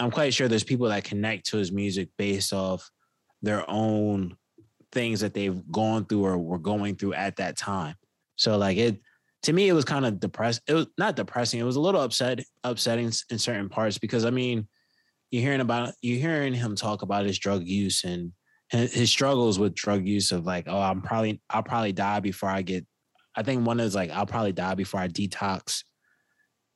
I'm 0.00 0.10
quite 0.10 0.32
sure 0.34 0.48
there's 0.48 0.64
people 0.64 0.88
that 0.88 1.04
connect 1.04 1.46
to 1.48 1.56
his 1.58 1.70
music 1.70 2.08
based 2.16 2.52
off 2.52 2.88
their 3.42 3.68
own 3.68 4.36
things 4.92 5.20
that 5.20 5.34
they've 5.34 5.60
gone 5.70 6.04
through 6.04 6.24
or 6.24 6.38
were 6.38 6.58
going 6.58 6.96
through 6.96 7.14
at 7.14 7.36
that 7.36 7.56
time. 7.56 7.94
So 8.36 8.56
like 8.56 8.78
it 8.78 9.00
to 9.44 9.52
me 9.52 9.68
it 9.68 9.72
was 9.72 9.84
kind 9.84 10.06
of 10.06 10.20
depressed. 10.20 10.62
It 10.66 10.74
was 10.74 10.86
not 10.96 11.16
depressing. 11.16 11.60
It 11.60 11.64
was 11.64 11.76
a 11.76 11.80
little 11.80 12.00
upset 12.00 12.40
upsetting 12.64 13.12
in 13.30 13.38
certain 13.38 13.68
parts 13.68 13.98
because 13.98 14.24
I 14.24 14.30
mean 14.30 14.68
you're 15.30 15.42
hearing 15.42 15.60
about 15.60 15.92
you're 16.00 16.20
hearing 16.20 16.54
him 16.54 16.74
talk 16.74 17.02
about 17.02 17.26
his 17.26 17.38
drug 17.38 17.66
use 17.66 18.04
and 18.04 18.32
his 18.70 19.10
struggles 19.10 19.58
with 19.58 19.74
drug 19.74 20.06
use 20.06 20.32
of 20.32 20.46
like 20.46 20.64
oh 20.68 20.80
I'm 20.80 21.02
probably 21.02 21.40
I'll 21.50 21.62
probably 21.62 21.92
die 21.92 22.20
before 22.20 22.48
I 22.48 22.62
get 22.62 22.86
I 23.34 23.42
think 23.42 23.66
one 23.66 23.80
is 23.80 23.94
like 23.94 24.10
I'll 24.10 24.26
probably 24.26 24.52
die 24.52 24.74
before 24.74 25.00
I 25.00 25.08
detox. 25.08 25.84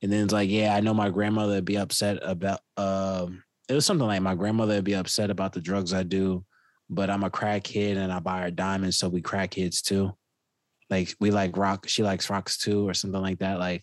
And 0.02 0.12
then 0.12 0.24
it's 0.24 0.32
like, 0.32 0.50
yeah, 0.50 0.74
I 0.74 0.80
know 0.80 0.94
my 0.94 1.10
grandmother 1.10 1.54
would 1.54 1.64
be 1.64 1.78
upset 1.78 2.18
about 2.22 2.60
um 2.76 3.42
it 3.68 3.74
was 3.74 3.86
something 3.86 4.06
like 4.06 4.22
my 4.22 4.34
grandmother 4.34 4.74
would 4.74 4.84
be 4.84 4.94
upset 4.94 5.30
about 5.30 5.52
the 5.52 5.60
drugs 5.60 5.92
I 5.92 6.02
do, 6.02 6.44
but 6.92 7.08
I'm 7.08 7.24
a 7.24 7.30
crackhead 7.30 7.96
and 7.96 8.12
I 8.12 8.20
buy 8.20 8.42
her 8.42 8.50
diamonds, 8.50 8.98
so 8.98 9.08
we 9.08 9.22
crackheads 9.22 9.82
too. 9.82 10.12
Like 10.90 11.14
we 11.20 11.30
like 11.30 11.56
rock, 11.56 11.88
she 11.88 12.02
likes 12.02 12.28
rocks 12.28 12.58
too, 12.58 12.86
or 12.86 12.92
something 12.92 13.20
like 13.20 13.38
that. 13.38 13.58
Like 13.58 13.82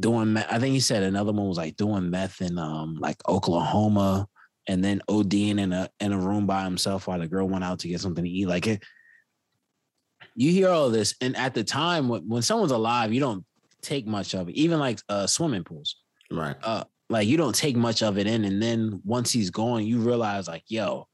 doing, 0.00 0.38
I 0.38 0.58
think 0.58 0.72
he 0.72 0.80
said 0.80 1.02
another 1.02 1.32
one 1.32 1.48
was 1.48 1.58
like 1.58 1.76
doing 1.76 2.10
meth 2.10 2.40
in 2.40 2.58
um 2.58 2.96
like 2.98 3.16
Oklahoma, 3.28 4.26
and 4.66 4.82
then 4.82 5.02
ODing 5.08 5.60
in 5.60 5.72
a 5.72 5.90
in 6.00 6.12
a 6.12 6.18
room 6.18 6.46
by 6.46 6.64
himself 6.64 7.06
while 7.06 7.18
the 7.18 7.28
girl 7.28 7.48
went 7.48 7.64
out 7.64 7.80
to 7.80 7.88
get 7.88 8.00
something 8.00 8.24
to 8.24 8.30
eat. 8.30 8.48
Like 8.48 8.66
it, 8.66 8.82
you 10.34 10.50
hear 10.50 10.70
all 10.70 10.88
this, 10.88 11.14
and 11.20 11.36
at 11.36 11.52
the 11.52 11.62
time 11.64 12.08
when, 12.08 12.26
when 12.26 12.42
someone's 12.42 12.72
alive, 12.72 13.12
you 13.12 13.20
don't 13.20 13.44
take 13.82 14.06
much 14.06 14.34
of 14.34 14.48
it. 14.48 14.54
Even 14.54 14.78
like 14.78 15.00
uh, 15.10 15.26
swimming 15.26 15.64
pools, 15.64 15.96
right? 16.30 16.56
Uh, 16.62 16.84
like 17.08 17.28
you 17.28 17.36
don't 17.36 17.54
take 17.54 17.76
much 17.76 18.02
of 18.02 18.18
it 18.18 18.26
in, 18.26 18.44
and 18.44 18.62
then 18.62 19.00
once 19.04 19.30
he's 19.30 19.50
gone, 19.50 19.84
you 19.84 19.98
realize 19.98 20.48
like, 20.48 20.64
yo, 20.66 21.06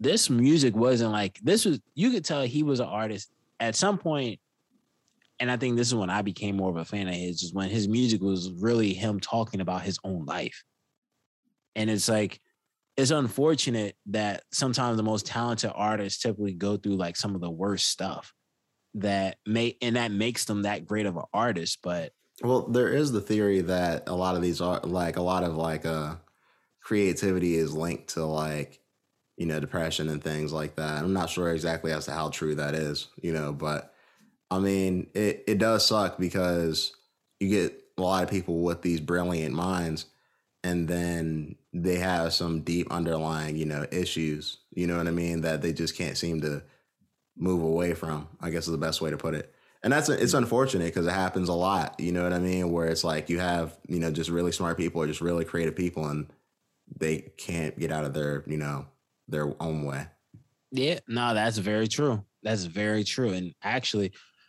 this 0.00 0.28
music 0.28 0.74
wasn't 0.74 1.12
like 1.12 1.38
this 1.42 1.64
was. 1.64 1.80
You 1.94 2.10
could 2.10 2.24
tell 2.24 2.42
he 2.42 2.62
was 2.62 2.80
an 2.80 2.86
artist 2.86 3.30
at 3.60 3.76
some 3.76 3.98
point, 3.98 4.40
and 5.38 5.50
I 5.50 5.56
think 5.56 5.76
this 5.76 5.88
is 5.88 5.94
when 5.94 6.10
I 6.10 6.22
became 6.22 6.56
more 6.56 6.70
of 6.70 6.76
a 6.76 6.84
fan 6.84 7.08
of 7.08 7.14
his. 7.14 7.42
Is 7.42 7.54
when 7.54 7.70
his 7.70 7.88
music 7.88 8.20
was 8.20 8.50
really 8.50 8.92
him 8.92 9.20
talking 9.20 9.60
about 9.60 9.82
his 9.82 9.98
own 10.04 10.24
life, 10.26 10.64
and 11.74 11.88
it's 11.88 12.08
like 12.08 12.40
it's 12.96 13.10
unfortunate 13.10 13.94
that 14.06 14.42
sometimes 14.52 14.96
the 14.96 15.02
most 15.02 15.26
talented 15.26 15.70
artists 15.74 16.22
typically 16.22 16.54
go 16.54 16.76
through 16.76 16.96
like 16.96 17.16
some 17.16 17.34
of 17.34 17.40
the 17.40 17.50
worst 17.50 17.88
stuff 17.88 18.32
that 18.94 19.36
may 19.46 19.76
and 19.82 19.96
that 19.96 20.10
makes 20.10 20.46
them 20.46 20.62
that 20.62 20.86
great 20.86 21.04
of 21.04 21.16
an 21.16 21.24
artist 21.34 21.78
but 21.82 22.12
well 22.42 22.62
there 22.62 22.88
is 22.88 23.12
the 23.12 23.20
theory 23.20 23.60
that 23.60 24.04
a 24.06 24.14
lot 24.14 24.36
of 24.36 24.42
these 24.42 24.60
are 24.60 24.80
like 24.80 25.16
a 25.16 25.22
lot 25.22 25.44
of 25.44 25.56
like 25.56 25.86
uh 25.86 26.14
creativity 26.82 27.56
is 27.56 27.74
linked 27.74 28.08
to 28.08 28.24
like 28.24 28.80
you 29.36 29.46
know 29.46 29.60
depression 29.60 30.08
and 30.08 30.22
things 30.22 30.52
like 30.52 30.76
that 30.76 31.02
i'm 31.02 31.12
not 31.12 31.30
sure 31.30 31.52
exactly 31.52 31.92
as 31.92 32.06
to 32.06 32.12
how 32.12 32.28
true 32.28 32.54
that 32.54 32.74
is 32.74 33.08
you 33.20 33.32
know 33.32 33.52
but 33.52 33.94
i 34.50 34.58
mean 34.58 35.06
it 35.14 35.44
it 35.46 35.58
does 35.58 35.86
suck 35.86 36.18
because 36.18 36.94
you 37.40 37.48
get 37.48 37.82
a 37.98 38.02
lot 38.02 38.22
of 38.22 38.30
people 38.30 38.60
with 38.60 38.82
these 38.82 39.00
brilliant 39.00 39.54
minds 39.54 40.06
and 40.66 40.88
then 40.88 41.54
they 41.72 41.96
have 41.96 42.32
some 42.32 42.62
deep 42.62 42.90
underlying, 42.90 43.56
you 43.56 43.66
know, 43.66 43.86
issues, 43.92 44.58
you 44.70 44.88
know 44.88 44.96
what 44.96 45.06
I 45.06 45.12
mean, 45.12 45.42
that 45.42 45.62
they 45.62 45.72
just 45.72 45.96
can't 45.96 46.16
seem 46.16 46.40
to 46.40 46.62
move 47.36 47.62
away 47.62 47.94
from. 47.94 48.26
I 48.40 48.50
guess 48.50 48.66
is 48.66 48.72
the 48.72 48.78
best 48.78 49.00
way 49.00 49.10
to 49.10 49.16
put 49.16 49.34
it. 49.34 49.54
And 49.86 49.92
that's 49.92 50.08
it's 50.08 50.34
unfortunate 50.34 50.86
because 50.86 51.06
it 51.06 51.12
happens 51.12 51.48
a 51.48 51.52
lot, 51.52 52.00
you 52.00 52.10
know 52.10 52.24
what 52.24 52.32
I 52.32 52.40
mean, 52.40 52.72
where 52.72 52.88
it's 52.88 53.04
like 53.04 53.30
you 53.30 53.38
have, 53.38 53.78
you 53.86 54.00
know, 54.00 54.10
just 54.10 54.30
really 54.30 54.50
smart 54.50 54.76
people 54.76 55.00
or 55.00 55.06
just 55.06 55.20
really 55.20 55.44
creative 55.44 55.76
people 55.76 56.08
and 56.08 56.26
they 56.98 57.30
can't 57.36 57.78
get 57.78 57.92
out 57.92 58.02
of 58.02 58.12
their, 58.12 58.42
you 58.48 58.56
know, 58.56 58.86
their 59.28 59.54
own 59.62 59.84
way. 59.84 60.08
Yeah, 60.72 60.98
no, 61.06 61.34
that's 61.34 61.58
very 61.58 61.86
true. 61.86 62.24
That's 62.42 62.64
very 62.64 63.04
true. 63.04 63.30
And 63.30 63.54
actually, 63.62 64.06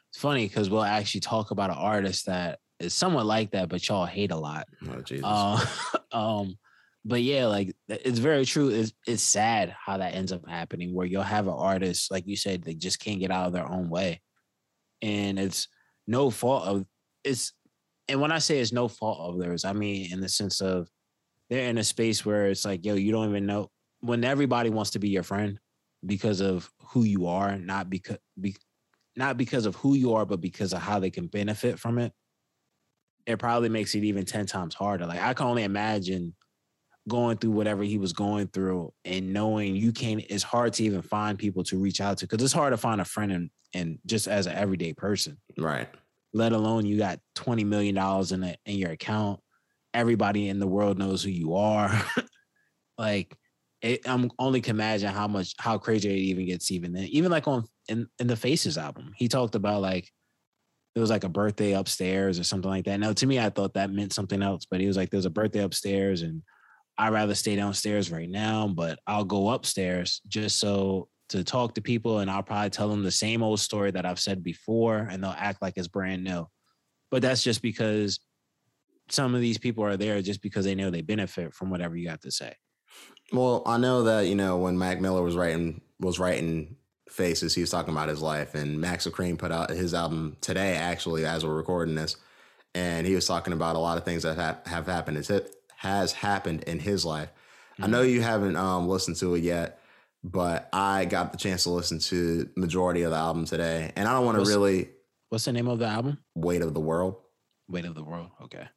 it's 0.10 0.18
funny 0.18 0.48
because 0.48 0.72
we'll 0.72 0.82
actually 0.82 1.22
talk 1.22 1.52
about 1.52 1.70
an 1.70 1.78
artist 1.78 2.26
that 2.26 2.58
is 2.80 2.96
somewhat 2.96 3.28
like 3.28 3.52
that, 3.52 3.70
but 3.70 3.88
y'all 3.88 4.08
hate 4.08 4.32
a 4.32 4.36
lot. 4.36 4.68
Oh 4.90 5.02
Jesus. 5.02 5.24
Uh, 5.24 5.64
um, 6.14 6.58
but 7.06 7.22
yeah, 7.22 7.46
like 7.46 7.76
it's 7.88 8.18
very 8.18 8.44
true. 8.44 8.70
It's 8.70 8.92
it's 9.06 9.22
sad 9.22 9.76
how 9.86 9.98
that 9.98 10.16
ends 10.16 10.32
up 10.32 10.50
happening, 10.50 10.96
where 10.96 11.06
you'll 11.06 11.22
have 11.22 11.46
an 11.46 11.54
artist, 11.54 12.10
like 12.10 12.26
you 12.26 12.36
said, 12.36 12.64
they 12.64 12.74
just 12.74 13.00
can't 13.00 13.20
get 13.20 13.30
out 13.30 13.46
of 13.46 13.54
their 13.54 13.70
own 13.72 13.92
way, 13.92 14.20
and 15.02 15.40
it's 15.40 15.68
no 16.08 16.30
fault 16.30 16.64
of 16.66 16.86
it's. 17.24 17.54
And 18.10 18.22
when 18.22 18.32
I 18.32 18.40
say 18.40 18.60
it's 18.60 18.72
no 18.72 18.88
fault 18.88 19.20
of 19.20 19.40
theirs, 19.40 19.66
I 19.66 19.74
mean 19.74 20.12
in 20.12 20.22
the 20.22 20.30
sense 20.30 20.62
of 20.62 20.90
they're 21.50 21.70
in 21.70 21.78
a 21.78 21.84
space 21.84 22.26
where 22.26 22.48
it's 22.48 22.66
like, 22.66 22.86
yo, 22.86 22.96
you 22.96 23.12
don't 23.12 23.30
even 23.30 23.46
know 23.46 23.70
when 24.00 24.24
everybody 24.24 24.70
wants 24.70 24.92
to 24.92 25.00
be 25.00 25.10
your 25.10 25.24
friend 25.24 25.60
because 26.06 26.42
of 26.42 26.72
who 26.82 27.04
you 27.04 27.28
are, 27.28 27.58
not 27.58 27.90
because 27.90 28.18
be, 28.40 28.56
not 29.16 29.38
because 29.38 29.66
of 29.66 29.76
who 29.76 29.96
you 29.96 30.14
are, 30.14 30.26
but 30.26 30.42
because 30.42 30.74
of 30.74 30.82
how 30.82 31.00
they 31.00 31.10
can 31.10 31.28
benefit 31.28 31.80
from 31.80 31.98
it. 31.98 32.14
It 33.26 33.40
probably 33.40 33.70
makes 33.70 33.94
it 33.96 34.04
even 34.04 34.26
ten 34.26 34.46
times 34.46 34.74
harder. 34.74 35.06
Like 35.06 35.22
I 35.22 35.34
can 35.34 35.48
only 35.48 35.64
imagine 35.64 36.34
going 37.08 37.38
through 37.38 37.52
whatever 37.52 37.84
he 37.84 37.98
was 37.98 38.14
going 38.14 38.48
through 38.48 38.92
and 39.06 39.32
knowing 39.32 39.76
you 39.76 39.92
can't 39.92 40.24
it's 40.30 40.44
hard 40.44 40.74
to 40.74 40.84
even 40.84 41.02
find 41.02 41.38
people 41.38 41.64
to 41.64 41.78
reach 41.78 42.02
out 42.02 42.18
to 42.18 42.28
because 42.28 42.44
it's 42.44 42.54
hard 42.54 42.74
to 42.74 42.78
find 42.78 43.02
a 43.02 43.06
friend 43.06 43.32
and 43.32 43.50
and 43.74 44.00
just 44.06 44.28
as 44.28 44.48
an 44.48 44.56
everyday 44.56 44.94
person. 44.94 45.38
Right. 45.58 45.90
Let 46.34 46.54
alone 46.54 46.86
you 46.86 46.98
got 46.98 47.20
20 47.36 47.64
million 47.64 47.96
dollars 47.96 48.32
in 48.32 48.44
it 48.44 48.60
in 48.66 48.78
your 48.78 48.92
account. 48.92 49.40
Everybody 49.94 50.50
in 50.50 50.60
the 50.60 50.68
world 50.68 50.98
knows 50.98 51.24
who 51.24 51.30
you 51.30 51.56
are. 51.56 51.92
Like 52.98 53.38
it, 53.84 54.10
i'm 54.10 54.32
only 54.40 54.60
can 54.60 54.76
imagine 54.76 55.10
how 55.10 55.28
much 55.28 55.54
how 55.60 55.78
crazy 55.78 56.10
it 56.10 56.18
even 56.18 56.48
gets 56.48 56.72
even 56.72 56.94
then. 56.94 57.04
Even 57.04 57.32
like 57.32 57.48
on 57.48 57.66
in, 57.88 58.08
in 58.20 58.28
the 58.28 58.36
faces 58.36 58.78
album 58.78 59.14
he 59.16 59.28
talked 59.28 59.56
about 59.56 59.82
like 59.82 60.10
it 60.96 61.00
was 61.00 61.12
like 61.12 61.24
a 61.24 61.30
birthday 61.30 61.74
upstairs 61.74 62.40
or 62.40 62.44
something 62.44 62.72
like 62.72 62.86
that. 62.86 63.00
Now 63.00 63.14
to 63.14 63.28
me 63.28 63.40
i 63.40 63.50
thought 63.50 63.76
that 63.76 63.92
meant 63.92 64.14
something 64.14 64.42
else 64.42 64.66
but 64.70 64.82
he 64.82 64.88
was 64.88 64.98
like 64.98 65.12
there's 65.12 65.28
a 65.28 65.30
birthday 65.30 65.60
upstairs 65.60 66.24
and 66.24 66.42
I'd 66.98 67.14
rather 67.14 67.36
stay 67.36 67.56
downstairs 67.56 68.12
right 68.12 68.30
now, 68.30 68.68
but 68.68 69.00
I'll 69.06 69.26
go 69.26 69.50
upstairs 69.50 70.22
just 70.28 70.60
so 70.60 71.10
to 71.30 71.44
talk 71.44 71.76
to 71.76 71.82
people 71.82 72.20
and 72.20 72.32
I'll 72.32 72.44
probably 72.44 72.70
tell 72.70 72.90
them 72.90 73.04
the 73.04 73.12
same 73.12 73.44
old 73.44 73.60
story 73.60 73.92
that 73.92 74.06
I've 74.06 74.20
said 74.20 74.44
before 74.44 75.00
and 75.00 75.24
they'll 75.24 75.36
act 75.38 75.62
like 75.62 75.74
it's 75.78 75.88
brand 75.88 76.24
new. 76.24 76.48
But 77.12 77.22
that's 77.22 77.44
just 77.44 77.62
because 77.62 78.20
some 79.10 79.36
of 79.36 79.42
these 79.42 79.58
people 79.58 79.84
are 79.84 79.98
there 79.98 80.22
just 80.22 80.42
because 80.42 80.66
they 80.66 80.76
know 80.76 80.90
they 80.90 81.02
benefit 81.02 81.54
from 81.54 81.70
whatever 81.70 81.96
you 81.96 82.08
got 82.08 82.22
to 82.22 82.32
say. 82.32 82.54
Well, 83.32 83.62
I 83.66 83.78
know 83.78 84.04
that, 84.04 84.28
you 84.28 84.36
know, 84.36 84.58
when 84.58 84.78
Mac 84.78 85.02
Miller 85.02 85.22
was 85.22 85.36
writing 85.36 85.82
was 86.00 86.20
writing 86.20 86.78
Faces, 87.10 87.56
he 87.56 87.62
was 87.62 87.70
talking 87.70 87.94
about 87.94 88.10
his 88.10 88.22
life 88.22 88.56
and 88.56 88.80
Max 88.80 89.08
Cream 89.08 89.38
put 89.38 89.52
out 89.52 89.70
his 89.70 89.94
album 89.94 90.38
today 90.42 90.76
actually 90.76 91.26
as 91.26 91.46
we're 91.46 91.56
recording 91.56 91.96
this 91.96 92.18
and 92.76 93.08
he 93.08 93.16
was 93.16 93.26
talking 93.26 93.54
about 93.54 93.76
a 93.76 93.80
lot 93.80 93.98
of 93.98 94.06
things 94.06 94.24
that 94.24 94.38
have, 94.38 94.62
have 94.68 94.86
happened 94.86 95.18
has 95.78 96.12
happened 96.12 96.64
in 96.64 96.80
his 96.80 97.06
life. 97.06 97.30
Mm-hmm. 97.74 97.84
I 97.84 97.88
know 97.88 98.02
you 98.02 98.22
haven't 98.22 98.56
um, 98.56 98.88
listened 98.88 99.18
to 99.18 99.36
it 99.36 99.44
yet, 99.44 99.80
but 100.24 100.68
I 100.74 101.06
got 101.06 101.32
the 101.32 101.38
chance 101.38 101.64
to 101.64 101.70
listen 101.70 102.00
to 102.00 102.50
majority 102.56 103.04
of 103.04 103.12
the 103.12 103.18
album 103.18 103.46
today, 103.46 103.92
and 103.96 104.08
I 104.08 104.14
don't 104.14 104.26
want 104.26 104.44
to 104.44 104.50
really. 104.50 104.90
What's 105.30 105.46
the 105.46 105.54
name 105.54 105.68
of 105.68 105.80
the 105.80 105.86
album? 105.86 106.20
Weight 106.36 106.62
of 106.62 106.74
the 106.74 106.80
World. 106.80 107.16
Weight 107.68 107.86
of 107.86 107.96
the 107.96 108.04
World. 108.04 108.30
Okay. 108.44 108.68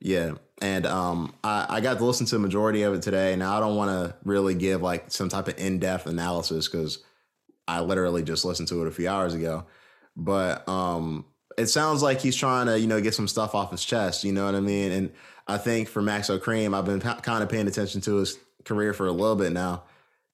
Yeah, 0.00 0.32
and 0.60 0.84
um, 0.84 1.32
I, 1.44 1.66
I 1.68 1.80
got 1.80 1.98
to 1.98 2.04
listen 2.04 2.26
to 2.26 2.34
the 2.34 2.40
majority 2.40 2.82
of 2.82 2.92
it 2.92 3.02
today. 3.02 3.36
Now 3.36 3.56
I 3.56 3.60
don't 3.60 3.76
want 3.76 3.90
to 3.90 4.16
really 4.24 4.54
give 4.54 4.82
like 4.82 5.10
some 5.10 5.28
type 5.28 5.48
of 5.48 5.58
in 5.58 5.78
depth 5.78 6.06
analysis 6.06 6.68
because 6.68 7.02
I 7.68 7.80
literally 7.80 8.24
just 8.24 8.44
listened 8.44 8.68
to 8.68 8.82
it 8.82 8.88
a 8.88 8.90
few 8.90 9.08
hours 9.08 9.32
ago. 9.32 9.66
But 10.16 10.68
um, 10.68 11.24
it 11.56 11.66
sounds 11.66 12.02
like 12.02 12.20
he's 12.20 12.36
trying 12.36 12.66
to 12.66 12.78
you 12.78 12.86
know 12.86 13.00
get 13.00 13.14
some 13.14 13.28
stuff 13.28 13.54
off 13.54 13.70
his 13.70 13.84
chest. 13.84 14.24
You 14.24 14.32
know 14.32 14.44
what 14.44 14.54
I 14.54 14.60
mean? 14.60 14.92
And 14.92 15.12
I 15.52 15.58
think 15.58 15.88
for 15.88 16.00
Maxo 16.00 16.38
Kream, 16.38 16.74
I've 16.74 16.86
been 16.86 17.00
p- 17.00 17.20
kind 17.22 17.42
of 17.42 17.50
paying 17.50 17.68
attention 17.68 18.00
to 18.02 18.16
his 18.16 18.38
career 18.64 18.94
for 18.94 19.06
a 19.06 19.12
little 19.12 19.36
bit 19.36 19.52
now, 19.52 19.82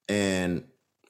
and 0.07 0.63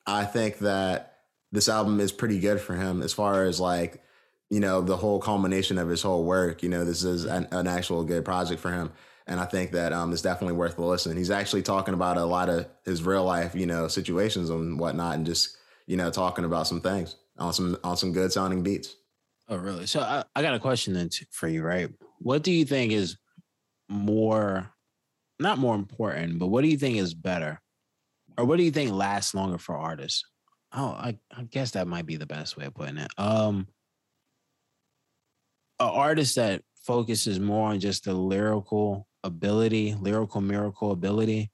I 0.08 0.26
think 0.26 0.60
that 0.60 1.20
this 1.52 1.70
album 1.70 2.00
is 2.00 2.12
pretty 2.12 2.40
good 2.40 2.60
for 2.60 2.74
him 2.74 3.04
as 3.04 3.14
far 3.14 3.44
as 3.44 3.60
like 3.60 4.02
you 4.50 4.60
know 4.60 4.82
the 4.82 4.98
whole 4.98 5.20
culmination 5.20 5.78
of 5.78 5.88
his 5.90 6.02
whole 6.02 6.24
work. 6.24 6.64
You 6.64 6.70
know, 6.70 6.86
this 6.86 7.04
is 7.04 7.26
an, 7.26 7.48
an 7.52 7.68
actual 7.68 8.04
good 8.04 8.26
project 8.26 8.60
for 8.60 8.72
him, 8.72 8.92
and 9.28 9.40
I 9.40 9.46
think 9.46 9.74
that 9.74 9.94
um, 9.94 10.12
it's 10.12 10.24
definitely 10.24 10.58
worth 10.58 10.76
the 10.76 10.82
listen. 10.82 11.16
He's 11.16 11.30
actually 11.30 11.62
talking 11.62 11.94
about 11.94 12.18
a 12.18 12.26
lot 12.26 12.50
of 12.50 12.66
his 12.86 13.04
real 13.04 13.26
life, 13.26 13.54
you 13.54 13.68
know, 13.68 13.88
situations 13.88 14.50
and 14.50 14.80
whatnot, 14.80 15.18
and 15.18 15.26
just 15.26 15.56
you 15.86 15.98
know 15.98 16.10
talking 16.10 16.46
about 16.46 16.66
some 16.66 16.82
things 16.82 17.16
on 17.38 17.54
some 17.54 17.78
on 17.84 17.96
some 17.96 18.12
good 18.12 18.34
sounding 18.34 18.64
beats. 18.64 18.96
Oh, 19.48 19.58
really? 19.58 19.86
So 19.86 20.00
I, 20.00 20.24
I 20.36 20.42
got 20.42 20.56
a 20.56 20.60
question 20.60 20.96
then 20.96 21.12
for 21.30 21.48
you, 21.48 21.62
right? 21.62 21.92
What 22.18 22.42
do 22.42 22.52
you 22.52 22.66
think 22.66 22.92
is 22.92 23.18
more 23.90 24.72
not 25.40 25.58
more 25.58 25.76
important, 25.76 26.38
but 26.40 26.48
what 26.48 26.62
do 26.64 26.68
you 26.68 26.78
think 26.78 26.98
is 26.98 27.14
better? 27.14 27.62
Or 28.38 28.46
what 28.46 28.58
do 28.58 28.64
you 28.64 28.72
think 28.72 28.92
lasts 28.92 29.34
longer 29.34 29.58
for 29.58 29.78
artists? 29.78 30.24
Oh, 30.74 30.90
I, 30.90 31.18
I 31.36 31.44
guess 31.44 31.72
that 31.72 31.88
might 31.88 32.06
be 32.06 32.18
the 32.18 32.26
best 32.26 32.58
way 32.58 32.66
of 32.66 32.76
putting 32.76 32.98
it. 32.98 33.12
Um 33.18 33.68
an 35.80 35.88
artist 35.88 36.36
that 36.36 36.62
focuses 36.76 37.40
more 37.40 37.70
on 37.70 37.80
just 37.80 38.06
the 38.06 38.14
lyrical 38.14 39.08
ability, 39.24 39.96
lyrical 39.96 40.42
miracle 40.42 40.92
ability, 40.92 41.52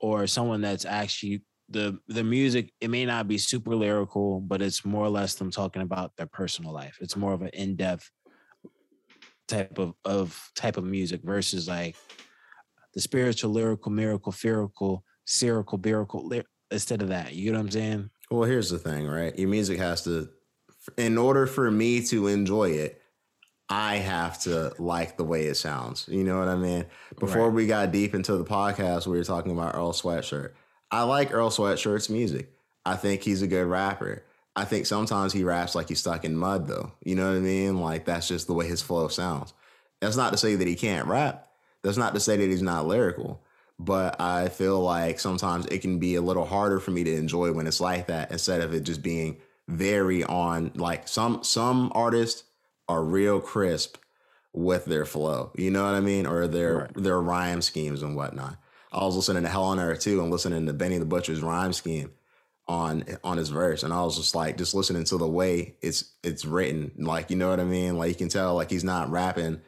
or 0.00 0.26
someone 0.26 0.60
that's 0.60 0.84
actually 0.84 1.42
the 1.68 1.98
the 2.08 2.22
music, 2.24 2.72
it 2.80 2.90
may 2.90 3.04
not 3.04 3.26
be 3.26 3.38
super 3.38 3.74
lyrical, 3.74 4.40
but 4.40 4.62
it's 4.62 4.84
more 4.84 5.04
or 5.04 5.08
less 5.10 5.34
them 5.34 5.50
talking 5.50 5.82
about 5.82 6.12
their 6.16 6.26
personal 6.26 6.72
life. 6.72 6.98
It's 7.00 7.16
more 7.16 7.32
of 7.32 7.42
an 7.42 7.48
in-depth 7.48 8.10
type 9.48 9.78
of 9.78 9.94
of 10.04 10.50
type 10.54 10.76
of 10.76 10.84
music 10.84 11.20
versus 11.22 11.68
like 11.68 11.96
the 12.94 13.00
spiritual, 13.00 13.50
lyrical, 13.50 13.92
miracle, 13.92 14.32
fearful, 14.32 15.04
spherical, 15.24 15.78
miracle. 15.82 16.30
Instead 16.70 17.00
of 17.02 17.08
that, 17.08 17.32
you 17.34 17.52
know 17.52 17.58
what 17.58 17.64
I'm 17.66 17.70
saying? 17.70 18.10
Well, 18.30 18.42
here's 18.48 18.70
the 18.70 18.78
thing, 18.78 19.06
right? 19.06 19.38
Your 19.38 19.48
music 19.48 19.78
has 19.78 20.02
to, 20.04 20.28
in 20.96 21.16
order 21.16 21.46
for 21.46 21.70
me 21.70 22.02
to 22.06 22.26
enjoy 22.26 22.70
it, 22.70 23.00
I 23.68 23.96
have 23.96 24.40
to 24.42 24.72
like 24.80 25.16
the 25.16 25.22
way 25.24 25.44
it 25.46 25.56
sounds. 25.56 26.08
You 26.08 26.24
know 26.24 26.38
what 26.40 26.48
I 26.48 26.56
mean? 26.56 26.86
Before 27.20 27.44
Right. 27.48 27.54
we 27.54 27.66
got 27.68 27.92
deep 27.92 28.14
into 28.16 28.36
the 28.36 28.44
podcast, 28.44 29.06
we 29.06 29.16
were 29.16 29.22
talking 29.24 29.52
about 29.52 29.76
Earl 29.76 29.92
Sweatshirt. 29.92 30.52
I 30.90 31.02
like 31.04 31.32
Earl 31.32 31.50
Sweatshirt's 31.50 32.10
music. 32.10 32.50
I 32.84 32.96
think 32.96 33.22
he's 33.22 33.42
a 33.42 33.46
good 33.48 33.66
rapper. 33.66 34.24
I 34.56 34.64
think 34.64 34.86
sometimes 34.86 35.32
he 35.34 35.44
raps 35.44 35.74
like 35.74 35.88
he's 35.88 36.00
stuck 36.00 36.24
in 36.24 36.34
mud, 36.34 36.66
though. 36.66 36.92
You 37.04 37.14
know 37.14 37.28
what 37.28 37.36
I 37.36 37.40
mean? 37.40 37.80
Like 37.80 38.06
that's 38.06 38.26
just 38.26 38.46
the 38.46 38.54
way 38.54 38.66
his 38.66 38.80
flow 38.82 39.08
sounds. 39.08 39.52
That's 40.00 40.16
not 40.16 40.32
to 40.32 40.38
say 40.38 40.56
that 40.56 40.66
he 40.66 40.74
can't 40.74 41.06
rap. 41.06 41.48
That's 41.82 41.98
not 41.98 42.14
to 42.14 42.20
say 42.20 42.36
that 42.36 42.48
he's 42.48 42.62
not 42.62 42.86
lyrical. 42.86 43.42
But 43.78 44.18
I 44.20 44.48
feel 44.48 44.80
like 44.80 45.20
sometimes 45.20 45.66
it 45.66 45.80
can 45.80 45.98
be 45.98 46.14
a 46.14 46.22
little 46.22 46.46
harder 46.46 46.80
for 46.80 46.90
me 46.90 47.04
to 47.04 47.14
enjoy 47.14 47.52
when 47.52 47.66
it's 47.66 47.80
like 47.80 48.06
that 48.06 48.32
instead 48.32 48.62
of 48.62 48.72
it 48.72 48.80
just 48.80 49.02
being 49.02 49.36
very 49.68 50.24
on 50.24 50.72
like 50.74 51.06
some 51.08 51.44
some 51.44 51.92
artists 51.94 52.44
are 52.88 53.04
real 53.04 53.40
crisp 53.40 53.98
with 54.54 54.86
their 54.86 55.04
flow. 55.04 55.52
You 55.56 55.70
know 55.70 55.84
what 55.84 55.94
I 55.94 56.00
mean? 56.00 56.26
Or 56.26 56.46
their 56.48 56.76
Right. 56.78 56.94
their 56.94 57.20
rhyme 57.20 57.60
schemes 57.60 58.00
and 58.02 58.16
whatnot. 58.16 58.56
I 58.90 59.04
was 59.04 59.16
listening 59.16 59.42
to 59.42 59.48
Hell 59.50 59.64
on 59.64 59.78
Earth 59.78 60.00
too 60.00 60.22
and 60.22 60.30
listening 60.30 60.64
to 60.64 60.72
Benny 60.72 60.96
the 60.96 61.04
Butcher's 61.04 61.42
rhyme 61.42 61.74
scheme 61.74 62.12
on 62.68 63.04
on 63.22 63.38
his 63.38 63.50
verse. 63.50 63.82
And 63.82 63.92
I 63.92 64.02
was 64.02 64.16
just 64.16 64.34
like 64.34 64.56
just 64.56 64.74
listening 64.74 65.04
to 65.04 65.18
the 65.18 65.28
way 65.28 65.76
it's 65.80 66.12
it's 66.22 66.44
written. 66.44 66.92
Like, 66.98 67.30
you 67.30 67.36
know 67.36 67.48
what 67.50 67.60
I 67.60 67.64
mean? 67.64 67.98
Like 67.98 68.08
you 68.08 68.14
can 68.14 68.28
tell 68.28 68.54
like 68.54 68.70
he's 68.70 68.84
not 68.84 69.10
rapping 69.10 69.60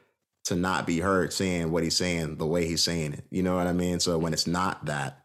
to 0.44 0.56
not 0.56 0.86
be 0.86 1.00
heard 1.00 1.32
saying 1.32 1.70
what 1.70 1.82
he's 1.82 1.96
saying 1.96 2.36
the 2.36 2.46
way 2.46 2.66
he's 2.66 2.82
saying 2.82 3.12
it. 3.12 3.24
You 3.30 3.42
know 3.42 3.56
what 3.56 3.66
I 3.66 3.72
mean? 3.72 4.00
So 4.00 4.18
when 4.18 4.32
it's 4.32 4.46
not 4.46 4.86
that, 4.86 5.24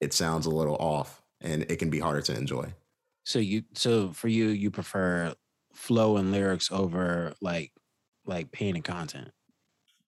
it 0.00 0.12
sounds 0.12 0.46
a 0.46 0.50
little 0.50 0.76
off 0.76 1.20
and 1.40 1.62
it 1.68 1.76
can 1.76 1.90
be 1.90 1.98
harder 1.98 2.22
to 2.22 2.36
enjoy. 2.36 2.72
So 3.24 3.38
you 3.38 3.64
so 3.74 4.10
for 4.10 4.28
you, 4.28 4.48
you 4.48 4.70
prefer 4.70 5.34
flow 5.74 6.16
and 6.16 6.32
lyrics 6.32 6.70
over 6.70 7.34
like 7.40 7.72
like 8.24 8.52
pain 8.52 8.76
and 8.76 8.84
content. 8.84 9.30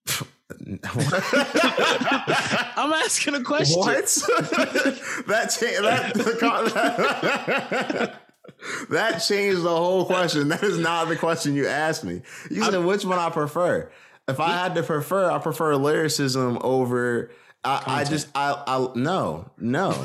I'm 2.75 2.93
asking 2.93 3.35
a 3.35 3.43
question. 3.43 3.79
What? 3.79 4.05
that, 5.27 5.49
cha- 5.49 5.81
that, 5.81 6.13
con- 6.39 6.69
that 8.89 9.17
changed 9.19 9.63
the 9.63 9.75
whole 9.75 10.05
question. 10.05 10.49
That 10.49 10.63
is 10.63 10.77
not 10.77 11.07
the 11.09 11.15
question 11.15 11.55
you 11.55 11.67
asked 11.67 12.03
me. 12.03 12.21
You 12.49 12.63
said 12.63 12.83
which 12.83 13.05
one 13.05 13.19
I 13.19 13.29
prefer. 13.29 13.91
If 14.27 14.39
I 14.39 14.51
had 14.51 14.75
to 14.75 14.83
prefer, 14.83 15.29
I 15.29 15.37
prefer 15.39 15.75
lyricism 15.75 16.57
over. 16.61 17.31
I, 17.63 17.83
I 17.85 18.03
just 18.03 18.27
I 18.35 18.61
I 18.65 18.87
no 18.95 19.51
no. 19.57 19.95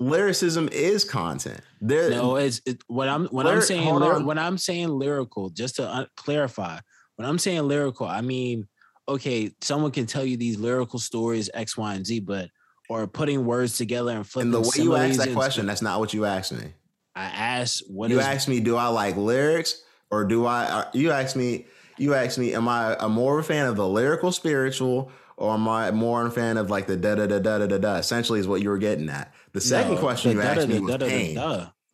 Lyricism 0.00 0.68
is 0.70 1.04
content. 1.04 1.60
There, 1.80 2.10
No, 2.10 2.36
it's 2.36 2.60
it, 2.64 2.82
what 2.86 3.08
I'm 3.08 3.26
when 3.26 3.46
I'm 3.46 3.60
saying 3.60 4.24
when 4.24 4.38
I'm 4.38 4.58
saying 4.58 4.88
lyrical. 4.88 5.50
Just 5.50 5.76
to 5.76 5.88
uh, 5.88 6.06
clarify, 6.16 6.78
when 7.16 7.28
I'm 7.28 7.38
saying 7.38 7.66
lyrical, 7.66 8.06
I 8.06 8.20
mean 8.20 8.68
okay, 9.08 9.50
someone 9.60 9.90
can 9.90 10.06
tell 10.06 10.24
you 10.24 10.36
these 10.36 10.58
lyrical 10.58 10.98
stories 10.98 11.50
X, 11.54 11.76
Y, 11.76 11.94
and 11.94 12.06
Z, 12.06 12.20
but 12.20 12.50
or 12.88 13.06
putting 13.06 13.44
words 13.44 13.76
together 13.76 14.12
and 14.12 14.26
flipping. 14.26 14.54
and 14.54 14.64
the 14.64 14.68
way 14.68 14.84
you 14.84 14.94
asked 14.96 15.18
that 15.18 15.32
question, 15.34 15.66
that's 15.66 15.82
not 15.82 16.00
what 16.00 16.14
you 16.14 16.24
asked 16.24 16.52
me. 16.52 16.72
I 17.14 17.24
asked 17.24 17.82
what 17.90 18.10
you 18.10 18.20
is- 18.20 18.24
asked 18.26 18.48
me, 18.48 18.60
do 18.60 18.76
I 18.76 18.88
like 18.88 19.16
lyrics 19.16 19.82
or 20.10 20.24
do 20.24 20.46
I? 20.46 20.64
Uh, 20.64 20.84
you 20.92 21.10
asked 21.10 21.36
me, 21.36 21.66
you 21.96 22.14
asked 22.14 22.38
me, 22.38 22.54
am 22.54 22.68
I 22.68 22.96
a 23.00 23.08
more 23.08 23.38
of 23.38 23.44
a 23.44 23.48
fan 23.48 23.66
of 23.66 23.76
the 23.76 23.86
lyrical 23.86 24.30
spiritual 24.30 25.10
or 25.36 25.54
am 25.54 25.68
I 25.68 25.90
more 25.90 26.24
a 26.26 26.30
fan 26.30 26.56
of 26.56 26.70
like 26.70 26.86
the 26.86 26.96
da 26.96 27.14
da 27.16 27.26
da 27.26 27.38
da 27.40 27.58
da 27.58 27.66
da 27.66 27.78
da? 27.78 27.94
Essentially, 27.96 28.40
is 28.40 28.46
what 28.46 28.62
you 28.62 28.68
were 28.68 28.78
getting 28.78 29.08
at. 29.08 29.32
The 29.52 29.60
second 29.60 29.94
No, 29.96 30.00
question 30.00 30.36
the 30.36 30.42
you 30.42 30.48
asked 30.48 30.68
me 30.68 30.80
was 30.80 30.96
pain. 30.96 31.38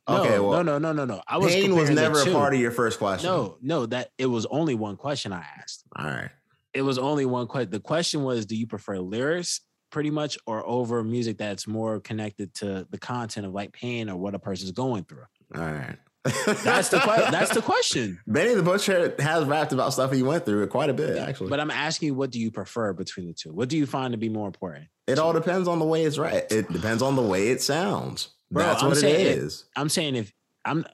Okay, 0.06 0.38
well, 0.38 0.62
no, 0.62 0.62
no, 0.62 0.78
no, 0.78 0.92
no, 0.92 1.04
no. 1.06 1.22
I 1.26 1.38
was 1.38 1.54
pain 1.54 1.74
was 1.74 1.88
never 1.88 2.20
a 2.20 2.26
part 2.26 2.52
of 2.52 2.60
your 2.60 2.70
first 2.70 2.98
question. 2.98 3.30
No, 3.30 3.56
no, 3.62 3.86
that 3.86 4.10
it 4.18 4.26
was 4.26 4.44
only 4.46 4.74
one 4.74 4.96
question 4.98 5.32
I 5.32 5.42
asked. 5.58 5.84
All 5.96 6.04
right. 6.04 6.30
It 6.74 6.82
was 6.82 6.98
only 6.98 7.24
one 7.26 7.46
question. 7.46 7.70
The 7.70 7.80
question 7.80 8.24
was, 8.24 8.46
do 8.46 8.56
you 8.56 8.66
prefer 8.66 8.98
lyrics 8.98 9.60
pretty 9.90 10.10
much 10.10 10.36
or 10.46 10.66
over 10.66 11.04
music 11.04 11.38
that's 11.38 11.66
more 11.68 12.00
connected 12.00 12.52
to 12.54 12.86
the 12.90 12.98
content 12.98 13.46
of 13.46 13.52
like 13.52 13.72
pain 13.72 14.10
or 14.10 14.16
what 14.16 14.34
a 14.34 14.38
person's 14.38 14.72
going 14.72 15.04
through? 15.04 15.24
All 15.54 15.62
right. 15.62 15.96
That's 16.24 16.88
the 16.88 16.98
que- 17.00 17.30
that's 17.30 17.52
the 17.54 17.60
question. 17.60 18.18
Benny 18.26 18.54
the 18.54 18.62
Butcher 18.62 19.14
has 19.18 19.44
rapped 19.44 19.72
about 19.72 19.92
stuff 19.92 20.10
he 20.10 20.22
went 20.22 20.46
through 20.46 20.66
quite 20.68 20.88
a 20.88 20.94
bit, 20.94 21.18
actually. 21.18 21.50
But 21.50 21.60
I'm 21.60 21.70
asking 21.70 22.06
you, 22.06 22.14
what 22.14 22.30
do 22.30 22.40
you 22.40 22.50
prefer 22.50 22.94
between 22.94 23.26
the 23.26 23.34
two? 23.34 23.52
What 23.52 23.68
do 23.68 23.76
you 23.76 23.84
find 23.86 24.12
to 24.12 24.18
be 24.18 24.28
more 24.30 24.46
important? 24.46 24.86
it 25.06 25.18
all 25.18 25.34
depends 25.34 25.68
on 25.68 25.78
the 25.78 25.84
way 25.84 26.04
it's 26.04 26.16
right. 26.16 26.50
It 26.50 26.72
depends 26.72 27.02
on 27.02 27.14
the 27.14 27.20
way 27.22 27.48
it 27.48 27.60
sounds. 27.60 28.30
Bro, 28.50 28.64
That's 28.64 28.82
I'm 28.82 28.88
what 28.88 28.96
it 28.96 29.00
saying 29.00 29.26
it- 29.26 29.38
is. 29.38 29.66
I'm 29.76 29.90
saying 29.90 30.16
if 30.16 30.32
I'm 30.64 30.86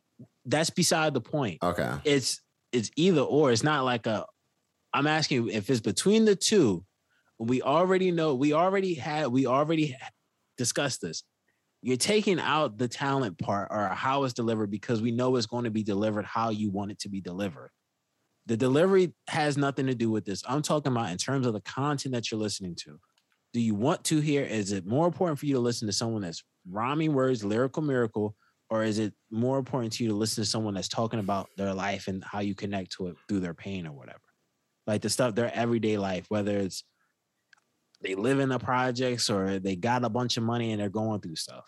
that's 0.47 0.71
beside 0.71 1.15
the 1.15 1.21
point. 1.21 1.63
Okay. 1.63 1.93
It's 2.05 2.41
it's 2.73 2.91
either 2.97 3.21
or. 3.21 3.53
It's 3.53 3.63
not 3.63 3.85
like 3.85 4.07
a 4.09 4.27
I'm 4.93 5.07
asking 5.07 5.51
if 5.51 5.71
it's 5.71 5.81
between 5.81 6.25
the 6.25 6.37
two, 6.37 6.85
we 7.39 7.63
already 7.63 8.11
know, 8.11 8.35
we 8.35 8.53
already 8.53 8.95
had, 8.95 9.29
we 9.29 9.47
already 9.47 9.97
discussed 10.59 11.01
this. 11.01 11.23
You're 11.83 11.97
taking 11.97 12.39
out 12.39 12.77
the 12.77 12.89
talent 12.89 13.39
part 13.39 13.69
or 13.71 13.89
how 13.89 14.25
it's 14.25 14.35
delivered 14.35 14.71
because 14.71 15.01
we 15.01 15.11
know 15.11 15.37
it's 15.37 15.47
going 15.47 15.65
to 15.65 15.71
be 15.71 15.83
delivered 15.83 16.27
how 16.27 16.51
you 16.51 16.71
want 16.71 16.91
it 16.91 16.99
to 17.01 17.09
be 17.09 17.21
delivered. 17.21 17.71
The 18.47 18.57
delivery 18.57 19.15
has 19.29 19.57
nothing 19.57 19.87
to 19.87 19.95
do 19.95 20.11
with 20.11 20.27
this. 20.27 20.43
I'm 20.47 20.61
talking 20.61 20.93
about 20.93 21.11
in 21.11 21.17
terms 21.17 21.47
of 21.47 21.55
the 21.55 21.61
content 21.61 22.15
that 22.15 22.31
you're 22.31 22.41
listening 22.41 22.75
to. 22.85 22.99
Do 23.53 23.61
you 23.61 23.75
want 23.75 24.05
to 24.05 24.21
hear? 24.21 24.43
Is 24.43 24.73
it 24.73 24.87
more 24.87 25.07
important 25.07 25.39
for 25.39 25.47
you 25.47 25.55
to 25.55 25.61
listen 25.61 25.87
to 25.89 25.93
someone 25.93 26.23
that's 26.23 26.43
rhyming 26.69 27.15
words, 27.15 27.43
lyrical 27.43 27.83
miracle, 27.83 28.37
or 28.69 28.85
is 28.85 28.99
it 28.99 29.13
more 29.31 29.59
important 29.59 29.93
to 29.95 30.05
you 30.05 30.11
to 30.11 30.17
listen 30.17 30.45
to 30.45 30.51
someone 30.51 30.75
that's 30.75 30.89
talking 30.89 31.19
about 31.19 31.49
their 31.57 31.75
life 31.75 32.07
and 32.07 32.23
how 32.23 32.41
you 32.41 32.55
connect 32.55 32.93
to 32.93 33.09
it 33.09 33.17
through 33.29 33.41
their 33.41 33.55
pain 33.55 33.87
or 33.87 33.93
whatever? 33.93 34.21
Like 34.87 35.03
the 35.03 35.11
stuff, 35.11 35.35
their 35.35 35.55
everyday 35.55 35.99
life, 35.99 36.27
whether 36.29 36.57
it's 36.59 36.85
they 38.03 38.15
live 38.15 38.41
in 38.41 38.49
the 38.49 38.59
projects 38.59 39.29
or 39.29 39.59
they 39.59 39.77
got 39.77 40.05
a 40.05 40.09
bunch 40.09 40.37
of 40.37 40.43
money 40.43 40.73
and 40.73 40.81
they're 40.81 40.89
going 40.89 41.21
through 41.21 41.37
stuff. 41.37 41.65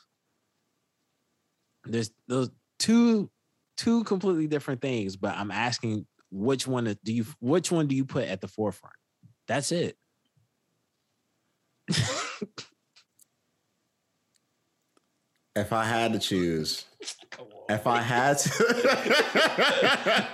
There's 1.84 2.10
those 2.26 2.50
two 2.78 3.30
two 3.76 4.04
completely 4.04 4.46
different 4.46 4.80
things, 4.80 5.16
but 5.16 5.36
I'm 5.36 5.50
asking 5.50 6.06
which 6.30 6.66
one 6.66 6.96
do 7.04 7.12
you 7.12 7.26
which 7.40 7.70
one 7.70 7.86
do 7.86 7.94
you 7.94 8.04
put 8.04 8.28
at 8.28 8.40
the 8.40 8.48
forefront? 8.48 8.96
That's 9.46 9.72
it. 9.72 9.96
If 15.54 15.72
I 15.72 15.84
had 15.84 16.14
to 16.14 16.18
choose, 16.18 16.86
if 17.68 17.86
I 17.86 18.00
had 18.00 18.38
to, 18.38 20.28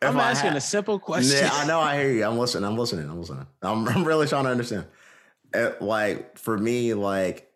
I'm 0.02 0.18
asking 0.18 0.48
had- 0.50 0.56
a 0.56 0.60
simple 0.60 0.98
question. 0.98 1.38
Yeah, 1.42 1.50
I 1.52 1.66
know. 1.66 1.80
I 1.80 1.96
hear 1.98 2.12
you. 2.12 2.24
I'm 2.24 2.38
listening. 2.38 2.64
I'm 2.64 2.76
listening. 2.76 3.08
I'm 3.08 3.18
listening. 3.18 3.46
I'm, 3.62 3.88
I'm 3.88 4.04
really 4.04 4.26
trying 4.26 4.44
to 4.44 4.50
understand. 4.50 4.84
Uh, 5.54 5.70
like 5.80 6.36
for 6.38 6.58
me, 6.58 6.92
like 6.92 7.50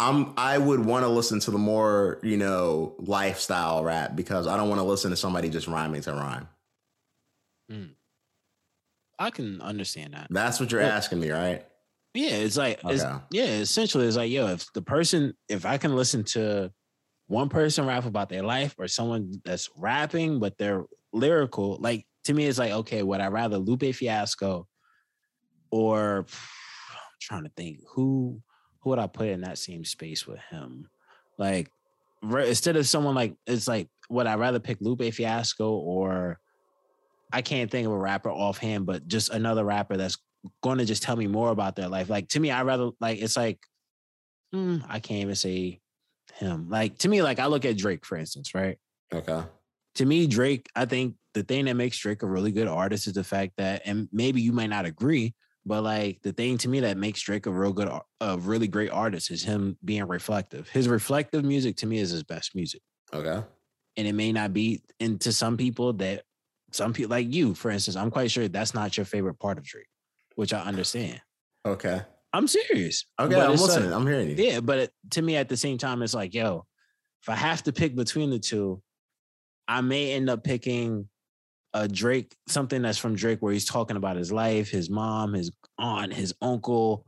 I'm. 0.00 0.34
I 0.36 0.58
would 0.58 0.84
want 0.84 1.04
to 1.04 1.08
listen 1.08 1.38
to 1.40 1.52
the 1.52 1.58
more 1.58 2.18
you 2.24 2.36
know 2.36 2.96
lifestyle 2.98 3.84
rap 3.84 4.16
because 4.16 4.48
I 4.48 4.56
don't 4.56 4.68
want 4.68 4.80
to 4.80 4.84
listen 4.84 5.10
to 5.12 5.16
somebody 5.16 5.48
just 5.50 5.68
rhyming 5.68 6.00
to 6.02 6.12
rhyme. 6.12 6.48
I 9.18 9.30
can 9.30 9.60
understand 9.60 10.14
that. 10.14 10.26
That's 10.30 10.58
what 10.58 10.72
you're 10.72 10.80
Well- 10.80 10.90
asking 10.90 11.20
me, 11.20 11.30
right? 11.30 11.64
Yeah, 12.14 12.36
it's 12.36 12.56
like 12.56 12.80
it's, 12.84 13.02
yeah, 13.30 13.44
essentially 13.44 14.06
it's 14.06 14.16
like 14.16 14.30
yo, 14.30 14.46
if 14.46 14.72
the 14.72 14.82
person, 14.82 15.34
if 15.48 15.66
I 15.66 15.78
can 15.78 15.96
listen 15.96 16.22
to 16.24 16.70
one 17.26 17.48
person 17.48 17.86
rap 17.86 18.06
about 18.06 18.28
their 18.28 18.44
life 18.44 18.74
or 18.78 18.86
someone 18.86 19.32
that's 19.44 19.68
rapping 19.76 20.38
but 20.38 20.56
they're 20.56 20.84
lyrical, 21.12 21.76
like 21.80 22.06
to 22.24 22.32
me, 22.32 22.46
it's 22.46 22.58
like 22.58 22.70
okay, 22.70 23.02
would 23.02 23.20
I 23.20 23.26
rather 23.28 23.58
Lupe 23.58 23.94
Fiasco 23.94 24.68
or 25.70 26.18
I'm 26.18 27.18
trying 27.20 27.44
to 27.44 27.50
think 27.56 27.80
who 27.88 28.40
who 28.80 28.90
would 28.90 29.00
I 29.00 29.08
put 29.08 29.28
in 29.28 29.40
that 29.40 29.58
same 29.58 29.84
space 29.84 30.24
with 30.24 30.38
him? 30.50 30.88
Like 31.36 31.68
instead 32.22 32.76
of 32.76 32.86
someone 32.86 33.16
like 33.16 33.34
it's 33.44 33.66
like 33.66 33.88
would 34.08 34.28
I 34.28 34.36
rather 34.36 34.60
pick 34.60 34.78
Lupe 34.80 35.12
Fiasco 35.12 35.72
or 35.72 36.38
I 37.32 37.42
can't 37.42 37.70
think 37.70 37.86
of 37.86 37.92
a 37.92 37.98
rapper 37.98 38.30
offhand, 38.30 38.86
but 38.86 39.08
just 39.08 39.30
another 39.30 39.64
rapper 39.64 39.96
that's 39.96 40.16
going 40.62 40.78
to 40.78 40.84
just 40.84 41.02
tell 41.02 41.16
me 41.16 41.26
more 41.26 41.50
about 41.50 41.76
their 41.76 41.88
life. 41.88 42.08
Like 42.10 42.28
to 42.30 42.40
me, 42.40 42.50
I 42.50 42.62
rather 42.62 42.90
like 43.00 43.20
it's 43.20 43.36
like 43.36 43.60
hmm, 44.52 44.78
I 44.88 45.00
can't 45.00 45.22
even 45.22 45.34
say 45.34 45.80
him. 46.34 46.68
Like 46.68 46.98
to 46.98 47.08
me, 47.08 47.22
like 47.22 47.38
I 47.38 47.46
look 47.46 47.64
at 47.64 47.76
Drake 47.76 48.04
for 48.06 48.16
instance, 48.16 48.54
right? 48.54 48.78
Okay. 49.12 49.42
To 49.96 50.06
me, 50.06 50.26
Drake, 50.26 50.68
I 50.74 50.86
think 50.86 51.16
the 51.34 51.42
thing 51.42 51.66
that 51.66 51.74
makes 51.74 51.98
Drake 51.98 52.22
a 52.22 52.26
really 52.26 52.52
good 52.52 52.68
artist 52.68 53.06
is 53.06 53.12
the 53.12 53.24
fact 53.24 53.54
that, 53.58 53.82
and 53.84 54.08
maybe 54.12 54.40
you 54.40 54.52
might 54.52 54.70
not 54.70 54.86
agree, 54.86 55.34
but 55.64 55.82
like 55.82 56.20
the 56.22 56.32
thing 56.32 56.58
to 56.58 56.68
me 56.68 56.80
that 56.80 56.96
makes 56.96 57.20
Drake 57.22 57.46
a 57.46 57.50
real 57.50 57.72
good, 57.72 57.88
a 58.20 58.38
really 58.38 58.66
great 58.68 58.90
artist 58.90 59.30
is 59.30 59.44
him 59.44 59.78
being 59.84 60.06
reflective. 60.06 60.68
His 60.68 60.88
reflective 60.88 61.44
music 61.44 61.76
to 61.76 61.86
me 61.86 61.98
is 61.98 62.10
his 62.10 62.24
best 62.24 62.54
music 62.54 62.82
Okay. 63.12 63.42
and 63.96 64.06
it 64.08 64.12
may 64.14 64.32
not 64.32 64.52
be 64.52 64.82
and 65.00 65.20
to 65.20 65.32
some 65.32 65.56
people 65.56 65.92
that 65.94 66.24
some 66.72 66.92
people 66.92 67.10
like 67.10 67.32
you 67.32 67.54
for 67.54 67.70
instance 67.70 67.96
i'm 67.96 68.10
quite 68.10 68.30
sure 68.30 68.48
that's 68.48 68.74
not 68.74 68.96
your 68.96 69.06
favorite 69.06 69.38
part 69.38 69.58
of 69.58 69.64
drake 69.64 69.86
which 70.36 70.52
i 70.52 70.60
understand 70.60 71.20
Okay. 71.66 72.00
i'm 72.32 72.46
serious 72.46 73.06
Okay. 73.20 73.34
But 73.34 73.46
I'm 73.46 73.52
it's 73.52 73.62
like- 73.62 73.68
listening. 73.70 73.92
I'm 73.92 74.06
hearing 74.06 74.30
you. 74.30 74.36
yeah 74.36 74.60
but 74.60 74.78
it, 74.78 74.92
to 75.10 75.22
me 75.22 75.36
at 75.36 75.48
the 75.48 75.56
same 75.56 75.78
time 75.78 76.02
it's 76.02 76.14
like 76.14 76.34
yo 76.34 76.66
if 77.22 77.28
i 77.28 77.34
have 77.34 77.62
to 77.64 77.72
pick 77.72 77.94
between 77.96 78.30
the 78.30 78.38
two 78.38 78.82
i 79.68 79.80
may 79.80 80.12
end 80.12 80.28
up 80.30 80.44
picking 80.44 81.08
a 81.76 81.88
Drake, 81.88 82.32
something 82.46 82.82
that's 82.82 82.98
from 82.98 83.16
Drake 83.16 83.40
where 83.42 83.52
he's 83.52 83.64
talking 83.64 83.96
about 83.96 84.14
his 84.16 84.30
life, 84.30 84.70
his 84.70 84.88
mom, 84.88 85.32
his 85.32 85.50
aunt, 85.76 86.14
his 86.14 86.32
uncle, 86.40 87.04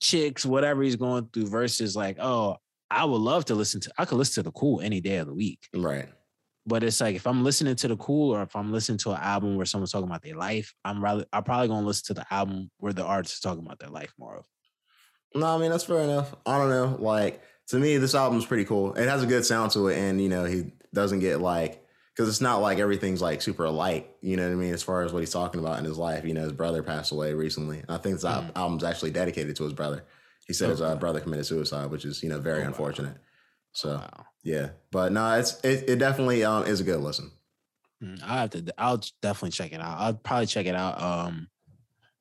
chicks, 0.00 0.44
whatever 0.44 0.82
he's 0.82 0.96
going 0.96 1.28
through, 1.32 1.46
versus 1.46 1.94
like, 1.94 2.16
oh, 2.20 2.56
I 2.90 3.04
would 3.04 3.20
love 3.20 3.44
to 3.44 3.54
listen 3.54 3.80
to, 3.82 3.92
I 3.96 4.06
could 4.06 4.18
listen 4.18 4.42
to 4.42 4.48
the 4.48 4.52
cool 4.52 4.80
any 4.80 5.00
day 5.00 5.18
of 5.18 5.28
the 5.28 5.34
week. 5.34 5.68
Right. 5.72 6.08
But 6.66 6.82
it's 6.82 7.00
like 7.00 7.14
if 7.14 7.26
I'm 7.26 7.44
listening 7.44 7.76
to 7.76 7.88
the 7.88 7.96
cool 7.96 8.34
or 8.34 8.42
if 8.42 8.56
I'm 8.56 8.72
listening 8.72 8.98
to 8.98 9.10
an 9.10 9.20
album 9.20 9.56
where 9.56 9.66
someone's 9.66 9.92
talking 9.92 10.08
about 10.08 10.22
their 10.22 10.36
life, 10.36 10.74
I'm 10.84 11.02
rather 11.02 11.26
I'm 11.32 11.44
probably 11.44 11.68
gonna 11.68 11.86
listen 11.86 12.14
to 12.14 12.20
the 12.20 12.34
album 12.34 12.70
where 12.78 12.92
the 12.92 13.04
artist 13.04 13.34
is 13.34 13.40
talking 13.40 13.64
about 13.64 13.78
their 13.78 13.90
life 13.90 14.12
more 14.18 14.36
of. 14.36 14.46
No, 15.34 15.46
I 15.46 15.58
mean 15.58 15.70
that's 15.70 15.84
fair 15.84 16.00
enough. 16.00 16.34
I 16.46 16.58
don't 16.58 16.70
know. 16.70 16.96
Like 16.98 17.42
to 17.68 17.78
me, 17.78 17.98
this 17.98 18.14
album's 18.14 18.46
pretty 18.46 18.64
cool. 18.64 18.94
It 18.94 19.08
has 19.08 19.22
a 19.22 19.26
good 19.26 19.44
sound 19.44 19.72
to 19.72 19.88
it, 19.88 19.98
and 19.98 20.20
you 20.22 20.28
know 20.28 20.44
he 20.44 20.72
doesn't 20.94 21.20
get 21.20 21.40
like 21.40 21.84
because 22.14 22.28
it's 22.28 22.40
not 22.40 22.58
like 22.58 22.78
everything's 22.78 23.20
like 23.20 23.42
super 23.42 23.68
light. 23.68 24.08
You 24.20 24.36
know 24.36 24.46
what 24.46 24.52
I 24.52 24.56
mean? 24.56 24.72
As 24.72 24.82
far 24.82 25.02
as 25.02 25.12
what 25.12 25.20
he's 25.20 25.32
talking 25.32 25.60
about 25.60 25.78
in 25.78 25.84
his 25.84 25.98
life, 25.98 26.24
you 26.24 26.32
know, 26.32 26.42
his 26.42 26.52
brother 26.52 26.82
passed 26.82 27.10
away 27.10 27.34
recently. 27.34 27.80
And 27.80 27.90
I 27.90 27.98
think 27.98 28.16
this 28.16 28.24
mm. 28.24 28.50
album's 28.54 28.84
actually 28.84 29.10
dedicated 29.10 29.56
to 29.56 29.64
his 29.64 29.72
brother. 29.72 30.04
He 30.46 30.52
said 30.52 30.66
okay. 30.66 30.72
his 30.72 30.82
uh, 30.82 30.94
brother 30.96 31.20
committed 31.20 31.46
suicide, 31.46 31.90
which 31.90 32.04
is 32.04 32.22
you 32.22 32.28
know 32.28 32.38
very 32.38 32.62
oh, 32.62 32.66
unfortunate. 32.66 33.14
Wow. 33.14 33.20
So 33.74 33.96
wow. 33.96 34.26
yeah, 34.42 34.70
but 34.90 35.12
no, 35.12 35.34
it's 35.38 35.60
it, 35.64 35.88
it 35.88 35.98
definitely 35.98 36.44
um 36.44 36.64
is 36.64 36.80
a 36.80 36.84
good 36.84 37.00
listen. 37.00 37.30
Mm, 38.02 38.22
I 38.22 38.40
have 38.40 38.50
to. 38.50 38.64
I'll 38.78 39.02
definitely 39.20 39.50
check 39.50 39.72
it 39.72 39.80
out. 39.80 39.98
I'll 39.98 40.14
probably 40.14 40.46
check 40.46 40.66
it 40.66 40.74
out. 40.74 41.00
Um, 41.00 41.48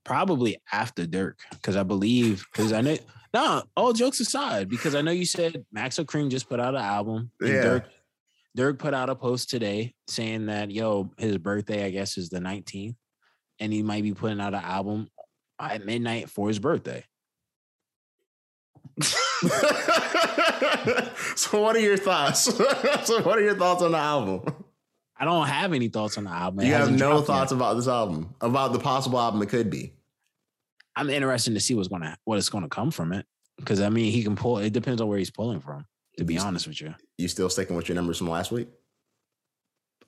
probably 0.03 0.57
after 0.71 1.05
Durk 1.05 1.35
because 1.51 1.75
I 1.75 1.83
believe 1.83 2.45
because 2.51 2.73
I 2.73 2.81
know. 2.81 2.97
No, 3.33 3.63
all 3.75 3.93
jokes 3.93 4.19
aside, 4.19 4.69
because 4.69 4.93
I 4.93 5.01
know 5.01 5.09
you 5.09 5.25
said 5.25 5.65
Maxo 5.75 6.05
Kream 6.05 6.29
just 6.29 6.47
put 6.47 6.59
out 6.59 6.75
an 6.75 6.81
album. 6.81 7.31
And 7.41 7.49
yeah. 7.49 7.61
Dirk, 7.63 7.89
Durk 8.55 8.77
put 8.77 8.93
out 8.93 9.09
a 9.09 9.15
post 9.15 9.49
today 9.49 9.95
saying 10.07 10.45
that 10.47 10.69
yo, 10.69 11.09
his 11.17 11.39
birthday 11.39 11.83
I 11.83 11.89
guess 11.89 12.17
is 12.17 12.29
the 12.29 12.37
19th, 12.37 12.95
and 13.59 13.73
he 13.73 13.81
might 13.81 14.03
be 14.03 14.13
putting 14.13 14.39
out 14.39 14.53
an 14.53 14.63
album 14.63 15.09
at 15.59 15.83
midnight 15.83 16.29
for 16.29 16.47
his 16.47 16.59
birthday. 16.59 17.03
so 21.35 21.61
what 21.61 21.75
are 21.75 21.79
your 21.79 21.97
thoughts? 21.97 22.43
so 23.05 23.21
what 23.23 23.37
are 23.37 23.41
your 23.41 23.55
thoughts 23.55 23.81
on 23.81 23.91
the 23.91 23.97
album? 23.97 24.43
I 25.17 25.25
don't 25.25 25.47
have 25.47 25.73
any 25.73 25.89
thoughts 25.89 26.17
on 26.17 26.25
the 26.25 26.31
album. 26.31 26.61
It 26.61 26.67
you 26.67 26.73
have 26.73 26.91
no 26.91 27.21
thoughts 27.21 27.51
yet. 27.51 27.57
about 27.57 27.75
this 27.75 27.87
album, 27.87 28.35
about 28.41 28.73
the 28.73 28.79
possible 28.79 29.19
album 29.19 29.41
it 29.41 29.49
could 29.49 29.69
be. 29.69 29.93
I'm 30.95 31.09
interested 31.09 31.53
to 31.53 31.59
see 31.59 31.75
what's 31.75 31.87
gonna 31.87 32.17
what 32.25 32.37
is 32.37 32.49
gonna 32.49 32.69
come 32.69 32.91
from 32.91 33.13
it. 33.13 33.25
Because 33.57 33.81
I 33.81 33.89
mean, 33.89 34.11
he 34.11 34.23
can 34.23 34.35
pull. 34.35 34.57
It 34.57 34.73
depends 34.73 35.01
on 35.01 35.07
where 35.07 35.17
he's 35.17 35.31
pulling 35.31 35.59
from. 35.59 35.85
To 36.17 36.23
be 36.23 36.35
you 36.35 36.39
honest 36.41 36.67
with 36.67 36.79
you, 36.79 36.93
you 37.17 37.27
still 37.27 37.49
sticking 37.49 37.75
with 37.75 37.87
your 37.89 37.95
numbers 37.95 38.17
from 38.19 38.29
last 38.29 38.51
week? 38.51 38.67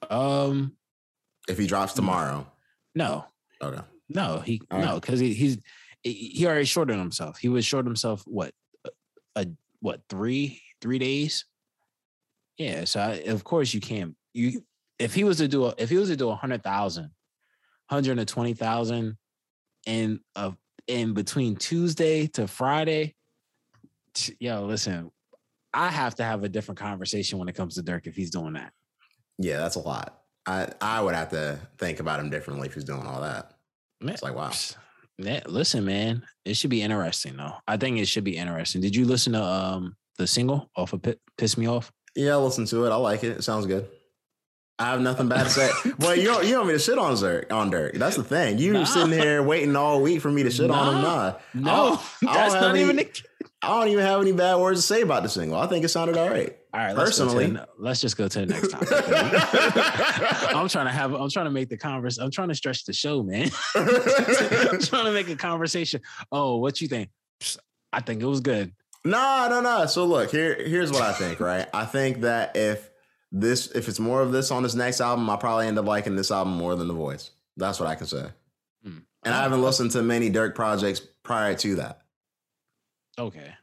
Um, 0.10 0.74
if 1.48 1.58
he 1.58 1.66
drops 1.66 1.94
tomorrow, 1.94 2.46
no. 2.94 3.26
Okay. 3.62 3.82
No, 4.10 4.40
he 4.40 4.62
All 4.70 4.80
no 4.80 4.96
because 5.00 5.22
right. 5.22 5.28
he 5.28 5.34
he's 5.34 5.58
he 6.04 6.46
already 6.46 6.66
shorted 6.66 6.98
himself. 6.98 7.40
He 7.40 7.50
was 7.50 7.66
short 7.66 7.86
himself 7.86 8.24
what 8.28 8.54
a 9.36 9.48
what 9.80 10.02
three 10.10 10.62
three 10.82 11.00
days. 11.00 11.46
Yeah, 12.58 12.86
so 12.86 13.00
I, 13.00 13.12
of 13.28 13.44
course 13.44 13.74
you 13.74 13.82
can't 13.82 14.16
you 14.34 14.64
if 15.00 15.14
he 15.14 15.24
was 15.24 15.38
to 15.38 15.48
do 15.48 15.66
a, 15.66 15.74
if 15.78 15.90
he 15.90 15.98
was 15.98 16.10
to 16.10 16.16
do 16.16 16.30
a 16.30 16.36
hundred 16.36 16.64
thousand, 16.64 17.12
hundred 17.90 18.18
and 18.18 18.28
twenty 18.28 18.54
thousand 18.54 19.18
in 19.86 20.20
a 20.36 20.54
in 20.88 21.14
between 21.14 21.56
Tuesday 21.56 22.28
to 22.28 22.48
Friday. 22.48 23.16
Yo, 24.40 24.66
listen, 24.66 25.12
I 25.74 25.90
have 25.90 26.16
to 26.16 26.24
have 26.24 26.44
a 26.44 26.50
different 26.50 26.80
conversation 26.80 27.38
when 27.38 27.50
it 27.50 27.56
comes 27.56 27.76
to 27.76 27.84
Durk 27.84 28.08
if 28.08 28.16
he's 28.16 28.30
doing 28.32 28.54
that. 28.54 28.72
Yeah, 29.38 29.58
that's 29.58 29.76
a 29.76 29.82
lot. 29.82 30.22
I 30.46 30.70
I 30.80 31.02
would 31.02 31.16
have 31.16 31.30
to 31.30 31.60
think 31.78 32.00
about 32.00 32.20
him 32.20 32.30
differently 32.30 32.68
if 32.68 32.74
he's 32.74 32.86
doing 32.86 33.06
all 33.06 33.22
that. 33.22 33.54
Man, 34.02 34.14
it's 34.14 34.24
like 34.24 34.36
wow. 34.36 34.52
Yeah, 35.18 35.42
listen, 35.48 35.86
man, 35.86 36.24
it 36.44 36.56
should 36.58 36.70
be 36.70 36.82
interesting 36.82 37.38
though. 37.38 37.54
I 37.68 37.78
think 37.78 37.98
it 38.00 38.08
should 38.08 38.24
be 38.24 38.38
interesting. 38.38 38.82
Did 38.82 38.96
you 38.96 39.06
listen 39.06 39.34
to 39.34 39.44
um 39.44 39.96
the 40.18 40.28
single 40.28 40.70
off 40.76 40.94
of 40.94 41.02
P- 41.02 41.16
"Piss 41.38 41.58
Me 41.58 41.68
Off"? 41.68 41.92
Yeah, 42.16 42.34
I 42.34 42.38
listened 42.38 42.68
to 42.68 42.86
it. 42.86 42.90
I 42.92 42.96
like 42.96 43.24
it. 43.24 43.38
It 43.38 43.44
sounds 43.44 43.66
good. 43.66 43.88
I 44.78 44.92
have 44.92 45.00
nothing 45.00 45.30
bad 45.30 45.44
to 45.44 45.50
say. 45.50 45.70
well, 46.00 46.16
you 46.16 46.26
don't, 46.26 46.46
you 46.46 46.56
want 46.56 46.68
me 46.68 46.74
to 46.74 46.80
shit 46.80 46.98
on 46.98 47.14
Durk? 47.14 47.50
On 47.50 47.72
Durk. 47.72 47.98
That's 47.98 48.18
the 48.18 48.26
thing. 48.26 48.58
You 48.58 48.74
nah. 48.74 48.84
sitting 48.84 49.14
here 49.18 49.42
waiting 49.42 49.74
all 49.76 50.02
week 50.02 50.22
for 50.22 50.30
me 50.30 50.44
to 50.44 50.52
shit 50.52 50.68
nah. 50.68 50.90
on 50.90 50.96
him? 50.96 51.02
Nah, 51.02 51.34
no, 51.54 52.02
that's 52.22 52.54
not 52.54 52.72
any, 52.72 52.82
even. 52.82 53.00
I 53.62 53.80
don't 53.80 53.88
even 53.88 54.06
have 54.06 54.22
any 54.22 54.34
bad 54.34 54.58
words 54.58 54.82
to 54.82 54.86
say 54.86 55.02
about 55.02 55.24
the 55.24 55.30
single. 55.30 55.58
I 55.58 55.68
think 55.68 55.86
it 55.86 55.90
sounded 55.90 56.18
all 56.18 56.30
right. 56.30 56.58
All 56.76 56.82
right, 56.82 56.94
let's 56.94 57.12
personally, 57.12 57.52
the, 57.52 57.70
let's 57.78 58.02
just 58.02 58.18
go 58.18 58.28
to 58.28 58.40
the 58.40 58.48
next 58.48 58.68
topic. 58.68 58.90
I'm 60.54 60.68
trying 60.68 60.88
to 60.88 60.92
have, 60.92 61.14
I'm 61.14 61.30
trying 61.30 61.46
to 61.46 61.52
make 61.52 61.70
the 61.70 61.78
converse. 61.78 62.18
I'm 62.18 62.32
trying 62.32 62.50
to 62.50 62.56
stretch 62.56 62.84
the 62.84 62.92
show, 62.92 63.24
man. 63.24 63.50
I'm 63.76 63.88
trying 64.82 65.06
to 65.06 65.12
make 65.14 65.30
a 65.30 65.38
conversation. 65.38 66.02
Oh, 66.34 66.58
what 66.58 66.82
you 66.82 66.90
think? 66.90 67.12
I 67.94 68.02
think 68.02 68.22
it 68.22 68.26
was 68.26 68.42
good. 68.42 68.74
No, 69.06 69.48
no, 69.50 69.62
no. 69.62 69.86
So 69.86 70.04
look, 70.04 70.32
here, 70.32 70.54
here's 70.54 70.92
what 70.92 71.02
I 71.02 71.14
think. 71.14 71.40
Right, 71.40 71.66
I 71.74 71.86
think 71.86 72.22
that 72.22 72.58
if 72.58 72.90
this, 73.32 73.68
if 73.68 73.88
it's 73.88 74.00
more 74.00 74.22
of 74.22 74.34
this 74.34 74.52
on 74.52 74.62
this 74.62 74.76
next 74.76 75.00
album, 75.00 75.30
I'll 75.30 75.38
probably 75.38 75.68
end 75.68 75.80
up 75.80 75.86
liking 75.86 76.18
this 76.18 76.30
album 76.30 76.58
more 76.58 76.76
than 76.76 76.90
The 76.90 76.94
Voice. 76.94 77.32
That's 77.56 77.80
what 77.80 77.88
I 77.88 77.96
can 77.96 78.08
say. 78.08 78.26
Hmm. 78.84 78.98
And 79.24 79.34
I 79.34 79.44
haven't 79.44 79.62
listened 79.62 79.92
to 79.92 80.02
many 80.02 80.30
Durk 80.30 80.56
projects 80.56 81.00
prior 81.24 81.56
to 81.56 81.76
that. 81.76 82.02
Okay. 83.18 83.54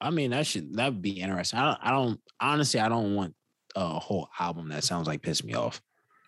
I 0.00 0.10
mean, 0.10 0.30
that 0.30 0.46
should 0.46 0.76
that 0.76 0.92
would 0.92 1.02
be 1.02 1.20
interesting. 1.20 1.58
I 1.58 1.64
don't, 1.64 1.78
I 1.82 1.90
don't 1.90 2.20
honestly, 2.40 2.80
I 2.80 2.88
don't 2.88 3.14
want 3.14 3.34
a 3.74 3.98
whole 3.98 4.28
album 4.38 4.68
that 4.68 4.84
sounds 4.84 5.06
like 5.06 5.22
piss 5.22 5.42
me 5.42 5.54
off. 5.54 5.80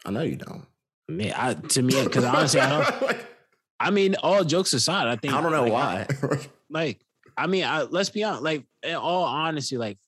I 0.05 0.11
know 0.11 0.23
you 0.23 0.37
don't. 0.37 0.66
I 1.09 1.12
mean, 1.12 1.33
I 1.37 1.55
to 1.55 1.83
me, 1.83 2.05
because 2.05 2.25
honestly, 2.25 2.61
I 2.61 2.68
don't. 2.81 3.16
I 3.81 3.91
mean, 3.91 4.14
all 4.16 4.45
jokes 4.45 4.73
aside, 4.75 5.09
I 5.09 5.16
think 5.16 5.33
I 5.33 5.41
don't 5.41 5.53
know 5.53 5.64
like, 5.64 5.73
why. 5.73 6.07
I, 6.23 6.39
like, 6.68 7.01
I 7.37 7.47
mean, 7.47 7.64
I, 7.64 7.83
let's 7.83 8.11
be 8.11 8.23
honest. 8.23 8.43
Like, 8.43 8.64
in 8.83 8.95
all 8.95 9.25
honesty, 9.25 9.79
like, 9.79 9.99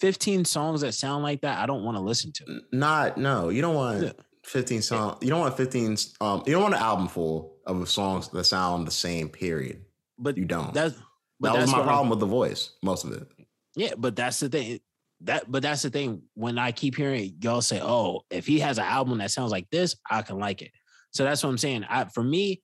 fifteen 0.00 0.44
songs 0.44 0.82
that 0.82 0.94
sound 0.94 1.24
like 1.24 1.40
that, 1.40 1.58
I 1.58 1.66
don't 1.66 1.84
want 1.84 1.96
to 1.96 2.02
listen 2.02 2.32
to. 2.32 2.60
Not 2.72 3.18
no, 3.18 3.48
you 3.48 3.62
don't 3.62 3.74
want 3.74 4.02
yeah. 4.02 4.12
fifteen 4.44 4.82
songs. 4.82 5.18
You 5.22 5.30
don't 5.30 5.40
want 5.40 5.56
fifteen. 5.56 5.96
Um, 6.20 6.42
you 6.46 6.52
don't 6.52 6.62
want 6.62 6.74
an 6.74 6.80
album 6.82 7.08
full 7.08 7.56
of 7.66 7.88
songs 7.88 8.28
that 8.28 8.44
sound 8.44 8.86
the 8.86 8.92
same. 8.92 9.28
Period. 9.28 9.84
But 10.18 10.38
you 10.38 10.44
don't. 10.44 10.72
That's 10.72 10.96
but 11.40 11.52
that 11.52 11.60
was 11.60 11.70
my 11.70 11.82
problem 11.82 12.06
I'm, 12.06 12.10
with 12.10 12.20
the 12.20 12.26
voice, 12.26 12.70
most 12.82 13.04
of 13.04 13.12
it. 13.12 13.26
Yeah, 13.74 13.94
but 13.96 14.16
that's 14.16 14.40
the 14.40 14.48
thing. 14.48 14.80
That 15.22 15.50
but 15.50 15.62
that's 15.62 15.82
the 15.82 15.90
thing. 15.90 16.22
When 16.34 16.58
I 16.58 16.72
keep 16.72 16.96
hearing 16.96 17.36
y'all 17.40 17.62
say, 17.62 17.80
"Oh, 17.82 18.22
if 18.30 18.46
he 18.46 18.60
has 18.60 18.78
an 18.78 18.84
album 18.84 19.18
that 19.18 19.30
sounds 19.30 19.52
like 19.52 19.68
this, 19.70 19.96
I 20.10 20.22
can 20.22 20.38
like 20.38 20.62
it." 20.62 20.70
So 21.12 21.24
that's 21.24 21.42
what 21.42 21.50
I'm 21.50 21.58
saying. 21.58 21.84
I 21.88 22.04
for 22.04 22.22
me, 22.22 22.62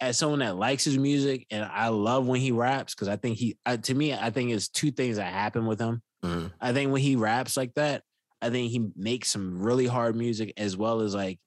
as 0.00 0.18
someone 0.18 0.40
that 0.40 0.56
likes 0.56 0.84
his 0.84 0.98
music 0.98 1.46
and 1.50 1.64
I 1.64 1.88
love 1.88 2.26
when 2.26 2.40
he 2.40 2.52
raps 2.52 2.94
because 2.94 3.08
I 3.08 3.16
think 3.16 3.38
he, 3.38 3.56
to 3.82 3.94
me, 3.94 4.12
I 4.12 4.30
think 4.30 4.50
it's 4.50 4.68
two 4.68 4.90
things 4.90 5.16
that 5.16 5.32
happen 5.32 5.66
with 5.66 5.80
him. 5.80 6.02
Mm-hmm. 6.24 6.48
I 6.60 6.72
think 6.72 6.92
when 6.92 7.02
he 7.02 7.16
raps 7.16 7.56
like 7.56 7.74
that, 7.74 8.02
I 8.42 8.50
think 8.50 8.70
he 8.70 8.88
makes 8.96 9.30
some 9.30 9.62
really 9.62 9.86
hard 9.86 10.16
music 10.16 10.52
as 10.56 10.76
well 10.76 11.00
as 11.00 11.14
like 11.14 11.38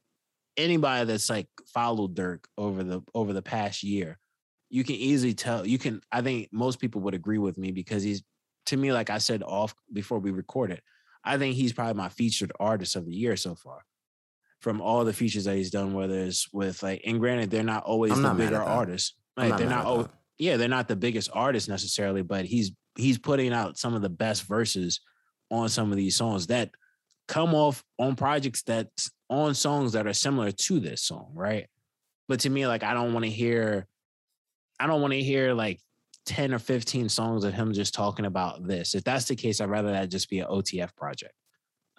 anybody 0.58 1.06
that's 1.06 1.30
like 1.30 1.48
followed 1.74 2.16
Durk 2.16 2.46
over 2.58 2.84
the 2.84 3.02
over 3.14 3.34
the 3.34 3.42
past 3.42 3.84
year 3.84 4.18
you 4.70 4.84
can 4.84 4.96
easily 4.96 5.34
tell 5.34 5.66
you 5.66 5.78
can 5.78 6.02
i 6.12 6.22
think 6.22 6.48
most 6.52 6.80
people 6.80 7.02
would 7.02 7.14
agree 7.14 7.38
with 7.38 7.58
me 7.58 7.72
because 7.72 8.04
he's 8.04 8.24
to 8.66 8.78
me 8.78 8.94
like 8.94 9.10
i 9.10 9.18
said 9.18 9.44
off 9.44 9.74
before 9.92 10.20
we 10.20 10.32
recorded 10.32 10.82
i 11.24 11.38
think 11.38 11.56
he's 11.56 11.74
probably 11.74 11.96
my 11.96 12.10
featured 12.10 12.52
artist 12.60 12.96
of 12.96 13.06
the 13.06 13.14
year 13.14 13.36
so 13.36 13.56
far 13.56 13.84
from 14.62 14.82
all 14.82 15.06
the 15.06 15.14
features 15.14 15.46
that 15.46 15.56
he's 15.56 15.72
done 15.72 15.94
whether 15.94 16.20
it's 16.20 16.52
with 16.54 16.82
like 16.84 17.02
and 17.06 17.20
granted 17.20 17.50
they're 17.50 17.64
not 17.64 17.84
always 17.84 18.12
I'm 18.12 18.22
the 18.22 18.30
not 18.30 18.38
bigger 18.38 18.62
artists 18.62 19.16
like 19.36 19.50
not 19.50 19.60
they're 19.60 19.70
not 19.70 19.86
oh 19.86 20.10
yeah 20.38 20.58
they're 20.58 20.68
not 20.68 20.88
the 20.88 20.96
biggest 20.96 21.30
artists 21.34 21.70
necessarily 21.70 22.22
but 22.22 22.46
he's 22.46 22.72
he's 22.96 23.18
putting 23.18 23.54
out 23.54 23.78
some 23.78 23.94
of 23.94 24.02
the 24.02 24.10
best 24.10 24.44
verses 24.44 25.02
on 25.50 25.70
some 25.70 25.92
of 25.92 25.98
these 25.98 26.16
songs 26.16 26.48
that 26.48 26.70
come 27.28 27.54
off 27.56 27.84
on 27.98 28.16
projects 28.16 28.64
that 28.64 28.88
on 29.30 29.54
songs 29.54 29.94
that 29.94 30.08
are 30.08 30.14
similar 30.14 30.52
to 30.52 30.80
this 30.80 31.04
song 31.04 31.32
right? 31.34 31.68
But 32.28 32.42
to 32.42 32.50
me 32.50 32.68
like 32.68 32.84
i 32.84 32.94
don't 32.94 33.14
want 33.14 33.26
to 33.26 33.32
hear 33.32 33.88
I 34.80 34.88
don't 34.88 35.02
want 35.02 35.14
to 35.14 35.22
hear 35.22 35.54
like 35.54 35.80
10 36.26 36.54
or 36.54 36.60
15 36.60 37.10
songs 37.10 37.44
of 37.44 37.54
him 37.54 37.74
just 37.74 37.94
talking 37.94 38.26
about 38.26 38.66
this. 38.68 38.96
If 38.96 39.04
that's 39.04 39.26
the 39.26 39.36
case, 39.36 39.62
I'd 39.62 39.70
rather 39.70 39.92
that 39.92 40.10
just 40.10 40.30
be 40.30 40.40
an 40.40 40.48
OTF 40.48 40.96
project 40.96 41.34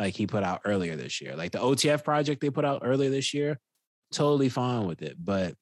like 0.01 0.17
he 0.17 0.27
put 0.27 0.43
out 0.43 0.63
earlier 0.65 0.97
this 0.97 1.21
year. 1.21 1.37
Like 1.37 1.53
the 1.53 1.59
OTF 1.59 2.03
project 2.03 2.41
they 2.41 2.49
put 2.49 2.65
out 2.65 2.81
earlier 2.83 3.11
this 3.11 3.35
year, 3.35 3.61
totally 4.13 4.49
fine 4.49 4.87
with 4.87 5.03
it. 5.03 5.17
But 5.23 5.55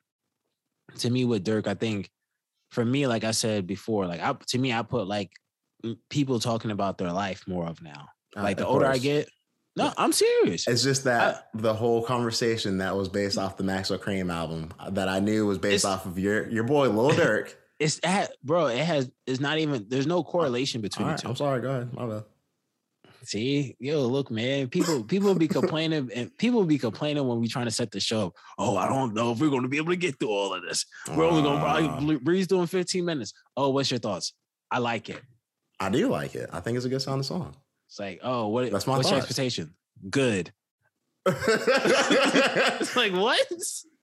to 0.98 1.10
me, 1.10 1.24
with 1.24 1.44
Durk, 1.44 1.66
I 1.66 1.74
think 1.74 2.08
for 2.70 2.84
me, 2.84 3.06
like 3.08 3.24
I 3.24 3.32
said 3.32 3.66
before, 3.66 4.06
like 4.06 4.22
I, 4.22 4.34
to 4.48 4.58
me, 4.58 4.72
I 4.72 4.82
put 4.82 5.08
like 5.08 5.32
people 6.08 6.38
talking 6.38 6.70
about 6.70 6.98
their 6.98 7.12
life 7.12 7.44
more 7.48 7.66
of 7.66 7.82
now. 7.82 8.08
Uh, 8.36 8.42
like 8.42 8.58
uh, 8.58 8.60
the 8.60 8.66
older 8.66 8.84
course. 8.84 8.96
I 8.96 9.00
get, 9.00 9.28
no, 9.78 9.92
I'm 9.96 10.12
serious. 10.12 10.66
It's 10.68 10.82
just 10.82 11.04
that 11.04 11.36
I, 11.54 11.58
the 11.58 11.74
whole 11.74 12.02
conversation 12.02 12.78
that 12.78 12.96
was 12.96 13.08
based 13.08 13.38
off 13.38 13.56
the 13.56 13.64
Maxo 13.64 13.98
Kream 13.98 14.32
album 14.32 14.72
that 14.90 15.08
I 15.08 15.20
knew 15.20 15.46
was 15.46 15.58
based 15.58 15.84
off 15.84 16.06
of 16.06 16.18
your 16.18 16.48
your 16.48 16.64
boy 16.64 16.88
Lil 16.88 17.10
Durk. 17.16 17.54
It's 17.80 18.00
bro. 18.42 18.66
It 18.66 18.78
has. 18.78 19.10
It's 19.26 19.40
not 19.40 19.58
even. 19.58 19.86
There's 19.88 20.06
no 20.06 20.22
correlation 20.24 20.80
between 20.80 21.08
the 21.08 21.14
two. 21.14 21.28
I'm 21.28 21.36
sorry. 21.36 21.60
Go 21.60 21.70
ahead. 21.70 21.94
My 21.94 22.06
bad. 22.06 22.24
See, 23.24 23.76
yo, 23.78 24.06
look, 24.06 24.30
man. 24.30 24.68
People, 24.68 25.04
people 25.04 25.34
be 25.34 25.48
complaining, 25.48 26.08
and 26.14 26.36
people 26.38 26.64
be 26.64 26.78
complaining 26.78 27.26
when 27.26 27.40
we 27.40 27.48
trying 27.48 27.66
to 27.66 27.70
set 27.70 27.90
the 27.90 28.00
show. 28.00 28.28
Up. 28.28 28.32
Oh, 28.58 28.76
I 28.76 28.88
don't 28.88 29.12
know 29.12 29.32
if 29.32 29.40
we're 29.40 29.50
going 29.50 29.62
to 29.62 29.68
be 29.68 29.76
able 29.76 29.90
to 29.90 29.96
get 29.96 30.18
through 30.18 30.30
all 30.30 30.54
of 30.54 30.62
this. 30.62 30.86
We're 31.14 31.24
only 31.26 31.42
going 31.42 31.56
to 31.56 31.62
probably 31.62 32.16
Uh, 32.16 32.18
breeze 32.20 32.46
doing 32.46 32.66
15 32.66 33.04
minutes. 33.04 33.34
Oh, 33.56 33.68
what's 33.70 33.90
your 33.90 34.00
thoughts? 34.00 34.32
I 34.70 34.78
like 34.78 35.08
it. 35.10 35.20
I 35.78 35.90
do 35.90 36.08
like 36.08 36.34
it. 36.34 36.48
I 36.52 36.60
think 36.60 36.76
it's 36.76 36.86
a 36.86 36.88
good 36.88 37.02
sounding 37.02 37.22
song. 37.22 37.54
It's 37.88 37.98
like, 37.98 38.20
oh, 38.22 38.48
what? 38.48 38.70
That's 38.70 38.86
my 38.86 38.96
what's 38.96 39.10
your 39.10 39.18
expectation? 39.18 39.74
Good. 40.08 40.52
it's 41.26 42.96
like 42.96 43.12
what? 43.12 43.46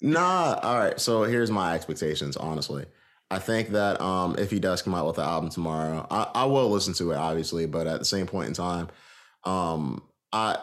Nah, 0.02 0.60
all 0.62 0.80
right. 0.80 1.00
So 1.00 1.24
here's 1.24 1.52
my 1.52 1.76
expectations, 1.76 2.36
honestly. 2.36 2.86
I 3.32 3.40
think 3.40 3.70
that 3.70 4.02
um 4.02 4.36
if 4.38 4.52
he 4.52 4.60
does 4.60 4.82
come 4.82 4.94
out 4.94 5.08
with 5.08 5.16
the 5.16 5.24
album 5.24 5.50
tomorrow, 5.50 6.06
I, 6.10 6.30
I 6.34 6.46
will 6.46 6.70
listen 6.70 6.94
to 6.96 7.12
it, 7.12 7.16
obviously, 7.16 7.66
but 7.66 7.88
at 7.88 8.00
the 8.00 8.06
same 8.06 8.28
point 8.28 8.48
in 8.48 8.54
time, 8.54 8.90
um, 9.44 10.04
I 10.34 10.58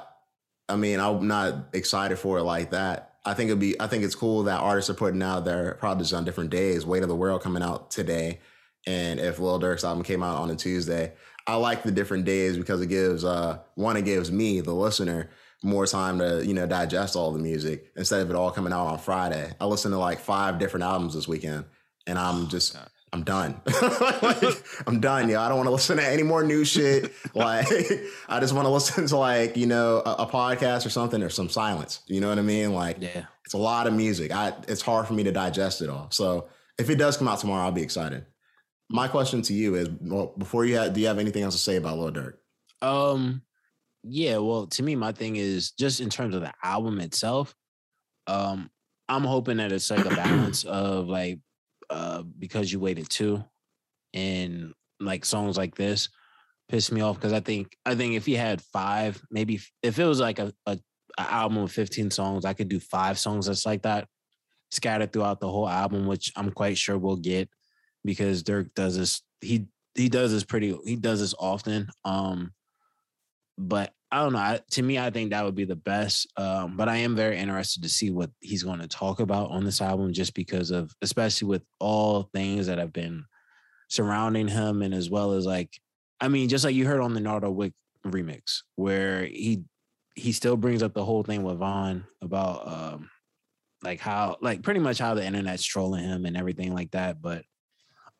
I 0.69 0.77
mean, 0.77 1.01
I'm 1.01 1.27
not 1.29 1.69
excited 1.73 2.19
for 2.19 2.39
it 2.39 2.45
like 2.45 2.71
that. 2.71 3.15
I 3.25 3.35
think 3.35 3.49
it'd 3.49 3.61
be 3.61 3.81
I 3.81 3.87
think 3.87 4.05
it's 4.05 4.15
cool 4.17 4.45
that 4.45 4.61
artists 4.61 4.91
are 4.91 4.95
putting 4.95 5.23
out 5.23 5.45
their 5.45 5.75
projects 5.75 6.13
on 6.13 6.25
different 6.25 6.51
days. 6.51 6.85
Weight 6.85 7.03
of 7.03 7.09
the 7.09 7.17
World 7.17 7.43
coming 7.43 7.63
out 7.63 7.91
today. 7.91 8.41
And 8.85 9.21
if 9.21 9.39
Lil 9.39 9.61
Durk's 9.61 9.85
album 9.85 10.03
came 10.03 10.25
out 10.25 10.39
on 10.39 10.51
a 10.51 10.57
Tuesday, 10.57 11.13
I 11.47 11.57
like 11.57 11.83
the 11.83 11.91
different 11.91 12.25
days 12.25 12.57
because 12.57 12.81
it 12.81 12.87
gives 12.87 13.25
uh 13.25 13.59
one, 13.75 13.97
it 13.97 14.05
gives 14.05 14.31
me, 14.31 14.61
the 14.61 14.73
listener, 14.75 15.31
more 15.63 15.87
time 15.87 16.19
to 16.19 16.45
you 16.45 16.55
know 16.55 16.67
digest 16.67 17.17
all 17.17 17.33
the 17.33 17.39
music 17.39 17.93
instead 17.97 18.21
of 18.21 18.31
it 18.31 18.37
all 18.37 18.51
coming 18.51 18.73
out 18.73 18.87
on 18.87 18.99
Friday. 18.99 19.53
I 19.61 19.67
listened 19.67 19.93
to 19.93 19.99
like 19.99 20.21
five 20.21 20.59
different 20.59 20.85
albums 20.85 21.15
this 21.15 21.29
weekend, 21.29 21.65
and 22.07 22.19
I'm 22.19 22.49
just 22.49 22.75
God. 22.75 22.89
I'm 23.15 23.25
done. 23.25 23.61
Like, 24.23 24.43
I'm 24.87 24.99
done, 25.01 25.29
yo. 25.29 25.39
I 25.39 25.49
don't 25.49 25.59
want 25.59 25.67
to 25.67 25.73
listen 25.73 25.99
to 25.99 26.07
any 26.07 26.23
more 26.23 26.43
new 26.43 26.65
shit. 26.65 27.13
Like 27.35 27.67
I 28.29 28.41
just 28.41 28.55
want 28.55 28.65
to 28.67 28.71
listen 28.71 29.07
to 29.07 29.17
like 29.17 29.57
you 29.57 29.67
know 29.67 30.03
a, 30.05 30.23
a 30.23 30.27
podcast 30.27 30.87
or 30.87 30.91
something 30.91 31.23
or 31.23 31.29
some 31.29 31.49
silence. 31.51 32.01
You 32.07 32.21
know 32.21 32.29
what 32.31 32.39
I 32.39 32.43
mean? 32.43 32.73
Like 32.73 32.99
Yeah. 33.01 33.25
it's 33.45 33.53
a 33.55 33.59
lot 33.59 33.87
of 33.87 33.93
music. 33.93 34.33
I 34.33 34.55
it's 34.69 34.81
hard 34.83 35.07
for 35.07 35.13
me 35.13 35.25
to 35.25 35.33
digest 35.33 35.83
it 35.83 35.91
all. 35.91 36.09
So 36.11 36.49
if 36.79 36.89
it 36.89 36.97
does 36.97 37.17
come 37.19 37.29
out 37.29 37.39
tomorrow, 37.41 37.65
I'll 37.65 37.73
be 37.73 37.83
excited. 37.83 38.25
My 38.93 39.09
question 39.09 39.43
to 39.43 39.55
you 39.55 39.75
is: 39.75 39.89
well, 40.01 40.35
before 40.37 40.65
you 40.65 40.77
have, 40.77 40.93
do 40.93 41.01
you 41.01 41.07
have 41.07 41.19
anything 41.19 41.43
else 41.43 41.55
to 41.55 41.61
say 41.61 41.77
about 41.77 41.99
Lil 41.99 42.13
Durk? 42.13 42.35
Um, 42.83 43.43
yeah. 44.05 44.37
Well, 44.37 44.67
to 44.69 44.83
me, 44.83 44.97
my 44.97 45.13
thing 45.13 45.37
is 45.37 45.73
just 45.73 46.01
in 46.01 46.11
terms 46.11 46.35
of 46.35 46.43
the 46.43 46.53
album 46.63 47.01
itself. 47.01 47.55
Um, 48.27 48.71
I'm 49.09 49.25
hoping 49.25 49.57
that 49.57 49.73
it's 49.73 49.91
like 49.91 50.05
a 50.05 50.11
balance 50.11 50.65
of 50.67 51.09
like, 51.09 51.41
uh, 51.91 52.23
because 52.39 52.71
you 52.71 52.81
waited 52.81 53.09
two, 53.09 53.43
and 54.13 54.75
like 55.01 55.25
songs 55.25 55.57
like 55.57 55.75
this 55.75 56.09
piss 56.69 56.91
me 56.91 57.03
off 57.03 57.17
because 57.17 57.33
I 57.35 57.41
think 57.41 57.77
I 57.85 57.95
think 57.95 58.15
if 58.15 58.27
you 58.27 58.37
had 58.37 58.63
five, 58.63 59.21
maybe 59.31 59.61
if 59.83 59.99
it 59.99 60.05
was 60.05 60.21
like 60.21 60.39
a, 60.39 60.53
a, 60.67 60.79
a 61.19 61.21
album 61.21 61.59
of 61.59 61.73
15 61.73 62.11
songs, 62.11 62.45
I 62.45 62.55
could 62.55 62.69
do 62.69 62.81
five 62.81 63.19
songs 63.19 63.47
that's 63.47 63.67
like 63.67 63.83
that 63.83 64.09
scattered 64.71 65.13
throughout 65.13 65.41
the 65.41 65.51
whole 65.51 65.69
album, 65.69 66.07
which 66.07 66.33
I'm 66.35 66.51
quite 66.51 66.79
sure 66.79 66.97
we'll 66.99 67.17
get 67.17 67.51
because 68.05 68.43
Durk 68.43 68.75
does 68.75 68.97
this. 68.97 69.23
He 69.41 69.67
he 69.95 70.09
does 70.09 70.33
this 70.33 70.45
pretty. 70.45 70.77
He 70.85 70.97
does 70.97 71.21
this 71.21 71.35
often. 71.39 71.89
Um, 72.05 72.53
but 73.59 73.93
I 74.11 74.23
don't 74.23 74.33
know. 74.33 74.39
I, 74.39 74.61
to 74.73 74.83
me, 74.83 74.99
I 74.99 75.11
think 75.11 75.31
that 75.31 75.45
would 75.45 75.55
be 75.55 75.65
the 75.65 75.77
best. 75.77 76.27
Um, 76.37 76.77
but 76.77 76.89
I 76.89 76.97
am 76.97 77.17
very 77.17 77.39
interested 77.39 77.83
to 77.83 77.89
see 77.89 78.11
what 78.11 78.31
he's 78.41 78.63
going 78.63 78.81
to 78.81 78.89
talk 78.89 79.21
about 79.21 79.51
on 79.51 79.65
this 79.65 79.81
album, 79.81 80.13
just 80.13 80.35
because 80.35 80.71
of, 80.71 80.93
especially 81.03 81.49
with 81.49 81.63
all 81.81 82.29
things 82.35 82.67
that 82.67 82.79
have 82.79 82.93
been 82.93 83.25
surrounding 83.89 84.49
him, 84.49 84.83
and 84.83 84.95
as 84.95 85.11
well 85.11 85.33
as 85.33 85.47
like, 85.47 85.71
I 86.21 86.29
mean, 86.29 86.49
just 86.49 86.65
like 86.65 86.75
you 86.75 86.87
heard 86.87 87.01
on 87.01 87.15
the 87.15 87.21
Nardo 87.21 87.51
Wick 87.51 87.73
remix, 88.07 88.61
where 88.77 89.25
he 89.25 89.65
he 90.15 90.33
still 90.33 90.57
brings 90.57 90.83
up 90.83 90.93
the 90.93 91.05
whole 91.05 91.23
thing 91.23 91.43
with 91.43 91.59
Von 91.59 92.05
about 92.21 92.69
um 92.69 93.11
like 93.83 93.99
how 93.99 94.37
like 94.41 94.63
pretty 94.63 94.81
much 94.81 94.99
how 94.99 95.15
the 95.15 95.25
internet's 95.25 95.65
trolling 95.65 96.05
him 96.05 96.27
and 96.27 96.37
everything 96.37 96.75
like 96.75 96.91
that. 96.93 97.21
But 97.21 97.45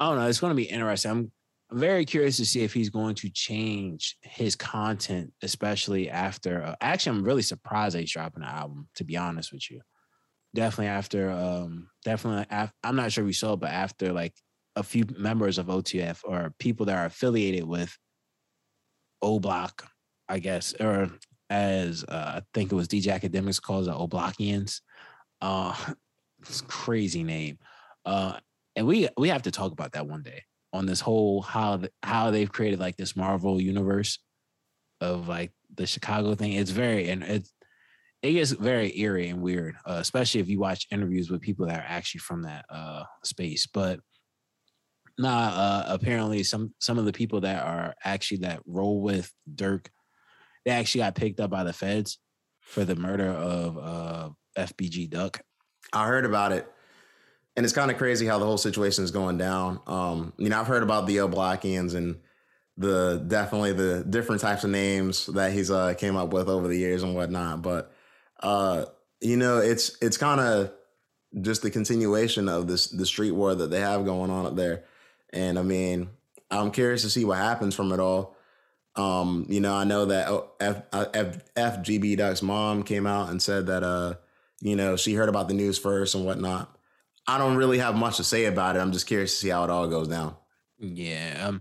I 0.03 0.09
don't 0.09 0.19
know. 0.19 0.27
It's 0.27 0.41
going 0.41 0.51
to 0.51 0.57
be 0.57 0.65
interesting. 0.65 1.11
I'm 1.13 1.33
I'm 1.71 1.79
very 1.79 2.05
curious 2.05 2.37
to 2.39 2.45
see 2.45 2.65
if 2.65 2.75
he's 2.75 2.91
going 2.91 3.15
to 3.15 3.31
change 3.31 4.17
his 4.21 4.57
content, 4.57 5.33
especially 5.43 6.11
after. 6.11 6.61
Uh, 6.63 6.75
actually, 6.81 7.17
I'm 7.17 7.25
really 7.25 7.43
surprised 7.43 7.95
that 7.95 8.01
he's 8.01 8.11
dropping 8.11 8.43
an 8.43 8.49
album. 8.49 8.89
To 8.97 9.05
be 9.05 9.17
honest 9.17 9.53
with 9.53 9.71
you, 9.71 9.81
definitely 10.57 10.89
after. 10.89 11.31
Um, 11.31 11.89
definitely, 12.05 12.47
af- 12.51 12.73
I'm 12.83 12.97
not 12.97 13.13
sure 13.13 13.25
we 13.25 13.33
saw, 13.33 13.55
but 13.55 13.71
after 13.71 14.13
like 14.13 14.35
a 14.75 14.83
few 14.83 15.05
members 15.17 15.59
of 15.59 15.67
OTF 15.67 16.23
or 16.25 16.53
people 16.59 16.87
that 16.87 16.99
are 16.99 17.07
affiliated 17.07 17.65
with 17.65 17.97
O 19.23 19.39
Block, 19.39 19.89
I 20.29 20.41
guess, 20.41 20.75
or 20.81 21.11
as 21.49 22.05
uh, 22.09 22.33
I 22.39 22.43
think 22.55 22.73
it 22.73 22.75
was 22.77 22.89
DJ 22.89 23.21
Akademiks 23.21 23.63
calls 23.63 23.87
the 23.87 23.93
Oblockians. 23.93 24.81
Uh, 25.41 25.77
it's 26.41 26.61
crazy 26.63 27.23
name. 27.23 27.59
Uh, 28.05 28.39
and 28.77 28.87
we 28.87 29.09
we 29.17 29.29
have 29.29 29.43
to 29.43 29.51
talk 29.51 29.73
about 29.73 29.93
that 29.93 30.07
one 30.07 30.23
day 30.23 30.43
on 30.73 30.87
this 30.87 31.01
whole 31.01 31.43
how 31.43 31.79
th- 31.79 31.93
how 32.03 32.31
they've 32.31 32.53
created 32.53 32.81
like 32.81 32.97
this 32.97 33.17
Marvel 33.17 33.61
universe 33.61 34.19
of 35.01 35.29
like 35.29 35.53
the 35.75 35.87
Chicago 35.87 36.35
thing. 36.35 36.53
It's 36.53 36.71
very 36.71 37.09
and 37.11 37.23
it's 37.23 37.53
it 38.23 38.33
gets 38.35 38.53
very 38.53 38.97
eerie 38.99 39.29
and 39.29 39.43
weird, 39.43 39.75
uh, 39.85 39.97
especially 40.01 40.41
if 40.41 40.49
you 40.49 40.61
watch 40.61 40.87
interviews 40.93 41.29
with 41.29 41.41
people 41.41 41.67
that 41.67 41.81
are 41.81 41.87
actually 41.87 42.21
from 42.21 42.43
that 42.43 42.65
uh, 42.71 43.03
space. 43.25 43.67
But 43.67 43.99
nah, 45.19 45.49
uh, 45.49 45.85
apparently 45.89 46.43
some 46.45 46.73
some 46.81 46.99
of 46.99 47.05
the 47.05 47.13
people 47.13 47.41
that 47.41 47.65
are 47.65 47.95
actually 48.05 48.39
that 48.39 48.61
roll 48.65 49.03
with 49.03 49.33
Durk, 49.53 49.87
they 50.65 50.71
actually 50.71 51.01
got 51.01 51.17
picked 51.17 51.41
up 51.41 51.51
by 51.51 51.65
the 51.65 51.73
feds 51.73 52.19
for 52.61 52.85
the 52.85 52.97
murder 52.97 53.29
of 53.29 53.77
uh, 53.77 54.31
FBG 54.57 55.11
Duck. 55.11 55.41
I 55.93 56.07
heard 56.07 56.25
about 56.25 56.53
it. 56.53 56.71
And 57.57 57.65
it's 57.65 57.75
kind 57.75 57.91
of 57.91 57.99
crazy 57.99 58.27
how 58.27 58.39
the 58.39 58.47
whole 58.47 58.59
situation 58.59 59.05
is 59.05 59.11
going 59.11 59.37
down. 59.37 59.81
Um, 59.87 60.33
you 60.39 60.49
know, 60.49 60.59
I've 60.59 60.67
heard 60.67 60.83
about 60.83 61.07
the 61.07 61.19
Oblockians 61.19 61.95
and 61.95 62.19
the 62.79 63.23
definitely 63.27 63.75
the 63.75 64.05
different 64.09 64.41
types 64.41 64.65
of 64.65 64.71
names 64.71 65.27
that 65.27 65.53
he's 65.53 65.71
uh 65.71 65.93
came 65.95 66.17
up 66.17 66.33
with 66.33 66.49
over 66.49 66.67
the 66.69 66.77
years 66.77 67.03
and 67.03 67.15
whatnot. 67.15 67.63
But 67.63 67.93
uh, 68.41 68.87
you 69.21 69.37
know, 69.37 69.59
it's 69.59 69.97
it's 70.01 70.17
kind 70.17 70.41
of 70.41 70.73
just 71.41 71.63
the 71.63 71.71
continuation 71.71 72.49
of 72.49 72.67
this 72.67 72.89
the 72.89 73.07
street 73.07 73.33
war 73.33 73.55
that 73.55 73.71
they 73.71 73.81
have 73.81 74.05
going 74.05 74.31
on 74.31 74.47
up 74.47 74.57
there. 74.57 74.85
And 75.33 75.59
I 75.59 75.63
mean, 75.63 76.11
I'm 76.51 76.71
curious 76.71 77.03
to 77.03 77.11
see 77.11 77.25
what 77.25 77.39
happens 77.39 77.75
from 77.75 77.93
it 77.93 78.01
all. 78.01 78.37
Um, 78.97 79.47
you 79.49 79.61
know, 79.61 79.75
I 79.75 79.85
know 79.85 80.07
that 80.07 80.29
oh, 80.29 80.51
F, 80.61 80.83
uh, 80.93 81.07
F, 81.15 81.55
FGB 81.55 82.17
Duck's 82.19 82.43
mom 82.43 82.83
came 82.83 83.07
out 83.07 83.31
and 83.31 83.41
said 83.41 83.67
that 83.67 83.83
uh, 83.83 84.15
you 84.61 84.77
know, 84.77 84.97
she 84.97 85.15
heard 85.15 85.29
about 85.29 85.49
the 85.49 85.55
news 85.55 85.79
first 85.79 86.15
and 86.15 86.27
whatnot. 86.27 86.77
I 87.27 87.39
don't 87.39 87.57
really 87.57 87.79
have 87.79 87.95
much 87.95 88.17
to 88.17 88.25
say 88.25 88.47
about 88.47 88.77
it. 88.77 88.81
I'm 88.81 88.93
just 88.93 89.07
curious 89.07 89.33
to 89.33 89.37
see 89.37 89.49
how 89.49 89.65
it 89.65 89.71
all 89.71 89.87
goes 89.89 90.09
down. 90.09 90.37
Yeah, 90.79 91.47
I'm 91.47 91.61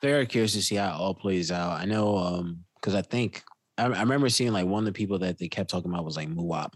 very 0.00 0.26
curious 0.26 0.52
to 0.54 0.62
see 0.62 0.76
how 0.76 0.94
it 0.94 1.00
all 1.00 1.14
plays 1.14 1.50
out. 1.50 1.80
I 1.80 1.84
know, 1.84 2.16
um, 2.16 2.64
because 2.76 2.94
I 2.94 3.02
think 3.02 3.42
I, 3.78 3.84
I 3.84 4.00
remember 4.00 4.28
seeing 4.28 4.52
like 4.52 4.66
one 4.66 4.80
of 4.80 4.86
the 4.86 4.92
people 4.92 5.18
that 5.18 5.38
they 5.38 5.48
kept 5.48 5.70
talking 5.70 5.90
about 5.90 6.04
was 6.04 6.16
like 6.16 6.28
Muwap, 6.28 6.72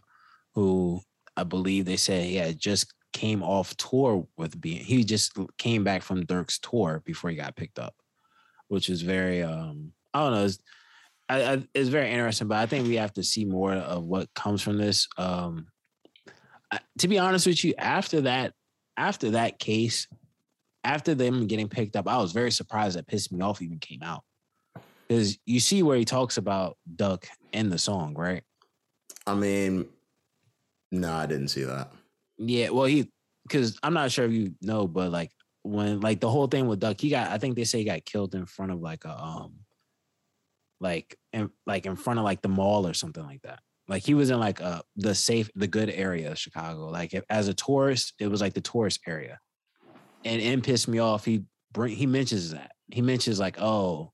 who 0.54 1.00
I 1.36 1.44
believe 1.44 1.84
they 1.84 1.96
said 1.96 2.24
he 2.24 2.36
had 2.36 2.58
just 2.58 2.92
came 3.12 3.42
off 3.42 3.76
tour 3.76 4.26
with 4.36 4.60
being 4.60 4.84
he 4.84 5.02
just 5.02 5.36
came 5.58 5.82
back 5.82 6.02
from 6.02 6.24
Durk's 6.24 6.58
tour 6.58 7.02
before 7.04 7.30
he 7.30 7.36
got 7.36 7.56
picked 7.56 7.78
up, 7.78 7.94
which 8.68 8.88
is 8.88 9.02
very 9.02 9.42
um 9.42 9.92
I 10.12 10.20
don't 10.20 10.32
know. 10.32 10.44
It's, 10.44 10.58
I, 11.28 11.52
I, 11.52 11.62
it's 11.74 11.88
very 11.88 12.10
interesting, 12.10 12.48
but 12.48 12.58
I 12.58 12.66
think 12.66 12.86
we 12.86 12.96
have 12.96 13.12
to 13.14 13.22
see 13.22 13.44
more 13.44 13.72
of 13.72 14.04
what 14.04 14.32
comes 14.34 14.62
from 14.62 14.78
this. 14.78 15.06
Um, 15.16 15.68
to 16.98 17.08
be 17.08 17.18
honest 17.18 17.46
with 17.46 17.64
you, 17.64 17.74
after 17.78 18.22
that, 18.22 18.52
after 18.96 19.30
that 19.30 19.58
case, 19.58 20.06
after 20.84 21.14
them 21.14 21.46
getting 21.46 21.68
picked 21.68 21.96
up, 21.96 22.08
I 22.08 22.18
was 22.18 22.32
very 22.32 22.50
surprised 22.50 22.96
that 22.96 23.06
"Pissed 23.06 23.32
Me 23.32 23.40
Off" 23.40 23.62
even 23.62 23.78
came 23.78 24.02
out 24.02 24.22
because 25.08 25.38
you 25.44 25.60
see 25.60 25.82
where 25.82 25.96
he 25.96 26.04
talks 26.04 26.36
about 26.36 26.76
Duck 26.96 27.26
in 27.52 27.68
the 27.68 27.78
song, 27.78 28.14
right? 28.14 28.42
I 29.26 29.34
mean, 29.34 29.86
no, 30.92 31.12
I 31.12 31.26
didn't 31.26 31.48
see 31.48 31.64
that. 31.64 31.90
Yeah, 32.38 32.70
well, 32.70 32.86
he 32.86 33.10
because 33.42 33.78
I'm 33.82 33.94
not 33.94 34.12
sure 34.12 34.24
if 34.24 34.32
you 34.32 34.54
know, 34.62 34.86
but 34.86 35.10
like 35.10 35.32
when 35.62 36.00
like 36.00 36.20
the 36.20 36.30
whole 36.30 36.46
thing 36.46 36.68
with 36.68 36.80
Duck, 36.80 37.00
he 37.00 37.10
got 37.10 37.30
I 37.30 37.38
think 37.38 37.56
they 37.56 37.64
say 37.64 37.78
he 37.78 37.84
got 37.84 38.04
killed 38.04 38.34
in 38.34 38.46
front 38.46 38.72
of 38.72 38.80
like 38.80 39.04
a 39.04 39.18
um 39.20 39.54
like 40.80 41.16
in 41.32 41.50
like 41.66 41.86
in 41.86 41.96
front 41.96 42.18
of 42.18 42.24
like 42.24 42.42
the 42.42 42.48
mall 42.48 42.86
or 42.86 42.94
something 42.94 43.24
like 43.24 43.42
that. 43.42 43.60
Like 43.90 44.04
he 44.04 44.14
was 44.14 44.30
in 44.30 44.38
like 44.38 44.60
uh 44.60 44.82
the 44.96 45.14
safe 45.16 45.50
the 45.56 45.66
good 45.66 45.90
area 45.90 46.30
of 46.30 46.38
Chicago. 46.38 46.88
Like 46.88 47.12
if, 47.12 47.24
as 47.28 47.48
a 47.48 47.54
tourist, 47.54 48.14
it 48.20 48.28
was 48.28 48.40
like 48.40 48.54
the 48.54 48.60
tourist 48.60 49.00
area. 49.06 49.40
And 50.24 50.40
it 50.40 50.62
pissed 50.62 50.86
me 50.86 51.00
off. 51.00 51.24
He 51.24 51.42
bring 51.72 51.96
he 51.96 52.06
mentions 52.06 52.52
that. 52.52 52.70
He 52.92 53.02
mentions 53.02 53.40
like, 53.40 53.60
oh, 53.60 54.12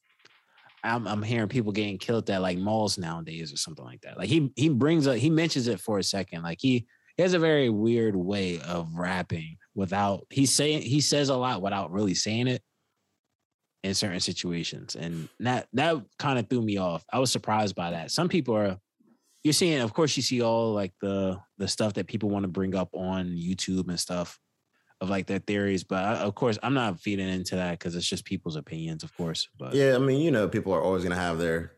I'm 0.82 1.06
I'm 1.06 1.22
hearing 1.22 1.48
people 1.48 1.72
getting 1.72 1.98
killed 1.98 2.30
at 2.30 2.40
like 2.40 2.56
malls 2.56 2.96
nowadays 2.96 3.52
or 3.52 3.58
something 3.58 3.84
like 3.84 4.00
that. 4.00 4.16
Like 4.16 4.30
he 4.30 4.50
he 4.56 4.70
brings 4.70 5.06
up 5.06 5.16
he 5.16 5.28
mentions 5.28 5.68
it 5.68 5.78
for 5.78 5.98
a 5.98 6.02
second. 6.02 6.42
Like 6.42 6.58
he 6.58 6.86
he 7.18 7.22
has 7.22 7.34
a 7.34 7.38
very 7.38 7.68
weird 7.68 8.16
way 8.16 8.60
of 8.60 8.94
rapping 8.94 9.58
without 9.74 10.26
he's 10.30 10.54
saying 10.54 10.82
he 10.82 11.02
says 11.02 11.28
a 11.28 11.36
lot 11.36 11.60
without 11.60 11.92
really 11.92 12.14
saying 12.14 12.46
it 12.46 12.62
in 13.82 13.92
certain 13.92 14.20
situations, 14.20 14.96
and 14.96 15.28
that 15.40 15.68
that 15.74 16.02
kind 16.18 16.38
of 16.38 16.48
threw 16.48 16.62
me 16.62 16.78
off. 16.78 17.04
I 17.12 17.18
was 17.18 17.30
surprised 17.30 17.74
by 17.74 17.90
that. 17.90 18.10
Some 18.10 18.28
people 18.28 18.56
are 18.56 18.78
you're 19.46 19.52
seeing, 19.52 19.80
of 19.80 19.94
course, 19.94 20.16
you 20.16 20.24
see 20.24 20.42
all 20.42 20.72
like 20.72 20.92
the 21.00 21.38
the 21.56 21.68
stuff 21.68 21.92
that 21.94 22.08
people 22.08 22.28
want 22.28 22.42
to 22.42 22.48
bring 22.48 22.74
up 22.74 22.88
on 22.92 23.28
YouTube 23.28 23.88
and 23.88 23.98
stuff 23.98 24.40
of 25.00 25.08
like 25.08 25.26
their 25.26 25.38
theories, 25.38 25.84
but 25.84 26.04
I, 26.04 26.14
of 26.16 26.34
course, 26.34 26.58
I'm 26.64 26.74
not 26.74 26.98
feeding 26.98 27.28
into 27.28 27.54
that 27.54 27.78
because 27.78 27.94
it's 27.94 28.08
just 28.08 28.24
people's 28.24 28.56
opinions, 28.56 29.04
of 29.04 29.16
course. 29.16 29.48
But 29.56 29.72
yeah, 29.72 29.94
I 29.94 29.98
mean, 29.98 30.20
you 30.20 30.32
know, 30.32 30.48
people 30.48 30.72
are 30.72 30.82
always 30.82 31.04
gonna 31.04 31.14
have 31.14 31.38
their. 31.38 31.74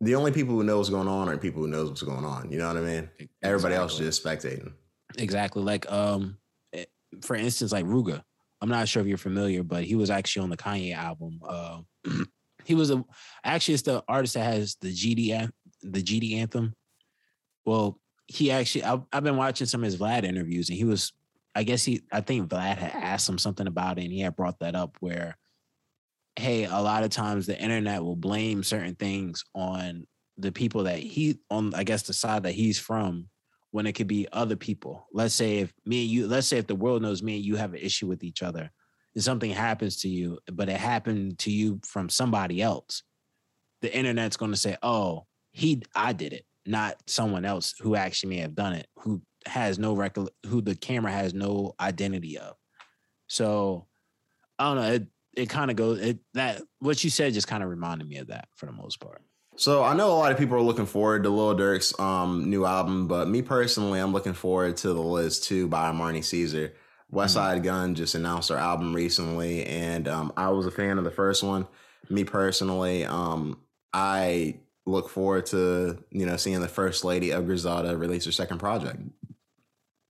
The 0.00 0.14
only 0.14 0.32
people 0.32 0.54
who 0.54 0.64
know 0.64 0.78
what's 0.78 0.88
going 0.88 1.08
on 1.08 1.28
are 1.28 1.36
people 1.36 1.60
who 1.60 1.68
knows 1.68 1.90
what's 1.90 2.02
going 2.02 2.24
on. 2.24 2.50
You 2.50 2.56
know 2.56 2.68
what 2.68 2.78
I 2.78 2.80
mean? 2.80 3.10
Exactly. 3.18 3.28
Everybody 3.42 3.74
else 3.74 3.92
is 3.92 3.98
just 3.98 4.24
spectating. 4.24 4.72
Exactly. 5.18 5.62
Like, 5.62 5.92
um, 5.92 6.38
eh, 6.72 6.86
for 7.20 7.36
instance, 7.36 7.70
like 7.70 7.84
Rooga. 7.84 8.22
I'm 8.62 8.70
not 8.70 8.88
sure 8.88 9.02
if 9.02 9.08
you're 9.08 9.18
familiar, 9.18 9.62
but 9.62 9.84
he 9.84 9.94
was 9.94 10.08
actually 10.08 10.44
on 10.44 10.50
the 10.50 10.56
Kanye 10.56 10.96
album. 10.96 11.38
Uh, 11.46 11.82
he 12.64 12.74
was 12.74 12.90
a 12.90 13.04
actually 13.44 13.74
it's 13.74 13.82
the 13.82 14.02
artist 14.08 14.34
that 14.34 14.44
has 14.44 14.76
the 14.80 14.88
GD 14.88 15.50
the 15.82 16.02
GD 16.02 16.36
anthem. 16.36 16.74
Well, 17.64 17.98
he 18.26 18.50
actually 18.50 18.84
I've, 18.84 19.02
I've 19.12 19.24
been 19.24 19.36
watching 19.36 19.66
some 19.66 19.82
of 19.82 19.84
his 19.84 19.98
Vlad 19.98 20.24
interviews, 20.24 20.68
and 20.68 20.78
he 20.78 20.84
was 20.84 21.12
I 21.54 21.64
guess 21.64 21.84
he 21.84 22.02
I 22.12 22.20
think 22.20 22.48
Vlad 22.48 22.78
had 22.78 22.92
asked 22.92 23.28
him 23.28 23.38
something 23.38 23.66
about 23.66 23.98
it, 23.98 24.04
and 24.04 24.12
he 24.12 24.20
had 24.20 24.36
brought 24.36 24.60
that 24.60 24.74
up 24.74 24.96
where, 25.00 25.36
hey, 26.36 26.64
a 26.64 26.80
lot 26.80 27.04
of 27.04 27.10
times 27.10 27.46
the 27.46 27.60
internet 27.60 28.02
will 28.02 28.16
blame 28.16 28.62
certain 28.62 28.94
things 28.94 29.44
on 29.54 30.06
the 30.38 30.52
people 30.52 30.84
that 30.84 30.98
he 30.98 31.38
on 31.50 31.74
I 31.74 31.84
guess 31.84 32.02
the 32.02 32.14
side 32.14 32.44
that 32.44 32.52
he's 32.54 32.78
from 32.78 33.28
when 33.70 33.86
it 33.86 33.92
could 33.92 34.06
be 34.06 34.28
other 34.32 34.56
people. 34.56 35.06
Let's 35.12 35.34
say 35.34 35.58
if 35.58 35.72
me 35.84 36.02
and 36.02 36.10
you, 36.10 36.26
let's 36.26 36.46
say 36.46 36.58
if 36.58 36.66
the 36.66 36.74
world 36.74 37.02
knows 37.02 37.22
me 37.22 37.36
and 37.36 37.44
you 37.44 37.56
have 37.56 37.74
an 37.74 37.80
issue 37.80 38.06
with 38.06 38.24
each 38.24 38.42
other, 38.42 38.70
and 39.14 39.24
something 39.24 39.50
happens 39.50 40.00
to 40.02 40.08
you, 40.08 40.38
but 40.50 40.68
it 40.68 40.76
happened 40.76 41.38
to 41.40 41.50
you 41.50 41.80
from 41.86 42.08
somebody 42.08 42.62
else, 42.62 43.02
the 43.82 43.94
internet's 43.94 44.36
going 44.36 44.52
to 44.52 44.56
say, 44.56 44.76
"Oh, 44.82 45.26
he, 45.52 45.82
I 45.94 46.12
did 46.12 46.32
it, 46.32 46.44
not 46.66 46.96
someone 47.06 47.44
else 47.44 47.74
who 47.80 47.94
actually 47.94 48.36
may 48.36 48.42
have 48.42 48.54
done 48.54 48.72
it, 48.72 48.86
who 48.96 49.22
has 49.46 49.78
no 49.78 49.94
record, 49.94 50.28
who 50.46 50.60
the 50.60 50.74
camera 50.74 51.12
has 51.12 51.34
no 51.34 51.74
identity 51.80 52.38
of." 52.38 52.56
So, 53.28 53.86
I 54.58 54.64
don't 54.64 54.82
know. 54.82 54.92
It 54.92 55.06
it 55.34 55.48
kind 55.48 55.70
of 55.70 55.76
goes 55.76 56.00
it 56.00 56.18
that 56.34 56.62
what 56.80 57.02
you 57.02 57.10
said 57.10 57.32
just 57.32 57.48
kind 57.48 57.62
of 57.62 57.70
reminded 57.70 58.08
me 58.08 58.18
of 58.18 58.28
that 58.28 58.48
for 58.54 58.66
the 58.66 58.72
most 58.72 59.00
part. 59.00 59.22
So 59.56 59.84
I 59.84 59.94
know 59.94 60.12
a 60.12 60.14
lot 60.14 60.32
of 60.32 60.38
people 60.38 60.56
are 60.56 60.62
looking 60.62 60.86
forward 60.86 61.24
to 61.24 61.28
Lil 61.28 61.54
Durk's 61.54 61.98
um, 62.00 62.48
new 62.48 62.64
album, 62.64 63.06
but 63.06 63.28
me 63.28 63.42
personally, 63.42 64.00
I'm 64.00 64.12
looking 64.12 64.32
forward 64.32 64.78
to 64.78 64.88
the 64.88 65.02
Liz 65.02 65.40
2 65.40 65.68
by 65.68 65.90
Armani 65.90 66.24
Caesar. 66.24 66.72
West 67.10 67.36
mm-hmm. 67.36 67.44
Side 67.44 67.56
mm-hmm. 67.56 67.64
Gun 67.64 67.94
just 67.94 68.14
announced 68.14 68.48
their 68.48 68.58
album 68.58 68.94
recently, 68.94 69.66
and 69.66 70.08
um, 70.08 70.32
I 70.36 70.48
was 70.48 70.66
a 70.66 70.70
fan 70.70 70.96
of 70.96 71.04
the 71.04 71.10
first 71.10 71.42
one. 71.42 71.66
Me 72.08 72.24
personally, 72.24 73.04
um, 73.04 73.58
I 73.92 74.56
look 74.86 75.08
forward 75.08 75.46
to 75.46 76.02
you 76.10 76.26
know 76.26 76.36
seeing 76.36 76.60
the 76.60 76.68
first 76.68 77.04
lady 77.04 77.30
of 77.30 77.46
Griselda 77.46 77.96
release 77.96 78.24
her 78.24 78.32
second 78.32 78.58
project. 78.58 79.00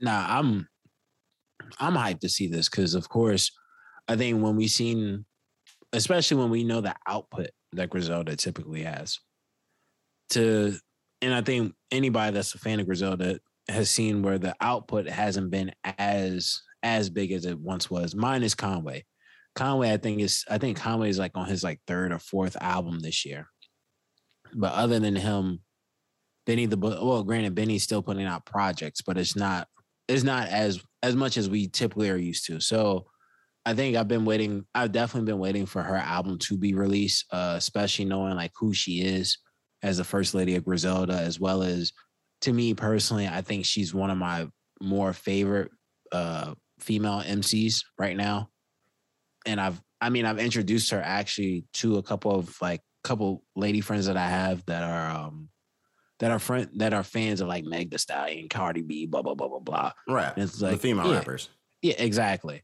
Nah, 0.00 0.26
I'm 0.28 0.68
I'm 1.78 1.94
hyped 1.94 2.20
to 2.20 2.28
see 2.28 2.48
this 2.48 2.68
because, 2.68 2.94
of 2.94 3.08
course, 3.08 3.50
I 4.08 4.16
think 4.16 4.42
when 4.42 4.56
we 4.56 4.68
seen, 4.68 5.24
especially 5.92 6.38
when 6.38 6.50
we 6.50 6.64
know 6.64 6.80
the 6.80 6.94
output 7.06 7.50
that 7.72 7.90
Griselda 7.90 8.36
typically 8.36 8.82
has, 8.82 9.18
to 10.30 10.74
and 11.20 11.34
I 11.34 11.40
think 11.42 11.74
anybody 11.90 12.32
that's 12.32 12.54
a 12.54 12.58
fan 12.58 12.80
of 12.80 12.86
Griselda 12.86 13.38
has 13.68 13.90
seen 13.90 14.22
where 14.22 14.38
the 14.38 14.54
output 14.60 15.08
hasn't 15.08 15.50
been 15.50 15.72
as 15.84 16.62
as 16.82 17.10
big 17.10 17.30
as 17.32 17.46
it 17.46 17.58
once 17.58 17.90
was. 17.90 18.14
Mine 18.14 18.42
is 18.42 18.54
Conway. 18.54 19.04
Conway, 19.54 19.92
I 19.92 19.98
think 19.98 20.20
is 20.20 20.44
I 20.50 20.58
think 20.58 20.76
Conway 20.78 21.10
is 21.10 21.18
like 21.18 21.32
on 21.36 21.46
his 21.46 21.62
like 21.62 21.80
third 21.86 22.12
or 22.12 22.18
fourth 22.18 22.56
album 22.60 23.00
this 23.00 23.24
year. 23.24 23.46
But 24.54 24.72
other 24.72 24.98
than 24.98 25.16
him, 25.16 25.60
Benny 26.46 26.66
the 26.66 26.76
well, 26.76 27.22
granted, 27.22 27.54
Benny's 27.54 27.84
still 27.84 28.02
putting 28.02 28.26
out 28.26 28.46
projects, 28.46 29.02
but 29.02 29.16
it's 29.18 29.36
not 29.36 29.68
it's 30.08 30.24
not 30.24 30.48
as 30.48 30.82
as 31.02 31.16
much 31.16 31.36
as 31.36 31.48
we 31.48 31.68
typically 31.68 32.10
are 32.10 32.16
used 32.16 32.46
to. 32.46 32.60
So 32.60 33.06
I 33.64 33.74
think 33.74 33.96
I've 33.96 34.08
been 34.08 34.24
waiting. 34.24 34.66
I've 34.74 34.92
definitely 34.92 35.30
been 35.30 35.38
waiting 35.38 35.66
for 35.66 35.82
her 35.82 35.96
album 35.96 36.38
to 36.40 36.56
be 36.56 36.74
released, 36.74 37.26
uh, 37.32 37.54
especially 37.56 38.06
knowing 38.06 38.34
like 38.34 38.52
who 38.58 38.74
she 38.74 39.02
is 39.02 39.38
as 39.82 39.98
the 39.98 40.04
first 40.04 40.34
lady 40.34 40.56
of 40.56 40.64
Griselda, 40.64 41.14
as 41.14 41.38
well 41.38 41.62
as 41.62 41.92
to 42.42 42.52
me 42.52 42.74
personally, 42.74 43.28
I 43.28 43.40
think 43.40 43.64
she's 43.64 43.94
one 43.94 44.10
of 44.10 44.18
my 44.18 44.48
more 44.80 45.12
favorite 45.12 45.70
uh, 46.10 46.54
female 46.80 47.22
MCs 47.22 47.84
right 47.98 48.16
now. 48.16 48.48
And 49.46 49.60
I've, 49.60 49.80
I 50.00 50.10
mean, 50.10 50.26
I've 50.26 50.38
introduced 50.38 50.90
her 50.90 51.00
actually 51.00 51.64
to 51.74 51.98
a 51.98 52.02
couple 52.02 52.32
of 52.34 52.54
like 52.60 52.80
couple 53.02 53.42
lady 53.56 53.80
friends 53.80 54.06
that 54.06 54.16
I 54.16 54.28
have 54.28 54.64
that 54.66 54.82
are 54.82 55.10
um 55.10 55.48
that 56.20 56.30
are 56.30 56.38
friend 56.38 56.68
that 56.76 56.94
are 56.94 57.02
fans 57.02 57.40
of 57.40 57.48
like 57.48 57.64
Meg 57.64 57.90
The 57.90 57.98
Stallion, 57.98 58.48
Cardi 58.48 58.82
B, 58.82 59.06
blah 59.06 59.22
blah 59.22 59.34
blah 59.34 59.48
blah 59.48 59.58
blah. 59.58 59.92
Right. 60.08 60.32
And 60.34 60.44
it's 60.44 60.60
like 60.60 60.72
the 60.72 60.78
female 60.78 61.08
yeah, 61.08 61.18
rappers. 61.18 61.48
Yeah, 61.82 61.94
exactly. 61.98 62.62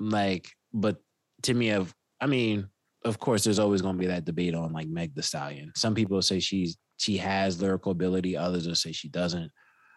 Like, 0.00 0.48
but 0.72 0.96
to 1.42 1.54
me, 1.54 1.70
of 1.70 1.94
I 2.20 2.26
mean, 2.26 2.68
of 3.04 3.18
course, 3.18 3.44
there's 3.44 3.58
always 3.58 3.82
going 3.82 3.94
to 3.94 4.00
be 4.00 4.08
that 4.08 4.24
debate 4.24 4.54
on 4.54 4.72
like 4.72 4.88
Meg 4.88 5.14
The 5.14 5.22
Stallion. 5.22 5.72
Some 5.76 5.94
people 5.94 6.20
say 6.22 6.40
she's 6.40 6.76
she 6.96 7.18
has 7.18 7.60
lyrical 7.60 7.92
ability, 7.92 8.36
others 8.36 8.66
will 8.66 8.74
say 8.74 8.92
she 8.92 9.08
doesn't. 9.08 9.52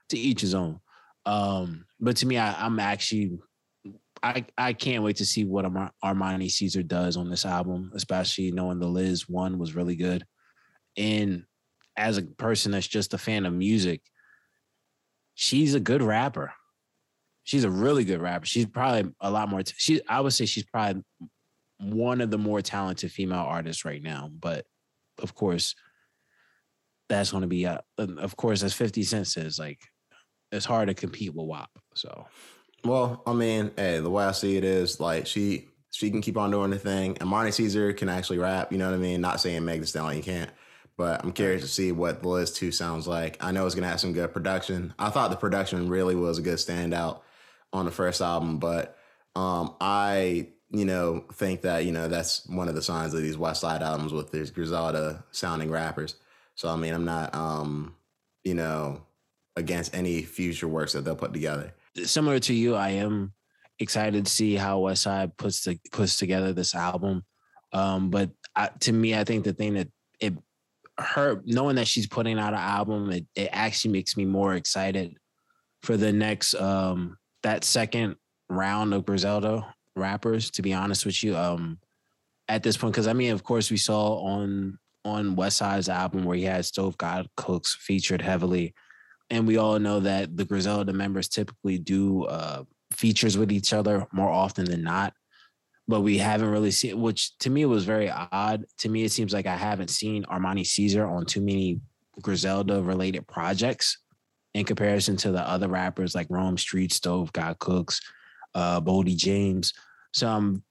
To 0.10 0.18
each 0.18 0.42
his 0.42 0.56
own. 0.56 0.80
Um, 1.26 1.86
but 2.00 2.18
to 2.18 2.26
me, 2.26 2.38
I, 2.38 2.66
I'm 2.66 2.80
actually 2.80 3.40
I 4.24 4.46
I 4.58 4.74
can't 4.74 5.04
wait 5.04 5.18
to 5.18 5.26
see 5.26 5.46
what 5.46 5.66
Armani 6.04 6.50
Caesar 6.50 6.84
does 6.84 7.18
on 7.18 7.30
this 7.30 7.46
album, 7.46 7.92
especially 7.94 8.52
knowing 8.52 8.80
the 8.80 8.88
Liz 8.88 9.28
one 9.28 9.58
was 9.58 9.76
really 9.76 9.96
good. 9.96 10.26
And 10.98 11.46
as 11.98 12.18
a 12.18 12.24
person 12.24 12.72
that's 12.72 12.88
just 12.88 13.14
a 13.14 13.18
fan 13.18 13.46
of 13.46 13.54
music, 13.54 14.02
she's 15.36 15.76
a 15.76 15.80
good 15.80 16.02
rapper. 16.02 16.54
She's 17.44 17.64
a 17.64 17.70
really 17.70 18.04
good 18.04 18.22
rapper. 18.22 18.46
She's 18.46 18.66
probably 18.66 19.12
a 19.22 19.32
lot 19.32 19.50
more. 19.50 19.64
T- 19.64 19.74
she 19.78 20.02
I 20.08 20.22
would 20.22 20.34
say 20.34 20.46
she's 20.46 20.66
probably 20.66 21.04
one 21.80 22.22
of 22.22 22.32
the 22.32 22.38
more 22.38 22.62
talented 22.62 23.12
female 23.12 23.40
artists 23.40 23.86
right 23.86 24.04
now. 24.04 24.30
But 24.32 24.66
of 25.22 25.34
course, 25.36 25.76
that's 27.08 27.32
going 27.32 27.42
to 27.42 27.48
be 27.48 27.66
uh, 27.66 27.80
of 27.98 28.36
course 28.38 28.64
as 28.64 28.74
50 28.74 29.04
Cent 29.04 29.28
says 29.28 29.58
like 29.58 29.80
it's 30.52 30.66
hard 30.66 30.88
to 30.88 30.94
compete 30.94 31.34
with 31.34 31.48
WAP. 31.48 31.70
So 31.96 32.28
well, 32.84 33.22
I 33.26 33.34
mean, 33.34 33.72
hey, 33.76 34.00
the 34.00 34.10
way 34.10 34.24
I 34.24 34.32
see 34.32 34.58
it 34.58 34.64
is 34.64 35.00
like 35.00 35.28
she 35.28 35.68
she 35.92 36.12
can 36.12 36.22
keep 36.22 36.38
on 36.38 36.52
doing 36.52 36.70
the 36.70 36.80
thing. 36.80 37.18
And 37.20 37.30
Armani 37.30 37.54
Caesar 37.54 37.94
can 37.94 38.10
actually 38.10 38.38
rap, 38.38 38.72
you 38.72 38.78
know 38.78 38.86
what 38.90 38.96
I 38.96 39.00
mean? 39.00 39.22
Not 39.22 39.42
saying 39.42 39.66
Meg 39.66 39.82
the 39.82 39.88
Stallion 39.88 40.22
can't, 40.22 40.52
but 40.98 41.24
I'm 41.24 41.32
curious 41.32 41.62
to 41.64 41.68
see 41.68 41.92
what 41.92 42.22
the 42.22 42.30
Liz 42.30 42.52
2 42.52 42.72
sounds 42.72 43.08
like. 43.08 43.44
I 43.44 43.52
know 43.52 43.66
it's 43.66 43.76
gonna 43.76 43.88
have 43.88 44.00
some 44.00 44.14
good 44.14 44.34
production. 44.34 44.94
I 45.00 45.10
thought 45.10 45.32
the 45.32 45.38
production 45.38 45.90
really 45.90 46.16
was 46.16 46.38
a 46.38 46.44
good 46.44 46.58
standout 46.58 47.22
on 47.74 47.86
the 47.86 47.92
first 47.92 48.22
album, 48.22 48.60
but 48.60 48.98
um 49.36 49.76
I 49.82 50.50
you 50.72 50.86
know, 50.86 51.26
think 51.34 51.62
that, 51.62 51.86
you 51.86 51.92
know, 51.92 52.08
that's 52.08 52.48
one 52.48 52.70
of 52.70 52.76
the 52.76 52.82
signs 52.84 53.16
of 53.16 53.24
these 53.24 53.40
West 53.40 53.62
Side 53.62 53.82
albums 53.82 54.14
with 54.14 54.32
these 54.32 54.52
Griselda 54.52 55.24
sounding 55.32 55.72
rappers. 55.72 56.16
So 56.56 56.70
I 56.70 56.76
mean 56.76 56.94
I'm 56.94 57.06
not 57.06 57.34
um, 57.34 57.96
you 58.44 58.54
know, 58.54 59.02
against 59.56 59.96
any 59.96 60.22
future 60.22 60.68
works 60.68 60.94
that 60.94 61.04
they'll 61.04 61.16
put 61.16 61.34
together 61.34 61.74
similar 62.04 62.40
to 62.40 62.54
you, 62.54 62.76
I 62.76 62.90
am 62.90 63.34
excited 63.80 64.26
to 64.26 64.32
see 64.32 64.56
how 64.56 64.80
Westside 64.82 65.38
puts 65.38 65.64
the 65.64 65.80
puts 65.92 66.18
together 66.18 66.54
this 66.54 66.76
album. 66.76 67.24
Um, 67.72 68.10
but 68.10 68.32
I, 68.56 68.70
to 68.82 68.92
me, 68.92 69.16
I 69.16 69.24
think 69.24 69.44
the 69.44 69.54
thing 69.54 69.76
that 69.76 69.90
it 70.20 70.34
her 70.98 71.42
knowing 71.46 71.78
that 71.78 71.88
she's 71.88 72.08
putting 72.08 72.38
out 72.38 72.54
an 72.54 72.60
album, 72.60 73.10
it, 73.12 73.26
it 73.36 73.50
actually 73.52 73.92
makes 73.92 74.18
me 74.18 74.26
more 74.26 74.56
excited 74.56 75.16
for 75.84 75.96
the 75.96 76.12
next 76.12 76.56
um 76.56 77.18
that 77.44 77.64
second 77.64 78.16
round 78.50 78.94
of 78.94 79.06
Griselda 79.06 79.74
rappers. 79.96 80.52
To 80.52 80.62
be 80.62 80.74
honest 80.74 81.06
with 81.06 81.24
you, 81.24 81.38
um, 81.38 81.80
at 82.48 82.64
this 82.64 82.78
point, 82.78 82.94
because 82.94 83.08
I 83.08 83.14
mean, 83.14 83.32
of 83.32 83.44
course, 83.44 83.72
we 83.72 83.78
saw 83.78 84.20
on 84.20 84.78
on 85.06 85.36
Westside's 85.36 85.90
album 85.90 86.26
where 86.26 86.38
he 86.38 86.44
had 86.44 86.66
Stove 86.66 86.98
God 86.98 87.28
Cooks 87.38 87.78
featured 87.80 88.22
heavily 88.22 88.74
and 89.30 89.48
we 89.48 89.58
all 89.58 89.80
know 89.80 90.00
that 90.00 90.36
the 90.36 90.46
Griselda 90.46 90.94
members 90.94 91.28
typically 91.28 91.78
do 91.78 92.24
uh, 92.26 92.64
features 92.92 93.38
with 93.38 93.52
each 93.52 93.74
other 93.74 94.08
more 94.12 94.30
often 94.30 94.66
than 94.66 94.84
not. 94.84 95.14
But 95.88 96.02
we 96.02 96.18
haven't 96.20 96.50
really 96.50 96.72
seen, 96.72 97.00
which 97.02 97.38
to 97.40 97.50
me 97.50 97.66
was 97.66 97.84
very 97.84 98.10
odd. 98.10 98.66
To 98.80 98.90
me, 98.90 99.04
it 99.04 99.12
seems 99.12 99.34
like 99.34 99.48
I 99.48 99.56
haven't 99.56 99.90
seen 99.90 100.24
Armani 100.26 100.66
Caesar 100.66 101.06
on 101.06 101.26
too 101.26 101.42
many 101.42 101.80
Griselda 102.22 102.82
related 102.82 103.28
projects 103.28 103.98
in 104.54 104.66
comparison 104.66 105.18
to 105.18 105.32
the 105.32 105.42
other 105.42 105.68
rappers 105.68 106.14
like 106.14 106.28
Rome 106.30 106.58
Streetz, 106.58 106.94
Stove, 106.94 107.34
God 107.34 107.58
Cooks, 107.60 108.02
uh, 108.54 108.82
Boldy 108.82 109.16
James. 109.16 109.74
So 110.14 110.28
um, 110.28 110.64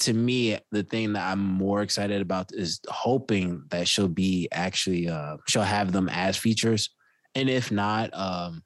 to 0.00 0.12
me, 0.12 0.58
the 0.70 0.82
thing 0.82 1.14
that 1.14 1.30
I'm 1.30 1.40
more 1.40 1.82
excited 1.82 2.20
about 2.22 2.52
is 2.52 2.80
hoping 2.88 3.64
that 3.70 3.88
she'll 3.88 4.08
be 4.08 4.48
actually 4.52 5.08
uh, 5.08 5.38
she'll 5.48 5.62
have 5.62 5.90
them 5.92 6.08
as 6.08 6.36
features 6.36 6.90
and 7.34 7.48
if 7.50 7.70
not, 7.70 8.10
um, 8.14 8.62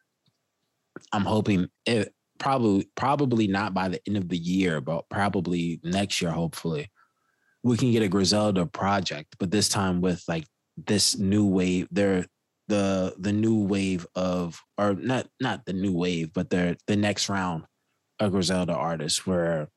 I'm 1.12 1.24
hoping 1.24 1.68
it 1.86 2.14
probably 2.38 2.88
probably 2.96 3.46
not 3.46 3.74
by 3.74 3.88
the 3.88 4.00
end 4.06 4.16
of 4.16 4.28
the 4.28 4.38
year, 4.38 4.80
but 4.80 5.08
probably 5.08 5.80
next 5.84 6.20
year, 6.22 6.30
hopefully. 6.32 6.90
we 7.62 7.76
can 7.76 7.92
get 7.92 8.02
a 8.02 8.08
Griselda 8.08 8.66
project, 8.66 9.36
but 9.38 9.50
this 9.50 9.68
time 9.68 10.00
with 10.00 10.22
like 10.28 10.46
this 10.76 11.16
new 11.18 11.46
wave, 11.46 11.88
they're 11.90 12.26
the 12.68 13.14
the 13.18 13.32
new 13.32 13.56
wave 13.64 14.06
of 14.14 14.60
or 14.78 14.94
not 14.94 15.26
not 15.40 15.64
the 15.66 15.72
new 15.72 15.92
wave, 15.92 16.32
but 16.32 16.50
they're 16.50 16.76
the 16.86 16.96
next 16.96 17.28
round 17.28 17.64
of 18.20 18.32
Griselda 18.32 18.74
artists 18.74 19.26
where 19.26 19.68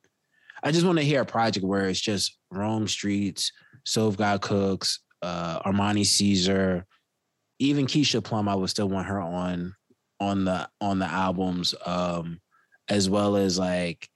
I 0.64 0.72
just 0.72 0.86
want 0.86 0.98
to 0.98 1.06
hear 1.06 1.22
a 1.22 1.26
project 1.26 1.66
where 1.66 1.88
it's 1.90 2.00
just 2.00 2.38
Rome 2.52 2.88
Streetz, 2.88 3.52
Stove 3.86 4.18
God 4.18 4.42
Cooks, 4.42 5.00
uh, 5.22 5.62
Armani 5.62 6.06
Caesar, 6.06 6.86
even 7.60 7.86
Keisha 7.86 8.24
Plum. 8.24 8.48
I 8.48 8.56
would 8.56 8.70
still 8.70 8.90
want 8.90 9.08
her 9.08 9.20
on 9.20 9.76
on 10.20 10.46
the 10.46 10.70
on 10.82 11.00
the 11.00 11.06
albums, 11.06 11.76
um, 11.86 12.40
as 12.90 13.10
well 13.10 13.36
as 13.36 13.60
like 13.60 14.10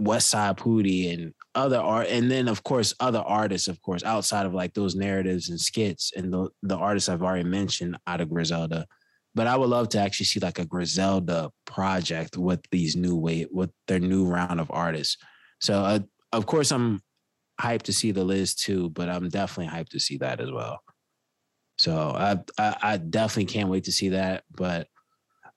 Westside 0.00 0.58
Pootie 0.58 1.12
and 1.12 1.34
other 1.54 1.78
art, 1.78 2.08
and 2.08 2.30
then 2.30 2.48
of 2.48 2.62
course 2.64 2.94
other 3.00 3.20
artists, 3.20 3.68
of 3.68 3.80
course, 3.80 4.02
outside 4.04 4.46
of 4.46 4.54
like 4.54 4.74
those 4.74 4.94
narratives 4.94 5.48
and 5.48 5.60
skits 5.60 6.12
and 6.16 6.32
the 6.32 6.48
the 6.62 6.76
artists 6.76 7.08
I've 7.08 7.22
already 7.22 7.48
mentioned 7.48 7.96
out 8.06 8.20
of 8.20 8.30
Griselda. 8.30 8.86
But 9.36 9.48
I 9.48 9.56
would 9.56 9.68
love 9.68 9.88
to 9.90 9.98
actually 9.98 10.26
see 10.26 10.40
like 10.40 10.60
a 10.60 10.64
Griselda 10.64 11.50
project 11.64 12.36
with 12.36 12.60
these 12.70 12.94
new 12.94 13.16
way 13.16 13.46
with 13.50 13.70
their 13.88 13.98
new 13.98 14.26
round 14.26 14.60
of 14.60 14.70
artists. 14.70 15.16
So 15.60 15.74
uh, 15.80 16.00
of 16.32 16.46
course 16.46 16.70
I'm 16.70 17.02
hyped 17.60 17.82
to 17.82 17.92
see 17.92 18.12
the 18.12 18.24
Liz 18.24 18.54
too, 18.54 18.90
but 18.90 19.08
I'm 19.08 19.28
definitely 19.28 19.72
hyped 19.76 19.90
to 19.90 20.00
see 20.00 20.18
that 20.18 20.40
as 20.40 20.50
well. 20.50 20.80
So 21.84 22.12
I, 22.16 22.38
I, 22.58 22.76
I 22.82 22.96
definitely 22.96 23.52
can't 23.52 23.68
wait 23.68 23.84
to 23.84 23.92
see 23.92 24.08
that. 24.10 24.44
But 24.50 24.88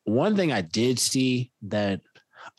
one 0.03 0.35
thing 0.35 0.51
I 0.51 0.59
did 0.59 0.99
see 0.99 1.51
that 1.63 2.01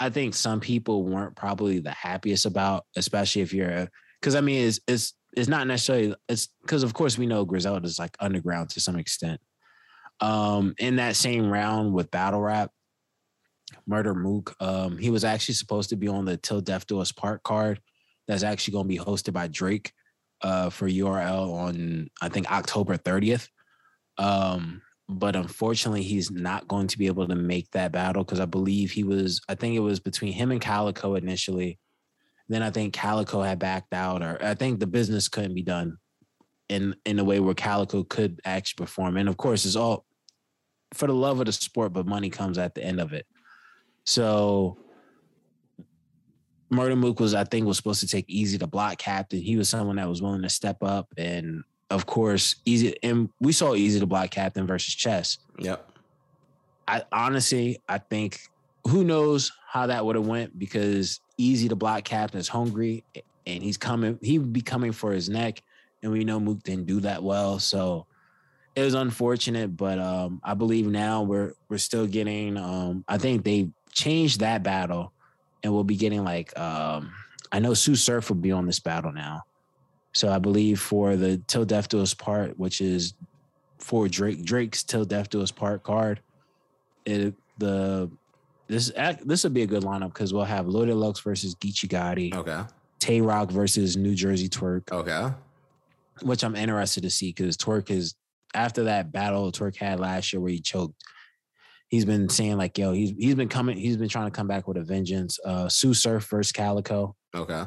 I 0.00 0.08
think 0.08 0.32
some 0.32 0.58
people 0.58 1.04
weren't 1.04 1.36
probably 1.36 1.78
the 1.78 1.90
happiest 1.90 2.46
about, 2.46 2.86
especially 2.96 3.42
if 3.42 3.52
you're 3.52 3.90
because 4.20 4.34
I 4.34 4.40
mean 4.40 4.66
it's 4.66 4.80
it's 4.88 5.12
it's 5.36 5.48
not 5.48 5.66
necessarily 5.66 6.14
it's 6.30 6.48
because 6.62 6.82
of 6.82 6.94
course 6.94 7.18
we 7.18 7.26
know 7.26 7.44
Griselda 7.44 7.86
is 7.86 7.98
like 7.98 8.16
underground 8.20 8.70
to 8.70 8.80
some 8.80 8.96
extent. 8.96 9.38
Um, 10.20 10.74
in 10.78 10.96
that 10.96 11.14
same 11.14 11.50
round 11.50 11.92
with 11.92 12.10
battle 12.10 12.40
rap, 12.40 12.70
Murda 13.88 14.16
Mook, 14.16 14.56
um, 14.60 14.96
he 14.96 15.10
was 15.10 15.24
actually 15.24 15.54
supposed 15.56 15.90
to 15.90 15.96
be 15.96 16.08
on 16.08 16.24
the 16.24 16.38
Till 16.38 16.62
Death 16.62 16.86
Do 16.86 17.00
Us 17.00 17.12
Part 17.12 17.42
card 17.42 17.82
that's 18.26 18.42
actually 18.42 18.72
going 18.72 18.84
to 18.86 18.88
be 18.88 18.98
hosted 18.98 19.34
by 19.34 19.46
Drake 19.46 19.92
uh, 20.40 20.70
for 20.70 20.88
URL 20.88 21.52
on 21.52 22.08
I 22.22 22.30
think 22.30 22.50
October 22.50 22.96
30th. 22.96 23.48
Um, 24.18 24.82
but 25.08 25.36
unfortunately, 25.36 26.02
he's 26.02 26.30
not 26.30 26.68
going 26.68 26.86
to 26.88 26.98
be 26.98 27.06
able 27.06 27.26
to 27.28 27.34
make 27.34 27.70
that 27.70 27.92
battle 27.92 28.24
because 28.24 28.40
I 28.40 28.44
believe 28.44 28.90
he 28.90 29.04
was. 29.04 29.40
I 29.48 29.54
think 29.54 29.74
it 29.74 29.80
was 29.80 30.00
between 30.00 30.32
him 30.32 30.50
and 30.50 30.60
Calicoe 30.60 31.14
initially. 31.14 31.78
Then 32.48 32.62
I 32.62 32.70
think 32.70 32.92
Calicoe 32.92 33.42
had 33.42 33.58
backed 33.58 33.94
out, 33.94 34.22
or 34.22 34.38
I 34.42 34.54
think 34.54 34.80
the 34.80 34.86
business 34.86 35.28
couldn't 35.28 35.54
be 35.54 35.62
done 35.62 35.98
in 36.68 36.94
in 37.04 37.18
a 37.18 37.24
way 37.24 37.40
where 37.40 37.54
Calicoe 37.54 38.04
could 38.04 38.40
actually 38.44 38.84
perform. 38.84 39.16
And 39.16 39.28
of 39.28 39.36
course, 39.36 39.64
it's 39.64 39.76
all 39.76 40.04
for 40.94 41.06
the 41.06 41.14
love 41.14 41.40
of 41.40 41.46
the 41.46 41.52
sport, 41.52 41.92
but 41.92 42.06
money 42.06 42.30
comes 42.30 42.58
at 42.58 42.74
the 42.74 42.84
end 42.84 43.00
of 43.00 43.12
it. 43.12 43.26
So 44.04 44.78
Murda 46.72 46.96
Mook 46.96 47.20
was, 47.20 47.34
I 47.34 47.44
think, 47.44 47.66
was 47.66 47.76
supposed 47.76 48.00
to 48.00 48.06
take 48.06 48.28
Eazy 48.28 48.58
the 48.58 48.66
Block 48.66 48.98
Captain. 48.98 49.40
He 49.40 49.56
was 49.56 49.68
someone 49.68 49.96
that 49.96 50.08
was 50.08 50.22
willing 50.22 50.42
to 50.42 50.48
step 50.48 50.82
up, 50.82 51.08
and 51.16 51.64
of 51.90 52.06
course, 52.06 52.56
Easy 52.64 52.96
and 53.02 53.30
we 53.40 53.52
saw 53.52 53.72
Eazy 53.72 53.98
the 53.98 54.06
Block 54.06 54.30
Captain 54.30 54.66
versus 54.66 54.94
Chess. 54.94 55.38
Yep. 55.58 55.90
I 56.86 57.02
honestly, 57.12 57.78
I 57.88 57.98
think 57.98 58.40
who 58.86 59.04
knows 59.04 59.52
how 59.66 59.86
that 59.86 60.04
would 60.04 60.16
have 60.16 60.26
went 60.26 60.58
because 60.58 61.20
Eazy 61.38 61.68
the 61.68 61.76
Block 61.76 62.04
Captain 62.04 62.40
is 62.40 62.48
hungry 62.48 63.04
and 63.46 63.62
he's 63.62 63.76
coming. 63.76 64.18
He 64.22 64.38
would 64.38 64.52
be 64.52 64.62
coming 64.62 64.92
for 64.92 65.12
his 65.12 65.28
neck, 65.28 65.62
and 66.02 66.12
we 66.12 66.24
know 66.24 66.40
Mook 66.40 66.62
didn't 66.62 66.86
do 66.86 67.00
that 67.00 67.22
well, 67.22 67.58
so 67.58 68.06
it 68.74 68.82
was 68.82 68.94
unfortunate. 68.94 69.76
But 69.76 69.98
um, 69.98 70.40
I 70.44 70.54
believe 70.54 70.86
now 70.86 71.22
we're 71.22 71.54
we're 71.68 71.78
still 71.78 72.06
getting. 72.06 72.56
Um, 72.56 73.04
I 73.08 73.18
think 73.18 73.44
they 73.44 73.70
changed 73.92 74.40
that 74.40 74.62
battle 74.62 75.12
and 75.62 75.72
we'll 75.72 75.84
be 75.84 75.96
getting 75.96 76.24
like 76.24 76.56
um 76.58 77.12
I 77.50 77.58
know 77.60 77.74
Sue 77.74 77.96
Surf 77.96 78.28
will 78.28 78.36
be 78.36 78.52
on 78.52 78.66
this 78.66 78.78
battle 78.78 79.12
now. 79.12 79.44
So 80.18 80.28
I 80.28 80.40
believe 80.40 80.80
for 80.80 81.14
the 81.14 81.40
Till 81.46 81.64
Death 81.64 81.88
Do 81.88 82.00
Us 82.02 82.12
Part, 82.12 82.58
which 82.58 82.80
is 82.80 83.14
for 83.78 84.08
Drake 84.08 84.44
Drake's 84.44 84.82
Till 84.82 85.04
Death 85.04 85.30
Do 85.30 85.40
Us 85.40 85.52
Part 85.52 85.84
card, 85.84 86.20
it 87.06 87.34
the 87.58 88.10
this 88.66 88.90
this 89.24 89.44
would 89.44 89.54
be 89.54 89.62
a 89.62 89.66
good 89.66 89.84
lineup 89.84 90.08
because 90.12 90.34
we'll 90.34 90.42
have 90.42 90.66
Loaded 90.66 90.96
Lux 90.96 91.20
versus 91.20 91.54
Geechee 91.54 91.86
Gotti, 91.88 92.34
Okay. 92.34 92.62
Tay 92.98 93.20
Roc 93.20 93.52
versus 93.52 93.96
New 93.96 94.16
Jersey 94.16 94.48
Twerk, 94.48 94.90
Okay. 94.90 95.32
which 96.22 96.42
I'm 96.42 96.56
interested 96.56 97.04
to 97.04 97.10
see 97.10 97.28
because 97.28 97.56
Twerk 97.56 97.88
is 97.88 98.16
after 98.54 98.82
that 98.84 99.12
battle 99.12 99.52
Twerk 99.52 99.76
had 99.76 100.00
last 100.00 100.32
year 100.32 100.40
where 100.40 100.50
he 100.50 100.60
choked. 100.60 101.00
He's 101.90 102.04
been 102.04 102.28
saying 102.28 102.56
like, 102.56 102.76
yo, 102.76 102.90
he's 102.92 103.10
he's 103.16 103.36
been 103.36 103.48
coming, 103.48 103.78
he's 103.78 103.96
been 103.96 104.08
trying 104.08 104.26
to 104.26 104.36
come 104.36 104.48
back 104.48 104.66
with 104.66 104.78
a 104.78 104.82
vengeance. 104.82 105.38
Uh 105.44 105.68
Sue 105.68 105.94
Surf 105.94 106.26
versus 106.28 106.50
Calicoe, 106.50 107.14
Okay. 107.36 107.62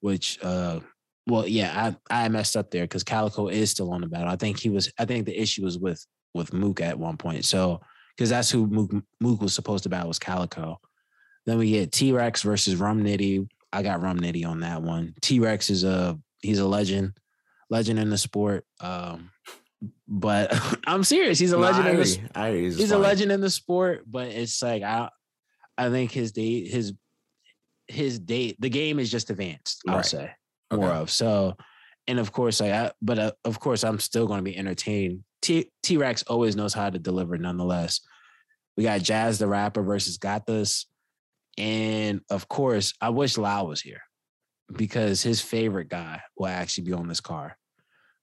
which 0.00 0.38
uh 0.44 0.78
well, 1.26 1.46
yeah, 1.46 1.94
I 2.10 2.24
I 2.24 2.28
messed 2.28 2.56
up 2.56 2.70
there 2.70 2.84
because 2.84 3.02
Calicoe 3.04 3.48
is 3.48 3.70
still 3.70 3.90
on 3.92 4.00
the 4.02 4.06
battle. 4.06 4.28
I 4.28 4.36
think 4.36 4.58
he 4.58 4.70
was 4.70 4.90
I 4.98 5.04
think 5.04 5.26
the 5.26 5.38
issue 5.40 5.64
was 5.64 5.78
with 5.78 6.04
with 6.34 6.52
Mook 6.52 6.80
at 6.80 6.98
one 6.98 7.16
point. 7.16 7.44
So 7.44 7.80
because 8.16 8.30
that's 8.30 8.50
who 8.50 8.66
Mook, 8.66 8.92
Mook 9.20 9.40
was 9.42 9.54
supposed 9.54 9.82
to 9.84 9.88
battle 9.88 10.08
was 10.08 10.18
Calicoe. 10.18 10.80
Then 11.46 11.58
we 11.58 11.70
get 11.70 11.92
T 11.92 12.12
Rex 12.12 12.42
versus 12.42 12.76
Rum 12.76 13.02
Nitty. 13.04 13.48
I 13.72 13.82
got 13.82 14.02
Rum 14.02 14.18
Nitty 14.20 14.46
on 14.46 14.60
that 14.60 14.82
one. 14.82 15.14
T 15.20 15.38
Rex 15.40 15.70
is 15.70 15.84
a 15.84 16.18
he's 16.42 16.58
a 16.58 16.66
legend, 16.66 17.12
legend 17.70 17.98
in 17.98 18.10
the 18.10 18.18
sport. 18.18 18.64
Um, 18.80 19.30
but 20.08 20.56
I'm 20.86 21.04
serious. 21.04 21.38
He's 21.38 21.52
a 21.52 21.56
No, 21.56 21.62
legend 21.62 21.86
I 21.86 21.90
in 21.90 21.96
the 21.96 22.02
agree. 22.02 22.28
I 22.34 22.48
agree. 22.48 22.74
he's 22.74 22.90
a 22.92 22.98
legend 22.98 23.32
in 23.32 23.40
the 23.40 23.50
sport, 23.50 24.02
but 24.06 24.28
it's 24.28 24.62
like 24.62 24.82
I 24.82 25.08
I 25.76 25.90
think 25.90 26.10
his 26.12 26.32
date 26.32 26.68
his 26.70 26.92
his 27.88 28.18
date 28.18 28.56
the 28.60 28.68
game 28.70 28.98
is 28.98 29.10
just 29.10 29.30
advanced, 29.30 29.82
I'll 29.88 29.96
Right. 29.96 30.04
say. 30.04 30.30
More 30.72 30.88
Okay. 30.88 30.98
of. 30.98 31.10
So 31.10 31.56
and 32.08 32.18
of 32.18 32.32
course 32.32 32.60
like 32.60 32.72
I 32.72 32.92
but 33.02 33.18
uh, 33.18 33.32
of 33.44 33.58
course 33.60 33.84
I'm 33.84 33.98
still 34.00 34.26
going 34.26 34.38
to 34.38 34.44
be 34.44 34.56
entertained. 34.56 35.24
T 35.42 35.68
Rex 35.92 36.22
always 36.24 36.56
knows 36.56 36.74
how 36.74 36.90
to 36.90 36.98
deliver 36.98 37.38
nonetheless. 37.38 38.00
We 38.76 38.82
got 38.84 39.00
Jazz 39.02 39.38
the 39.38 39.46
rapper 39.46 39.82
versus 39.82 40.18
Got 40.18 40.46
This. 40.46 40.86
And 41.58 42.20
of 42.30 42.48
course, 42.48 42.92
I 43.00 43.08
wish 43.10 43.38
Lau 43.38 43.64
was 43.64 43.80
here 43.80 44.02
because 44.76 45.22
his 45.22 45.40
favorite 45.40 45.88
guy 45.88 46.20
will 46.36 46.48
actually 46.48 46.84
be 46.84 46.92
on 46.92 47.08
this 47.08 47.20
car. 47.20 47.56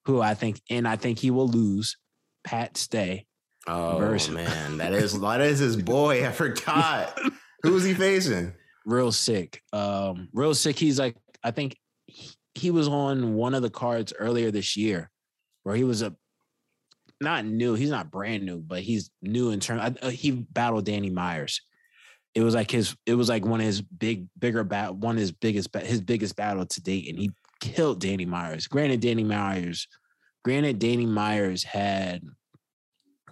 Who 0.06 0.22
I 0.22 0.34
think, 0.34 0.62
and 0.70 0.86
I 0.88 0.98
think 0.98 1.18
he 1.18 1.32
will 1.32 1.48
lose. 1.48 1.98
Pat 2.44 2.76
Stay. 2.76 3.26
Oh 3.68 3.98
verse. 3.98 4.28
man, 4.30 4.78
that 4.78 4.92
is 5.04 5.20
that 5.22 5.40
is 5.42 5.60
his 5.60 5.78
boy. 5.78 6.28
I 6.28 6.32
forgot. 6.34 7.18
Who's 7.64 7.86
he 7.86 7.94
facing? 7.94 8.54
Real 8.86 9.14
Sikh. 9.14 9.62
Um, 9.72 10.28
Real 10.34 10.54
Sikh. 10.54 10.78
He's 10.78 11.00
like, 11.00 11.16
I 11.42 11.52
think 11.52 11.78
he, 12.56 12.72
was 12.72 12.88
on 12.88 13.36
one 13.36 13.54
of 13.54 13.62
the 13.62 13.70
cards 13.70 14.14
earlier 14.18 14.52
this 14.52 14.76
year, 14.76 15.10
where 15.64 15.76
he 15.76 15.84
was 15.84 16.02
a 16.02 16.16
not 17.22 17.46
new. 17.46 17.76
He's 17.76 17.90
not 17.90 18.12
brand 18.12 18.44
new, 18.44 18.60
but 18.60 18.82
he's 18.82 19.10
new 19.22 19.52
in 19.52 19.60
terms. 19.60 19.98
Uh, 20.02 20.10
he 20.10 20.32
battled 20.32 20.86
Danny 20.86 21.10
Myers. 21.10 21.62
It 22.36 22.42
was 22.42 22.56
like 22.56 22.72
his. 22.72 22.96
It 23.06 23.16
was 23.16 23.30
like 23.30 23.46
one 23.46 23.60
of 23.60 23.66
his 23.66 23.82
big, 23.82 24.28
bigger 24.38 24.64
bat. 24.64 24.96
One 24.96 25.16
of 25.16 25.22
his 25.22 25.32
biggest, 25.32 25.74
his 25.76 26.02
biggest 26.02 26.36
battle 26.36 26.66
to 26.66 26.82
date, 26.82 27.10
and 27.10 27.20
he 27.20 27.32
killed 27.60 28.02
Danny 28.02 28.26
Myers. 28.26 28.68
Granted, 28.68 29.00
Danny 29.00 29.24
Myers. 29.24 29.88
Granted, 30.44 30.80
Danny 30.80 31.06
Myers 31.06 31.64
had 31.64 32.22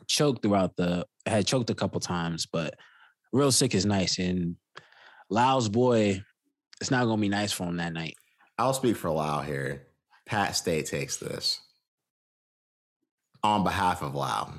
choked 0.07 0.41
throughout 0.41 0.76
the 0.76 1.05
had 1.26 1.45
choked 1.45 1.69
a 1.69 1.76
couple 1.76 1.99
times, 1.99 2.45
but 2.45 2.76
Real 3.34 3.51
Sikh 3.51 3.76
is 3.76 3.86
nice 3.86 4.19
and 4.19 4.55
Lau's 5.30 5.69
boy, 5.69 6.22
it's 6.82 6.91
not 6.91 7.05
gonna 7.05 7.22
be 7.22 7.30
nice 7.30 7.51
for 7.51 7.63
him 7.63 7.78
that 7.78 7.93
night. 7.93 8.15
I'll 8.62 8.74
speak 8.76 8.95
for 8.95 9.09
Lau 9.09 9.41
here. 9.41 9.88
Pat 10.28 10.55
Stay 10.55 10.84
takes 10.84 11.18
this 11.18 11.62
on 13.43 13.64
behalf 13.64 14.03
of 14.03 14.14
Lau. 14.14 14.53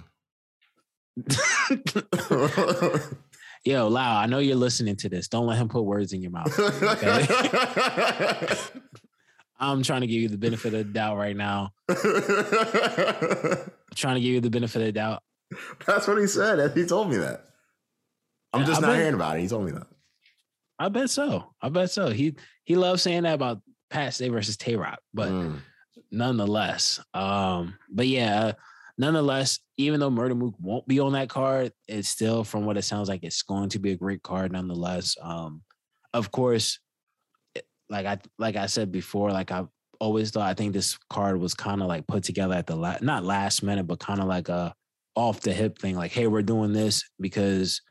Yo, 3.64 3.86
Lau, 3.86 4.18
I 4.18 4.26
know 4.26 4.40
you're 4.40 4.56
listening 4.56 4.96
to 4.96 5.08
this. 5.08 5.28
Don't 5.28 5.46
let 5.46 5.58
him 5.58 5.68
put 5.68 5.82
words 5.82 6.12
in 6.12 6.20
your 6.20 6.32
mouth. 6.32 6.58
Okay? 6.58 7.26
I'm 9.60 9.84
trying 9.84 10.00
to 10.00 10.08
give 10.08 10.20
you 10.20 10.28
the 10.28 10.36
benefit 10.36 10.74
of 10.74 10.84
the 10.84 10.92
doubt 10.92 11.16
right 11.16 11.36
now. 11.36 11.70
I'm 11.88 11.96
trying 13.94 14.16
to 14.16 14.20
give 14.20 14.34
you 14.34 14.40
the 14.40 14.50
benefit 14.50 14.80
of 14.82 14.86
the 14.86 14.92
doubt. 14.92 15.22
That's 15.86 16.08
what 16.08 16.18
he 16.18 16.26
said. 16.26 16.76
He 16.76 16.86
told 16.86 17.08
me 17.08 17.18
that. 17.18 17.44
I'm 18.52 18.66
just 18.66 18.78
I 18.78 18.80
not 18.80 18.88
bet- 18.88 18.96
hearing 18.96 19.14
about 19.14 19.36
it. 19.36 19.42
He 19.42 19.48
told 19.48 19.64
me 19.64 19.70
that. 19.70 19.86
I 20.76 20.88
bet 20.88 21.08
so. 21.08 21.54
I 21.62 21.68
bet 21.68 21.92
so. 21.92 22.08
He 22.08 22.34
he 22.64 22.74
loves 22.74 23.02
saying 23.02 23.22
that 23.22 23.34
about 23.34 23.60
Pat 23.92 24.14
Stay 24.14 24.28
versus 24.30 24.56
Tay 24.56 24.74
Roc, 24.76 24.98
but 25.12 25.28
Mm. 25.30 25.60
nonetheless, 26.10 26.98
um, 27.14 27.74
but 27.90 28.06
yeah, 28.06 28.52
nonetheless, 28.98 29.60
even 29.76 30.00
though 30.00 30.10
Murda 30.10 30.36
Mook 30.36 30.54
won't 30.58 30.86
be 30.88 30.98
on 31.00 31.12
that 31.12 31.28
card, 31.28 31.72
it's 31.88 32.08
still, 32.08 32.42
from 32.44 32.64
what 32.64 32.76
it 32.76 32.82
sounds 32.82 33.08
like, 33.08 33.22
it's 33.22 33.42
going 33.42 33.68
to 33.70 33.78
be 33.78 33.92
a 33.92 33.96
great 33.96 34.22
card 34.22 34.52
nonetheless. 34.52 35.16
Um, 35.20 35.62
of 36.14 36.30
course, 36.30 36.78
like 37.88 38.06
I 38.06 38.18
like 38.38 38.56
I 38.56 38.66
said 38.66 38.90
before, 38.90 39.30
like 39.30 39.50
I've 39.50 39.68
always 40.00 40.30
thought 40.30 40.48
I 40.48 40.54
think 40.54 40.72
this 40.72 40.98
card 41.10 41.38
was 41.38 41.54
kind 41.54 41.82
of 41.82 41.88
like 41.88 42.06
put 42.06 42.22
together 42.24 42.54
at 42.54 42.66
the 42.66 42.76
la- 42.76 42.98
not 43.02 43.24
last 43.24 43.62
minute, 43.62 43.86
but 43.86 44.00
kind 44.00 44.20
of 44.20 44.26
like 44.26 44.48
a 44.48 44.74
off 45.14 45.40
the 45.40 45.52
hip 45.52 45.78
thing. 45.78 45.94
Like, 45.96 46.10
hey, 46.12 46.26
we're 46.26 46.42
doing 46.42 46.72
this 46.72 47.02
because, 47.20 47.82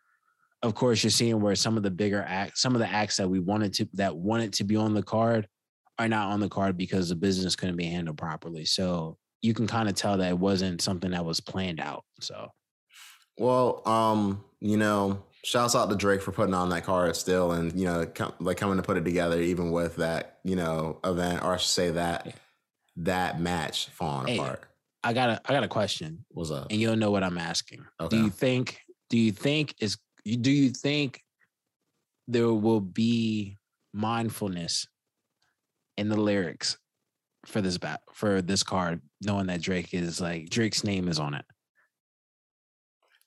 of 0.64 0.74
course, 0.74 1.04
you're 1.04 1.12
seeing 1.12 1.40
where 1.40 1.56
some 1.56 1.78
of 1.78 1.84
the 1.84 1.92
bigger 1.92 2.24
acts, 2.28 2.62
some 2.62 2.74
of 2.76 2.80
the 2.80 2.90
acts 2.90 3.18
that 3.18 3.30
we 3.30 3.40
wanted 3.40 3.74
to 3.76 3.90
that 3.94 4.16
wanted 4.16 4.54
to 4.54 4.64
be 4.64 4.76
on 4.76 4.94
the 4.96 5.04
card 5.04 5.48
are 6.00 6.08
not 6.08 6.32
on 6.32 6.40
the 6.40 6.50
card 6.50 6.78
because 6.78 7.10
the 7.10 7.16
business 7.16 7.56
couldn't 7.56 7.76
be 7.76 7.86
handled 7.86 8.18
properly. 8.18 8.66
So 8.66 9.18
you 9.42 9.54
can 9.54 9.68
kind 9.68 9.90
of 9.90 9.96
tell 9.96 10.18
that 10.18 10.30
it 10.30 10.38
wasn't 10.38 10.82
something 10.82 11.12
that 11.12 11.26
was 11.26 11.40
planned 11.40 11.80
out. 11.80 12.04
So, 12.20 12.50
well, 13.38 13.88
um, 13.88 14.44
you 14.60 14.78
know, 14.78 15.24
shouts 15.44 15.76
out 15.76 15.90
to 15.90 15.96
Drake 15.96 16.22
for 16.22 16.32
putting 16.32 16.54
on 16.54 16.70
that 16.70 16.84
card 16.84 17.16
still, 17.16 17.52
and 17.52 17.78
you 17.80 17.86
know, 17.86 18.06
com- 18.06 18.34
like 18.40 18.58
coming 18.58 18.78
to 18.78 18.84
put 18.84 18.98
it 18.98 19.04
together, 19.06 19.40
even 19.42 19.72
with 19.72 19.96
that, 19.98 20.40
you 20.44 20.56
know, 20.56 21.00
event, 21.04 21.44
or 21.44 21.54
I 21.54 21.58
should 21.58 21.70
say 21.70 21.90
that 21.92 22.26
Yeah. 22.28 22.32
that 22.98 23.40
match 23.42 23.88
falling 23.88 24.28
Hey, 24.28 24.38
apart. 24.38 24.64
I 25.04 25.14
got 25.14 25.30
a 25.30 25.42
I 25.46 25.54
got 25.54 25.64
a 25.64 25.68
question, 25.68 26.26
What's 26.30 26.52
up? 26.52 26.68
and 26.70 26.80
you'll 26.80 26.96
know 26.96 27.10
what 27.12 27.24
I'm 27.24 27.38
asking. 27.40 27.84
Okay. 28.00 28.16
Do 28.18 28.24
you 28.24 28.30
think? 28.30 28.80
Do 29.10 29.18
you 29.18 29.32
think 29.32 29.76
is? 29.80 29.98
Do 30.24 30.52
you 30.52 30.70
think 30.70 31.24
there 32.28 32.54
will 32.54 32.80
be 32.82 33.58
mindfulness 33.94 34.88
in 36.02 36.10
the 36.10 36.20
lyrics 36.20 36.78
for 37.46 37.62
this 37.62 37.78
bat 37.78 38.02
for 38.12 38.42
this 38.42 38.64
card, 38.64 39.02
knowing 39.22 39.48
that 39.48 39.62
Drake 39.62 39.94
is 39.94 40.20
like 40.20 40.50
Drake's 40.50 40.84
name 40.84 41.08
is 41.08 41.20
on 41.20 41.36
it? 41.36 41.46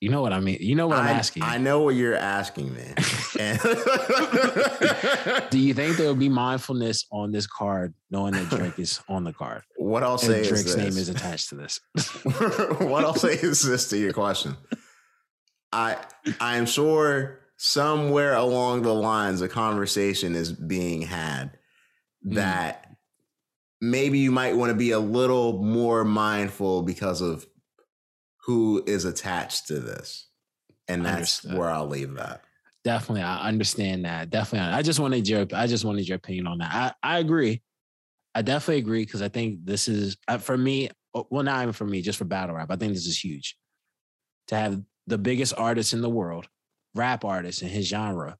You 0.00 0.10
know 0.10 0.20
what 0.20 0.34
I 0.34 0.40
mean? 0.40 0.58
You 0.60 0.74
know 0.74 0.88
what 0.88 0.98
I, 0.98 1.06
I, 1.06 1.10
am 1.12 1.16
asking. 1.16 1.44
I 1.44 1.56
know 1.56 1.80
what 1.80 1.94
you're 1.94 2.16
asking, 2.16 2.74
man. 2.74 2.94
Do 5.50 5.58
you 5.58 5.72
think 5.72 5.96
there 5.96 6.08
will 6.08 6.14
be 6.14 6.28
mindfulness 6.28 7.06
on 7.10 7.32
this 7.32 7.46
card, 7.46 7.94
knowing 8.10 8.34
that 8.34 8.50
Drake 8.50 8.78
is 8.78 9.00
on 9.08 9.24
the 9.24 9.32
card? 9.32 9.62
what 9.78 10.02
I'll 10.02 10.18
say 10.18 10.38
And 10.38 10.42
is 10.42 10.48
Drake's 10.48 10.76
name 10.76 10.88
is 10.88 11.08
attached 11.08 11.48
to 11.50 11.54
this. 11.54 11.80
what 12.80 13.04
I'll 13.04 13.14
say 13.14 13.34
is 13.34 13.62
this 13.62 13.88
to 13.90 13.96
your 13.96 14.12
question. 14.12 14.56
I 15.72 15.96
I 16.40 16.56
am 16.56 16.66
sure 16.66 17.38
somewhere 17.56 18.34
along 18.34 18.82
the 18.82 18.94
lines 18.94 19.40
a 19.40 19.48
conversation 19.48 20.34
is 20.34 20.52
being 20.52 21.02
had 21.02 21.56
Mm. 22.26 22.34
that 22.36 22.96
maybe 23.80 24.18
you 24.18 24.30
might 24.32 24.56
want 24.56 24.70
to 24.70 24.76
be 24.76 24.92
a 24.92 24.98
little 24.98 25.62
more 25.62 26.04
mindful 26.04 26.82
because 26.82 27.20
of 27.20 27.46
who 28.46 28.82
is 28.86 29.04
attached 29.04 29.66
to 29.68 29.78
this. 29.80 30.28
And 30.88 31.04
that's 31.04 31.44
Understood. 31.44 31.58
where 31.58 31.70
I'll 31.70 31.86
leave 31.86 32.14
that. 32.14 32.42
Definitely, 32.84 33.22
I 33.22 33.48
understand 33.48 34.04
that. 34.04 34.28
Definitely, 34.30 34.74
I 34.74 34.82
just 34.82 35.00
wanted 35.00 35.26
your 35.26 35.46
I 35.54 35.66
just 35.66 35.84
wanted 35.86 36.06
your 36.06 36.16
opinion 36.16 36.46
on 36.46 36.58
that. 36.58 36.96
I 37.02 37.16
I 37.16 37.18
agree. 37.18 37.62
I 38.34 38.42
definitely 38.42 38.80
agree 38.80 39.04
because 39.04 39.22
I 39.22 39.28
think 39.28 39.64
this 39.64 39.88
is 39.88 40.16
uh, 40.28 40.38
for 40.38 40.56
me. 40.58 40.90
uh, 41.14 41.22
Well, 41.30 41.42
not 41.44 41.62
even 41.62 41.72
for 41.72 41.86
me, 41.86 42.02
just 42.02 42.18
for 42.18 42.24
battle 42.26 42.54
rap. 42.56 42.70
I 42.70 42.76
think 42.76 42.92
this 42.92 43.06
is 43.06 43.18
huge 43.18 43.56
to 44.48 44.56
have 44.56 44.82
the 45.06 45.16
biggest 45.18 45.54
artist 45.56 45.94
in 45.94 46.02
the 46.02 46.10
world, 46.10 46.46
rap 46.94 47.24
artist 47.24 47.62
in 47.62 47.68
his 47.68 47.88
genre, 47.88 48.36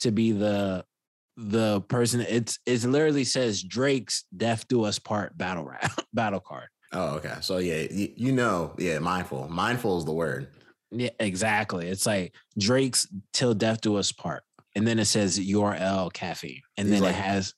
to 0.00 0.10
be 0.10 0.32
the 0.32 0.84
the 1.38 1.80
person. 1.82 2.20
It's 2.20 2.58
it 2.66 2.82
literally 2.84 3.24
says 3.24 3.62
Drake's 3.62 4.24
"Death 4.36 4.66
Do 4.68 4.82
Us 4.84 4.98
Part" 4.98 5.38
battle 5.38 5.64
rap 5.64 5.92
battle 6.12 6.40
card. 6.40 6.68
Oh, 6.92 7.16
okay. 7.16 7.34
So 7.40 7.58
yeah, 7.58 7.86
you, 7.90 8.12
you 8.16 8.32
know, 8.32 8.74
yeah, 8.78 8.98
mindful. 8.98 9.48
Mindful 9.48 9.98
is 9.98 10.04
the 10.04 10.12
word. 10.12 10.48
Yeah, 10.90 11.10
exactly. 11.20 11.86
It's 11.88 12.06
like 12.06 12.34
Drake's 12.58 13.06
"Till 13.32 13.54
Death 13.54 13.80
Do 13.82 13.96
Us 13.96 14.10
Part," 14.10 14.42
and 14.74 14.86
then 14.86 14.98
it 14.98 15.04
says 15.04 15.38
URL 15.38 16.12
caffeine, 16.12 16.62
and 16.76 16.88
He's 16.88 16.96
then 16.96 17.02
like- 17.04 17.14
it 17.14 17.18
has 17.22 17.54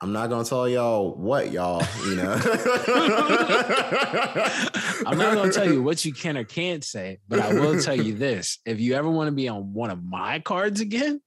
I'm 0.00 0.12
not 0.12 0.28
gonna 0.30 0.44
tell 0.44 0.68
y'all 0.68 1.14
what 1.14 1.52
y'all, 1.52 1.80
you 2.08 2.16
know. 2.16 2.32
I'm 5.06 5.16
not 5.16 5.34
gonna 5.36 5.52
tell 5.52 5.70
you 5.72 5.80
what 5.80 6.04
you 6.04 6.12
can 6.12 6.36
or 6.36 6.42
can't 6.42 6.82
say, 6.82 7.18
but 7.28 7.38
I 7.38 7.54
will 7.54 7.80
tell 7.80 7.94
you 7.94 8.14
this: 8.18 8.58
if 8.66 8.80
you 8.80 8.94
ever 8.94 9.08
want 9.08 9.28
to 9.28 9.32
be 9.32 9.48
on 9.48 9.72
one 9.74 9.90
of 9.90 10.02
my 10.02 10.40
cards 10.40 10.80
again, 10.80 11.20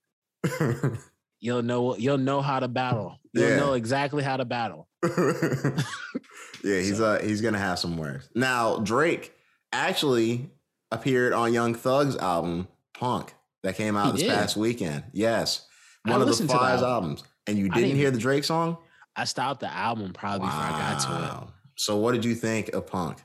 you'll 1.45 1.61
know 1.63 1.95
you'll 1.95 2.17
know 2.17 2.41
how 2.41 2.59
to 2.59 2.67
battle. 2.67 3.19
You'll 3.33 3.49
Yeah. 3.49 3.57
know 3.57 3.73
exactly 3.73 4.23
how 4.23 4.37
to 4.37 4.45
battle. 4.45 4.87
yeah, 5.03 6.79
he's 6.79 6.99
uh 6.99 7.19
he's 7.23 7.41
gonna 7.41 7.59
have 7.59 7.79
some 7.79 7.97
words. 7.97 8.29
Now 8.35 8.77
Drake 8.79 9.33
actually 9.71 10.49
appeared 10.91 11.33
on 11.33 11.53
Young 11.53 11.75
Thug's 11.75 12.15
album 12.17 12.67
Punk 12.97 13.33
that 13.63 13.75
came 13.75 13.95
out 13.95 14.07
He 14.07 14.11
this 14.13 14.21
did? 14.23 14.31
past 14.31 14.57
weekend. 14.57 15.03
Yes, 15.13 15.67
I 16.05 16.11
one 16.11 16.21
of 16.21 16.27
the 16.27 16.43
the 16.43 16.53
albums, 16.53 17.23
and 17.47 17.57
you 17.57 17.65
didn't, 17.69 17.81
didn't- 17.83 17.97
hear 17.97 18.11
the 18.11 18.19
Drake 18.19 18.43
song. 18.43 18.77
I 19.15 19.23
stopped 19.25 19.61
the 19.61 19.71
album 19.73 20.11
probably 20.11 20.47
before 20.47 20.59
I 20.61 20.69
got 20.71 20.99
to 21.01 21.07
Wow. 21.09 21.47
So 21.77 21.95
what 21.97 22.13
did 22.13 22.25
you 22.25 22.35
think 22.35 22.73
of 22.73 22.85
Punk? 22.87 23.19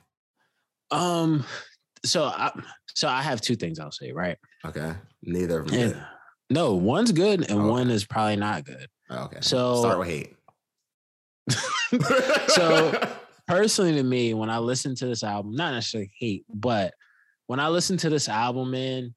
Um, 0.92 1.44
so 2.04 2.24
I 2.24 2.52
so 2.94 3.08
I 3.08 3.22
have 3.22 3.40
two 3.40 3.56
things 3.56 3.78
I'll 3.80 3.90
say. 3.92 4.12
Right? 4.12 4.36
Okay, 4.64 4.92
neither 5.22 5.60
of 5.60 5.68
them. 5.70 5.96
No, 6.50 6.74
one's 6.74 7.12
good 7.12 7.48
and 7.50 7.68
one 7.68 7.88
is 7.90 8.04
probably 8.04 8.36
not 8.36 8.64
good. 8.64 8.86
Okay, 9.10 9.38
so- 9.40 9.76
start 9.76 9.98
with 9.98 10.08
hate. 10.08 10.36
So- 12.48 13.00
personally 13.46 13.94
to 13.94 14.02
me 14.04 14.32
when 14.32 14.48
i 14.48 14.58
listen 14.58 14.94
to 14.94 15.06
this 15.06 15.24
album 15.24 15.56
not 15.56 15.72
necessarily 15.74 16.08
hate 16.16 16.44
but 16.48 16.94
when 17.48 17.58
i 17.58 17.66
listen 17.66 17.96
to 17.96 18.08
this 18.08 18.28
album 18.28 18.70
man 18.70 19.12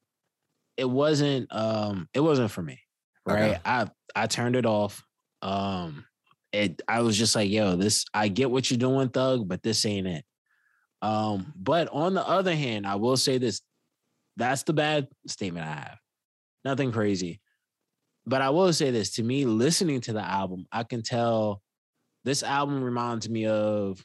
it 0.76 0.90
wasn't 0.90 1.46
um 1.54 2.08
it 2.12 2.18
wasn't 2.18 2.50
for 2.50 2.60
me 2.60 2.80
right 3.24 3.50
Okay. 3.52 3.60
i 3.64 3.86
i 4.16 4.26
turned 4.26 4.56
it 4.56 4.66
off 4.66 5.04
um 5.42 6.04
it 6.52 6.82
i 6.88 7.00
was 7.00 7.16
just 7.16 7.36
like 7.36 7.48
yo 7.48 7.76
this 7.76 8.06
i 8.12 8.26
get 8.26 8.50
what 8.50 8.68
you're 8.68 8.76
doing 8.78 9.08
thug 9.08 9.46
but 9.46 9.62
this 9.62 9.86
ain't 9.86 10.08
it 10.08 10.24
um 11.00 11.52
but 11.54 11.86
on 11.92 12.14
the 12.14 12.26
other 12.26 12.56
hand 12.56 12.88
i 12.88 12.96
will 12.96 13.16
say 13.16 13.38
this 13.38 13.60
that's 14.36 14.64
the 14.64 14.72
bad 14.72 15.06
statement 15.28 15.64
i 15.64 15.70
have 15.74 15.98
nothing 16.64 16.92
crazy. 16.92 17.40
But 18.26 18.40
i 18.40 18.50
will 18.50 18.72
say 18.72 18.90
this 18.90 19.12
to 19.16 19.22
me 19.22 19.44
listening 19.44 20.00
to 20.02 20.14
the 20.14 20.22
album 20.22 20.66
i 20.72 20.82
can 20.82 21.02
tell 21.02 21.62
this 22.24 22.42
album 22.42 22.82
reminds 22.82 23.28
me 23.28 23.46
of 23.46 24.02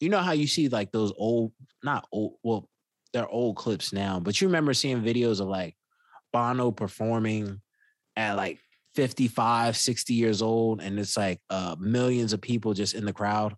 you 0.00 0.08
know 0.08 0.20
how 0.20 0.32
you 0.32 0.46
see 0.46 0.68
like 0.68 0.92
those 0.92 1.12
old 1.16 1.52
not 1.82 2.06
old 2.12 2.34
well 2.42 2.68
they're 3.12 3.28
old 3.28 3.56
clips 3.56 3.92
now 3.92 4.20
but 4.20 4.40
you 4.40 4.48
remember 4.48 4.74
seeing 4.74 5.02
videos 5.02 5.40
of 5.40 5.48
like 5.48 5.74
bono 6.32 6.70
performing 6.70 7.60
at 8.16 8.36
like 8.36 8.58
55 8.94 9.76
60 9.76 10.14
years 10.14 10.42
old 10.42 10.80
and 10.80 10.98
it's 10.98 11.16
like 11.16 11.40
uh 11.50 11.76
millions 11.78 12.32
of 12.32 12.40
people 12.40 12.72
just 12.72 12.94
in 12.94 13.04
the 13.04 13.12
crowd 13.12 13.54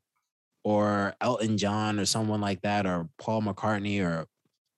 or 0.64 1.14
elton 1.20 1.58
john 1.58 2.00
or 2.00 2.06
someone 2.06 2.40
like 2.40 2.60
that 2.62 2.86
or 2.86 3.08
paul 3.18 3.42
mccartney 3.42 4.02
or 4.02 4.26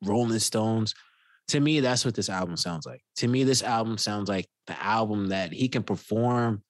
rolling 0.05 0.39
stones 0.39 0.95
to 1.51 1.61
me 1.61 1.81
that's 1.81 2.05
what 2.05 2.15
this 2.15 2.29
album 2.29 2.57
sounds 2.57 2.87
like 2.87 3.03
to 3.17 3.29
me 3.29 3.45
this 3.45 3.63
album 3.63 3.99
sounds 3.99 4.29
like 4.29 4.47
the 4.67 4.83
album 4.83 5.29
that 5.29 5.53
he 5.53 5.69
can 5.69 5.83
perform 5.83 6.63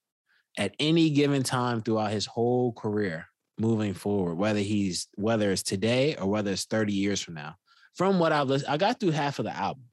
at 0.58 0.74
any 0.78 1.10
given 1.10 1.42
time 1.42 1.80
throughout 1.80 2.10
his 2.10 2.26
whole 2.26 2.72
career 2.72 3.26
moving 3.60 3.94
forward, 3.94 4.34
whether 4.36 4.60
he's 4.60 5.08
whether 5.14 5.52
it's 5.52 5.62
today 5.62 6.16
or 6.16 6.26
whether 6.26 6.50
it's 6.50 6.64
30 6.64 6.92
years 6.92 7.20
from 7.20 7.34
now. 7.34 7.54
From 7.94 8.18
what 8.18 8.32
I've 8.32 8.48
listened, 8.48 8.70
I 8.70 8.76
got 8.76 8.98
through 8.98 9.10
half 9.10 9.38
of 9.38 9.44
the 9.44 9.56
album. 9.56 9.84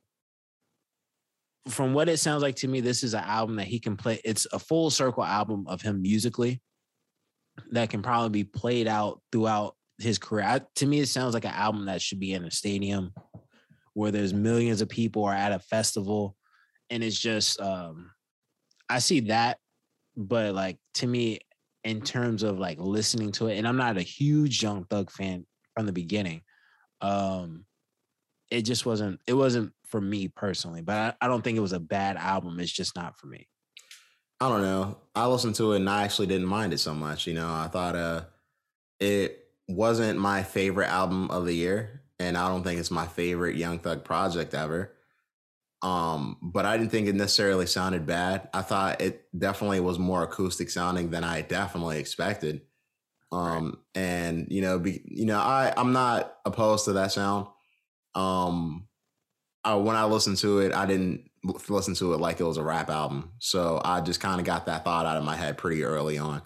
From 1.68 1.94
what 1.94 2.08
it 2.08 2.18
sounds 2.18 2.42
like 2.42 2.56
to 2.58 2.68
me, 2.68 2.80
this 2.80 3.04
is 3.04 3.14
an 3.14 3.24
album 3.24 3.58
that 3.58 3.68
he 3.68 3.80
can 3.80 3.98
play. 3.98 4.22
It's 4.24 4.48
a 4.54 4.60
full 4.60 4.90
circle 4.90 5.24
album 5.24 5.66
of 5.68 5.82
him 5.82 6.02
musically 6.02 6.62
that 7.72 7.90
can 7.90 8.02
probably 8.02 8.30
be 8.30 8.44
played 8.46 8.88
out 8.88 9.22
throughout 9.32 9.76
his 10.00 10.18
career. 10.18 10.46
I, 10.46 10.62
to 10.76 10.86
me, 10.86 11.02
it 11.02 11.08
sounds 11.08 11.34
like 11.34 11.44
an 11.44 11.52
album 11.52 11.86
that 11.86 12.02
should 12.02 12.20
be 12.20 12.34
in 12.34 12.46
a 12.46 12.52
stadium 12.52 13.12
where 13.98 14.12
there's 14.12 14.34
millions 14.34 14.82
of 14.82 14.90
people 14.90 15.26
are 15.26 15.34
at 15.34 15.52
a 15.52 15.60
festival. 15.60 16.36
And 16.90 17.04
it's 17.04 17.20
just 17.20 17.60
um 17.60 18.12
I 18.90 19.00
see 19.00 19.22
that 19.22 19.58
but 20.18 20.54
like 20.54 20.78
to 20.96 21.08
me 21.08 21.40
in 21.84 22.02
terms 22.02 22.44
of 22.44 22.58
like 22.58 22.80
listening 22.80 23.32
to 23.32 23.48
it 23.48 23.58
and 23.58 23.68
i'm 23.68 23.78
not 23.78 23.98
a 23.98 24.02
huge 24.02 24.64
young 24.64 24.84
thug 24.86 25.12
fan 25.12 25.46
from 25.76 25.86
the 25.86 25.94
beginning 25.94 26.42
um 27.02 27.64
it 28.50 28.64
just 28.64 28.86
wasn't 28.86 29.20
it 29.28 29.34
wasn't 29.34 29.72
for 29.86 30.02
me 30.02 30.28
personally 30.28 30.82
but 30.82 30.96
I, 31.22 31.26
I 31.26 31.28
don't 31.28 31.44
think 31.44 31.56
it 31.56 31.62
was 31.62 31.74
a 31.74 31.80
bad 31.80 32.18
album 32.18 32.60
it's 32.60 32.72
just 32.72 32.96
not 32.96 33.18
for 33.20 33.28
me 33.28 33.48
I 34.40 34.50
don't 34.50 34.62
know. 34.62 34.98
I 35.16 35.26
listened 35.26 35.56
to 35.56 35.72
it 35.72 35.78
and 35.78 35.90
I 35.90 36.04
actually 36.04 36.28
didn't 36.28 36.46
mind 36.46 36.72
it 36.72 36.78
so 36.78 36.94
much. 36.94 37.26
You 37.26 37.34
know, 37.34 37.52
I 37.52 37.68
thought 37.70 37.96
uh 37.96 38.26
it 39.00 39.48
wasn't 39.68 40.20
my 40.20 40.44
favorite 40.44 40.90
album 40.90 41.32
of 41.32 41.46
the 41.46 41.56
year, 41.56 42.04
and 42.20 42.38
I 42.38 42.48
don't 42.48 42.64
think 42.64 42.80
it's 42.80 42.92
my 42.92 43.06
favorite 43.06 43.56
Young 43.56 43.80
Thug 43.80 44.04
project 44.04 44.54
ever. 44.54 44.94
Um, 45.84 46.38
but 46.42 46.66
I 46.66 46.76
didn't 46.78 46.92
think 46.92 47.08
it 47.08 47.16
necessarily 47.16 47.68
sounded 47.68 48.06
bad. 48.08 48.50
I 48.54 48.64
thought 48.64 49.00
it 49.00 49.26
definitely 49.38 49.80
was 49.80 50.00
more 50.00 50.24
acoustic 50.24 50.70
sounding 50.70 51.12
than 51.12 51.24
I 51.24 51.42
definitely 51.42 52.00
expected. 52.00 52.62
Um, 53.32 53.80
and 53.94 54.48
you 54.50 54.62
know, 54.62 54.80
be, 54.80 55.02
you 55.06 55.26
know, 55.26 55.38
I 55.38 55.74
I'm 55.78 55.94
not 55.94 56.38
opposed 56.46 56.86
to 56.86 56.94
that 56.94 57.12
sound. 57.12 57.48
Um, 58.16 58.88
I, 59.64 59.76
when 59.76 59.96
I 59.96 60.06
listened 60.06 60.38
to 60.38 60.60
it, 60.60 60.74
I 60.74 60.86
didn't 60.86 61.30
listen 61.70 61.94
to 61.96 62.14
it 62.14 62.20
like 62.20 62.40
it 62.40 62.46
was 62.46 62.58
a 62.58 62.64
rap 62.64 62.90
album. 62.90 63.34
So 63.40 63.82
I 63.84 64.02
just 64.02 64.20
kind 64.20 64.40
of 64.40 64.46
got 64.46 64.66
that 64.66 64.84
thought 64.84 65.06
out 65.06 65.18
of 65.18 65.24
my 65.24 65.36
head 65.36 65.58
pretty 65.58 65.84
early 65.84 66.18
on. 66.18 66.42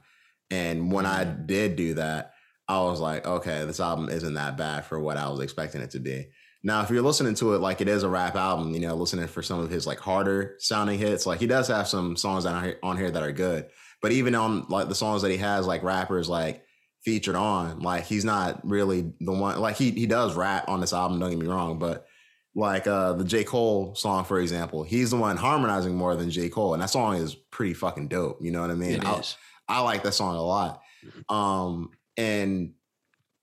And 0.50 0.92
when 0.92 1.06
I 1.06 1.24
did 1.24 1.76
do 1.76 1.94
that, 1.94 2.31
I 2.72 2.90
was 2.90 3.00
like, 3.00 3.26
okay, 3.26 3.66
this 3.66 3.80
album 3.80 4.10
isn't 4.10 4.34
that 4.34 4.58
bad 4.58 4.86
for 4.86 5.00
what 5.00 5.18
I 5.18 5.30
was 5.30 5.40
expecting 5.40 5.82
it 5.82 5.92
to 5.92 6.00
be. 6.00 6.28
Now, 6.64 6.82
if 6.82 6.90
you're 6.90 7.02
listening 7.02 7.34
to 7.36 7.56
it 7.56 7.62
like 7.62 7.82
it 7.82 7.88
is 7.88 8.04
a 8.04 8.10
rap 8.10 8.36
album, 8.36 8.74
you 8.74 8.82
know, 8.82 8.96
listening 8.96 9.28
for 9.28 9.42
some 9.42 9.60
of 9.60 9.70
his 9.70 9.88
like 9.88 10.00
harder 10.00 10.56
sounding 10.60 11.00
hits, 11.00 11.26
like 11.26 11.40
he 11.40 11.48
does 11.48 11.68
have 11.70 11.88
some 11.88 12.16
songs 12.16 12.44
that 12.44 12.54
are 12.54 12.76
on 12.84 12.98
here 12.98 13.10
that 13.10 13.24
are 13.24 13.32
good. 13.32 13.68
But 14.02 14.12
even 14.12 14.36
on 14.36 14.66
like 14.70 14.88
the 14.88 14.96
songs 14.96 15.24
that 15.24 15.32
he 15.32 15.38
has, 15.38 15.66
like 15.66 15.84
rappers 15.84 16.30
like 16.30 16.64
featured 17.04 17.36
on, 17.36 17.80
like 17.80 18.06
he's 18.06 18.26
not 18.26 18.66
really 18.68 19.12
the 19.20 19.32
one. 19.32 19.60
Like 19.60 19.76
he 19.76 19.92
he 19.92 20.06
does 20.06 20.36
rap 20.36 20.70
on 20.70 20.82
this 20.82 20.94
album. 20.94 21.20
Don't 21.20 21.32
get 21.32 21.40
me 21.40 21.48
wrong, 21.48 21.80
but 21.80 22.06
like 22.54 22.86
uh 22.86 23.14
the 23.14 23.24
J 23.24 23.44
Cole 23.44 23.96
song, 23.96 24.24
for 24.24 24.40
example, 24.40 24.84
he's 24.84 25.10
the 25.10 25.18
one 25.18 25.38
harmonizing 25.38 25.96
more 25.96 26.16
than 26.16 26.30
J 26.30 26.50
Cole, 26.50 26.74
and 26.74 26.84
that 26.84 26.92
song 26.92 27.16
is 27.16 27.34
pretty 27.34 27.74
fucking 27.74 28.08
dope. 28.08 28.38
You 28.42 28.52
know 28.52 28.62
what 28.62 28.72
I 28.72 28.76
mean? 28.76 28.94
It 28.94 29.06
I, 29.06 29.20
is. 29.20 29.36
I 29.68 29.82
like 29.82 30.04
that 30.04 30.14
song 30.14 30.36
a 30.36 30.44
lot. 30.44 30.82
Mm-hmm. 31.04 31.36
Um, 31.36 31.92
and 32.18 32.74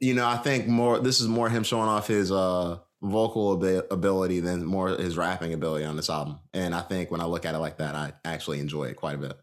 you 0.00 0.14
know, 0.14 0.26
I 0.26 0.36
think 0.36 0.68
more 0.68 0.98
this 1.00 1.20
is 1.20 1.28
more 1.28 1.48
him 1.48 1.64
showing 1.64 1.88
off 1.88 2.06
his 2.06 2.30
uh 2.30 2.78
vocal 3.02 3.52
abi- 3.52 3.86
ability 3.90 4.40
than 4.40 4.64
more 4.64 4.90
his 4.90 5.16
rapping 5.16 5.52
ability 5.52 5.84
on 5.84 5.96
this 5.96 6.10
album. 6.10 6.40
And 6.52 6.74
I 6.74 6.80
think 6.80 7.10
when 7.10 7.20
I 7.20 7.26
look 7.26 7.46
at 7.46 7.54
it 7.54 7.58
like 7.58 7.78
that, 7.78 7.94
I 7.94 8.12
actually 8.24 8.60
enjoy 8.60 8.84
it 8.84 8.96
quite 8.96 9.14
a 9.14 9.18
bit. 9.18 9.34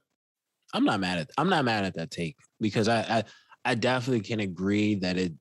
I'm 0.74 0.84
not 0.84 1.00
mad 1.00 1.20
at 1.20 1.32
I'm 1.38 1.50
not 1.50 1.66
mad 1.66 1.86
at 1.86 1.96
that 1.96 2.12
take 2.12 2.38
because 2.60 2.88
I 2.88 3.00
I, 3.02 3.24
I 3.64 3.76
definitely 3.76 4.22
can 4.22 4.40
agree 4.40 4.96
that 4.96 5.18
it 5.18 5.34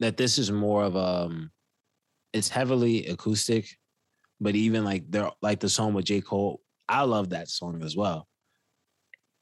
that 0.00 0.16
this 0.16 0.38
is 0.38 0.50
more 0.50 0.84
of 0.84 0.96
um 0.96 1.50
it's 2.32 2.48
heavily 2.48 3.06
acoustic, 3.06 3.68
but 4.40 4.56
even 4.56 4.84
like 4.84 5.04
they're 5.08 5.30
like 5.40 5.60
the 5.60 5.68
song 5.68 5.94
with 5.94 6.04
J. 6.04 6.20
Cole, 6.20 6.60
I 6.88 7.02
love 7.02 7.30
that 7.30 7.48
song 7.48 7.82
as 7.82 7.96
well. 7.96 8.26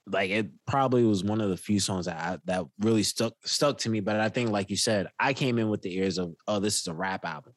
Like 0.07 0.31
it 0.31 0.51
probably 0.67 1.05
was 1.05 1.23
one 1.23 1.41
of 1.41 1.51
the 1.51 1.57
few 1.57 1.79
songs 1.79 2.07
that 2.07 2.17
I, 2.17 2.39
that 2.47 2.65
really 2.81 3.03
stuck 3.03 3.35
stuck 3.45 3.79
to 3.79 3.91
me. 3.91 4.01
But 4.01 4.19
I 4.19 4.29
think, 4.29 4.51
like 4.51 4.71
you 4.71 4.77
said, 4.77 5.09
I 5.19 5.33
came 5.33 5.59
in 5.59 5.69
with 5.69 5.83
the 5.83 5.97
ears 5.97 6.19
of, 6.19 6.35
oh, 6.49 6.59
this 6.59 6.81
is 6.81 6.87
a 6.89 6.95
rap 6.95 7.25
album. 7.25 7.53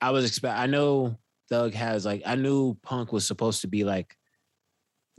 I 0.00 0.10
was 0.10 0.24
expect. 0.24 0.58
I 0.58 0.66
know 0.66 1.18
Thug 1.48 1.74
has 1.74 2.06
like 2.06 2.22
I 2.24 2.34
knew 2.34 2.74
Punk 2.82 3.12
was 3.12 3.26
supposed 3.26 3.62
to 3.62 3.68
be 3.68 3.84
like 3.84 4.16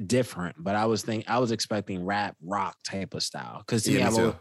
different, 0.04 0.56
but 0.60 0.76
I 0.76 0.86
was 0.86 1.04
think 1.04 1.26
I 1.28 1.40
was 1.40 1.52
expecting 1.52 2.04
rap 2.04 2.36
rock 2.44 2.76
type 2.84 3.14
of 3.14 3.24
style 3.24 3.60
because 3.60 3.84
to 3.84 3.92
me, 3.92 3.98
Yeah, 4.00 4.10
me 4.10 4.18
I've 4.28 4.36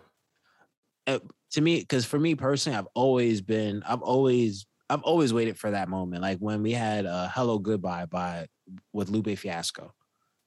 uh, 1.06 1.18
to 1.52 1.60
me 1.60 1.80
because 1.80 2.04
for 2.04 2.18
me 2.18 2.34
personally, 2.34 2.78
I've 2.78 2.88
always 2.94 3.40
been 3.40 3.82
I've 3.86 4.02
always 4.02 4.66
I've 4.88 5.02
always 5.02 5.32
waited 5.32 5.58
for 5.58 5.70
that 5.70 5.88
moment, 5.88 6.22
like 6.22 6.38
when 6.38 6.62
we 6.62 6.72
had 6.72 7.06
uh, 7.06 7.28
"Hello 7.28 7.58
Goodbye" 7.58 8.06
by 8.06 8.46
with 8.92 9.08
Lupe 9.08 9.38
Fiasco 9.38 9.92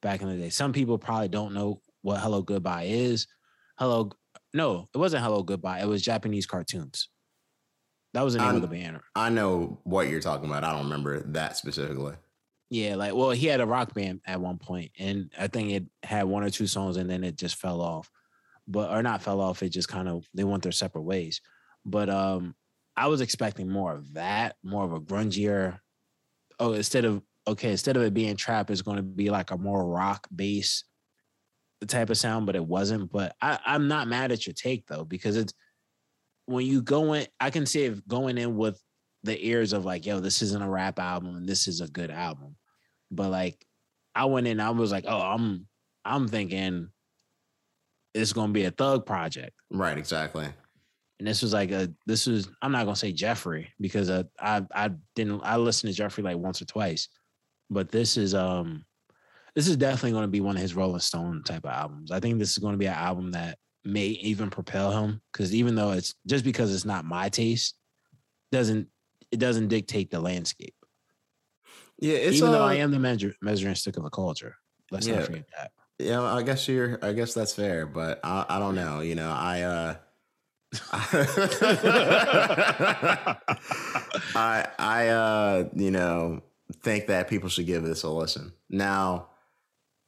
back 0.02 0.22
in 0.22 0.30
the 0.30 0.36
day. 0.38 0.50
Some 0.50 0.74
people 0.74 0.98
probably 0.98 1.28
don't 1.28 1.54
know 1.54 1.82
what 2.02 2.20
"Hello 2.20 2.42
Goodbye" 2.42 2.86
is. 2.86 3.28
Hello, 3.78 4.12
no, 4.54 4.88
it 4.94 4.98
wasn't 4.98 5.24
"Hello 5.24 5.44
Goodbye." 5.44 5.80
It 5.82 5.88
was 5.88 6.02
Japanese 6.02 6.46
cartoons. 6.46 7.10
That 8.14 8.24
was 8.24 8.34
the 8.34 8.40
name 8.40 8.48
I'm- 8.48 8.56
of 8.56 8.62
the 8.62 8.68
band. 8.68 9.00
I 9.16 9.30
know 9.30 9.80
what 9.84 10.10
you're 10.10 10.22
talking 10.22 10.50
about. 10.50 10.64
I 10.64 10.72
don't 10.74 10.84
remember 10.86 11.20
that 11.34 11.58
specifically. 11.58 12.16
Yeah, 12.72 12.96
like 12.96 13.16
well, 13.16 13.32
he 13.32 13.48
had 13.48 13.62
a 13.62 13.66
rock 13.66 13.94
band 13.94 14.22
at 14.26 14.42
one 14.42 14.58
point, 14.58 14.92
and 15.00 15.32
I 15.38 15.48
think 15.48 15.72
it 15.72 15.86
had 16.04 16.24
one 16.24 16.44
or 16.44 16.50
two 16.50 16.68
songs, 16.68 16.98
and 16.98 17.10
then 17.10 17.24
it 17.24 17.36
just 17.36 17.56
fell 17.56 17.82
off. 17.82 18.12
But 18.68 18.92
or 18.92 19.02
not 19.02 19.24
fell 19.24 19.42
off, 19.42 19.64
it 19.64 19.70
just 19.70 19.88
kind 19.88 20.08
of 20.08 20.28
they 20.36 20.44
went 20.44 20.62
their 20.64 20.72
separate 20.72 21.02
ways. 21.02 21.42
But 21.86 22.10
um, 22.10 22.56
I 22.96 23.08
was 23.08 23.22
expecting 23.22 23.70
more 23.70 23.94
of 23.94 24.14
that, 24.14 24.56
more 24.64 24.84
of 24.84 24.94
a 24.94 25.00
grungier. 25.00 25.80
Oh, 26.60 26.74
instead 26.74 27.06
of 27.06 27.24
okay, 27.50 27.72
instead 27.72 27.98
of 27.98 28.04
it 28.04 28.14
being 28.14 28.36
trap, 28.36 28.70
it's 28.70 28.82
going 28.82 28.98
to 28.98 29.04
be 29.04 29.30
like 29.30 29.52
a 29.52 29.58
more 29.58 29.86
rock 29.86 30.28
bass 30.34 30.84
type 31.88 32.10
of 32.10 32.18
sound, 32.18 32.46
but 32.46 32.56
it 32.56 32.66
wasn't. 32.66 33.12
But 33.12 33.36
I, 33.42 33.60
I'm 33.66 33.88
not 33.88 34.08
mad 34.08 34.32
at 34.32 34.46
your 34.46 34.54
take 34.54 34.86
though, 34.88 35.04
because 35.04 35.36
it's 35.36 35.54
when 36.46 36.66
you 36.66 36.82
go 36.82 37.14
in, 37.14 37.28
I 37.40 37.50
can 37.50 37.66
see 37.66 37.84
it 37.84 38.08
going 38.08 38.38
in 38.38 38.56
with 38.56 38.82
the 39.24 39.46
ears 39.46 39.74
of 39.74 39.86
like, 39.86 40.06
yo, 40.06 40.20
this 40.20 40.42
isn't 40.42 40.62
a 40.62 40.70
rap 40.70 41.00
album 41.00 41.36
and 41.36 41.48
this 41.48 41.68
is 41.68 41.82
a 41.82 41.88
good 41.88 42.12
album. 42.12 42.56
But 43.12 43.30
like 43.30 43.66
I 44.16 44.26
went 44.26 44.48
in, 44.48 44.60
I 44.60 44.70
was 44.72 44.92
like, 44.92 45.06
oh, 45.08 45.20
I'm 45.20 45.68
I'm 46.06 46.28
thinking 46.28 46.90
it's 48.14 48.34
gonna 48.34 48.54
be 48.54 48.66
a 48.66 48.72
thug 48.72 49.06
project. 49.06 49.54
Right, 49.70 49.98
exactly. 49.98 50.48
And 51.20 51.28
this 51.28 51.42
was 51.42 51.54
like 51.54 51.72
a 51.72 51.92
this 52.06 52.28
was 52.28 52.50
I'm 52.62 52.72
not 52.72 52.86
gonna 52.86 52.96
say 52.96 53.12
Jeffery 53.12 53.70
because 53.80 54.10
uh, 54.10 54.24
I 54.40 54.66
I 54.74 54.92
didn't 55.16 55.42
I 55.44 55.58
listened 55.58 55.92
to 55.92 55.98
Jeffery 55.98 56.24
like 56.24 56.38
once 56.38 56.62
or 56.62 56.66
twice, 56.66 57.10
but 57.70 57.91
this 57.91 58.18
is 58.18 58.34
um 58.34 58.86
this 59.56 59.68
is 59.68 59.78
definitely 59.78 60.12
going 60.12 60.24
to 60.24 60.28
be 60.28 60.41
one 60.41 60.56
of 60.56 60.62
his 60.62 60.76
Rolling 60.76 61.00
Stone 61.00 61.44
type 61.44 61.66
of 61.66 61.72
albums. 61.72 62.12
I 62.12 62.20
think 62.20 62.40
this 62.40 62.52
is 62.52 62.60
going 62.60 62.74
to 62.74 62.78
be 62.78 62.86
an 62.86 62.94
album 62.94 63.32
that 63.32 63.58
may 63.84 64.08
even 64.08 64.50
propel 64.50 64.91
him 64.91 65.22
because 65.32 65.54
even 65.56 65.76
though 65.76 65.91
it's 65.91 66.14
just 66.28 66.44
because 66.46 66.74
it's 66.74 66.86
not 66.86 67.06
my 67.06 67.30
taste, 67.30 67.76
doesn't 68.52 68.88
it 69.32 69.38
doesn't 69.40 69.68
dictate 69.68 70.12
the 70.12 70.20
landscape. 70.20 70.76
Yeah, 72.00 72.16
it's 72.16 72.38
even 72.38 72.52
though 72.52 72.64
uh, 72.64 72.68
I 72.68 72.76
am 72.76 72.91
the 72.91 73.00
measure, 73.00 73.34
measuring 73.41 73.76
stick 73.76 73.98
of 73.98 74.04
the 74.04 74.10
culture. 74.10 74.56
Let's 74.91 75.08
Yeah. 75.08 75.18
not 75.18 75.26
forget 75.26 75.46
that. 75.58 75.72
Yeah, 76.00 76.22
I 76.24 76.41
guess 76.44 76.68
you're. 76.68 76.98
I 77.04 77.12
guess 77.12 77.34
that's 77.34 77.54
fair, 77.54 77.86
but 77.86 78.22
I, 78.24 78.46
I 78.48 78.60
don't 78.60 78.76
know. 78.76 79.02
You 79.02 79.16
know, 79.16 79.30
I. 79.30 79.62
uh 79.62 79.96
I 84.36 84.68
I 84.78 85.08
uh 85.08 85.70
you 85.76 85.90
know 85.91 86.44
think 86.74 87.08
that 87.08 87.30
people 87.30 87.50
should 87.50 87.66
give 87.66 87.84
this 87.84 88.04
a 88.04 88.10
listen. 88.10 88.54
Now, 88.70 89.30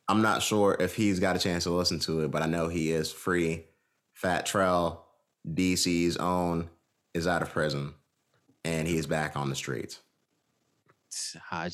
I'm 0.07 0.21
not 0.21 0.41
sure 0.41 0.75
if 0.79 0.95
he's 0.95 1.19
got 1.19 1.35
a 1.35 1.39
chance 1.39 1.63
to 1.63 1.71
listen 1.71 1.99
to 2.01 2.21
it, 2.21 2.31
but 2.31 2.41
I 2.41 2.45
know 2.45 2.67
he 2.67 2.91
is 2.91 3.11
free. 3.11 3.65
Fat 4.13 4.45
Trel, 4.45 5.05
DC's 5.47 6.17
own, 6.17 6.69
is 7.13 7.27
out 7.27 7.41
of 7.41 7.51
prison, 7.51 7.93
and 8.63 8.87
he 8.87 8.97
is 8.97 9.07
back 9.07 9.35
on 9.35 9.49
the 9.49 9.55
streets. 9.55 9.99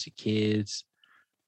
Your 0.05 0.14
kids. 0.15 0.84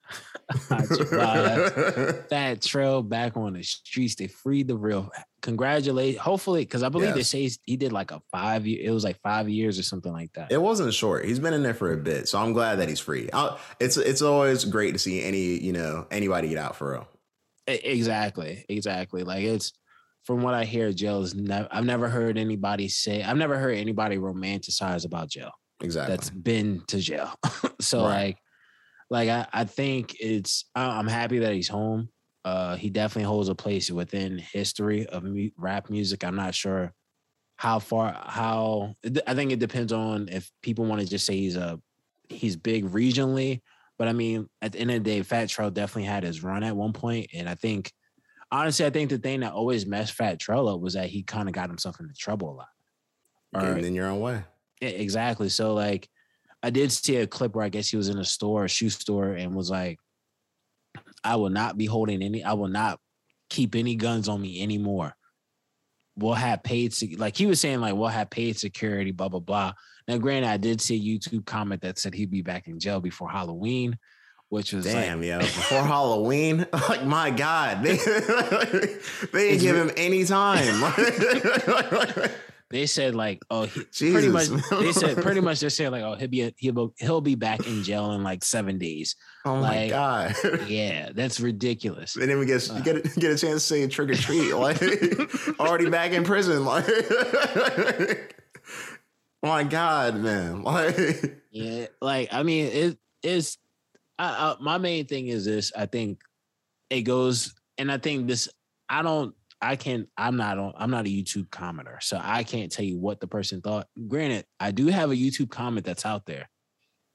Wives. 0.70 2.18
Fat 2.30 2.62
Trel 2.64 3.04
back 3.04 3.38
on 3.38 3.54
the 3.54 3.64
streets. 3.64 4.16
They 4.16 4.28
freed 4.28 4.68
the 4.68 4.76
real. 4.76 5.12
Congratulate. 5.42 6.18
Hopefully, 6.18 6.62
because 6.62 6.84
I 6.84 6.90
believe 6.90 7.14
they 7.14 7.24
say 7.24 7.42
he's- 7.42 7.60
he 7.66 7.78
did 7.78 7.92
like 7.92 8.12
a 8.12 8.22
five 8.32 8.66
year. 8.68 8.80
It 8.84 8.92
was 8.92 9.04
like 9.04 9.20
five 9.22 9.48
years 9.50 9.78
or 9.80 9.84
something 9.84 10.12
like 10.12 10.34
that. 10.34 10.52
It 10.52 10.62
wasn't 10.62 10.94
short. 10.94 11.26
He's 11.26 11.40
been 11.40 11.54
in 11.54 11.64
there 11.64 11.74
for 11.74 11.94
a 11.94 11.98
bit, 11.98 12.28
so 12.28 12.40
I'm 12.40 12.54
glad 12.54 12.80
that 12.80 12.90
he's 12.90 13.00
free. 13.00 13.30
I, 13.32 13.58
it's 13.80 13.98
it's 13.98 14.22
always 14.22 14.66
great 14.66 14.92
to 14.94 15.00
see 15.00 15.22
any 15.24 15.60
you 15.60 15.72
know 15.74 16.08
anybody 16.12 16.50
get 16.50 16.58
out 16.58 16.76
for 16.76 16.92
real. 16.92 17.08
Exactly. 17.68 18.66
Exactly. 18.70 19.24
Like 19.24 19.44
it's 19.44 19.74
from 20.24 20.42
what 20.42 20.54
I 20.54 20.66
hear, 20.66 20.92
jail 20.92 21.22
is 21.22 21.36
never. 21.36 21.68
I've 21.72 21.86
never 21.86 22.10
heard 22.10 22.38
anybody 22.38 22.88
say. 22.90 23.24
I've 23.24 23.38
never 23.38 23.58
heard 23.58 23.78
anybody 23.78 24.18
romanticize 24.18 25.06
about 25.06 25.30
jail. 25.30 25.52
Exactly. 25.82 26.16
that's 26.16 26.30
been 26.30 26.84
to 26.88 27.00
jail. 27.00 27.34
so 27.80 28.00
Right. 28.04 28.26
like, 28.26 28.38
like 29.10 29.30
I, 29.30 29.48
I 29.52 29.66
think 29.66 30.16
it's. 30.20 30.66
I'm 30.76 31.08
happy 31.08 31.40
that 31.40 31.54
he's 31.54 31.68
home. 31.68 32.10
Uh, 32.46 32.76
he 32.76 32.90
definitely 32.90 33.28
holds 33.28 33.50
a 33.50 33.56
place 33.56 33.92
within 33.92 34.38
history 34.38 35.06
of 35.08 35.24
mu- 35.24 35.50
rap 35.58 35.90
music. 35.90 36.24
I'm 36.24 36.36
not 36.36 36.56
sure 36.56 36.94
how 37.58 37.80
far 37.80 38.16
how. 38.26 38.96
I 39.28 39.34
think 39.36 39.52
it 39.52 39.60
depends 39.60 39.92
on 39.92 40.30
if 40.30 40.50
people 40.62 40.86
want 40.86 41.02
to 41.02 41.08
just 41.08 41.26
say 41.26 41.36
he's 41.36 41.56
a 41.56 41.80
he's 42.30 42.56
big 42.56 42.86
regionally. 42.86 43.62
But 43.98 44.08
I 44.08 44.14
mean, 44.14 44.48
at 44.62 44.72
the 44.72 44.80
end 44.80 44.92
of 44.92 45.04
the 45.04 45.10
day, 45.10 45.22
Fat 45.24 45.50
Trel 45.50 45.72
definitely 45.72 46.04
had 46.06 46.24
his 46.24 46.42
run 46.44 46.64
at 46.64 46.76
one 46.76 46.94
point, 46.94 47.28
and 47.34 47.50
I 47.50 47.56
think 47.56 47.92
honestly, 48.52 48.86
I 48.86 48.90
think 48.90 49.10
the 49.10 49.18
thing 49.18 49.42
that 49.42 49.52
always 49.54 49.86
messed 49.86 50.14
Fat 50.14 50.40
Trel 50.40 50.70
up 50.70 50.80
was 50.80 50.94
that 50.94 51.10
he 51.10 51.22
kind 51.24 51.50
of 51.50 51.54
got 51.54 51.70
himself 51.70 52.00
into 52.00 52.14
trouble 52.14 52.52
a 52.52 52.56
lot. 52.56 52.68
Or- 53.54 53.62
Getting 53.74 53.86
in 53.86 53.96
your 53.96 54.08
own 54.08 54.22
way. 54.22 54.44
yeah, 54.82 54.90
exactly. 54.90 55.50
So 55.50 55.74
like 55.74 56.08
I 56.62 56.70
did 56.70 56.92
see 56.92 57.18
a 57.18 57.28
clip 57.28 57.56
where 57.56 57.66
I 57.66 57.70
guess 57.70 57.90
he 57.90 57.98
was 57.98 58.10
in 58.10 58.18
a 58.18 58.26
store, 58.26 58.66
a 58.66 58.70
shoe 58.70 58.90
store, 58.90 59.34
and 59.34 59.56
was 59.56 59.70
like, 59.70 59.98
I 61.24 61.36
will 61.36 61.50
not 61.50 61.78
be 61.78 61.86
holding 61.86 62.22
any, 62.22 62.44
I 62.44 62.54
will 62.54 62.68
not 62.68 63.00
keep 63.50 63.76
any 63.76 63.96
guns 63.96 64.28
on 64.28 64.42
me 64.42 64.62
anymore. 64.62 65.16
We'll 66.16 66.34
have 66.34 66.64
paid 66.64 66.94
like 67.18 67.38
he 67.38 67.46
was 67.46 67.62
saying, 67.62 67.80
like, 67.80 67.96
we'll 67.96 68.08
have 68.08 68.30
paid 68.30 68.58
security, 68.58 69.12
blah, 69.12 69.30
blah, 69.30 69.40
blah. 69.40 69.74
Now, 70.08 70.18
granted, 70.18 70.50
I 70.50 70.58
did 70.58 70.82
see 70.82 70.96
a 70.96 71.18
YouTube 71.20 71.46
comment 71.46 71.82
that 71.84 72.00
said 72.00 72.14
he'd 72.14 72.32
be 72.32 72.42
back 72.42 72.68
in 72.68 72.80
jail 72.80 73.00
before 73.00 73.30
Halloween, 73.30 73.98
which 74.50 74.74
was 74.74 74.86
like 74.86 74.96
Damn, 74.96 75.24
yo. 75.24 75.40
Before 75.40 75.84
Halloween, 75.84 76.66
like 76.90 77.06
my 77.06 77.30
God, 77.30 77.84
they, 77.84 77.96
they 77.96 79.50
didn't 79.50 79.62
give 79.62 79.76
him 79.76 79.92
any 79.96 80.26
time. 80.26 80.94
they 82.72 82.86
said 82.86 83.16
like, 83.16 83.40
oh, 83.50 83.64
he, 83.64 83.82
pretty 84.12 84.28
much 84.30 84.48
they 84.48 84.92
said 84.92 85.18
pretty 85.18 85.42
much 85.42 85.60
they're 85.60 85.70
saying 85.70 85.92
like, 85.92 86.04
oh, 86.04 86.16
he'll 86.16 86.28
be 86.28 86.54
he'll 86.58 86.94
he'll 86.98 87.22
be 87.22 87.36
back 87.36 87.66
in 87.66 87.84
jail 87.84 88.12
in 88.14 88.24
like 88.24 88.44
seven 88.44 88.78
days. 88.78 89.16
oh 89.46 89.60
my 89.60 89.88
God. 89.90 90.36
Yeah, 90.68 91.10
that's 91.14 91.40
ridiculous. 91.40 92.14
They 92.14 92.28
didn't 92.28 92.44
even 92.44 92.48
get, 92.48 92.70
Uh. 92.70 92.80
get, 92.82 92.96
a, 92.98 93.20
get 93.20 93.32
a 93.32 93.38
chance 93.38 93.42
to 93.42 93.60
say 93.60 93.88
trick 93.88 94.10
or 94.12 94.16
treat. 94.16 94.54
Like, 94.54 94.82
already 95.60 95.90
back 95.90 96.12
in 96.12 96.24
prison. 96.24 96.64
Like, 96.66 96.86
my 99.42 99.64
God, 99.64 100.16
man. 100.18 100.64
Like, 100.64 101.42
Yeah, 101.52 101.88
like 102.02 102.30
I 102.32 102.44
mean, 102.44 102.66
it 102.66 102.98
is. 103.24 103.58
I, 104.18 104.26
I, 104.60 104.62
my 104.62 104.78
main 104.78 105.06
thing 105.06 105.28
is 105.28 105.46
this. 105.46 105.72
I 105.76 105.86
think 105.86 106.20
it 106.90 107.02
goes, 107.02 107.54
and 107.78 107.92
I 107.92 107.98
think 107.98 108.28
this. 108.28 108.50
I 108.90 109.02
don't. 109.02 109.34
I 109.62 109.76
can't. 109.76 110.08
I'm 110.18 110.38
not 110.38 110.58
on 110.58 110.74
I'm 110.78 110.90
not 110.92 111.06
a 111.06 111.10
YouTube 111.10 111.50
commenter, 111.50 112.02
so 112.02 112.20
I 112.22 112.44
can't 112.44 112.72
tell 112.72 112.86
you 112.86 112.98
what 112.98 113.20
the 113.20 113.28
person 113.28 113.62
thought. 113.62 113.88
Granted, 114.08 114.46
I 114.60 114.72
do 114.72 114.88
have 114.88 115.12
a 115.12 115.16
YouTube 115.16 115.50
comment 115.50 115.86
that's 115.86 116.06
out 116.06 116.26
there. 116.26 116.50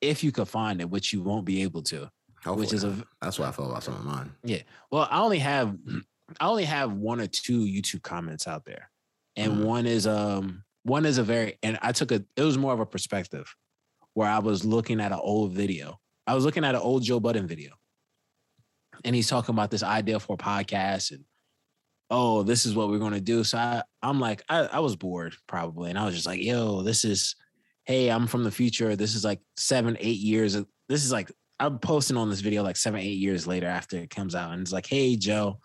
If 0.01 0.23
you 0.23 0.31
could 0.33 0.49
find 0.49 0.81
it, 0.81 0.91
which 0.91 1.13
you 1.13 1.23
won't 1.23 1.47
be 1.47 1.63
able 1.63 1.83
to. 1.85 2.11
Hopefully 2.45 2.67
which 2.67 2.75
is 2.75 2.85
a 2.85 2.95
that's 3.23 3.39
what 3.39 3.49
I 3.49 3.53
feel 3.53 3.71
about 3.71 3.83
some 3.83 3.95
of 3.95 4.05
mine. 4.05 4.31
yeah. 4.45 4.61
Well, 4.91 5.09
I 5.11 5.21
only 5.23 5.39
have 5.39 5.75
I 6.41 6.47
only 6.47 6.65
have 6.65 6.93
one 6.93 7.21
or 7.21 7.27
two 7.27 7.61
YouTube 7.61 8.03
comments 8.03 8.47
out 8.47 8.65
there. 8.67 8.91
And 9.37 9.55
Mhm. 9.55 9.65
one 9.65 9.87
is 9.87 10.07
um 10.07 10.63
one 10.83 11.07
is 11.07 11.17
a 11.17 11.23
very 11.23 11.59
and 11.63 11.79
I 11.81 11.93
took 11.93 12.13
a 12.13 12.23
it 12.37 12.43
was 12.43 12.59
more 12.59 12.75
of 12.75 12.81
a 12.81 12.87
perspective 12.87 13.55
where 14.13 14.29
I 14.29 14.41
was 14.41 14.65
looking 14.65 15.01
at 15.01 15.13
an 15.13 15.19
old 15.23 15.53
video. 15.53 15.99
I 16.27 16.35
was 16.35 16.45
looking 16.45 16.65
at 16.65 16.75
an 16.75 16.81
old 16.83 17.03
Joe 17.03 17.19
Budden 17.21 17.47
video. 17.47 17.73
And 19.05 19.15
he's 19.17 19.29
talking 19.29 19.55
about 19.55 19.71
this 19.71 19.83
idea 19.83 20.21
for 20.21 20.35
a 20.35 20.39
podcast 20.39 21.11
and 21.11 21.25
oh, 22.11 22.43
this 22.43 22.67
is 22.67 22.75
what 22.75 22.89
we're 22.89 22.99
gonna 22.99 23.21
do. 23.21 23.45
So 23.45 23.59
I, 23.59 23.83
I'm 24.03 24.21
like, 24.21 24.43
I, 24.49 24.61
I 24.61 24.79
was 24.81 24.97
bored 24.97 25.35
probably. 25.47 25.91
And 25.91 25.99
I 25.99 26.05
was 26.05 26.15
just 26.15 26.27
like, 26.27 26.41
yo, 26.41 26.83
this 26.83 27.05
is 27.05 27.37
hey, 27.85 28.09
I'm 28.09 28.27
from 28.27 28.45
the 28.45 28.51
future. 28.51 28.97
This 28.97 29.15
is 29.15 29.25
like 29.25 29.41
seven, 29.57 29.97
eight 30.01 30.19
years. 30.19 30.55
This 30.89 31.05
is 31.05 31.13
like 31.13 31.31
I'm 31.61 31.79
posting 31.79 32.17
on 32.17 32.31
this 32.31 32.41
video 32.41 32.63
like 32.63 32.77
seven, 32.77 33.01
eight 33.01 33.19
years 33.19 33.47
later 33.47 33.67
after 33.67 33.97
it 33.97 34.11
comes 34.11 34.35
out. 34.35 34.53
And 34.53 34.63
it's 34.63 34.73
like, 34.73 34.87
hey 34.87 35.17
Joe, 35.17 35.61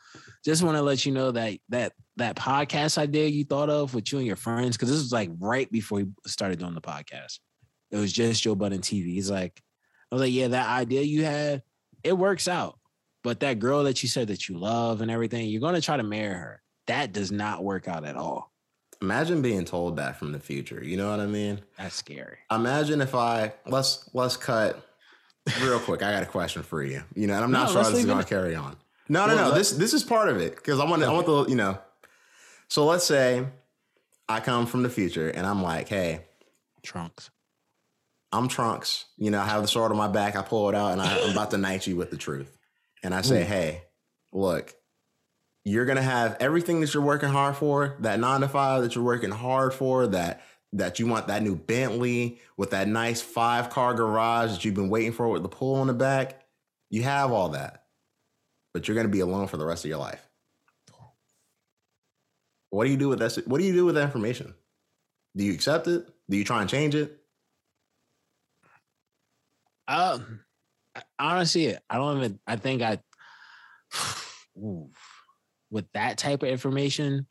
just 0.45 0.63
want 0.63 0.77
to 0.77 0.83
let 0.83 1.05
you 1.05 1.11
know 1.11 1.31
that 1.31 1.57
that 1.69 1.93
that 2.17 2.35
podcast 2.35 2.97
idea 2.97 3.27
you 3.27 3.43
thought 3.43 3.69
of 3.69 3.93
with 3.93 4.11
you 4.11 4.19
and 4.19 4.27
your 4.27 4.35
friends, 4.35 4.75
because 4.75 4.89
this 4.89 4.99
was 4.99 5.11
like 5.11 5.29
right 5.39 5.71
before 5.71 5.99
he 5.99 6.05
started 6.27 6.59
doing 6.59 6.73
the 6.73 6.81
podcast. 6.81 7.39
It 7.91 7.97
was 7.97 8.13
just 8.13 8.43
Joe 8.43 8.55
Budden 8.55 8.81
TV. 8.81 9.13
He's 9.13 9.31
like, 9.31 9.61
I 10.11 10.15
was 10.15 10.21
like, 10.21 10.33
yeah, 10.33 10.49
that 10.49 10.67
idea 10.67 11.01
you 11.01 11.23
had, 11.23 11.63
it 12.03 12.13
works 12.13 12.47
out. 12.47 12.78
But 13.23 13.41
that 13.41 13.59
girl 13.59 13.83
that 13.83 14.01
you 14.01 14.09
said 14.09 14.29
that 14.29 14.47
you 14.47 14.57
love 14.57 15.01
and 15.01 15.11
everything, 15.11 15.47
you're 15.49 15.61
gonna 15.61 15.81
try 15.81 15.97
to 15.97 16.03
marry 16.03 16.33
her. 16.33 16.61
That 16.87 17.13
does 17.13 17.31
not 17.31 17.63
work 17.63 17.87
out 17.87 18.05
at 18.05 18.15
all. 18.15 18.51
Imagine 19.01 19.41
being 19.41 19.63
told 19.63 19.97
that 19.97 20.17
from 20.17 20.31
the 20.31 20.39
future. 20.39 20.83
You 20.83 20.97
know 20.97 21.09
what 21.09 21.19
I 21.19 21.25
mean? 21.25 21.61
That's 21.77 21.95
scary. 21.95 22.37
Imagine 22.51 23.01
if 23.01 23.15
I 23.15 23.53
let's 23.65 24.09
let's 24.13 24.35
cut 24.35 24.85
real 25.61 25.79
quick. 25.79 26.03
I 26.03 26.11
got 26.11 26.23
a 26.23 26.25
question 26.25 26.63
for 26.63 26.83
you. 26.83 27.01
You 27.15 27.27
know, 27.27 27.35
and 27.35 27.43
I'm 27.43 27.51
not 27.51 27.67
No, 27.67 27.73
sure 27.73 27.91
this 27.91 27.99
is 27.99 28.05
going 28.05 28.19
to 28.21 28.27
carry 28.27 28.55
on. 28.55 28.75
No, 29.07 29.25
no, 29.25 29.35
no. 29.35 29.51
This 29.53 29.71
this 29.71 29.93
is 29.93 30.03
part 30.03 30.29
of 30.29 30.37
it 30.37 30.55
because 30.55 30.79
I 30.79 30.85
want 30.85 31.01
to. 31.01 31.07
I 31.07 31.11
want 31.11 31.25
the 31.25 31.45
you 31.45 31.55
know. 31.55 31.77
So 32.67 32.85
let's 32.85 33.05
say 33.05 33.45
I 34.27 34.39
come 34.41 34.65
from 34.65 34.83
the 34.83 34.89
future 34.89 35.29
and 35.29 35.47
I'm 35.47 35.63
like, 35.63 35.87
hey, 35.89 36.25
Trunks. 36.83 37.31
I'm 38.31 38.47
Trunks. 38.47 39.05
You 39.17 39.31
know, 39.31 39.39
I 39.39 39.45
have 39.45 39.63
the 39.63 39.67
sword 39.67 39.91
on 39.91 39.97
my 39.97 40.07
back. 40.07 40.35
I 40.35 40.43
pull 40.43 40.69
it 40.69 40.75
out 40.75 40.91
and 40.91 41.01
I, 41.01 41.19
I'm 41.23 41.31
about 41.31 41.49
to 41.51 41.57
knight 41.57 41.87
you 41.87 41.95
with 41.95 42.11
the 42.11 42.17
truth. 42.17 42.55
And 43.03 43.13
I 43.13 43.21
say, 43.21 43.43
Ooh. 43.43 43.45
hey, 43.45 43.81
look, 44.31 44.75
you're 45.65 45.85
gonna 45.85 46.01
have 46.01 46.37
everything 46.39 46.81
that 46.81 46.93
you're 46.93 47.03
working 47.03 47.29
hard 47.29 47.55
for, 47.55 47.97
that 47.99 48.19
nine 48.19 48.41
to 48.41 48.47
five 48.47 48.83
that 48.83 48.95
you're 48.95 49.03
working 49.03 49.31
hard 49.31 49.73
for, 49.73 50.07
that 50.07 50.41
that 50.73 50.99
you 50.99 51.07
want 51.07 51.27
that 51.27 51.41
new 51.41 51.55
Bentley 51.55 52.39
with 52.55 52.71
that 52.71 52.87
nice 52.87 53.21
five 53.21 53.69
car 53.69 53.93
garage 53.93 54.51
that 54.51 54.65
you've 54.65 54.75
been 54.75 54.89
waiting 54.89 55.11
for 55.11 55.27
with 55.29 55.41
the 55.41 55.49
pool 55.49 55.75
on 55.75 55.87
the 55.87 55.93
back. 55.93 56.43
You 56.89 57.03
have 57.03 57.31
all 57.31 57.49
that, 57.49 57.85
but 58.73 58.87
you're 58.87 58.95
gonna 58.95 59.09
be 59.09 59.21
alone 59.21 59.47
for 59.47 59.57
the 59.57 59.65
rest 59.65 59.85
of 59.85 59.89
your 59.89 59.99
life. 59.99 60.29
What 62.69 62.85
do 62.85 62.91
you 62.91 62.97
do 62.97 63.09
with 63.09 63.19
that? 63.19 63.47
What 63.47 63.59
do 63.59 63.65
you 63.65 63.73
do 63.73 63.85
with 63.85 63.95
that 63.95 64.03
information? 64.03 64.53
Do 65.35 65.43
you 65.43 65.53
accept 65.53 65.87
it? 65.87 66.07
Do 66.29 66.37
you 66.37 66.43
try 66.43 66.61
and 66.61 66.69
change 66.69 66.95
it? 66.95 67.19
Uh, 69.87 70.19
honestly, 71.17 71.75
I 71.89 71.95
don't 71.97 72.17
even. 72.17 72.39
I 72.47 72.55
think 72.55 72.81
I, 72.81 72.99
Ooh. 74.57 74.89
with 75.69 75.85
that 75.93 76.17
type 76.17 76.43
of 76.43 76.49
information, 76.49 77.27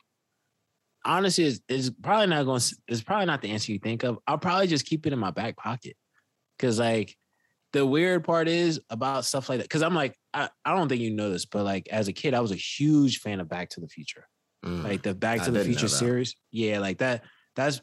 honestly, 1.05 1.45
it's, 1.45 1.61
it's 1.67 1.89
probably 1.89 2.27
not 2.27 2.45
going. 2.45 2.61
It's 2.87 3.01
probably 3.01 3.25
not 3.25 3.41
the 3.41 3.51
answer 3.51 3.71
you 3.71 3.79
think 3.79 4.03
of. 4.03 4.19
I'll 4.27 4.37
probably 4.37 4.67
just 4.67 4.85
keep 4.85 5.05
it 5.05 5.13
in 5.13 5.19
my 5.19 5.31
back 5.31 5.57
pocket, 5.57 5.95
because 6.57 6.79
like 6.79 7.15
the 7.73 7.85
weird 7.85 8.23
part 8.23 8.47
is 8.47 8.81
about 8.89 9.25
stuff 9.25 9.49
like 9.49 9.59
that. 9.59 9.65
Because 9.65 9.83
I'm 9.83 9.95
like, 9.95 10.15
I, 10.33 10.49
I 10.65 10.75
don't 10.75 10.89
think 10.89 11.01
you 11.01 11.11
know 11.11 11.29
this, 11.29 11.45
but 11.45 11.63
like 11.63 11.87
as 11.89 12.07
a 12.07 12.13
kid, 12.13 12.33
I 12.33 12.39
was 12.39 12.51
a 12.51 12.55
huge 12.55 13.19
fan 13.19 13.39
of 13.39 13.49
Back 13.49 13.69
to 13.71 13.79
the 13.79 13.87
Future 13.87 14.25
Mm. 14.65 14.83
like 14.83 15.01
the 15.03 15.13
Back 15.15 15.39
I 15.39 15.45
to 15.45 15.51
the 15.51 15.63
Future 15.63 15.87
series. 15.87 16.35
Yeah, 16.51 16.79
like 16.79 16.97
that. 16.97 17.23
That's 17.55 17.81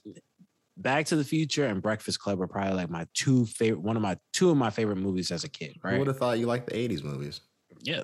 Back 0.79 1.07
to 1.07 1.17
the 1.17 1.25
Future 1.25 1.65
and 1.67 1.81
Breakfast 1.81 2.19
Club 2.21 2.41
are 2.43 2.47
probably 2.47 2.75
like 2.75 2.91
my 2.91 3.07
two 3.15 3.47
favorite, 3.47 3.81
one 3.81 3.97
of 3.97 4.03
my 4.03 4.17
two 4.33 4.51
of 4.51 4.57
my 4.57 4.71
favorite 4.71 4.97
movies 4.97 5.31
as 5.33 5.43
a 5.45 5.49
kid. 5.49 5.77
Right? 5.83 5.91
Who 5.93 5.97
Right? 5.97 5.99
would 6.01 6.09
have 6.09 6.19
thought 6.19 6.39
you 6.39 6.47
liked 6.47 6.69
the 6.69 6.75
80s 6.77 7.03
movies? 7.03 7.41
Yeah, 7.83 8.03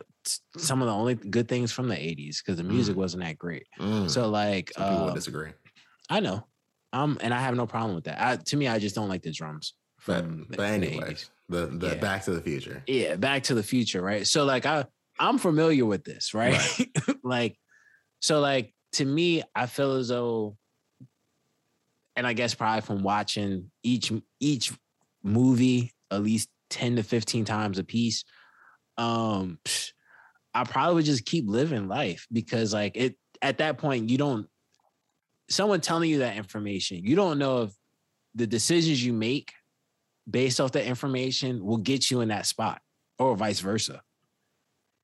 some 0.57 0.81
of 0.83 0.87
the 0.87 0.95
only 0.95 1.15
good 1.15 1.49
things 1.49 1.73
from 1.73 1.89
the 1.89 1.95
'80s 1.97 2.39
because 2.39 2.57
the 2.57 2.63
music 2.63 2.97
wasn't 2.97 3.25
that 3.25 3.39
great. 3.39 3.67
Mm. 3.81 4.09
So 4.11 4.29
like, 4.29 4.71
Some 4.77 4.89
people 4.89 5.05
would 5.07 5.11
uh, 5.11 5.15
disagree. 5.15 5.51
I 6.11 6.21
know, 6.21 6.47
um, 6.93 7.19
and 7.21 7.33
I 7.35 7.41
have 7.41 7.57
no 7.57 7.67
problem 7.67 7.95
with 7.95 8.05
that. 8.05 8.21
I, 8.21 8.37
to 8.37 8.57
me, 8.57 8.69
I 8.69 8.79
just 8.79 8.95
don't 8.95 9.09
like 9.09 9.23
the 9.23 9.33
drums. 9.33 9.75
But, 10.07 10.25
From 10.25 10.47
but 10.49 10.57
the- 10.59 10.63
the 10.63 10.69
anyways, 10.69 11.09
80s. 11.09 11.31
the, 11.49 11.67
the 11.67 11.87
Yeah. 11.89 11.95
Back 11.97 12.25
to 12.25 12.33
the 12.33 12.41
Future. 12.41 12.83
yeah, 12.87 13.17
Back 13.17 13.45
to 13.45 13.55
the 13.55 13.63
Future, 13.63 14.03
right? 14.03 14.27
So 14.27 14.45
like 14.45 14.67
I 14.67 14.85
I'm 15.19 15.39
familiar 15.39 15.87
with 15.87 16.05
this, 16.05 16.33
right? 16.35 16.61
like 17.25 17.57
so 18.21 18.41
like 18.41 18.75
to 18.95 19.05
me, 19.05 19.43
I 19.55 19.67
feel 19.67 19.93
as 19.93 20.09
though 20.09 20.57
and 22.17 22.27
I 22.27 22.33
guess 22.33 22.55
probably 22.55 22.83
from 22.83 23.03
watching 23.03 23.71
each 23.83 24.13
each 24.41 24.73
movie 25.23 25.93
at 26.11 26.23
least 26.23 26.49
10 26.71 26.97
to 26.97 27.03
15 27.03 27.45
times 27.45 27.79
a 27.79 27.85
piece, 27.85 28.25
um 28.99 29.59
I 30.55 30.65
probably 30.65 30.97
would 30.97 31.05
just 31.05 31.25
keep 31.25 31.49
living 31.49 31.89
life 31.89 32.27
because 32.31 32.75
like 32.75 32.97
it 32.97 33.17
at 33.41 33.59
that 33.59 33.79
point 33.79 34.11
you 34.11 34.19
don't 34.19 34.47
someone 35.49 35.81
telling 35.81 36.11
you 36.11 36.19
that 36.19 36.37
information, 36.37 37.05
you 37.05 37.17
don't 37.17 37.39
know 37.39 37.63
if 37.63 37.73
the 38.35 38.47
decisions 38.47 39.05
you 39.05 39.13
make 39.13 39.53
based 40.29 40.61
off 40.61 40.73
that 40.73 40.87
information 40.87 41.65
will 41.65 41.79
get 41.79 42.11
you 42.11 42.21
in 42.21 42.29
that 42.29 42.47
spot 42.47 42.81
or 43.19 43.37
vice 43.37 43.61
versa. 43.61 44.01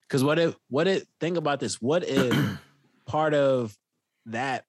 Because 0.03 0.25
what 0.25 0.39
if, 0.39 0.57
what 0.71 0.89
if, 0.89 1.03
think 1.21 1.37
about 1.37 1.61
this. 1.61 1.81
What 1.81 2.09
if 2.09 2.35
part 3.07 3.35
of 3.35 3.77
that, 4.27 4.65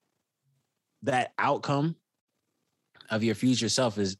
that 1.03 1.31
outcome 1.37 1.95
of 3.09 3.23
your 3.23 3.35
future 3.35 3.69
self 3.69 3.97
is 3.97 4.17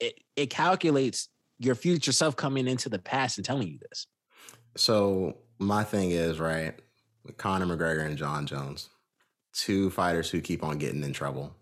it, 0.00 0.18
it 0.36 0.50
calculates 0.50 1.28
your 1.58 1.74
future 1.74 2.12
self 2.12 2.36
coming 2.36 2.68
into 2.68 2.88
the 2.88 2.98
past 2.98 3.38
and 3.38 3.44
telling 3.44 3.68
you 3.68 3.78
this. 3.88 4.06
So 4.76 5.38
my 5.58 5.84
thing 5.84 6.10
is 6.10 6.38
right, 6.38 6.74
Conor 7.38 7.66
McGregor 7.66 8.04
and 8.04 8.18
Jon 8.18 8.46
Jones, 8.46 8.90
two 9.52 9.90
fighters 9.90 10.30
who 10.30 10.40
keep 10.40 10.62
on 10.62 10.78
getting 10.78 11.02
in 11.02 11.12
trouble. 11.12 11.54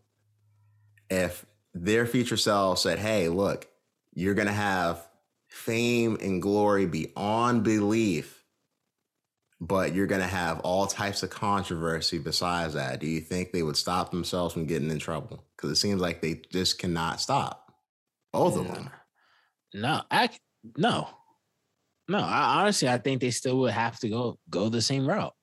If 1.11 1.47
their 1.75 2.07
future 2.07 2.37
self 2.37 2.79
said, 2.79 2.99
"Hey, 2.99 3.29
look, 3.29 3.69
you're 4.15 4.35
gonna 4.35 4.53
have 4.53 5.07
fame 5.49 6.19
and 6.21 6.43
glory 6.43 6.87
beyond 6.87 7.63
belief, 7.63 8.34
but 9.67 9.95
you're 9.95 10.07
gonna 10.07 10.27
have 10.27 10.61
all 10.61 10.87
types 10.87 11.23
of 11.23 11.31
controversy 11.31 12.19
besides 12.19 12.75
that," 12.75 13.01
do 13.01 13.07
you 13.07 13.21
think 13.21 13.53
they 13.53 13.63
would 13.63 13.77
stop 13.77 14.11
themselves 14.11 14.55
from 14.55 14.67
getting 14.67 14.91
in 14.91 14.99
trouble? 14.99 15.45
Because 15.57 15.71
it 15.71 15.77
seems 15.81 16.01
like 16.01 16.21
they 16.21 16.43
just 16.51 16.79
cannot 16.79 17.21
stop. 17.21 17.73
Both 18.33 18.57
of 18.57 18.67
Yeah. 18.67 18.75
them. 18.75 18.91
No, 19.75 20.03
I 20.11 20.31
no, 20.77 21.09
no. 22.09 22.19
I 22.19 22.61
honestly, 22.61 22.89
I 22.89 22.99
think 22.99 23.21
they 23.21 23.31
still 23.31 23.59
would 23.61 23.73
have 23.73 23.99
to 24.01 24.09
go 24.09 24.39
go 24.51 24.69
the 24.69 24.83
same 24.83 25.07
route. 25.07 25.35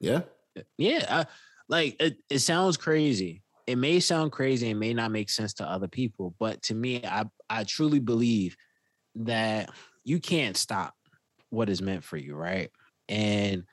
Yeah. 0.00 0.22
Uh, 0.56 0.62
yeah, 0.78 1.06
I, 1.08 1.26
like 1.68 1.96
it, 2.00 2.18
it 2.30 2.38
sounds 2.40 2.76
crazy. 2.76 3.42
It 3.66 3.76
may 3.76 3.98
sound 4.00 4.32
crazy 4.32 4.70
and 4.70 4.78
may 4.78 4.94
not 4.94 5.10
make 5.10 5.28
sense 5.28 5.54
to 5.54 5.68
other 5.68 5.88
people, 5.88 6.34
but 6.38 6.62
to 6.64 6.74
me, 6.74 7.04
I 7.04 7.24
I 7.50 7.64
truly 7.64 7.98
believe 8.00 8.56
that 9.16 9.70
you 10.04 10.20
can't 10.20 10.56
stop 10.56 10.94
what 11.50 11.68
is 11.68 11.82
meant 11.82 12.04
for 12.04 12.16
you, 12.16 12.34
right? 12.36 12.70
And 13.08 13.64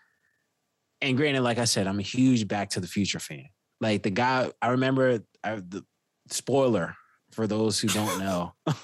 and 1.01 1.17
granted, 1.17 1.41
like 1.41 1.57
I 1.57 1.65
said, 1.65 1.87
I'm 1.87 1.99
a 1.99 2.03
huge 2.03 2.47
Back 2.47 2.71
to 2.71 2.79
the 2.79 2.87
Future 2.87 3.19
fan. 3.19 3.49
Like 3.81 4.03
the 4.03 4.09
guy, 4.09 4.51
I 4.61 4.69
remember 4.69 5.19
I, 5.43 5.55
the 5.55 5.83
spoiler 6.29 6.95
for 7.31 7.47
those 7.47 7.79
who 7.79 7.87
don't 7.89 8.19
know, 8.19 8.53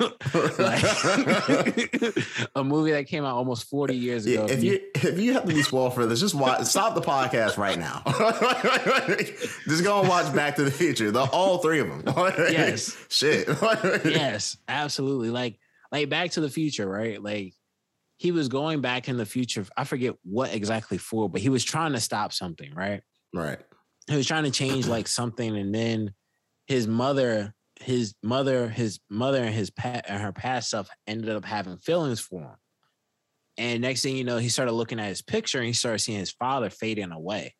like 0.60 0.84
a 2.56 2.64
movie 2.64 2.92
that 2.92 3.06
came 3.08 3.24
out 3.24 3.36
almost 3.36 3.70
40 3.70 3.96
years 3.96 4.26
ago. 4.26 4.46
Yeah, 4.48 4.54
if 4.54 4.64
you 4.64 4.80
if 4.96 5.20
you 5.20 5.34
have 5.34 5.46
to 5.46 5.54
be 5.54 5.64
spoiled 5.64 5.94
for 5.94 6.06
this, 6.06 6.20
just 6.20 6.36
watch. 6.36 6.66
Stop 6.66 6.96
the 6.96 7.02
podcast 7.02 7.58
right 7.58 7.80
now. 7.80 8.02
just 9.66 9.84
go 9.84 10.00
and 10.02 10.10
watch 10.10 10.34
Back 10.36 10.58
to 10.58 10.64
the 10.64 10.72
Future. 10.72 11.12
The 11.12 11.22
all 11.22 11.60
three 11.60 11.80
of 11.80 11.88
them. 11.88 12.04
Yes. 12.38 12.98
Shit. 13.10 13.48
yes, 14.04 14.58
absolutely. 14.68 15.30
Like 15.30 15.60
like 15.92 16.10
Back 16.10 16.32
to 16.32 16.42
the 16.42 16.50
Future, 16.50 16.88
right? 16.88 17.22
Like 17.22 17.54
he 18.20 18.32
was 18.32 18.50
going 18.50 18.82
back 18.82 19.08
in 19.08 19.16
the 19.16 19.26
future. 19.26 19.66
I 19.78 19.86
forget 19.86 20.14
what 20.24 20.54
exactly 20.54 20.98
for, 20.98 21.30
but 21.30 21.40
he 21.42 21.48
was 21.50 21.64
trying 21.64 21.94
to 21.94 22.02
stop 22.02 22.34
something, 22.34 22.76
right? 22.76 23.02
Right. 23.34 23.60
He 24.10 24.16
was 24.18 24.28
trying 24.28 24.44
to 24.44 24.52
change 24.52 24.88
like 24.88 25.08
something, 25.08 25.58
and 25.58 25.74
then 25.74 26.14
his 26.68 26.86
mother, 26.86 27.54
his 27.80 28.14
mother, 28.22 28.68
his 28.68 29.00
mother, 29.10 29.42
and 29.44 29.56
his 29.56 29.70
past 29.72 30.04
and 30.08 30.22
her 30.22 30.34
past 30.34 30.70
self 30.70 30.90
ended 31.08 31.30
up 31.30 31.46
having 31.46 31.78
feelings 31.78 32.20
for 32.20 32.42
him. 32.42 32.56
And 33.58 33.82
next 33.82 34.02
thing 34.02 34.18
you 34.18 34.26
know, 34.26 34.38
he 34.38 34.50
started 34.50 34.74
looking 34.74 35.00
at 35.00 35.08
his 35.08 35.22
picture 35.22 35.60
and 35.60 35.68
he 35.68 35.74
started 35.74 36.00
seeing 36.00 36.20
his 36.20 36.32
father 36.32 36.70
fading 36.70 37.12
away. 37.12 37.56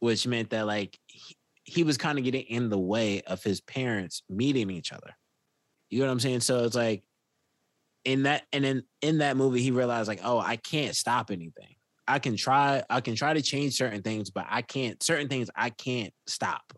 which 0.00 0.26
meant 0.26 0.50
that 0.50 0.66
like 0.66 0.98
he, 1.06 1.36
he 1.64 1.84
was 1.84 1.96
kind 1.96 2.18
of 2.18 2.24
getting 2.24 2.42
in 2.42 2.68
the 2.70 2.78
way 2.78 3.22
of 3.22 3.40
his 3.42 3.60
parents 3.60 4.24
meeting 4.28 4.68
each 4.68 4.92
other. 4.92 5.14
You 5.90 6.00
know 6.00 6.06
what 6.06 6.12
I'm 6.12 6.20
saying? 6.20 6.40
So 6.40 6.64
it's 6.64 6.74
like 6.74 7.04
in 8.04 8.24
that 8.24 8.42
and 8.52 8.64
in 8.64 8.82
in 9.00 9.18
that 9.18 9.36
movie 9.36 9.62
he 9.62 9.70
realized 9.70 10.08
like, 10.08 10.20
oh, 10.24 10.38
I 10.38 10.56
can't 10.56 10.94
stop 10.94 11.30
anything. 11.30 11.74
I 12.06 12.18
can 12.18 12.36
try 12.36 12.82
I 12.90 13.00
can 13.00 13.14
try 13.14 13.34
to 13.34 13.42
change 13.42 13.74
certain 13.74 14.02
things, 14.02 14.30
but 14.30 14.46
I 14.48 14.62
can't 14.62 15.02
certain 15.02 15.28
things 15.28 15.50
I 15.54 15.70
can't 15.70 16.12
stop. 16.26 16.72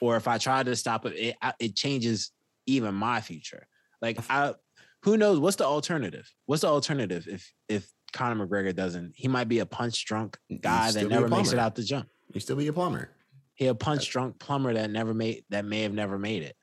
Or 0.00 0.16
if 0.16 0.28
I 0.28 0.38
try 0.38 0.62
to 0.62 0.74
stop 0.76 1.04
it, 1.06 1.14
it, 1.16 1.36
it 1.58 1.76
changes 1.76 2.32
even 2.66 2.94
my 2.94 3.20
future. 3.20 3.66
Like 4.00 4.18
I 4.30 4.54
who 5.02 5.16
knows 5.16 5.38
what's 5.38 5.56
the 5.56 5.64
alternative? 5.64 6.30
What's 6.46 6.62
the 6.62 6.68
alternative 6.68 7.26
if 7.28 7.52
if 7.68 7.90
Conor 8.12 8.46
McGregor 8.46 8.74
doesn't? 8.74 9.12
He 9.16 9.28
might 9.28 9.48
be 9.48 9.58
a 9.58 9.66
punch 9.66 10.04
drunk 10.04 10.38
guy 10.60 10.92
that 10.92 11.08
never 11.08 11.28
makes 11.28 11.52
it 11.52 11.58
out 11.58 11.74
the 11.74 11.82
jump. 11.82 12.08
He 12.32 12.40
still 12.40 12.56
be 12.56 12.68
a 12.68 12.72
plumber. 12.72 13.10
He 13.54 13.66
a 13.66 13.74
punch 13.74 14.08
drunk 14.08 14.38
plumber 14.38 14.72
that 14.74 14.90
never 14.90 15.12
made 15.12 15.44
that 15.50 15.64
may 15.64 15.82
have 15.82 15.92
never 15.92 16.18
made 16.18 16.42
it. 16.42 16.56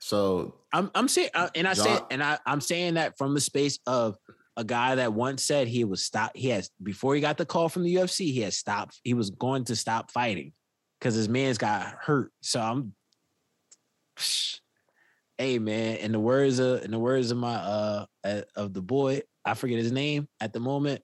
So 0.00 0.54
I'm 0.72 0.90
I'm 0.94 1.08
saying, 1.08 1.30
uh, 1.34 1.48
and 1.54 1.68
I 1.68 1.74
John, 1.74 1.84
said, 1.84 2.02
and 2.10 2.22
I 2.22 2.38
I'm 2.46 2.60
saying 2.60 2.94
that 2.94 3.16
from 3.18 3.34
the 3.34 3.40
space 3.40 3.78
of 3.86 4.16
a 4.56 4.64
guy 4.64 4.96
that 4.96 5.12
once 5.12 5.44
said 5.44 5.68
he 5.68 5.84
was 5.84 6.04
stop. 6.04 6.32
He 6.34 6.48
has 6.48 6.70
before 6.82 7.14
he 7.14 7.20
got 7.20 7.36
the 7.36 7.46
call 7.46 7.68
from 7.68 7.84
the 7.84 7.94
UFC, 7.94 8.32
he 8.32 8.40
had 8.40 8.54
stopped. 8.54 9.00
He 9.04 9.14
was 9.14 9.30
going 9.30 9.64
to 9.64 9.76
stop 9.76 10.10
fighting 10.10 10.52
because 10.98 11.14
his 11.14 11.28
man's 11.28 11.58
got 11.58 11.86
hurt. 12.00 12.32
So 12.40 12.60
I'm, 12.60 12.94
psh, 14.16 14.60
hey 15.38 15.58
man, 15.58 15.96
in 15.98 16.12
the 16.12 16.20
words 16.20 16.58
of 16.58 16.82
in 16.82 16.90
the 16.90 16.98
words 16.98 17.30
of 17.30 17.36
my 17.36 17.54
uh 17.54 18.06
of 18.56 18.72
the 18.72 18.82
boy, 18.82 19.20
I 19.44 19.54
forget 19.54 19.78
his 19.78 19.92
name 19.92 20.28
at 20.40 20.54
the 20.54 20.60
moment. 20.60 21.02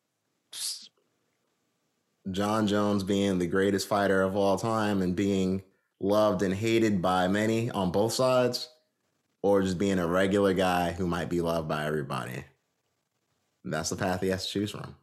Jon 2.31 2.67
Jones 2.67 3.05
being 3.05 3.39
the 3.39 3.47
greatest 3.47 3.89
fighter 3.89 4.23
of 4.23 4.37
all 4.37 4.59
time 4.59 5.03
and 5.03 5.15
being 5.15 5.63
loved 6.01 6.43
and 6.43 6.53
hated 6.53 7.01
by 7.01 7.29
many 7.29 7.71
on 7.71 7.93
both 7.93 8.13
sides, 8.13 8.69
or 9.43 9.63
just 9.63 9.79
being 9.79 9.99
a 9.99 10.07
regular 10.07 10.55
guy 10.55 10.93
who 10.93 11.07
might 11.07 11.29
be 11.29 11.41
loved 11.41 11.69
by 11.69 11.87
everybody. 11.87 12.45
That's 13.65 13.91
the 13.91 13.97
path 13.97 14.21
he 14.21 14.29
has 14.29 14.47
to 14.47 14.53
choose 14.53 14.71
from. 14.71 14.95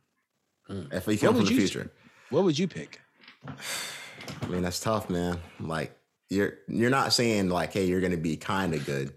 Mm. 0.69 0.93
If 0.93 1.05
he 1.05 1.17
comes 1.17 1.37
from 1.37 1.45
the 1.45 1.51
future. 1.51 1.91
What 2.29 2.43
would 2.45 2.57
you 2.57 2.67
pick? 2.67 3.01
I 3.45 4.47
mean, 4.47 4.61
that's 4.61 4.79
tough, 4.79 5.09
man. 5.09 5.37
Like 5.59 5.95
you're 6.29 6.53
you're 6.67 6.89
not 6.89 7.13
saying 7.13 7.49
like, 7.49 7.73
hey, 7.73 7.85
you're 7.85 8.01
gonna 8.01 8.17
be 8.17 8.37
kind 8.37 8.73
of 8.73 8.85
good. 8.85 9.13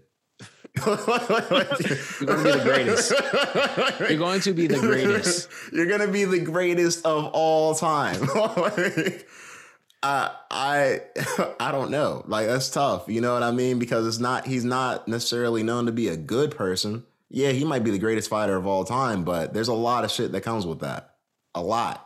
you're 0.85 0.95
going 0.95 1.65
to 1.65 1.73
be 1.73 2.27
the 2.27 2.61
greatest. 2.63 3.11
You're 3.99 4.17
going 4.19 4.41
to 4.41 4.53
be 4.53 4.67
the 4.67 4.79
greatest. 4.79 5.49
You're 5.73 5.87
going 5.87 6.01
to 6.01 6.07
be 6.07 6.25
the 6.25 6.39
greatest 6.39 7.03
of 7.03 7.25
all 7.33 7.73
time. 7.73 8.21
I 10.03 10.31
I 10.51 11.01
I 11.59 11.71
don't 11.71 11.91
know. 11.91 12.23
Like 12.27 12.47
that's 12.47 12.69
tough. 12.69 13.05
You 13.07 13.21
know 13.21 13.33
what 13.33 13.43
I 13.43 13.51
mean? 13.51 13.79
Because 13.79 14.07
it's 14.07 14.19
not. 14.19 14.45
He's 14.45 14.65
not 14.65 15.07
necessarily 15.07 15.63
known 15.63 15.85
to 15.87 15.91
be 15.91 16.07
a 16.07 16.17
good 16.17 16.51
person. 16.51 17.05
Yeah, 17.29 17.49
he 17.49 17.65
might 17.65 17.83
be 17.83 17.91
the 17.91 17.99
greatest 17.99 18.29
fighter 18.29 18.55
of 18.55 18.65
all 18.65 18.85
time, 18.85 19.23
but 19.25 19.53
there's 19.53 19.67
a 19.67 19.73
lot 19.73 20.05
of 20.05 20.11
shit 20.11 20.31
that 20.31 20.41
comes 20.41 20.65
with 20.65 20.79
that. 20.79 21.15
A 21.55 21.61
lot. 21.61 22.03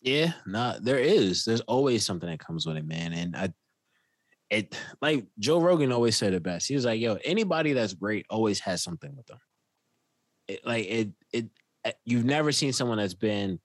Yeah, 0.00 0.32
no, 0.44 0.76
there 0.80 0.98
is. 0.98 1.44
There's 1.44 1.60
always 1.62 2.04
something 2.04 2.28
that 2.28 2.40
comes 2.40 2.66
with 2.66 2.76
it, 2.76 2.84
man. 2.84 3.12
And 3.12 3.36
I 3.36 3.52
it 4.50 4.76
like 5.00 5.26
Joe 5.38 5.60
Rogan 5.60 5.92
always 5.92 6.16
said 6.16 6.34
it 6.34 6.42
best. 6.42 6.68
He 6.68 6.74
was 6.74 6.84
like, 6.84 7.00
"Yo, 7.00 7.18
anybody 7.24 7.72
that's 7.72 7.94
great 7.94 8.26
always 8.30 8.60
has 8.60 8.82
something 8.82 9.14
with 9.16 9.26
them." 9.26 9.38
It, 10.48 10.66
like 10.66 10.86
it, 10.86 11.10
it, 11.32 11.46
eh, 11.84 11.92
you've 12.04 12.24
never 12.24 12.52
seen 12.52 12.72
someone 12.72 12.98
that's 12.98 13.14
been 13.14 13.58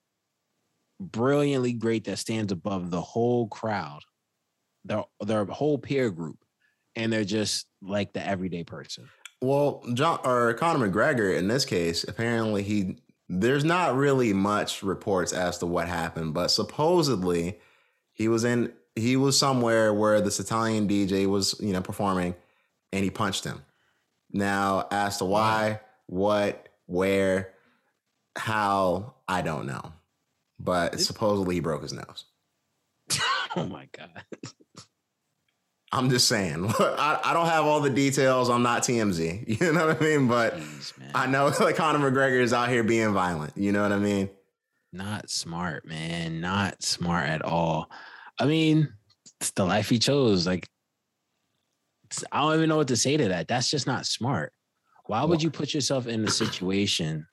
brilliantly 0.99 1.73
great 1.73 2.05
that 2.05 2.19
stands 2.19 2.51
above 2.51 2.91
the 2.91 3.01
whole 3.01 3.47
crowd, 3.47 4.01
their 4.85 5.03
their 5.21 5.45
whole 5.45 5.77
peer 5.77 6.09
group, 6.09 6.43
and 6.95 7.11
they're 7.11 7.23
just 7.23 7.67
like 7.81 8.13
the 8.13 8.25
everyday 8.25 8.63
person. 8.63 9.09
Well, 9.41 9.83
Jon 9.93 10.19
or 10.25 10.53
Conor 10.53 10.89
McGregor 10.89 11.37
in 11.37 11.47
this 11.47 11.65
case, 11.65 12.03
apparently 12.03 12.63
he 12.63 12.97
there's 13.29 13.63
not 13.63 13.95
really 13.95 14.33
much 14.33 14.81
reports 14.81 15.33
as 15.33 15.59
to 15.59 15.65
what 15.65 15.87
happened, 15.87 16.33
but 16.33 16.49
supposedly 16.49 17.59
he 18.11 18.27
was 18.27 18.43
in 18.43 18.73
he 18.95 19.15
was 19.15 19.37
somewhere 19.37 19.93
where 19.93 20.21
this 20.21 20.39
Italian 20.39 20.87
DJ 20.87 21.25
was, 21.25 21.55
you 21.59 21.73
know, 21.73 21.81
performing 21.81 22.35
and 22.91 23.03
he 23.03 23.09
punched 23.09 23.43
him. 23.43 23.63
Now, 24.31 24.87
as 24.91 25.17
to 25.17 25.25
why, 25.25 25.81
what, 26.05 26.69
where, 26.85 27.53
how, 28.35 29.15
I 29.27 29.41
don't 29.41 29.65
know. 29.65 29.93
But 30.59 30.99
supposedly 30.99 31.55
he 31.55 31.61
broke 31.61 31.81
his 31.81 31.93
nose. 31.93 32.25
oh 33.55 33.65
my 33.65 33.87
God. 33.91 34.23
I'm 35.91 36.09
just 36.09 36.27
saying. 36.27 36.65
I, 36.79 37.19
I 37.23 37.33
don't 37.33 37.47
have 37.47 37.65
all 37.65 37.79
the 37.79 37.89
details. 37.89 38.49
I'm 38.49 38.63
not 38.63 38.83
TMZ. 38.83 39.59
You 39.61 39.73
know 39.73 39.87
what 39.87 40.01
I 40.01 40.03
mean? 40.03 40.27
But 40.27 40.57
Jeez, 40.57 40.93
I 41.15 41.25
know 41.27 41.51
like 41.59 41.75
Conor 41.75 42.11
McGregor 42.11 42.41
is 42.41 42.53
out 42.53 42.69
here 42.69 42.83
being 42.83 43.13
violent. 43.13 43.53
You 43.57 43.71
know 43.71 43.81
what 43.81 43.91
I 43.91 43.97
mean? 43.97 44.29
Not 44.91 45.29
smart, 45.29 45.85
man. 45.85 46.41
Not 46.41 46.83
smart 46.83 47.27
at 47.27 47.43
all. 47.43 47.89
I 48.39 48.45
mean, 48.45 48.93
it's 49.39 49.51
the 49.51 49.65
life 49.65 49.89
he 49.89 49.99
chose. 49.99 50.47
Like, 50.47 50.67
I 52.31 52.41
don't 52.41 52.55
even 52.55 52.69
know 52.69 52.77
what 52.77 52.87
to 52.87 52.97
say 52.97 53.17
to 53.17 53.27
that. 53.29 53.47
That's 53.47 53.69
just 53.69 53.85
not 53.85 54.05
smart. 54.05 54.53
Why 55.05 55.23
would 55.23 55.41
you 55.41 55.49
put 55.49 55.73
yourself 55.73 56.07
in 56.07 56.23
a 56.23 56.29
situation? 56.29 57.27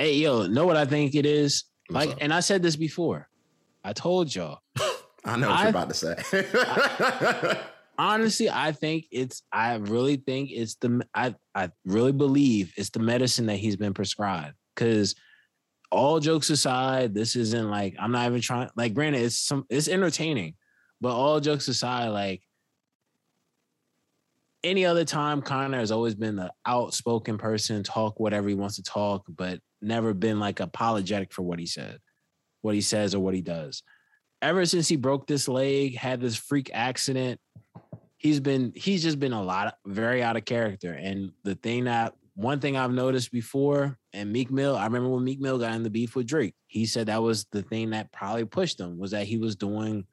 Hey, 0.00 0.14
yo, 0.14 0.46
know 0.46 0.64
what 0.64 0.78
I 0.78 0.86
think 0.86 1.14
it 1.14 1.26
is? 1.26 1.64
Like, 1.90 2.16
and 2.22 2.32
I 2.32 2.40
said 2.40 2.62
this 2.62 2.74
before. 2.74 3.28
I 3.84 3.92
told 3.92 4.34
y'all. 4.34 4.60
I 5.26 5.36
know 5.36 5.50
what 5.50 5.58
I, 5.58 5.60
you're 5.60 5.68
about 5.68 5.90
to 5.90 5.94
say. 5.94 6.16
I, 6.54 7.60
honestly, 7.98 8.48
I 8.48 8.72
think 8.72 9.04
it's. 9.10 9.42
I 9.52 9.74
really 9.74 10.16
think 10.16 10.52
it's 10.52 10.76
the. 10.76 11.06
I 11.14 11.34
I 11.54 11.70
really 11.84 12.12
believe 12.12 12.72
it's 12.78 12.88
the 12.88 13.00
medicine 13.00 13.44
that 13.46 13.56
he's 13.56 13.76
been 13.76 13.92
prescribed. 13.92 14.54
Because 14.74 15.16
all 15.92 16.18
jokes 16.18 16.48
aside, 16.48 17.12
this 17.12 17.36
isn't 17.36 17.68
like 17.68 17.94
I'm 17.98 18.12
not 18.12 18.26
even 18.26 18.40
trying. 18.40 18.70
Like, 18.76 18.94
granted, 18.94 19.20
it's 19.20 19.36
some 19.36 19.66
it's 19.68 19.86
entertaining, 19.86 20.54
but 21.02 21.14
all 21.14 21.40
jokes 21.40 21.68
aside, 21.68 22.08
like 22.08 22.40
any 24.64 24.86
other 24.86 25.04
time, 25.04 25.42
Conor 25.42 25.76
has 25.76 25.92
always 25.92 26.14
been 26.14 26.36
the 26.36 26.50
outspoken 26.64 27.36
person, 27.36 27.82
talk 27.82 28.18
whatever 28.18 28.48
he 28.48 28.54
wants 28.54 28.76
to 28.76 28.82
talk, 28.82 29.26
but 29.28 29.60
never 29.82 30.14
been 30.14 30.40
like 30.40 30.60
apologetic 30.60 31.32
for 31.32 31.42
what 31.42 31.58
he 31.58 31.66
said, 31.66 31.98
what 32.62 32.74
he 32.74 32.80
says, 32.80 33.14
or 33.14 33.20
what 33.20 33.34
he 33.34 33.42
does. 33.42 33.82
Ever 34.42 34.64
since 34.64 34.88
he 34.88 34.96
broke 34.96 35.26
this 35.26 35.48
leg, 35.48 35.96
had 35.96 36.20
this 36.20 36.36
freak 36.36 36.70
accident, 36.72 37.40
he's 38.16 38.40
been 38.40 38.72
he's 38.74 39.02
just 39.02 39.18
been 39.18 39.32
a 39.32 39.42
lot 39.42 39.66
of, 39.68 39.72
very 39.86 40.22
out 40.22 40.36
of 40.36 40.44
character. 40.44 40.92
And 40.92 41.32
the 41.44 41.54
thing 41.54 41.84
that 41.84 42.14
one 42.34 42.60
thing 42.60 42.76
I've 42.76 42.92
noticed 42.92 43.32
before, 43.32 43.98
and 44.12 44.32
Meek 44.32 44.50
Mill, 44.50 44.76
I 44.76 44.84
remember 44.84 45.10
when 45.10 45.24
Meek 45.24 45.40
Mill 45.40 45.58
got 45.58 45.74
in 45.74 45.82
the 45.82 45.90
beef 45.90 46.16
with 46.16 46.26
Drake, 46.26 46.54
he 46.68 46.86
said 46.86 47.06
that 47.06 47.22
was 47.22 47.46
the 47.52 47.62
thing 47.62 47.90
that 47.90 48.12
probably 48.12 48.44
pushed 48.44 48.80
him 48.80 48.98
was 48.98 49.10
that 49.10 49.26
he 49.26 49.36
was 49.36 49.56
doing 49.56 50.06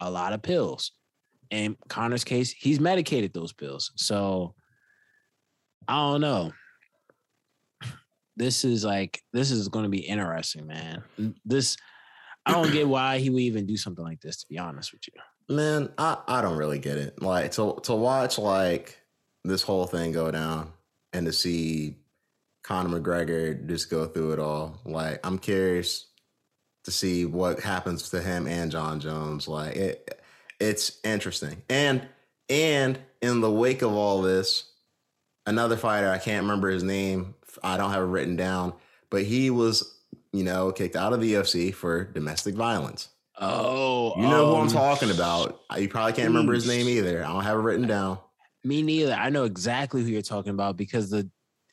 a 0.00 0.10
lot 0.10 0.32
of 0.32 0.42
pills. 0.42 0.92
In 1.50 1.76
Conor's 1.88 2.24
case, 2.24 2.50
he's 2.52 2.80
medicated 2.80 3.32
those 3.32 3.52
pills. 3.52 3.92
So 3.96 4.54
I 5.88 5.94
don't 5.94 6.20
know. 6.20 6.52
This 8.36 8.64
is 8.64 8.84
like 8.84 9.22
this 9.32 9.50
is 9.50 9.68
going 9.68 9.84
to 9.84 9.88
be 9.88 10.00
interesting, 10.00 10.66
man. 10.66 11.02
This 11.44 11.76
I 12.46 12.52
don't 12.52 12.72
get 12.72 12.88
why 12.88 13.18
he 13.18 13.30
would 13.30 13.42
even 13.42 13.66
do 13.66 13.76
something 13.76 14.04
like 14.04 14.20
this. 14.20 14.38
To 14.38 14.46
be 14.48 14.58
honest 14.58 14.92
with 14.92 15.02
you, 15.06 15.54
man, 15.54 15.90
I 15.98 16.18
I 16.26 16.42
don't 16.42 16.56
really 16.56 16.78
get 16.78 16.98
it. 16.98 17.20
Like 17.22 17.52
to 17.52 17.78
to 17.82 17.94
watch 17.94 18.38
like 18.38 18.98
this 19.44 19.62
whole 19.62 19.86
thing 19.86 20.12
go 20.12 20.30
down 20.30 20.72
and 21.12 21.26
to 21.26 21.32
see 21.32 21.96
Conor 22.62 23.00
McGregor 23.00 23.66
just 23.68 23.90
go 23.90 24.06
through 24.06 24.32
it 24.32 24.38
all. 24.38 24.80
Like 24.84 25.20
I'm 25.24 25.38
curious 25.38 26.06
to 26.84 26.90
see 26.90 27.24
what 27.24 27.60
happens 27.60 28.10
to 28.10 28.20
him 28.20 28.46
and 28.46 28.70
Jon 28.70 29.00
Jones. 29.00 29.48
Like 29.48 29.76
it, 29.76 30.20
it's 30.60 30.98
interesting. 31.04 31.62
And 31.68 32.06
and 32.48 32.98
in 33.20 33.40
the 33.40 33.50
wake 33.50 33.82
of 33.82 33.92
all 33.92 34.22
this, 34.22 34.64
another 35.46 35.76
fighter, 35.76 36.10
I 36.10 36.18
can't 36.18 36.42
remember 36.42 36.68
his 36.70 36.82
name. 36.82 37.34
I 37.62 37.76
don't 37.76 37.90
have 37.90 38.02
it 38.02 38.06
written 38.06 38.36
down, 38.36 38.74
but 39.10 39.24
he 39.24 39.50
was, 39.50 40.00
you 40.32 40.44
know, 40.44 40.72
kicked 40.72 40.96
out 40.96 41.12
of 41.12 41.20
the 41.20 41.34
UFC 41.34 41.74
for 41.74 42.04
domestic 42.04 42.54
violence. 42.54 43.08
Oh, 43.40 44.14
you 44.16 44.22
know 44.22 44.44
um, 44.44 44.50
who 44.50 44.56
I'm 44.56 44.62
um, 44.62 44.68
talking 44.68 45.10
about. 45.10 45.60
You 45.76 45.88
probably 45.88 46.12
can't 46.12 46.28
remember 46.28 46.52
his 46.52 46.66
name 46.66 46.88
either. 46.88 47.24
I 47.24 47.28
don't 47.28 47.42
have 47.42 47.56
it 47.56 47.62
written 47.62 47.86
down. 47.86 48.18
Me 48.62 48.82
neither. 48.82 49.14
I 49.14 49.30
know 49.30 49.44
exactly 49.44 50.02
who 50.02 50.08
you're 50.08 50.22
talking 50.22 50.50
about 50.50 50.76
because 50.76 51.10
the 51.10 51.28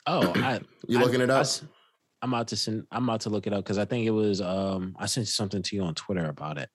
oh, 0.07 0.31
I 0.35 0.61
you 0.87 0.99
looking 0.99 1.21
I, 1.21 1.25
it 1.25 1.29
up? 1.29 1.45
I, 1.45 2.25
am 2.25 2.33
about 2.33 2.47
to 2.49 2.55
send. 2.55 2.87
I'm 2.91 3.03
about 3.03 3.21
to 3.21 3.29
look 3.29 3.45
it 3.45 3.53
up 3.53 3.63
because 3.63 3.77
I 3.77 3.85
think 3.85 4.05
it 4.07 4.11
was. 4.11 4.41
Um, 4.41 4.95
I 4.97 5.05
sent 5.05 5.27
something 5.27 5.61
to 5.61 5.75
you 5.75 5.83
on 5.83 5.95
Twitter 5.95 6.25
about 6.25 6.57
it. 6.57 6.69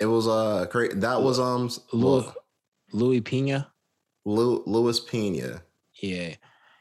It 0.00 0.06
was 0.06 0.26
uh, 0.26 0.66
great. 0.70 1.00
That 1.00 1.22
was 1.22 1.38
um, 1.38 1.70
Luis, 1.92 2.26
Luis 2.92 3.22
Pena. 3.24 3.70
Luis 4.24 5.00
Pena. 5.00 5.62
Yeah, 6.02 6.34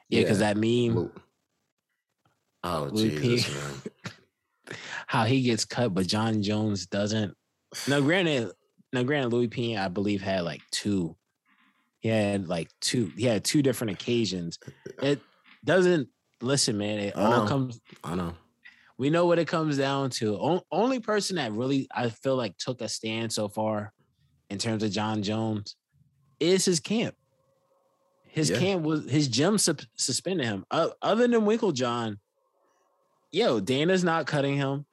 yeah, 0.10 0.22
because 0.22 0.40
yeah. 0.40 0.53
that 0.53 0.57
meme. 0.57 1.11
Oh 2.68 2.90
Jesus, 2.90 3.54
man. 3.54 4.76
how 5.08 5.24
he 5.26 5.42
gets 5.44 5.66
cut, 5.66 5.94
but 5.94 6.08
Jon 6.08 6.42
Jones 6.42 6.88
doesn't. 6.88 7.36
No, 7.88 8.02
granted, 8.02 8.52
no, 8.92 9.04
granted, 9.04 9.30
Luis 9.34 9.50
Pena, 9.52 9.84
I 9.86 9.88
believe, 9.88 10.22
had 10.22 10.44
like 10.44 10.62
two. 10.72 11.16
He 12.00 12.10
had 12.10 12.48
like 12.48 12.70
two. 12.82 13.12
He 13.18 13.26
had 13.26 13.44
two 13.44 13.62
different 13.62 13.92
occasions. 13.92 14.58
It 15.02 15.20
doesn't 15.64 16.10
listen, 16.42 16.78
man. 16.78 17.00
It 17.00 17.14
I 17.16 17.22
all 17.22 17.44
know. 17.44 17.48
comes. 17.48 17.82
I 18.04 18.16
know. 18.16 18.34
We 18.98 19.10
know 19.10 19.26
what 19.26 19.40
it 19.40 19.48
comes 19.48 19.78
down 19.78 20.10
to. 20.12 20.36
O- 20.36 20.64
only 20.72 21.00
person 21.00 21.36
that 21.36 21.52
really 21.52 21.88
I 21.94 22.10
feel 22.10 22.36
like 22.36 22.58
took 22.58 22.82
a 22.82 22.88
stand 22.90 23.32
so 23.34 23.48
far 23.50 23.92
in 24.50 24.58
terms 24.58 24.84
of 24.84 24.92
Jon 24.92 25.22
Jones 25.22 25.76
is 26.40 26.66
his 26.66 26.80
camp. 26.80 27.16
His 28.28 28.50
Yeah. 28.50 28.60
camp 28.60 28.84
was 28.84 29.10
his 29.10 29.28
gym 29.28 29.58
sup- 29.58 29.82
suspended 29.98 30.46
him. 30.46 30.66
O- 30.72 30.94
other 31.02 31.28
than 31.28 31.42
Winkeljohn, 31.42 32.18
yo, 33.36 33.60
Dana's 33.60 34.03
not 34.03 34.26
cutting 34.26 34.56
him. 34.56 34.86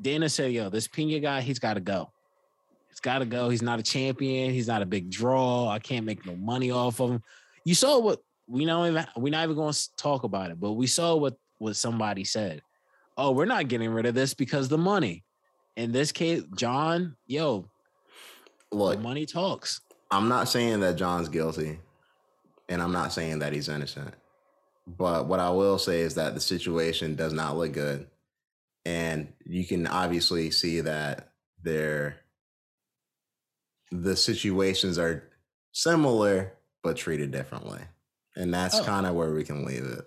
Dana 0.00 0.28
said, 0.28 0.52
"Yo, 0.52 0.70
this 0.70 0.88
Pena 0.88 1.20
guy, 1.20 1.40
he's 1.42 1.58
got 1.58 1.74
to 1.74 1.80
go. 1.80 2.10
He's 2.88 3.00
got 3.00 3.18
to 3.18 3.26
go. 3.26 3.48
He's 3.50 3.62
not 3.62 3.78
a 3.78 3.82
champion. 3.82 4.52
He's 4.52 4.66
not 4.66 4.82
a 4.82 4.86
big 4.86 5.10
draw. 5.10 5.68
I 5.68 5.78
can't 5.78 6.06
make 6.06 6.24
no 6.26 6.34
money 6.34 6.70
off 6.70 7.00
of 7.00 7.10
him." 7.10 7.22
You 7.64 7.74
saw 7.74 7.98
what 7.98 8.20
we 8.48 8.64
know. 8.64 8.82
We're 9.16 9.30
not 9.30 9.44
even 9.44 9.56
going 9.56 9.72
to 9.72 9.96
talk 9.96 10.24
about 10.24 10.50
it, 10.50 10.58
but 10.58 10.72
we 10.72 10.86
saw 10.86 11.14
what 11.14 11.36
what 11.58 11.76
somebody 11.76 12.24
said. 12.24 12.62
Oh, 13.16 13.30
we're 13.30 13.44
not 13.44 13.68
getting 13.68 13.90
rid 13.90 14.06
of 14.06 14.14
this 14.14 14.34
because 14.34 14.68
the 14.68 14.78
money. 14.78 15.24
In 15.76 15.90
this 15.92 16.12
case, 16.12 16.42
Jon, 16.56 17.16
yo, 17.26 17.68
Look, 18.70 19.00
money 19.00 19.26
talks. 19.26 19.80
I'm 20.10 20.28
not 20.28 20.48
saying 20.48 20.80
that 20.80 20.96
Jon's 20.96 21.28
guilty, 21.28 21.78
and 22.68 22.80
I'm 22.80 22.92
not 22.92 23.12
saying 23.12 23.40
that 23.40 23.52
he's 23.52 23.68
innocent. 23.68 24.14
But 24.86 25.26
what 25.26 25.40
I 25.40 25.50
will 25.50 25.78
say 25.78 26.00
is 26.00 26.14
that 26.14 26.34
the 26.34 26.40
situation 26.40 27.14
does 27.14 27.32
not 27.32 27.56
look 27.56 27.72
good. 27.72 28.06
And 28.84 29.32
you 29.46 29.64
can 29.66 29.86
obviously 29.86 30.50
see 30.50 30.80
that 30.82 31.32
they're 31.62 32.16
the 33.90 34.16
situations 34.16 34.98
are 34.98 35.22
similar 35.72 36.52
but 36.82 36.96
treated 36.96 37.30
differently. 37.30 37.80
And 38.36 38.52
that's 38.52 38.78
Oh. 38.80 38.84
kind 38.84 39.06
of 39.06 39.14
where 39.14 39.32
we 39.32 39.44
can 39.44 39.64
leave 39.64 39.84
it. 39.84 40.04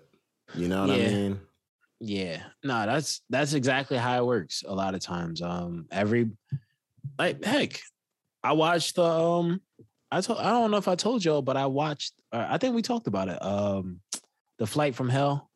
You 0.54 0.68
know 0.68 0.86
what 0.86 0.98
Yeah. 0.98 1.06
I 1.06 1.10
mean? 1.12 1.40
Yeah, 2.00 2.42
no, 2.62 2.86
that's 2.86 3.22
that's 3.28 3.54
exactly 3.54 3.96
how 3.96 4.16
it 4.22 4.24
works. 4.26 4.62
A 4.66 4.72
lot 4.72 4.94
of 4.94 5.00
times, 5.00 5.42
um, 5.42 5.86
every 5.90 6.30
like 7.18 7.42
heck, 7.44 7.80
I 8.44 8.52
watched 8.52 8.94
the 8.94 9.02
um, 9.02 9.60
I 10.12 10.20
told 10.20 10.38
I 10.38 10.50
don't 10.50 10.70
know 10.70 10.76
if 10.76 10.86
I 10.86 10.94
told 10.94 11.24
y'all, 11.24 11.42
but 11.42 11.56
I 11.56 11.66
watched. 11.66 12.12
Uh, 12.30 12.46
I 12.48 12.58
think 12.58 12.76
we 12.76 12.82
talked 12.82 13.08
about 13.08 13.28
it. 13.28 13.42
Um, 13.42 14.00
the 14.58 14.66
flight 14.66 14.94
from 14.94 15.08
hell. 15.08 15.50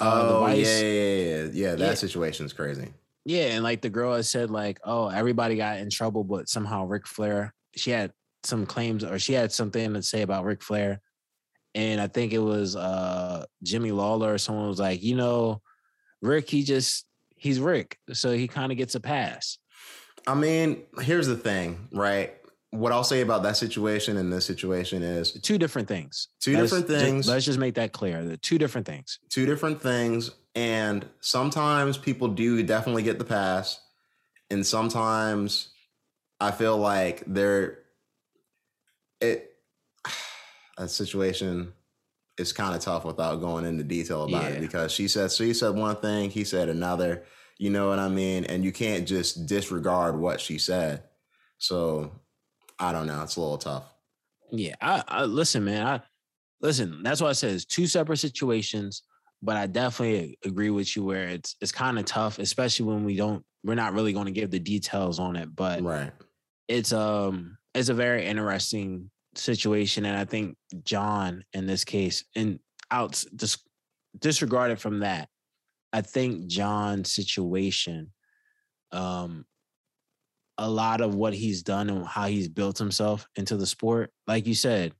Uh, 0.00 0.28
the 0.28 0.34
oh, 0.34 0.46
yeah, 0.46 0.54
Vice- 0.54 0.82
yeah, 0.82 0.88
yeah, 0.88 1.12
yeah. 1.44 1.48
Yeah, 1.52 1.74
that 1.74 1.88
Yeah. 1.88 1.94
situation's 1.94 2.52
crazy. 2.52 2.92
Yeah, 3.24 3.46
and 3.54 3.62
like 3.64 3.82
the 3.82 3.90
girl 3.90 4.14
had 4.14 4.24
said, 4.26 4.50
like, 4.50 4.78
oh, 4.84 5.08
everybody 5.08 5.56
got 5.56 5.78
in 5.78 5.90
trouble, 5.90 6.24
but 6.24 6.48
somehow 6.48 6.86
Ric 6.86 7.06
Flair, 7.06 7.52
she 7.76 7.90
had 7.90 8.12
some 8.44 8.64
claims 8.64 9.04
or 9.04 9.18
she 9.18 9.32
had 9.34 9.52
something 9.52 9.92
to 9.94 10.02
say 10.02 10.22
about 10.22 10.44
Ric 10.44 10.62
Flair. 10.62 11.00
And 11.74 12.00
I 12.00 12.06
think 12.06 12.32
it 12.32 12.38
was 12.38 12.74
uh 12.76 13.44
Jimmy 13.62 13.90
Lawler 13.92 14.34
or 14.34 14.38
someone 14.38 14.68
was 14.68 14.78
like, 14.80 15.02
you 15.02 15.14
know, 15.16 15.60
Rick, 16.22 16.48
he 16.48 16.62
just 16.62 17.04
he's 17.36 17.60
Rick. 17.60 17.98
So 18.12 18.32
he 18.32 18.48
kind 18.48 18.72
of 18.72 18.78
gets 18.78 18.94
a 18.94 19.00
pass. 19.00 19.58
I 20.26 20.34
mean, 20.34 20.84
here's 21.00 21.26
the 21.26 21.36
thing, 21.36 21.88
right? 21.92 22.34
What 22.70 22.92
I'll 22.92 23.04
say 23.04 23.22
about 23.22 23.42
that 23.44 23.56
situation 23.56 24.18
and 24.18 24.30
this 24.32 24.44
situation 24.44 25.02
is 25.02 25.32
Two 25.32 25.56
different 25.58 25.88
things. 25.88 26.28
Two 26.40 26.52
Let's 26.56 26.70
different 26.70 26.88
things. 26.88 27.26
let's 27.28 27.44
just 27.46 27.58
make 27.58 27.74
that 27.76 27.92
clear. 27.92 28.22
The 28.24 28.36
two 28.36 28.58
different 28.58 28.86
things. 28.86 29.18
two 29.30 29.46
different 29.46 29.80
things. 29.80 30.30
And 30.54 31.06
sometimes 31.20 31.96
people 31.96 32.28
do 32.28 32.62
definitely 32.62 33.04
get 33.04 33.18
the 33.18 33.24
pass. 33.24 33.80
And 34.50 34.66
sometimes 34.66 35.70
I 36.40 36.50
feel 36.50 36.76
like 36.76 37.22
they're 37.26 37.78
it 39.20 39.50
a 40.78 40.88
situation 40.88 41.72
is 42.38 42.52
kind 42.52 42.74
of 42.74 42.80
tough 42.80 43.04
without 43.04 43.36
going 43.36 43.64
into 43.64 43.82
detail 43.82 44.24
about 44.24 44.42
Yeah. 44.44 44.48
it 44.50 44.60
because 44.60 44.92
she 44.92 45.08
said 45.08 45.32
she 45.32 45.54
said 45.54 45.70
one 45.74 45.96
thing, 45.96 46.30
he 46.30 46.44
said 46.44 46.68
another. 46.68 47.24
You 47.58 47.70
know 47.70 47.88
what 47.88 47.98
I 47.98 48.08
mean? 48.08 48.44
And 48.44 48.62
you 48.64 48.70
can't 48.72 49.08
just 49.08 49.46
disregard 49.46 50.16
what 50.18 50.40
she 50.40 50.58
said. 50.58 51.02
So 51.58 52.12
I 52.78 52.92
don't 52.92 53.06
know. 53.06 53.22
It's 53.22 53.36
a 53.36 53.40
little 53.40 53.58
tough. 53.58 53.84
Yeah, 54.50 54.74
I, 54.80 55.02
I 55.08 55.24
listen, 55.24 55.64
man. 55.64 55.86
I 55.86 56.00
listen. 56.60 57.02
That's 57.02 57.20
why 57.20 57.28
I 57.28 57.32
said 57.32 57.52
it's 57.52 57.64
two 57.64 57.86
separate 57.86 58.18
situations, 58.18 59.02
but 59.42 59.56
I 59.56 59.66
definitely 59.66 60.38
agree 60.44 60.70
with 60.70 60.96
you 60.96 61.04
where 61.04 61.28
it's 61.28 61.56
it's 61.60 61.72
kind 61.72 61.98
of 61.98 62.04
tough, 62.04 62.38
especially 62.38 62.86
when 62.86 63.04
we 63.04 63.16
don't 63.16 63.44
we're 63.64 63.74
not 63.74 63.92
really 63.92 64.12
going 64.12 64.26
to 64.26 64.32
give 64.32 64.50
the 64.50 64.58
details 64.60 65.18
on 65.18 65.36
it. 65.36 65.54
But 65.54 65.82
Right. 65.82 66.12
it's 66.68 66.92
um 66.92 67.58
it's 67.74 67.88
a 67.90 67.94
very 67.94 68.24
interesting 68.24 69.10
situation, 69.34 70.06
and 70.06 70.16
I 70.16 70.24
think 70.24 70.56
Jon 70.84 71.44
in 71.52 71.66
this 71.66 71.84
case, 71.84 72.24
and 72.34 72.58
out 72.90 73.22
dis- 73.36 73.62
disregarded 74.18 74.80
from 74.80 75.00
that, 75.00 75.28
I 75.92 76.00
think 76.00 76.46
Jon's 76.46 77.12
situation, 77.12 78.12
um, 78.92 79.44
a 80.58 80.68
lot 80.68 81.00
of 81.00 81.14
what 81.14 81.32
he's 81.32 81.62
done 81.62 81.88
and 81.88 82.04
how 82.06 82.26
he's 82.26 82.48
built 82.48 82.78
himself 82.78 83.26
into 83.36 83.56
the 83.56 83.66
sport, 83.66 84.10
like 84.26 84.46
you 84.46 84.54
said, 84.54 84.92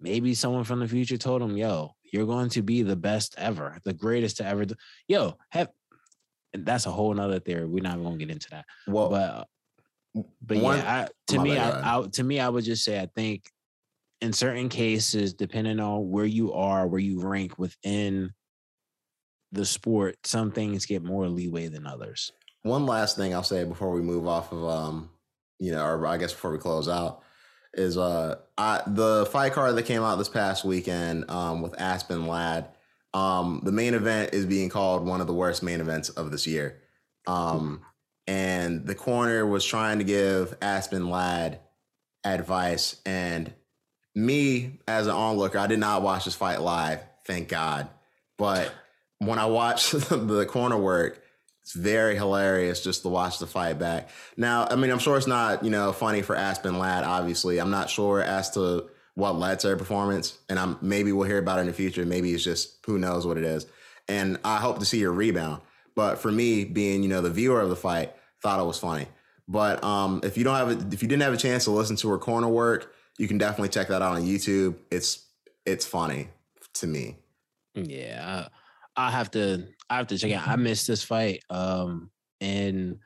maybe 0.00 0.34
someone 0.34 0.64
from 0.64 0.80
the 0.80 0.88
future 0.88 1.16
told 1.16 1.40
him, 1.40 1.56
"Yo, 1.56 1.94
you're 2.12 2.26
going 2.26 2.48
to 2.50 2.62
be 2.62 2.82
the 2.82 2.96
best 2.96 3.34
ever, 3.38 3.78
the 3.84 3.92
greatest 3.92 4.38
to 4.38 4.46
ever." 4.46 4.64
Do. 4.64 4.74
Yo, 5.08 5.38
have. 5.50 5.70
And 6.52 6.66
that's 6.66 6.86
a 6.86 6.90
whole 6.90 7.14
nother 7.14 7.38
theory. 7.38 7.64
We're 7.64 7.80
not 7.82 8.02
going 8.02 8.18
to 8.18 8.24
get 8.24 8.32
into 8.32 8.50
that 8.50 8.64
Well, 8.88 9.08
but 9.08 9.46
but 10.42 10.58
one- 10.58 10.78
yeah, 10.78 11.06
I, 11.06 11.08
to 11.28 11.38
me, 11.38 11.56
I, 11.56 11.98
I, 11.98 12.06
to 12.08 12.24
me, 12.24 12.40
I 12.40 12.48
would 12.48 12.64
just 12.64 12.84
say 12.84 13.00
I 13.00 13.06
think 13.06 13.44
in 14.20 14.32
certain 14.32 14.68
cases, 14.68 15.32
depending 15.32 15.78
on 15.80 16.10
where 16.10 16.24
you 16.24 16.52
are, 16.52 16.86
where 16.86 17.00
you 17.00 17.20
rank 17.20 17.58
within 17.58 18.32
the 19.52 19.64
sport, 19.64 20.16
some 20.24 20.50
things 20.50 20.86
get 20.86 21.02
more 21.02 21.28
leeway 21.28 21.68
than 21.68 21.86
others. 21.86 22.32
One 22.62 22.86
last 22.86 23.16
thing 23.16 23.34
I'll 23.34 23.42
say 23.42 23.64
before 23.64 23.90
we 23.90 24.02
move 24.02 24.26
off 24.26 24.52
of 24.52 24.64
um, 24.64 25.10
you 25.58 25.72
know, 25.72 25.84
or 25.84 26.06
I 26.06 26.16
guess 26.16 26.32
before 26.32 26.50
we 26.50 26.58
close 26.58 26.88
out 26.88 27.22
is 27.74 27.96
uh 27.96 28.36
I 28.58 28.82
the 28.86 29.26
fight 29.30 29.52
card 29.52 29.76
that 29.76 29.84
came 29.84 30.02
out 30.02 30.16
this 30.16 30.28
past 30.28 30.64
weekend 30.64 31.30
um 31.30 31.62
with 31.62 31.80
Aspen 31.80 32.26
Ladd. 32.26 32.68
Um 33.14 33.60
the 33.64 33.72
main 33.72 33.94
event 33.94 34.34
is 34.34 34.46
being 34.46 34.68
called 34.68 35.06
one 35.06 35.20
of 35.20 35.26
the 35.26 35.34
worst 35.34 35.62
main 35.62 35.80
events 35.80 36.08
of 36.08 36.30
this 36.30 36.46
year. 36.46 36.80
Um 37.26 37.82
and 38.26 38.86
the 38.86 38.94
corner 38.94 39.46
was 39.46 39.64
trying 39.64 39.98
to 39.98 40.04
give 40.04 40.56
Aspen 40.60 41.10
Ladd 41.10 41.60
advice 42.24 43.00
and 43.06 43.52
me 44.14 44.80
as 44.88 45.06
an 45.06 45.14
onlooker, 45.14 45.58
I 45.58 45.66
did 45.66 45.78
not 45.78 46.02
watch 46.02 46.24
this 46.24 46.34
fight 46.34 46.60
live, 46.60 47.00
thank 47.24 47.48
God. 47.48 47.88
But 48.36 48.72
when 49.18 49.38
I 49.38 49.46
watched 49.46 49.92
the 50.10 50.46
corner 50.46 50.76
work, 50.76 51.22
it's 51.70 51.80
very 51.80 52.16
hilarious 52.16 52.82
just 52.82 53.02
to 53.02 53.08
watch 53.08 53.38
the 53.38 53.46
fight 53.46 53.78
back. 53.78 54.08
Now, 54.36 54.66
I 54.68 54.74
mean, 54.74 54.90
I'm 54.90 54.98
sure 54.98 55.16
it's 55.16 55.28
not, 55.28 55.62
you 55.64 55.70
know, 55.70 55.92
funny 55.92 56.20
for 56.20 56.34
Aspen 56.34 56.80
Ladd, 56.80 57.04
obviously. 57.04 57.60
I'm 57.60 57.70
not 57.70 57.88
sure 57.88 58.20
as 58.20 58.50
to 58.50 58.88
what 59.14 59.36
led 59.36 59.60
to 59.60 59.68
her 59.68 59.76
performance. 59.76 60.36
And 60.48 60.58
I'm 60.58 60.78
maybe 60.80 61.12
we'll 61.12 61.28
hear 61.28 61.38
about 61.38 61.58
it 61.58 61.62
in 61.62 61.66
the 61.68 61.72
future. 61.72 62.04
Maybe 62.04 62.32
it's 62.32 62.42
just 62.42 62.84
who 62.86 62.98
knows 62.98 63.24
what 63.24 63.38
it 63.38 63.44
is. 63.44 63.66
And 64.08 64.38
I 64.44 64.56
hope 64.56 64.80
to 64.80 64.84
see 64.84 65.00
her 65.02 65.12
rebound. 65.12 65.62
But 65.94 66.16
for 66.18 66.32
me, 66.32 66.64
being, 66.64 67.04
you 67.04 67.08
know, 67.08 67.20
the 67.20 67.30
viewer 67.30 67.60
of 67.60 67.68
the 67.68 67.76
fight, 67.76 68.14
thought 68.42 68.58
it 68.58 68.66
was 68.66 68.78
funny. 68.78 69.06
But 69.46 69.84
um, 69.84 70.22
if 70.24 70.36
you 70.36 70.42
don't 70.42 70.56
have 70.56 70.70
a, 70.70 70.92
if 70.92 71.02
you 71.02 71.08
didn't 71.08 71.22
have 71.22 71.34
a 71.34 71.36
chance 71.36 71.64
to 71.64 71.70
listen 71.70 71.94
to 71.96 72.08
her 72.08 72.18
corner 72.18 72.48
work, 72.48 72.92
you 73.16 73.28
can 73.28 73.38
definitely 73.38 73.68
check 73.68 73.86
that 73.88 74.02
out 74.02 74.16
on 74.16 74.22
YouTube. 74.22 74.74
It's 74.90 75.24
it's 75.64 75.86
funny 75.86 76.30
to 76.74 76.88
me. 76.88 77.18
Yeah, 77.74 78.48
I, 78.96 79.06
I 79.06 79.10
have 79.12 79.30
to. 79.32 79.68
I 79.90 79.96
have 79.96 80.06
to 80.06 80.18
check 80.18 80.30
it. 80.30 80.34
out. 80.34 80.48
I 80.48 80.56
missed 80.56 80.86
this 80.86 81.02
fight, 81.02 81.42
um, 81.50 82.10
and 82.40 82.98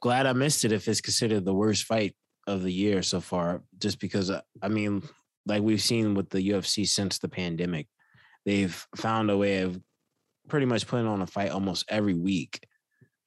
glad 0.00 0.26
I 0.26 0.32
missed 0.32 0.64
it. 0.64 0.72
If 0.72 0.88
it's 0.88 1.00
considered 1.00 1.44
the 1.44 1.54
worst 1.54 1.84
fight 1.84 2.14
of 2.48 2.62
the 2.62 2.72
year 2.72 3.02
so 3.02 3.20
far, 3.20 3.62
just 3.78 4.00
because 4.00 4.28
uh, 4.28 4.40
I 4.60 4.68
mean, 4.68 5.02
like 5.46 5.62
we've 5.62 5.80
seen 5.80 6.14
with 6.14 6.28
the 6.28 6.50
UFC 6.50 6.86
since 6.86 7.18
the 7.18 7.28
pandemic, 7.28 7.86
they've 8.44 8.86
found 8.96 9.30
a 9.30 9.36
way 9.36 9.58
of 9.58 9.80
pretty 10.48 10.66
much 10.66 10.86
putting 10.86 11.06
on 11.06 11.22
a 11.22 11.26
fight 11.26 11.52
almost 11.52 11.84
every 11.88 12.14
week, 12.14 12.66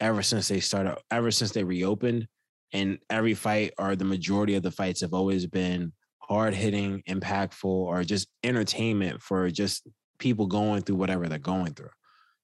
ever 0.02 0.22
since 0.22 0.50
they 0.50 0.60
started, 0.60 0.98
ever 1.10 1.32
since 1.32 1.52
they 1.52 1.64
reopened, 1.64 2.28
and 2.74 3.00
every 3.10 3.34
fight 3.34 3.74
or 3.78 3.96
the 3.96 4.04
majority 4.04 4.56
of 4.56 4.64
the 4.64 4.72
fights 4.72 5.02
have 5.02 5.14
always 5.14 5.48
been 5.48 5.94
hard 6.20 6.54
hitting, 6.54 7.02
impactful, 7.08 7.64
or 7.64 8.04
just 8.04 8.28
entertainment 8.44 9.22
for 9.22 9.50
just 9.50 9.88
people 10.20 10.48
going 10.48 10.82
through 10.82 10.96
whatever 10.98 11.28
they're 11.28 11.40
going 11.40 11.74
through. 11.74 11.90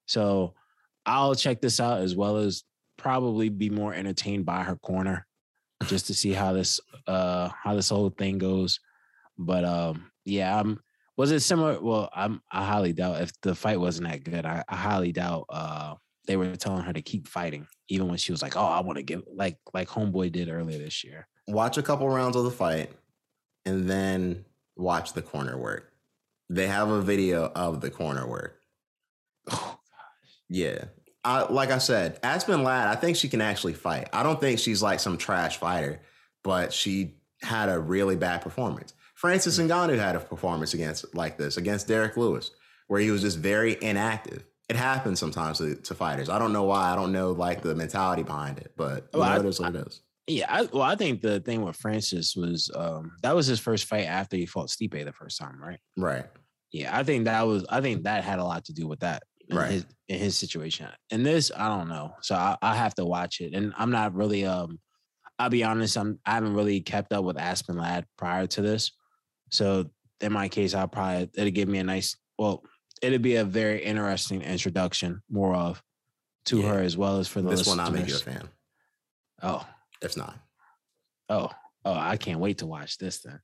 So 0.09 0.55
I'll 1.05 1.35
check 1.35 1.61
this 1.61 1.79
out 1.79 2.01
as 2.01 2.15
well 2.15 2.37
as 2.37 2.63
probably 2.97 3.49
be 3.49 3.69
more 3.69 3.93
entertained 3.93 4.43
by 4.45 4.63
her 4.63 4.75
corner 4.75 5.27
just 5.85 6.07
to 6.07 6.13
see 6.15 6.33
how 6.33 6.51
this 6.51 6.79
uh 7.07 7.49
how 7.49 7.75
this 7.75 7.89
whole 7.89 8.09
thing 8.09 8.39
goes. 8.39 8.79
But 9.37 9.63
um 9.63 10.11
yeah, 10.25 10.59
I'm 10.59 10.79
was 11.15 11.31
it 11.31 11.41
similar? 11.41 11.79
Well, 11.79 12.09
I'm 12.13 12.41
I 12.51 12.65
highly 12.65 12.91
doubt 12.91 13.21
if 13.21 13.31
the 13.41 13.53
fight 13.53 13.79
wasn't 13.79 14.09
that 14.09 14.23
good. 14.23 14.45
I, 14.45 14.63
I 14.67 14.75
highly 14.75 15.11
doubt 15.11 15.45
uh 15.49 15.95
they 16.25 16.37
were 16.37 16.55
telling 16.55 16.83
her 16.83 16.93
to 16.93 17.01
keep 17.01 17.27
fighting, 17.27 17.67
even 17.87 18.07
when 18.07 18.17
she 18.17 18.31
was 18.31 18.41
like, 18.41 18.55
"Oh, 18.55 18.65
I 18.65 18.81
want 18.81 18.97
to 18.97 19.03
give," 19.03 19.23
like 19.31 19.57
like 19.73 19.87
Homeboy 19.87 20.31
did 20.31 20.49
earlier 20.49 20.77
this 20.79 21.03
year. 21.03 21.27
Watch 21.47 21.77
a 21.77 21.83
couple 21.83 22.09
rounds 22.09 22.35
of 22.35 22.43
the 22.43 22.51
fight, 22.51 22.91
and 23.65 23.89
then 23.89 24.45
watch 24.75 25.13
the 25.13 25.21
corner 25.21 25.57
work. 25.57 25.93
They 26.49 26.67
have 26.67 26.89
a 26.89 27.01
video 27.01 27.51
of 27.55 27.81
the 27.81 27.89
corner 27.89 28.27
work. 28.27 28.58
Yeah. 30.49 30.85
I, 31.23 31.43
like 31.51 31.69
I 31.69 31.77
said, 31.79 32.19
Aspen 32.23 32.63
Ladd, 32.63 32.87
I 32.87 32.95
think 32.95 33.17
she 33.17 33.27
can 33.29 33.41
actually 33.41 33.73
fight. 33.73 34.07
I 34.13 34.23
don't 34.23 34.39
think 34.39 34.57
she's 34.59 34.81
like 34.81 34.99
some 34.99 35.17
trash 35.17 35.57
fighter, 35.57 35.99
but 36.43 36.71
she 36.73 37.15
had 37.41 37.69
a 37.69 37.77
really 37.77 38.15
bad 38.15 38.41
performance. 38.41 38.93
Francis 39.15 39.59
Ngannou 39.59 39.97
had 39.99 40.15
a 40.15 40.19
performance 40.19 40.73
against 40.73 41.13
like 41.13 41.37
this 41.37 41.57
against 41.57 41.87
Derrick 41.89 42.15
Lewis, 42.15 42.51
where 42.87 43.01
he 43.01 43.11
was 43.11 43.21
just 43.21 43.37
very 43.37 43.77
inactive. 43.81 44.45
It 44.69 44.75
happens 44.77 45.19
sometimes 45.19 45.57
to, 45.57 45.75
to 45.75 45.93
fighters. 45.93 46.29
I 46.29 46.39
don't 46.39 46.53
know 46.53 46.63
why. 46.63 46.91
I 46.91 46.95
don't 46.95 47.11
know 47.11 47.31
like 47.31 47.61
the 47.61 47.75
mentality 47.75 48.23
behind 48.23 48.59
it, 48.59 48.71
but 48.77 49.09
Well, 49.13 49.23
I- 49.23 49.39
it 49.39 49.45
is 49.45 49.59
what 49.59 49.75
it 49.75 49.87
is. 49.87 50.01
Yeah, 50.27 50.45
I, 50.47 50.61
well, 50.71 50.83
I 50.83 50.95
think 50.95 51.21
the 51.21 51.39
thing 51.39 51.63
with 51.63 51.75
Francis 51.75 52.35
was 52.35 52.69
um 52.75 53.13
that 53.23 53.35
was 53.35 53.47
his 53.47 53.59
first 53.59 53.85
fight 53.85 54.05
after 54.05 54.37
he 54.37 54.45
fought 54.45 54.69
Stipe 54.69 55.03
the 55.03 55.11
first 55.11 55.39
time, 55.39 55.59
right? 55.59 55.79
Right. 55.97 56.27
Yeah, 56.71 56.95
I 56.95 57.03
think 57.03 57.25
that 57.25 57.41
was 57.47 57.65
I 57.67 57.81
think 57.81 58.03
that 58.03 58.23
had 58.23 58.37
a 58.39 58.43
lot 58.45 58.65
to 58.65 58.73
do 58.73 58.87
with 58.87 58.99
that. 58.99 59.23
In 59.49 59.57
Right. 59.57 59.71
His, 59.71 59.85
in 60.07 60.19
his 60.19 60.37
situation. 60.37 60.87
And 61.11 61.25
this, 61.25 61.51
I 61.55 61.67
don't 61.67 61.87
know. 61.89 62.13
So 62.21 62.35
I, 62.35 62.57
I 62.61 62.75
have 62.75 62.95
to 62.95 63.05
watch 63.05 63.41
it. 63.41 63.53
And 63.53 63.73
I'm 63.77 63.91
not 63.91 64.13
really 64.13 64.45
um 64.45 64.79
I'll 65.37 65.49
be 65.49 65.63
honest, 65.63 65.97
I'm 65.97 66.19
I 66.25 66.33
haven't 66.35 66.53
really 66.53 66.81
kept 66.81 67.13
up 67.13 67.23
with 67.23 67.37
Aspen 67.37 67.77
Ladd 67.77 68.05
prior 68.17 68.45
to 68.47 68.61
this. 68.61 68.91
So 69.51 69.89
in 70.21 70.33
my 70.33 70.49
case, 70.49 70.73
I'll 70.73 70.87
probably 70.87 71.29
it'll 71.35 71.51
give 71.51 71.69
me 71.69 71.79
a 71.79 71.83
nice 71.83 72.15
well, 72.37 72.63
it'll 73.01 73.19
be 73.19 73.35
a 73.35 73.43
very 73.45 73.83
interesting 73.83 74.41
introduction, 74.41 75.21
more 75.29 75.55
of 75.55 75.81
to 76.45 76.59
Yeah. 76.61 76.69
her 76.73 76.79
as 76.81 76.95
well 76.97 77.17
as 77.19 77.27
for 77.27 77.41
the 77.41 77.49
This 77.49 77.65
one 77.67 77.77
listeners. 77.77 77.89
I 77.97 78.01
make 78.01 78.09
you 78.09 78.15
a 78.15 78.19
fan. 78.19 78.49
Oh, 79.41 79.65
If 80.01 80.15
not, 80.17 80.37
oh, 81.29 81.49
oh, 81.85 81.93
I 81.93 82.17
can't 82.17 82.39
wait 82.39 82.57
to 82.59 82.65
watch 82.65 82.97
this 82.97 83.21
then. 83.21 83.39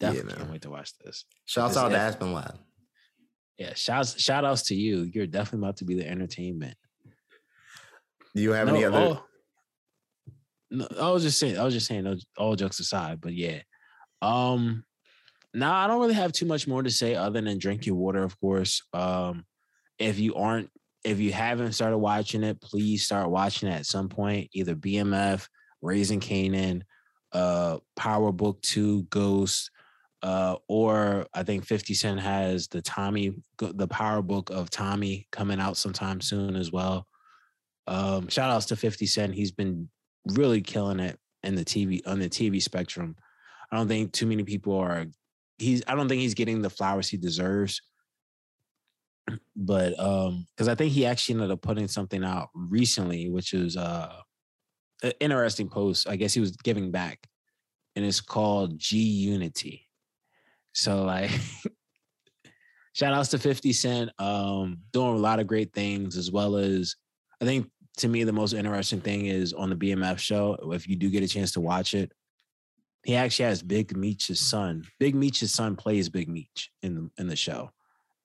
Yeah, 0.00 0.10
Definitely 0.12 0.34
can't 0.36 0.50
wait 0.50 0.62
to 0.62 0.70
watch 0.70 0.92
this. 0.98 1.24
shouts 1.46 1.74
This 1.74 1.82
out 1.82 1.88
to 1.90 1.96
Aspen 1.98 2.32
Ladd. 2.34 2.58
Yeah, 3.58 3.74
shouts 3.74 4.20
shout 4.20 4.44
outs 4.44 4.62
to 4.64 4.74
you. 4.74 5.02
You're 5.02 5.26
definitely 5.26 5.66
about 5.66 5.76
to 5.78 5.84
be 5.84 5.94
the 5.94 6.08
entertainment. 6.08 6.76
Do 8.34 8.42
you 8.42 8.52
have 8.52 8.68
any 8.68 8.84
other? 8.84 8.98
all- 8.98 9.26
no, 10.70 10.88
I 11.00 11.10
was 11.10 11.22
just 11.22 11.38
saying. 11.38 11.56
I 11.58 11.64
was 11.64 11.74
just 11.74 11.86
saying. 11.86 12.20
All 12.36 12.56
jokes 12.56 12.80
aside, 12.80 13.20
but 13.20 13.32
yeah. 13.32 13.60
Um, 14.22 14.84
now 15.52 15.72
I 15.72 15.86
don't 15.86 16.00
really 16.00 16.14
have 16.14 16.32
too 16.32 16.46
much 16.46 16.66
more 16.66 16.82
to 16.82 16.90
say 16.90 17.14
other 17.14 17.40
than 17.40 17.58
drink 17.58 17.86
your 17.86 17.94
water, 17.94 18.24
of 18.24 18.38
course. 18.40 18.82
Um, 18.92 19.44
if 19.98 20.18
you 20.18 20.34
aren't, 20.34 20.70
if 21.04 21.20
you 21.20 21.32
haven't 21.32 21.72
started 21.72 21.98
watching 21.98 22.42
it, 22.42 22.60
please 22.60 23.04
start 23.04 23.30
watching 23.30 23.68
it 23.68 23.74
at 23.74 23.86
some 23.86 24.08
point. 24.08 24.50
Either 24.52 24.74
BMF, 24.74 25.46
Raising 25.80 26.18
Kanan, 26.18 26.82
uh, 27.32 27.78
Power 27.94 28.32
Book 28.32 28.60
Two, 28.62 29.04
Ghost, 29.04 29.70
uh, 30.24 30.56
or 30.68 31.26
I 31.34 31.42
think 31.42 31.66
Fifty 31.66 31.92
Cent 31.92 32.18
has 32.18 32.66
the 32.66 32.80
Tommy, 32.80 33.34
the 33.58 33.86
Power 33.86 34.22
Book 34.22 34.48
of 34.48 34.70
Tommy 34.70 35.28
coming 35.30 35.60
out 35.60 35.76
sometime 35.76 36.22
soon 36.22 36.56
as 36.56 36.72
well. 36.72 37.06
Um, 37.86 38.28
shout 38.28 38.50
outs 38.50 38.66
to 38.66 38.76
50 38.76 39.04
Cent. 39.04 39.34
He's 39.34 39.52
been 39.52 39.90
really 40.24 40.62
killing 40.62 40.98
it 40.98 41.18
in 41.42 41.54
the 41.54 41.64
TV 41.64 42.00
on 42.06 42.18
the 42.18 42.30
TV 42.30 42.62
spectrum. 42.62 43.16
I 43.70 43.76
don't 43.76 43.86
think 43.86 44.12
too 44.12 44.26
many 44.26 44.44
people 44.44 44.78
are 44.78 45.04
he's 45.58 45.82
I 45.86 45.94
don't 45.94 46.08
think 46.08 46.22
he's 46.22 46.34
getting 46.34 46.62
the 46.62 46.70
flowers 46.70 47.08
he 47.08 47.16
deserves. 47.16 47.82
But 49.56 49.98
um, 50.00 50.46
because 50.54 50.68
I 50.68 50.74
think 50.74 50.92
he 50.92 51.06
actually 51.06 51.36
ended 51.36 51.50
up 51.50 51.62
putting 51.62 51.88
something 51.88 52.24
out 52.24 52.48
recently, 52.54 53.30
which 53.30 53.52
is 53.52 53.76
uh 53.76 54.20
an 55.02 55.12
interesting 55.20 55.68
post. 55.68 56.08
I 56.08 56.16
guess 56.16 56.34
he 56.34 56.40
was 56.40 56.56
giving 56.56 56.90
back, 56.90 57.26
and 57.94 58.04
it's 58.04 58.20
called 58.20 58.78
G 58.78 58.98
Unity. 58.98 59.83
So 60.74 61.04
like 61.04 61.30
shout 62.92 63.14
outs 63.14 63.30
to 63.30 63.38
50 63.38 63.72
Cent, 63.72 64.10
um, 64.18 64.78
doing 64.92 65.14
a 65.14 65.18
lot 65.18 65.40
of 65.40 65.46
great 65.46 65.72
things, 65.72 66.16
as 66.16 66.30
well 66.30 66.56
as 66.56 66.96
I 67.40 67.44
think 67.44 67.70
to 67.98 68.08
me 68.08 68.24
the 68.24 68.32
most 68.32 68.52
interesting 68.52 69.00
thing 69.00 69.26
is 69.26 69.52
on 69.52 69.70
the 69.70 69.76
BMF 69.76 70.18
show. 70.18 70.56
If 70.72 70.88
you 70.88 70.96
do 70.96 71.10
get 71.10 71.22
a 71.22 71.28
chance 71.28 71.52
to 71.52 71.60
watch 71.60 71.94
it, 71.94 72.12
he 73.04 73.14
actually 73.14 73.46
has 73.46 73.62
Big 73.62 73.96
Meech's 73.96 74.40
son. 74.40 74.84
Big 74.98 75.14
Meech's 75.14 75.52
son 75.52 75.76
plays 75.76 76.08
Big 76.08 76.28
Meech 76.28 76.70
in 76.82 76.94
the, 76.94 77.10
in 77.18 77.28
the 77.28 77.36
show, 77.36 77.70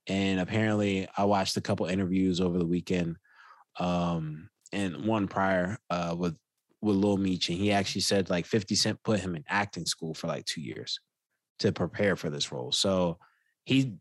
and 0.08 0.40
apparently 0.40 1.08
I 1.16 1.26
watched 1.26 1.58
a 1.58 1.62
couple 1.62 1.86
interviews 1.86 2.42
over 2.42 2.58
the 2.58 2.66
weekend, 2.66 3.18
um, 3.80 4.50
and 4.74 5.06
one 5.06 5.28
prior 5.28 5.78
uh, 5.90 6.16
with 6.18 6.36
with 6.82 6.96
Lil 6.96 7.18
Meech, 7.18 7.50
and 7.50 7.60
he 7.60 7.72
actually 7.72 8.02
said 8.02 8.32
like 8.32 8.48
Fifty 8.48 8.74
Cent 8.74 9.04
put 9.04 9.20
him 9.20 9.36
in 9.36 9.44
acting 9.48 9.86
school 9.86 10.16
for 10.16 10.28
like 10.28 10.46
two 10.46 10.62
years 10.62 11.00
to 11.60 11.72
prepare 11.72 12.16
for 12.16 12.30
this 12.30 12.52
role. 12.52 12.72
So 12.72 13.20
he, 13.66 13.94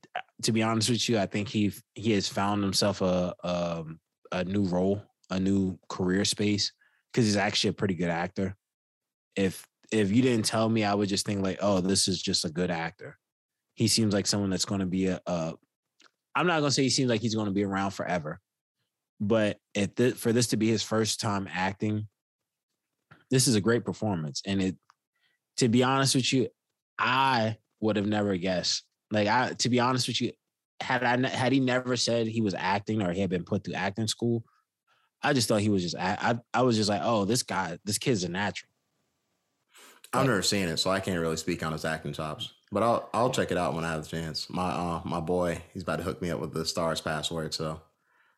to 0.42 0.52
be 0.52 0.62
honest 0.62 0.90
with 0.90 1.08
you, 1.08 1.18
I 1.18 1.26
think 1.26 1.48
he 1.48 1.72
he 1.94 2.12
has 2.12 2.28
found 2.28 2.62
himself 2.62 3.02
a 3.02 3.34
um, 3.44 4.00
a 4.32 4.44
new 4.44 4.64
role, 4.64 5.02
a 5.30 5.38
new 5.38 5.78
career 5.88 6.24
space 6.24 6.72
because 7.12 7.26
he's 7.26 7.36
actually 7.36 7.70
a 7.70 7.74
pretty 7.74 7.94
good 7.94 8.10
actor. 8.10 8.56
If 9.36 9.66
if 9.90 10.12
you 10.12 10.22
didn't 10.22 10.44
tell 10.44 10.68
me, 10.68 10.84
I 10.84 10.94
would 10.94 11.08
just 11.08 11.26
think 11.26 11.42
like, 11.42 11.58
oh, 11.60 11.80
this 11.80 12.08
is 12.08 12.20
just 12.20 12.44
a 12.44 12.50
good 12.50 12.70
actor. 12.70 13.18
He 13.74 13.88
seems 13.88 14.12
like 14.12 14.26
someone 14.26 14.50
that's 14.50 14.64
going 14.64 14.80
to 14.80 14.86
be 14.86 15.06
a, 15.06 15.20
a. 15.26 15.54
I'm 16.34 16.46
not 16.46 16.60
to 16.60 16.70
say 16.70 16.82
he 16.82 16.90
seems 16.90 17.10
like 17.10 17.20
he's 17.20 17.34
going 17.34 17.46
to 17.46 17.52
be 17.52 17.64
around 17.64 17.92
forever, 17.92 18.40
but 19.20 19.58
if 19.74 19.94
th- 19.94 20.14
for 20.14 20.32
this 20.32 20.48
to 20.48 20.56
be 20.56 20.68
his 20.68 20.82
first 20.82 21.20
time 21.20 21.48
acting, 21.52 22.06
this 23.30 23.48
is 23.48 23.54
a 23.54 23.60
great 23.60 23.84
performance. 23.84 24.42
And 24.46 24.62
it, 24.62 24.76
to 25.56 25.68
be 25.68 25.82
honest 25.82 26.14
with 26.14 26.32
you, 26.32 26.48
I 26.98 27.58
would 27.80 27.96
have 27.96 28.06
never 28.06 28.36
guessed. 28.36 28.84
Like 29.10 29.28
I, 29.28 29.52
to 29.54 29.68
be 29.68 29.80
honest 29.80 30.08
with 30.08 30.20
you, 30.20 30.32
had 30.80 31.02
I 31.02 31.28
had 31.28 31.52
he 31.52 31.60
never 31.60 31.96
said 31.96 32.26
he 32.26 32.40
was 32.40 32.54
acting 32.54 33.02
or 33.02 33.12
he 33.12 33.20
had 33.20 33.30
been 33.30 33.44
put 33.44 33.64
through 33.64 33.74
acting 33.74 34.06
school, 34.08 34.44
I 35.22 35.32
just 35.32 35.48
thought 35.48 35.60
he 35.60 35.70
was 35.70 35.82
just. 35.82 35.96
I 35.96 36.38
I 36.54 36.62
was 36.62 36.76
just 36.76 36.88
like, 36.88 37.00
oh, 37.04 37.24
this 37.24 37.42
guy, 37.42 37.78
this 37.84 37.98
kid's 37.98 38.24
a 38.24 38.28
natural. 38.28 38.70
I've 40.12 40.26
never 40.26 40.42
seen 40.42 40.68
it, 40.68 40.78
so 40.78 40.90
I 40.90 41.00
can't 41.00 41.20
really 41.20 41.36
speak 41.36 41.62
on 41.62 41.72
his 41.72 41.84
acting 41.84 42.12
chops. 42.12 42.52
But 42.72 42.82
I'll 42.82 43.08
I'll 43.12 43.30
check 43.30 43.50
it 43.50 43.58
out 43.58 43.74
when 43.74 43.84
I 43.84 43.92
have 43.92 44.04
the 44.04 44.08
chance. 44.08 44.48
My 44.50 44.68
uh 44.70 45.00
my 45.04 45.20
boy, 45.20 45.62
he's 45.72 45.82
about 45.82 45.96
to 45.96 46.02
hook 46.02 46.20
me 46.22 46.30
up 46.30 46.40
with 46.40 46.52
the 46.52 46.60
Starz 46.60 47.02
password, 47.02 47.54
so 47.54 47.80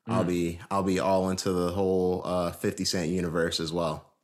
I'll 0.08 0.24
Mm. 0.24 0.28
be 0.28 0.60
I'll 0.70 0.82
be 0.82 0.98
all 1.00 1.30
into 1.30 1.52
the 1.52 1.72
whole 1.72 2.22
uh 2.24 2.52
50 2.52 2.84
cent 2.84 3.10
universe 3.10 3.60
as 3.60 3.72
well. 3.72 4.14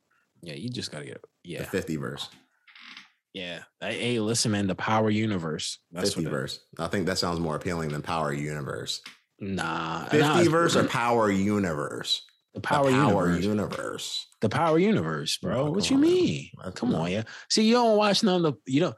Yeah, 0.41 0.53
you 0.53 0.69
just 0.69 0.91
gotta 0.91 1.05
get. 1.05 1.21
The 1.21 1.49
Yeah, 1.51 1.63
50 1.63 1.95
verse. 1.97 2.29
Yeah. 3.37 3.59
Hey, 3.81 4.19
listen, 4.19 4.51
man, 4.51 4.67
the 4.67 4.75
Power 4.75 5.09
Universe. 5.09 5.79
That's 5.91 6.13
50 6.13 6.21
what 6.21 6.27
it- 6.27 6.31
verse. 6.37 6.59
I 6.79 6.87
think 6.87 7.05
that 7.05 7.17
sounds 7.17 7.39
more 7.39 7.55
appealing 7.55 7.89
than 7.89 8.01
Power 8.01 8.33
Universe. 8.33 9.01
Nah, 9.39 10.05
50 10.05 10.19
nah, 10.19 10.43
verse 10.49 10.75
or 10.75 10.85
Power 10.85 11.29
Universe? 11.29 12.23
the 12.55 12.61
power, 12.61 12.89
The 12.89 12.97
Power, 12.97 13.25
Universe. 13.29 13.45
Universe. 13.45 14.27
the 14.41 14.49
Power 14.49 14.79
Universe, 14.79 15.37
bro. 15.37 15.65
No, 15.65 15.71
what 15.71 15.89
you 15.91 15.95
on, 15.97 16.01
mean? 16.01 16.49
Come 16.73 16.95
on, 16.95 17.11
yeah. 17.11 17.23
See, 17.49 17.67
you 17.67 17.73
don't 17.73 17.97
watch 17.97 18.23
none 18.23 18.43
of 18.43 18.53
the. 18.65 18.71
You 18.71 18.81
know, 18.81 18.93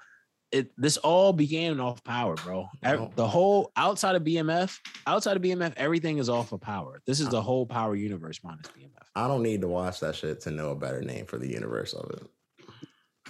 it. 0.53 0.71
This 0.77 0.95
all 0.95 1.33
began 1.33 1.81
off 1.81 2.01
Power, 2.05 2.35
bro. 2.35 2.67
No. 2.81 2.97
Oh. 2.97 3.11
The 3.15 3.27
whole 3.27 3.73
outside 3.75 4.15
of 4.15 4.23
BMF, 4.23 4.77
outside 5.05 5.35
of 5.35 5.43
BMF, 5.43 5.73
everything 5.75 6.19
is 6.19 6.29
off 6.29 6.53
of 6.53 6.61
Power. 6.61 7.01
This 7.05 7.19
is 7.19 7.27
the 7.27 7.41
whole 7.41 7.65
Power 7.65 7.95
Universe 7.95 8.39
minus 8.45 8.67
BMF. 8.67 9.03
I 9.13 9.27
don't 9.27 9.43
need 9.43 9.59
to 9.61 9.67
watch 9.67 9.99
that 9.99 10.15
shit 10.15 10.39
to 10.41 10.51
know 10.51 10.69
a 10.69 10.75
better 10.75 11.01
name 11.01 11.25
for 11.25 11.37
the 11.37 11.49
universe 11.49 11.91
of 11.91 12.09
it. 12.11 12.23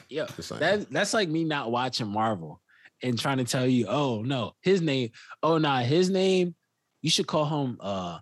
Yeah, 0.09 0.25
that 0.59 0.87
that's 0.89 1.13
like 1.13 1.29
me 1.29 1.43
not 1.43 1.71
watching 1.71 2.07
Marvel 2.07 2.61
and 3.03 3.17
trying 3.17 3.37
to 3.37 3.43
tell 3.43 3.67
you, 3.67 3.85
oh 3.87 4.21
no, 4.23 4.53
his 4.61 4.81
name, 4.81 5.11
oh 5.43 5.57
nah, 5.57 5.79
his 5.79 6.09
name, 6.09 6.55
you 7.01 7.09
should 7.09 7.27
call 7.27 7.45
him 7.45 7.77
uh 7.79 8.19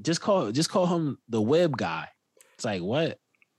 just 0.00 0.20
call 0.20 0.52
just 0.52 0.70
call 0.70 0.86
him 0.86 1.18
the 1.28 1.40
web 1.42 1.76
guy. 1.76 2.08
It's 2.54 2.64
like 2.64 2.82
what? 2.82 3.18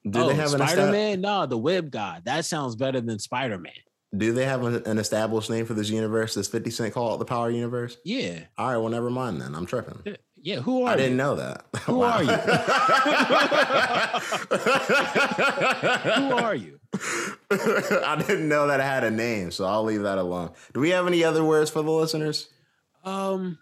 do 0.10 0.22
oh, 0.22 0.28
they 0.30 0.36
have 0.36 0.50
Spider 0.50 0.92
Man? 0.92 1.22
No, 1.22 1.46
the 1.46 1.58
web 1.58 1.92
guy. 1.92 2.22
That 2.24 2.46
sounds 2.46 2.76
better 2.76 3.02
than 3.02 3.20
Spider 3.20 3.58
Man. 3.58 3.74
do 4.16 4.32
they 4.32 4.46
have 4.46 4.64
an, 4.64 4.98
established 4.98 5.50
name 5.50 5.66
for 5.66 5.74
this 5.74 5.90
universe? 5.90 6.36
Does 6.36 6.48
50 6.48 6.70
Cent 6.72 6.94
call 6.94 7.16
it 7.16 7.18
the 7.18 7.26
Power 7.26 7.50
Universe? 7.50 7.98
Yeah, 8.06 8.40
All 8.58 8.70
right, 8.70 8.78
well, 8.78 8.90
never 8.90 9.10
mind 9.10 9.42
then. 9.42 9.56
I'm 9.56 9.66
tripping. 9.66 10.02
yeah, 10.06 10.16
yeah. 10.42 10.60
Who 10.62 10.84
are 10.84 10.88
you? 10.88 10.94
I 10.94 10.96
didn't 10.98 11.18
know 11.18 11.36
that. 11.36 11.66
Who 11.86 12.02
are 12.02 12.24
you? 12.24 12.32
Who 16.20 16.30
Who 16.30 16.38
are 16.38 16.56
you? 16.56 16.80
I 17.52 18.24
didn't 18.26 18.48
know 18.50 18.68
that 18.68 18.80
I 18.82 18.86
had 18.86 19.04
a 19.04 19.12
name, 19.12 19.52
so 19.52 19.66
I'll 19.66 19.84
leave 19.84 20.04
that 20.04 20.18
alone. 20.18 20.52
Do 20.74 20.80
we 20.80 20.90
have 20.92 21.08
any 21.08 21.24
other 21.24 21.44
words 21.44 21.70
for 21.70 21.82
the 21.82 21.92
listeners? 21.92 22.50
Um, 23.04 23.58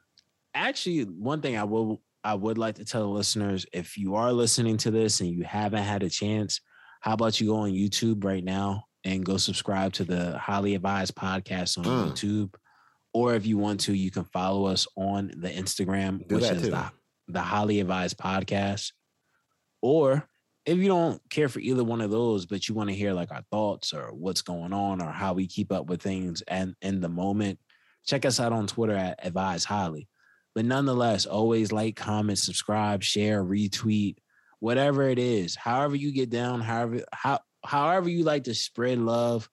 actually, 0.53 1.03
one 1.03 1.41
thing 1.41 1.57
I 1.57 1.63
will 1.63 2.01
I 2.23 2.33
would 2.33 2.57
like 2.57 2.75
to 2.75 2.85
tell 2.85 3.03
the 3.03 3.09
listeners: 3.09 3.65
if 3.73 3.97
you 3.97 4.15
are 4.15 4.31
listening 4.31 4.77
to 4.77 4.91
this 4.91 5.19
and 5.19 5.29
you 5.29 5.43
haven't 5.43 5.83
had 5.83 6.03
a 6.03 6.09
chance, 6.09 6.61
how 7.01 7.13
about 7.13 7.39
you 7.39 7.47
go 7.47 7.57
on 7.57 7.71
YouTube 7.71 8.23
right 8.23 8.43
now 8.43 8.85
and 9.03 9.25
go 9.25 9.37
subscribe 9.37 9.93
to 9.93 10.03
the 10.03 10.37
Highly 10.37 10.75
Advised 10.75 11.15
podcast 11.15 11.77
on 11.77 11.83
Mm. 11.85 12.11
YouTube, 12.11 12.53
or 13.18 13.34
if 13.34 13.48
you 13.48 13.57
want 13.57 13.80
to, 13.80 13.95
you 13.95 14.11
can 14.11 14.26
follow 14.26 14.65
us 14.68 14.85
on 14.95 15.31
the 15.35 15.49
Instagram, 15.49 16.27
Do 16.27 16.35
which 16.35 16.44
is 16.44 16.61
too. 16.61 16.69
the, 16.69 16.91
the 17.27 17.41
Highly 17.41 17.80
Advised 17.80 18.15
Podcast. 18.15 18.91
Or 19.81 20.30
if 20.68 20.77
you 20.77 20.88
don't 20.88 21.19
care 21.31 21.49
for 21.49 21.57
either 21.57 21.84
one 21.84 22.02
of 22.02 22.11
those, 22.11 22.45
but 22.45 22.69
you 22.69 22.76
want 22.76 22.91
to 22.91 22.95
hear 22.95 23.14
like 23.14 23.31
our 23.31 23.41
thoughts 23.49 23.91
or 23.91 24.14
what's 24.14 24.44
going 24.44 24.72
on 24.72 25.02
or 25.02 25.10
how 25.10 25.34
we 25.34 25.48
keep 25.48 25.72
up 25.72 25.88
with 25.88 25.99
things 25.99 26.44
and 26.48 26.76
in 26.84 27.02
the 27.02 27.10
moment, 27.10 27.57
check 28.06 28.23
us 28.23 28.39
out 28.39 28.53
on 28.53 28.68
Twitter 28.68 28.94
at 28.94 29.26
Advise 29.26 29.65
Highly. 29.65 30.07
But 30.53 30.65
nonetheless, 30.65 31.26
always 31.26 31.72
like, 31.72 31.95
comment, 31.95 32.38
subscribe, 32.38 33.02
share, 33.02 33.44
retweet, 33.44 34.18
whatever 34.60 35.10
it 35.10 35.18
is. 35.18 35.56
However 35.56 35.95
you 35.95 36.14
get 36.14 36.30
down, 36.30 36.61
however 36.61 37.03
how 37.11 37.39
however 37.65 38.10
you 38.10 38.23
like 38.23 38.44
to 38.44 38.53
spread 38.53 38.99
love, 38.99 39.49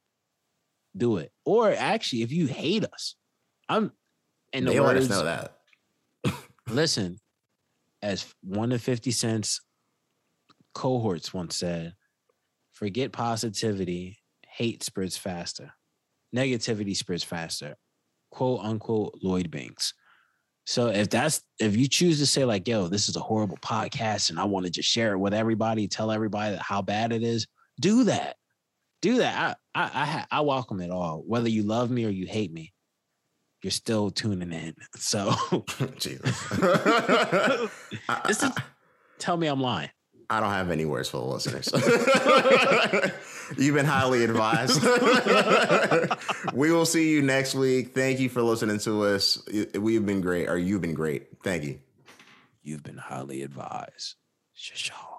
do 0.95 1.17
it. 1.17 1.33
Or 1.47 1.73
actually, 1.73 2.21
if 2.21 2.31
you 2.31 2.47
hate 2.47 2.85
us, 2.85 3.17
I'm 3.69 3.93
in 4.53 4.65
the 4.65 4.73
they 4.73 4.81
let 4.81 4.97
us 4.97 5.09
know 5.09 5.25
that. 5.25 5.57
listen, 6.69 7.19
as 8.03 8.27
one 8.43 8.73
of 8.73 8.83
50 8.83 9.11
cents 9.11 9.61
cohorts 10.75 11.33
once 11.33 11.57
said, 11.57 11.95
forget 12.73 13.13
positivity, 13.13 14.19
hate 14.47 14.83
spreads 14.83 15.17
faster. 15.17 15.73
Negativity 16.35 16.97
spreads 16.97 17.25
faster. 17.25 17.77
Quote 18.31 18.61
unquote 18.61 19.19
Lloyd 19.23 19.51
Banks. 19.51 19.95
So 20.67 20.89
if 20.89 21.11
that's 21.11 21.43
if 21.61 21.77
you 21.77 21.89
choose 21.89 22.19
to 22.19 22.27
say 22.27 22.45
like, 22.45 22.67
yo, 22.67 22.89
this 22.89 23.09
is 23.09 23.17
a 23.17 23.21
horrible 23.21 23.59
podcast 23.59 24.31
and 24.31 24.41
I 24.41 24.45
want 24.45 24.67
to 24.67 24.73
just 24.73 24.89
share 24.89 25.13
it 25.13 25.19
with 25.19 25.35
everybody, 25.35 25.87
tell 25.89 26.11
everybody 26.11 26.59
how 26.61 26.83
bad 26.83 27.13
it 27.13 27.23
is, 27.23 27.47
do 27.81 28.05
that. 28.05 28.37
Do 29.03 29.19
that. 29.19 29.59
I 29.75 29.83
I 29.83 29.91
I, 29.95 30.27
I 30.31 30.41
welcome 30.41 30.81
it 30.81 30.91
all. 30.91 31.23
Whether 31.27 31.49
you 31.49 31.63
love 31.63 31.91
me 31.91 32.07
or 32.07 32.11
you 32.11 32.27
hate 32.27 32.53
me, 32.53 32.73
you're 33.65 33.71
still 33.71 34.11
tuning 34.11 34.53
in. 34.53 34.75
So 34.97 35.35
Jesus. 35.99 36.39
This 38.27 38.43
is- 38.43 38.51
tell 39.19 39.37
me 39.37 39.47
I'm 39.47 39.61
lying. 39.61 39.91
I 40.31 40.41
don't 40.41 40.51
have 40.51 40.71
any 40.71 40.85
words 40.87 41.09
for 41.11 41.19
the 41.19 41.25
listeners. 41.25 41.69
You've 43.59 43.75
been 43.75 43.85
highly 43.85 44.25
advised. 44.25 44.83
we 46.55 46.73
will 46.73 46.87
see 46.87 47.11
you 47.11 47.21
next 47.23 47.55
week. 47.55 47.95
Thank 47.95 48.21
you 48.21 48.31
for 48.31 48.41
listening 48.43 48.79
to 48.81 49.05
us. 49.05 49.47
We've 49.79 50.05
been 50.05 50.23
great, 50.23 50.49
or 50.49 50.57
you've 50.57 50.81
been 50.81 50.95
great. 50.95 51.27
Thank 51.45 51.65
you. 51.65 51.79
You've 52.63 52.83
been 52.83 52.97
highly 52.97 53.43
advised. 53.43 54.15
Shashaw. 54.57 55.14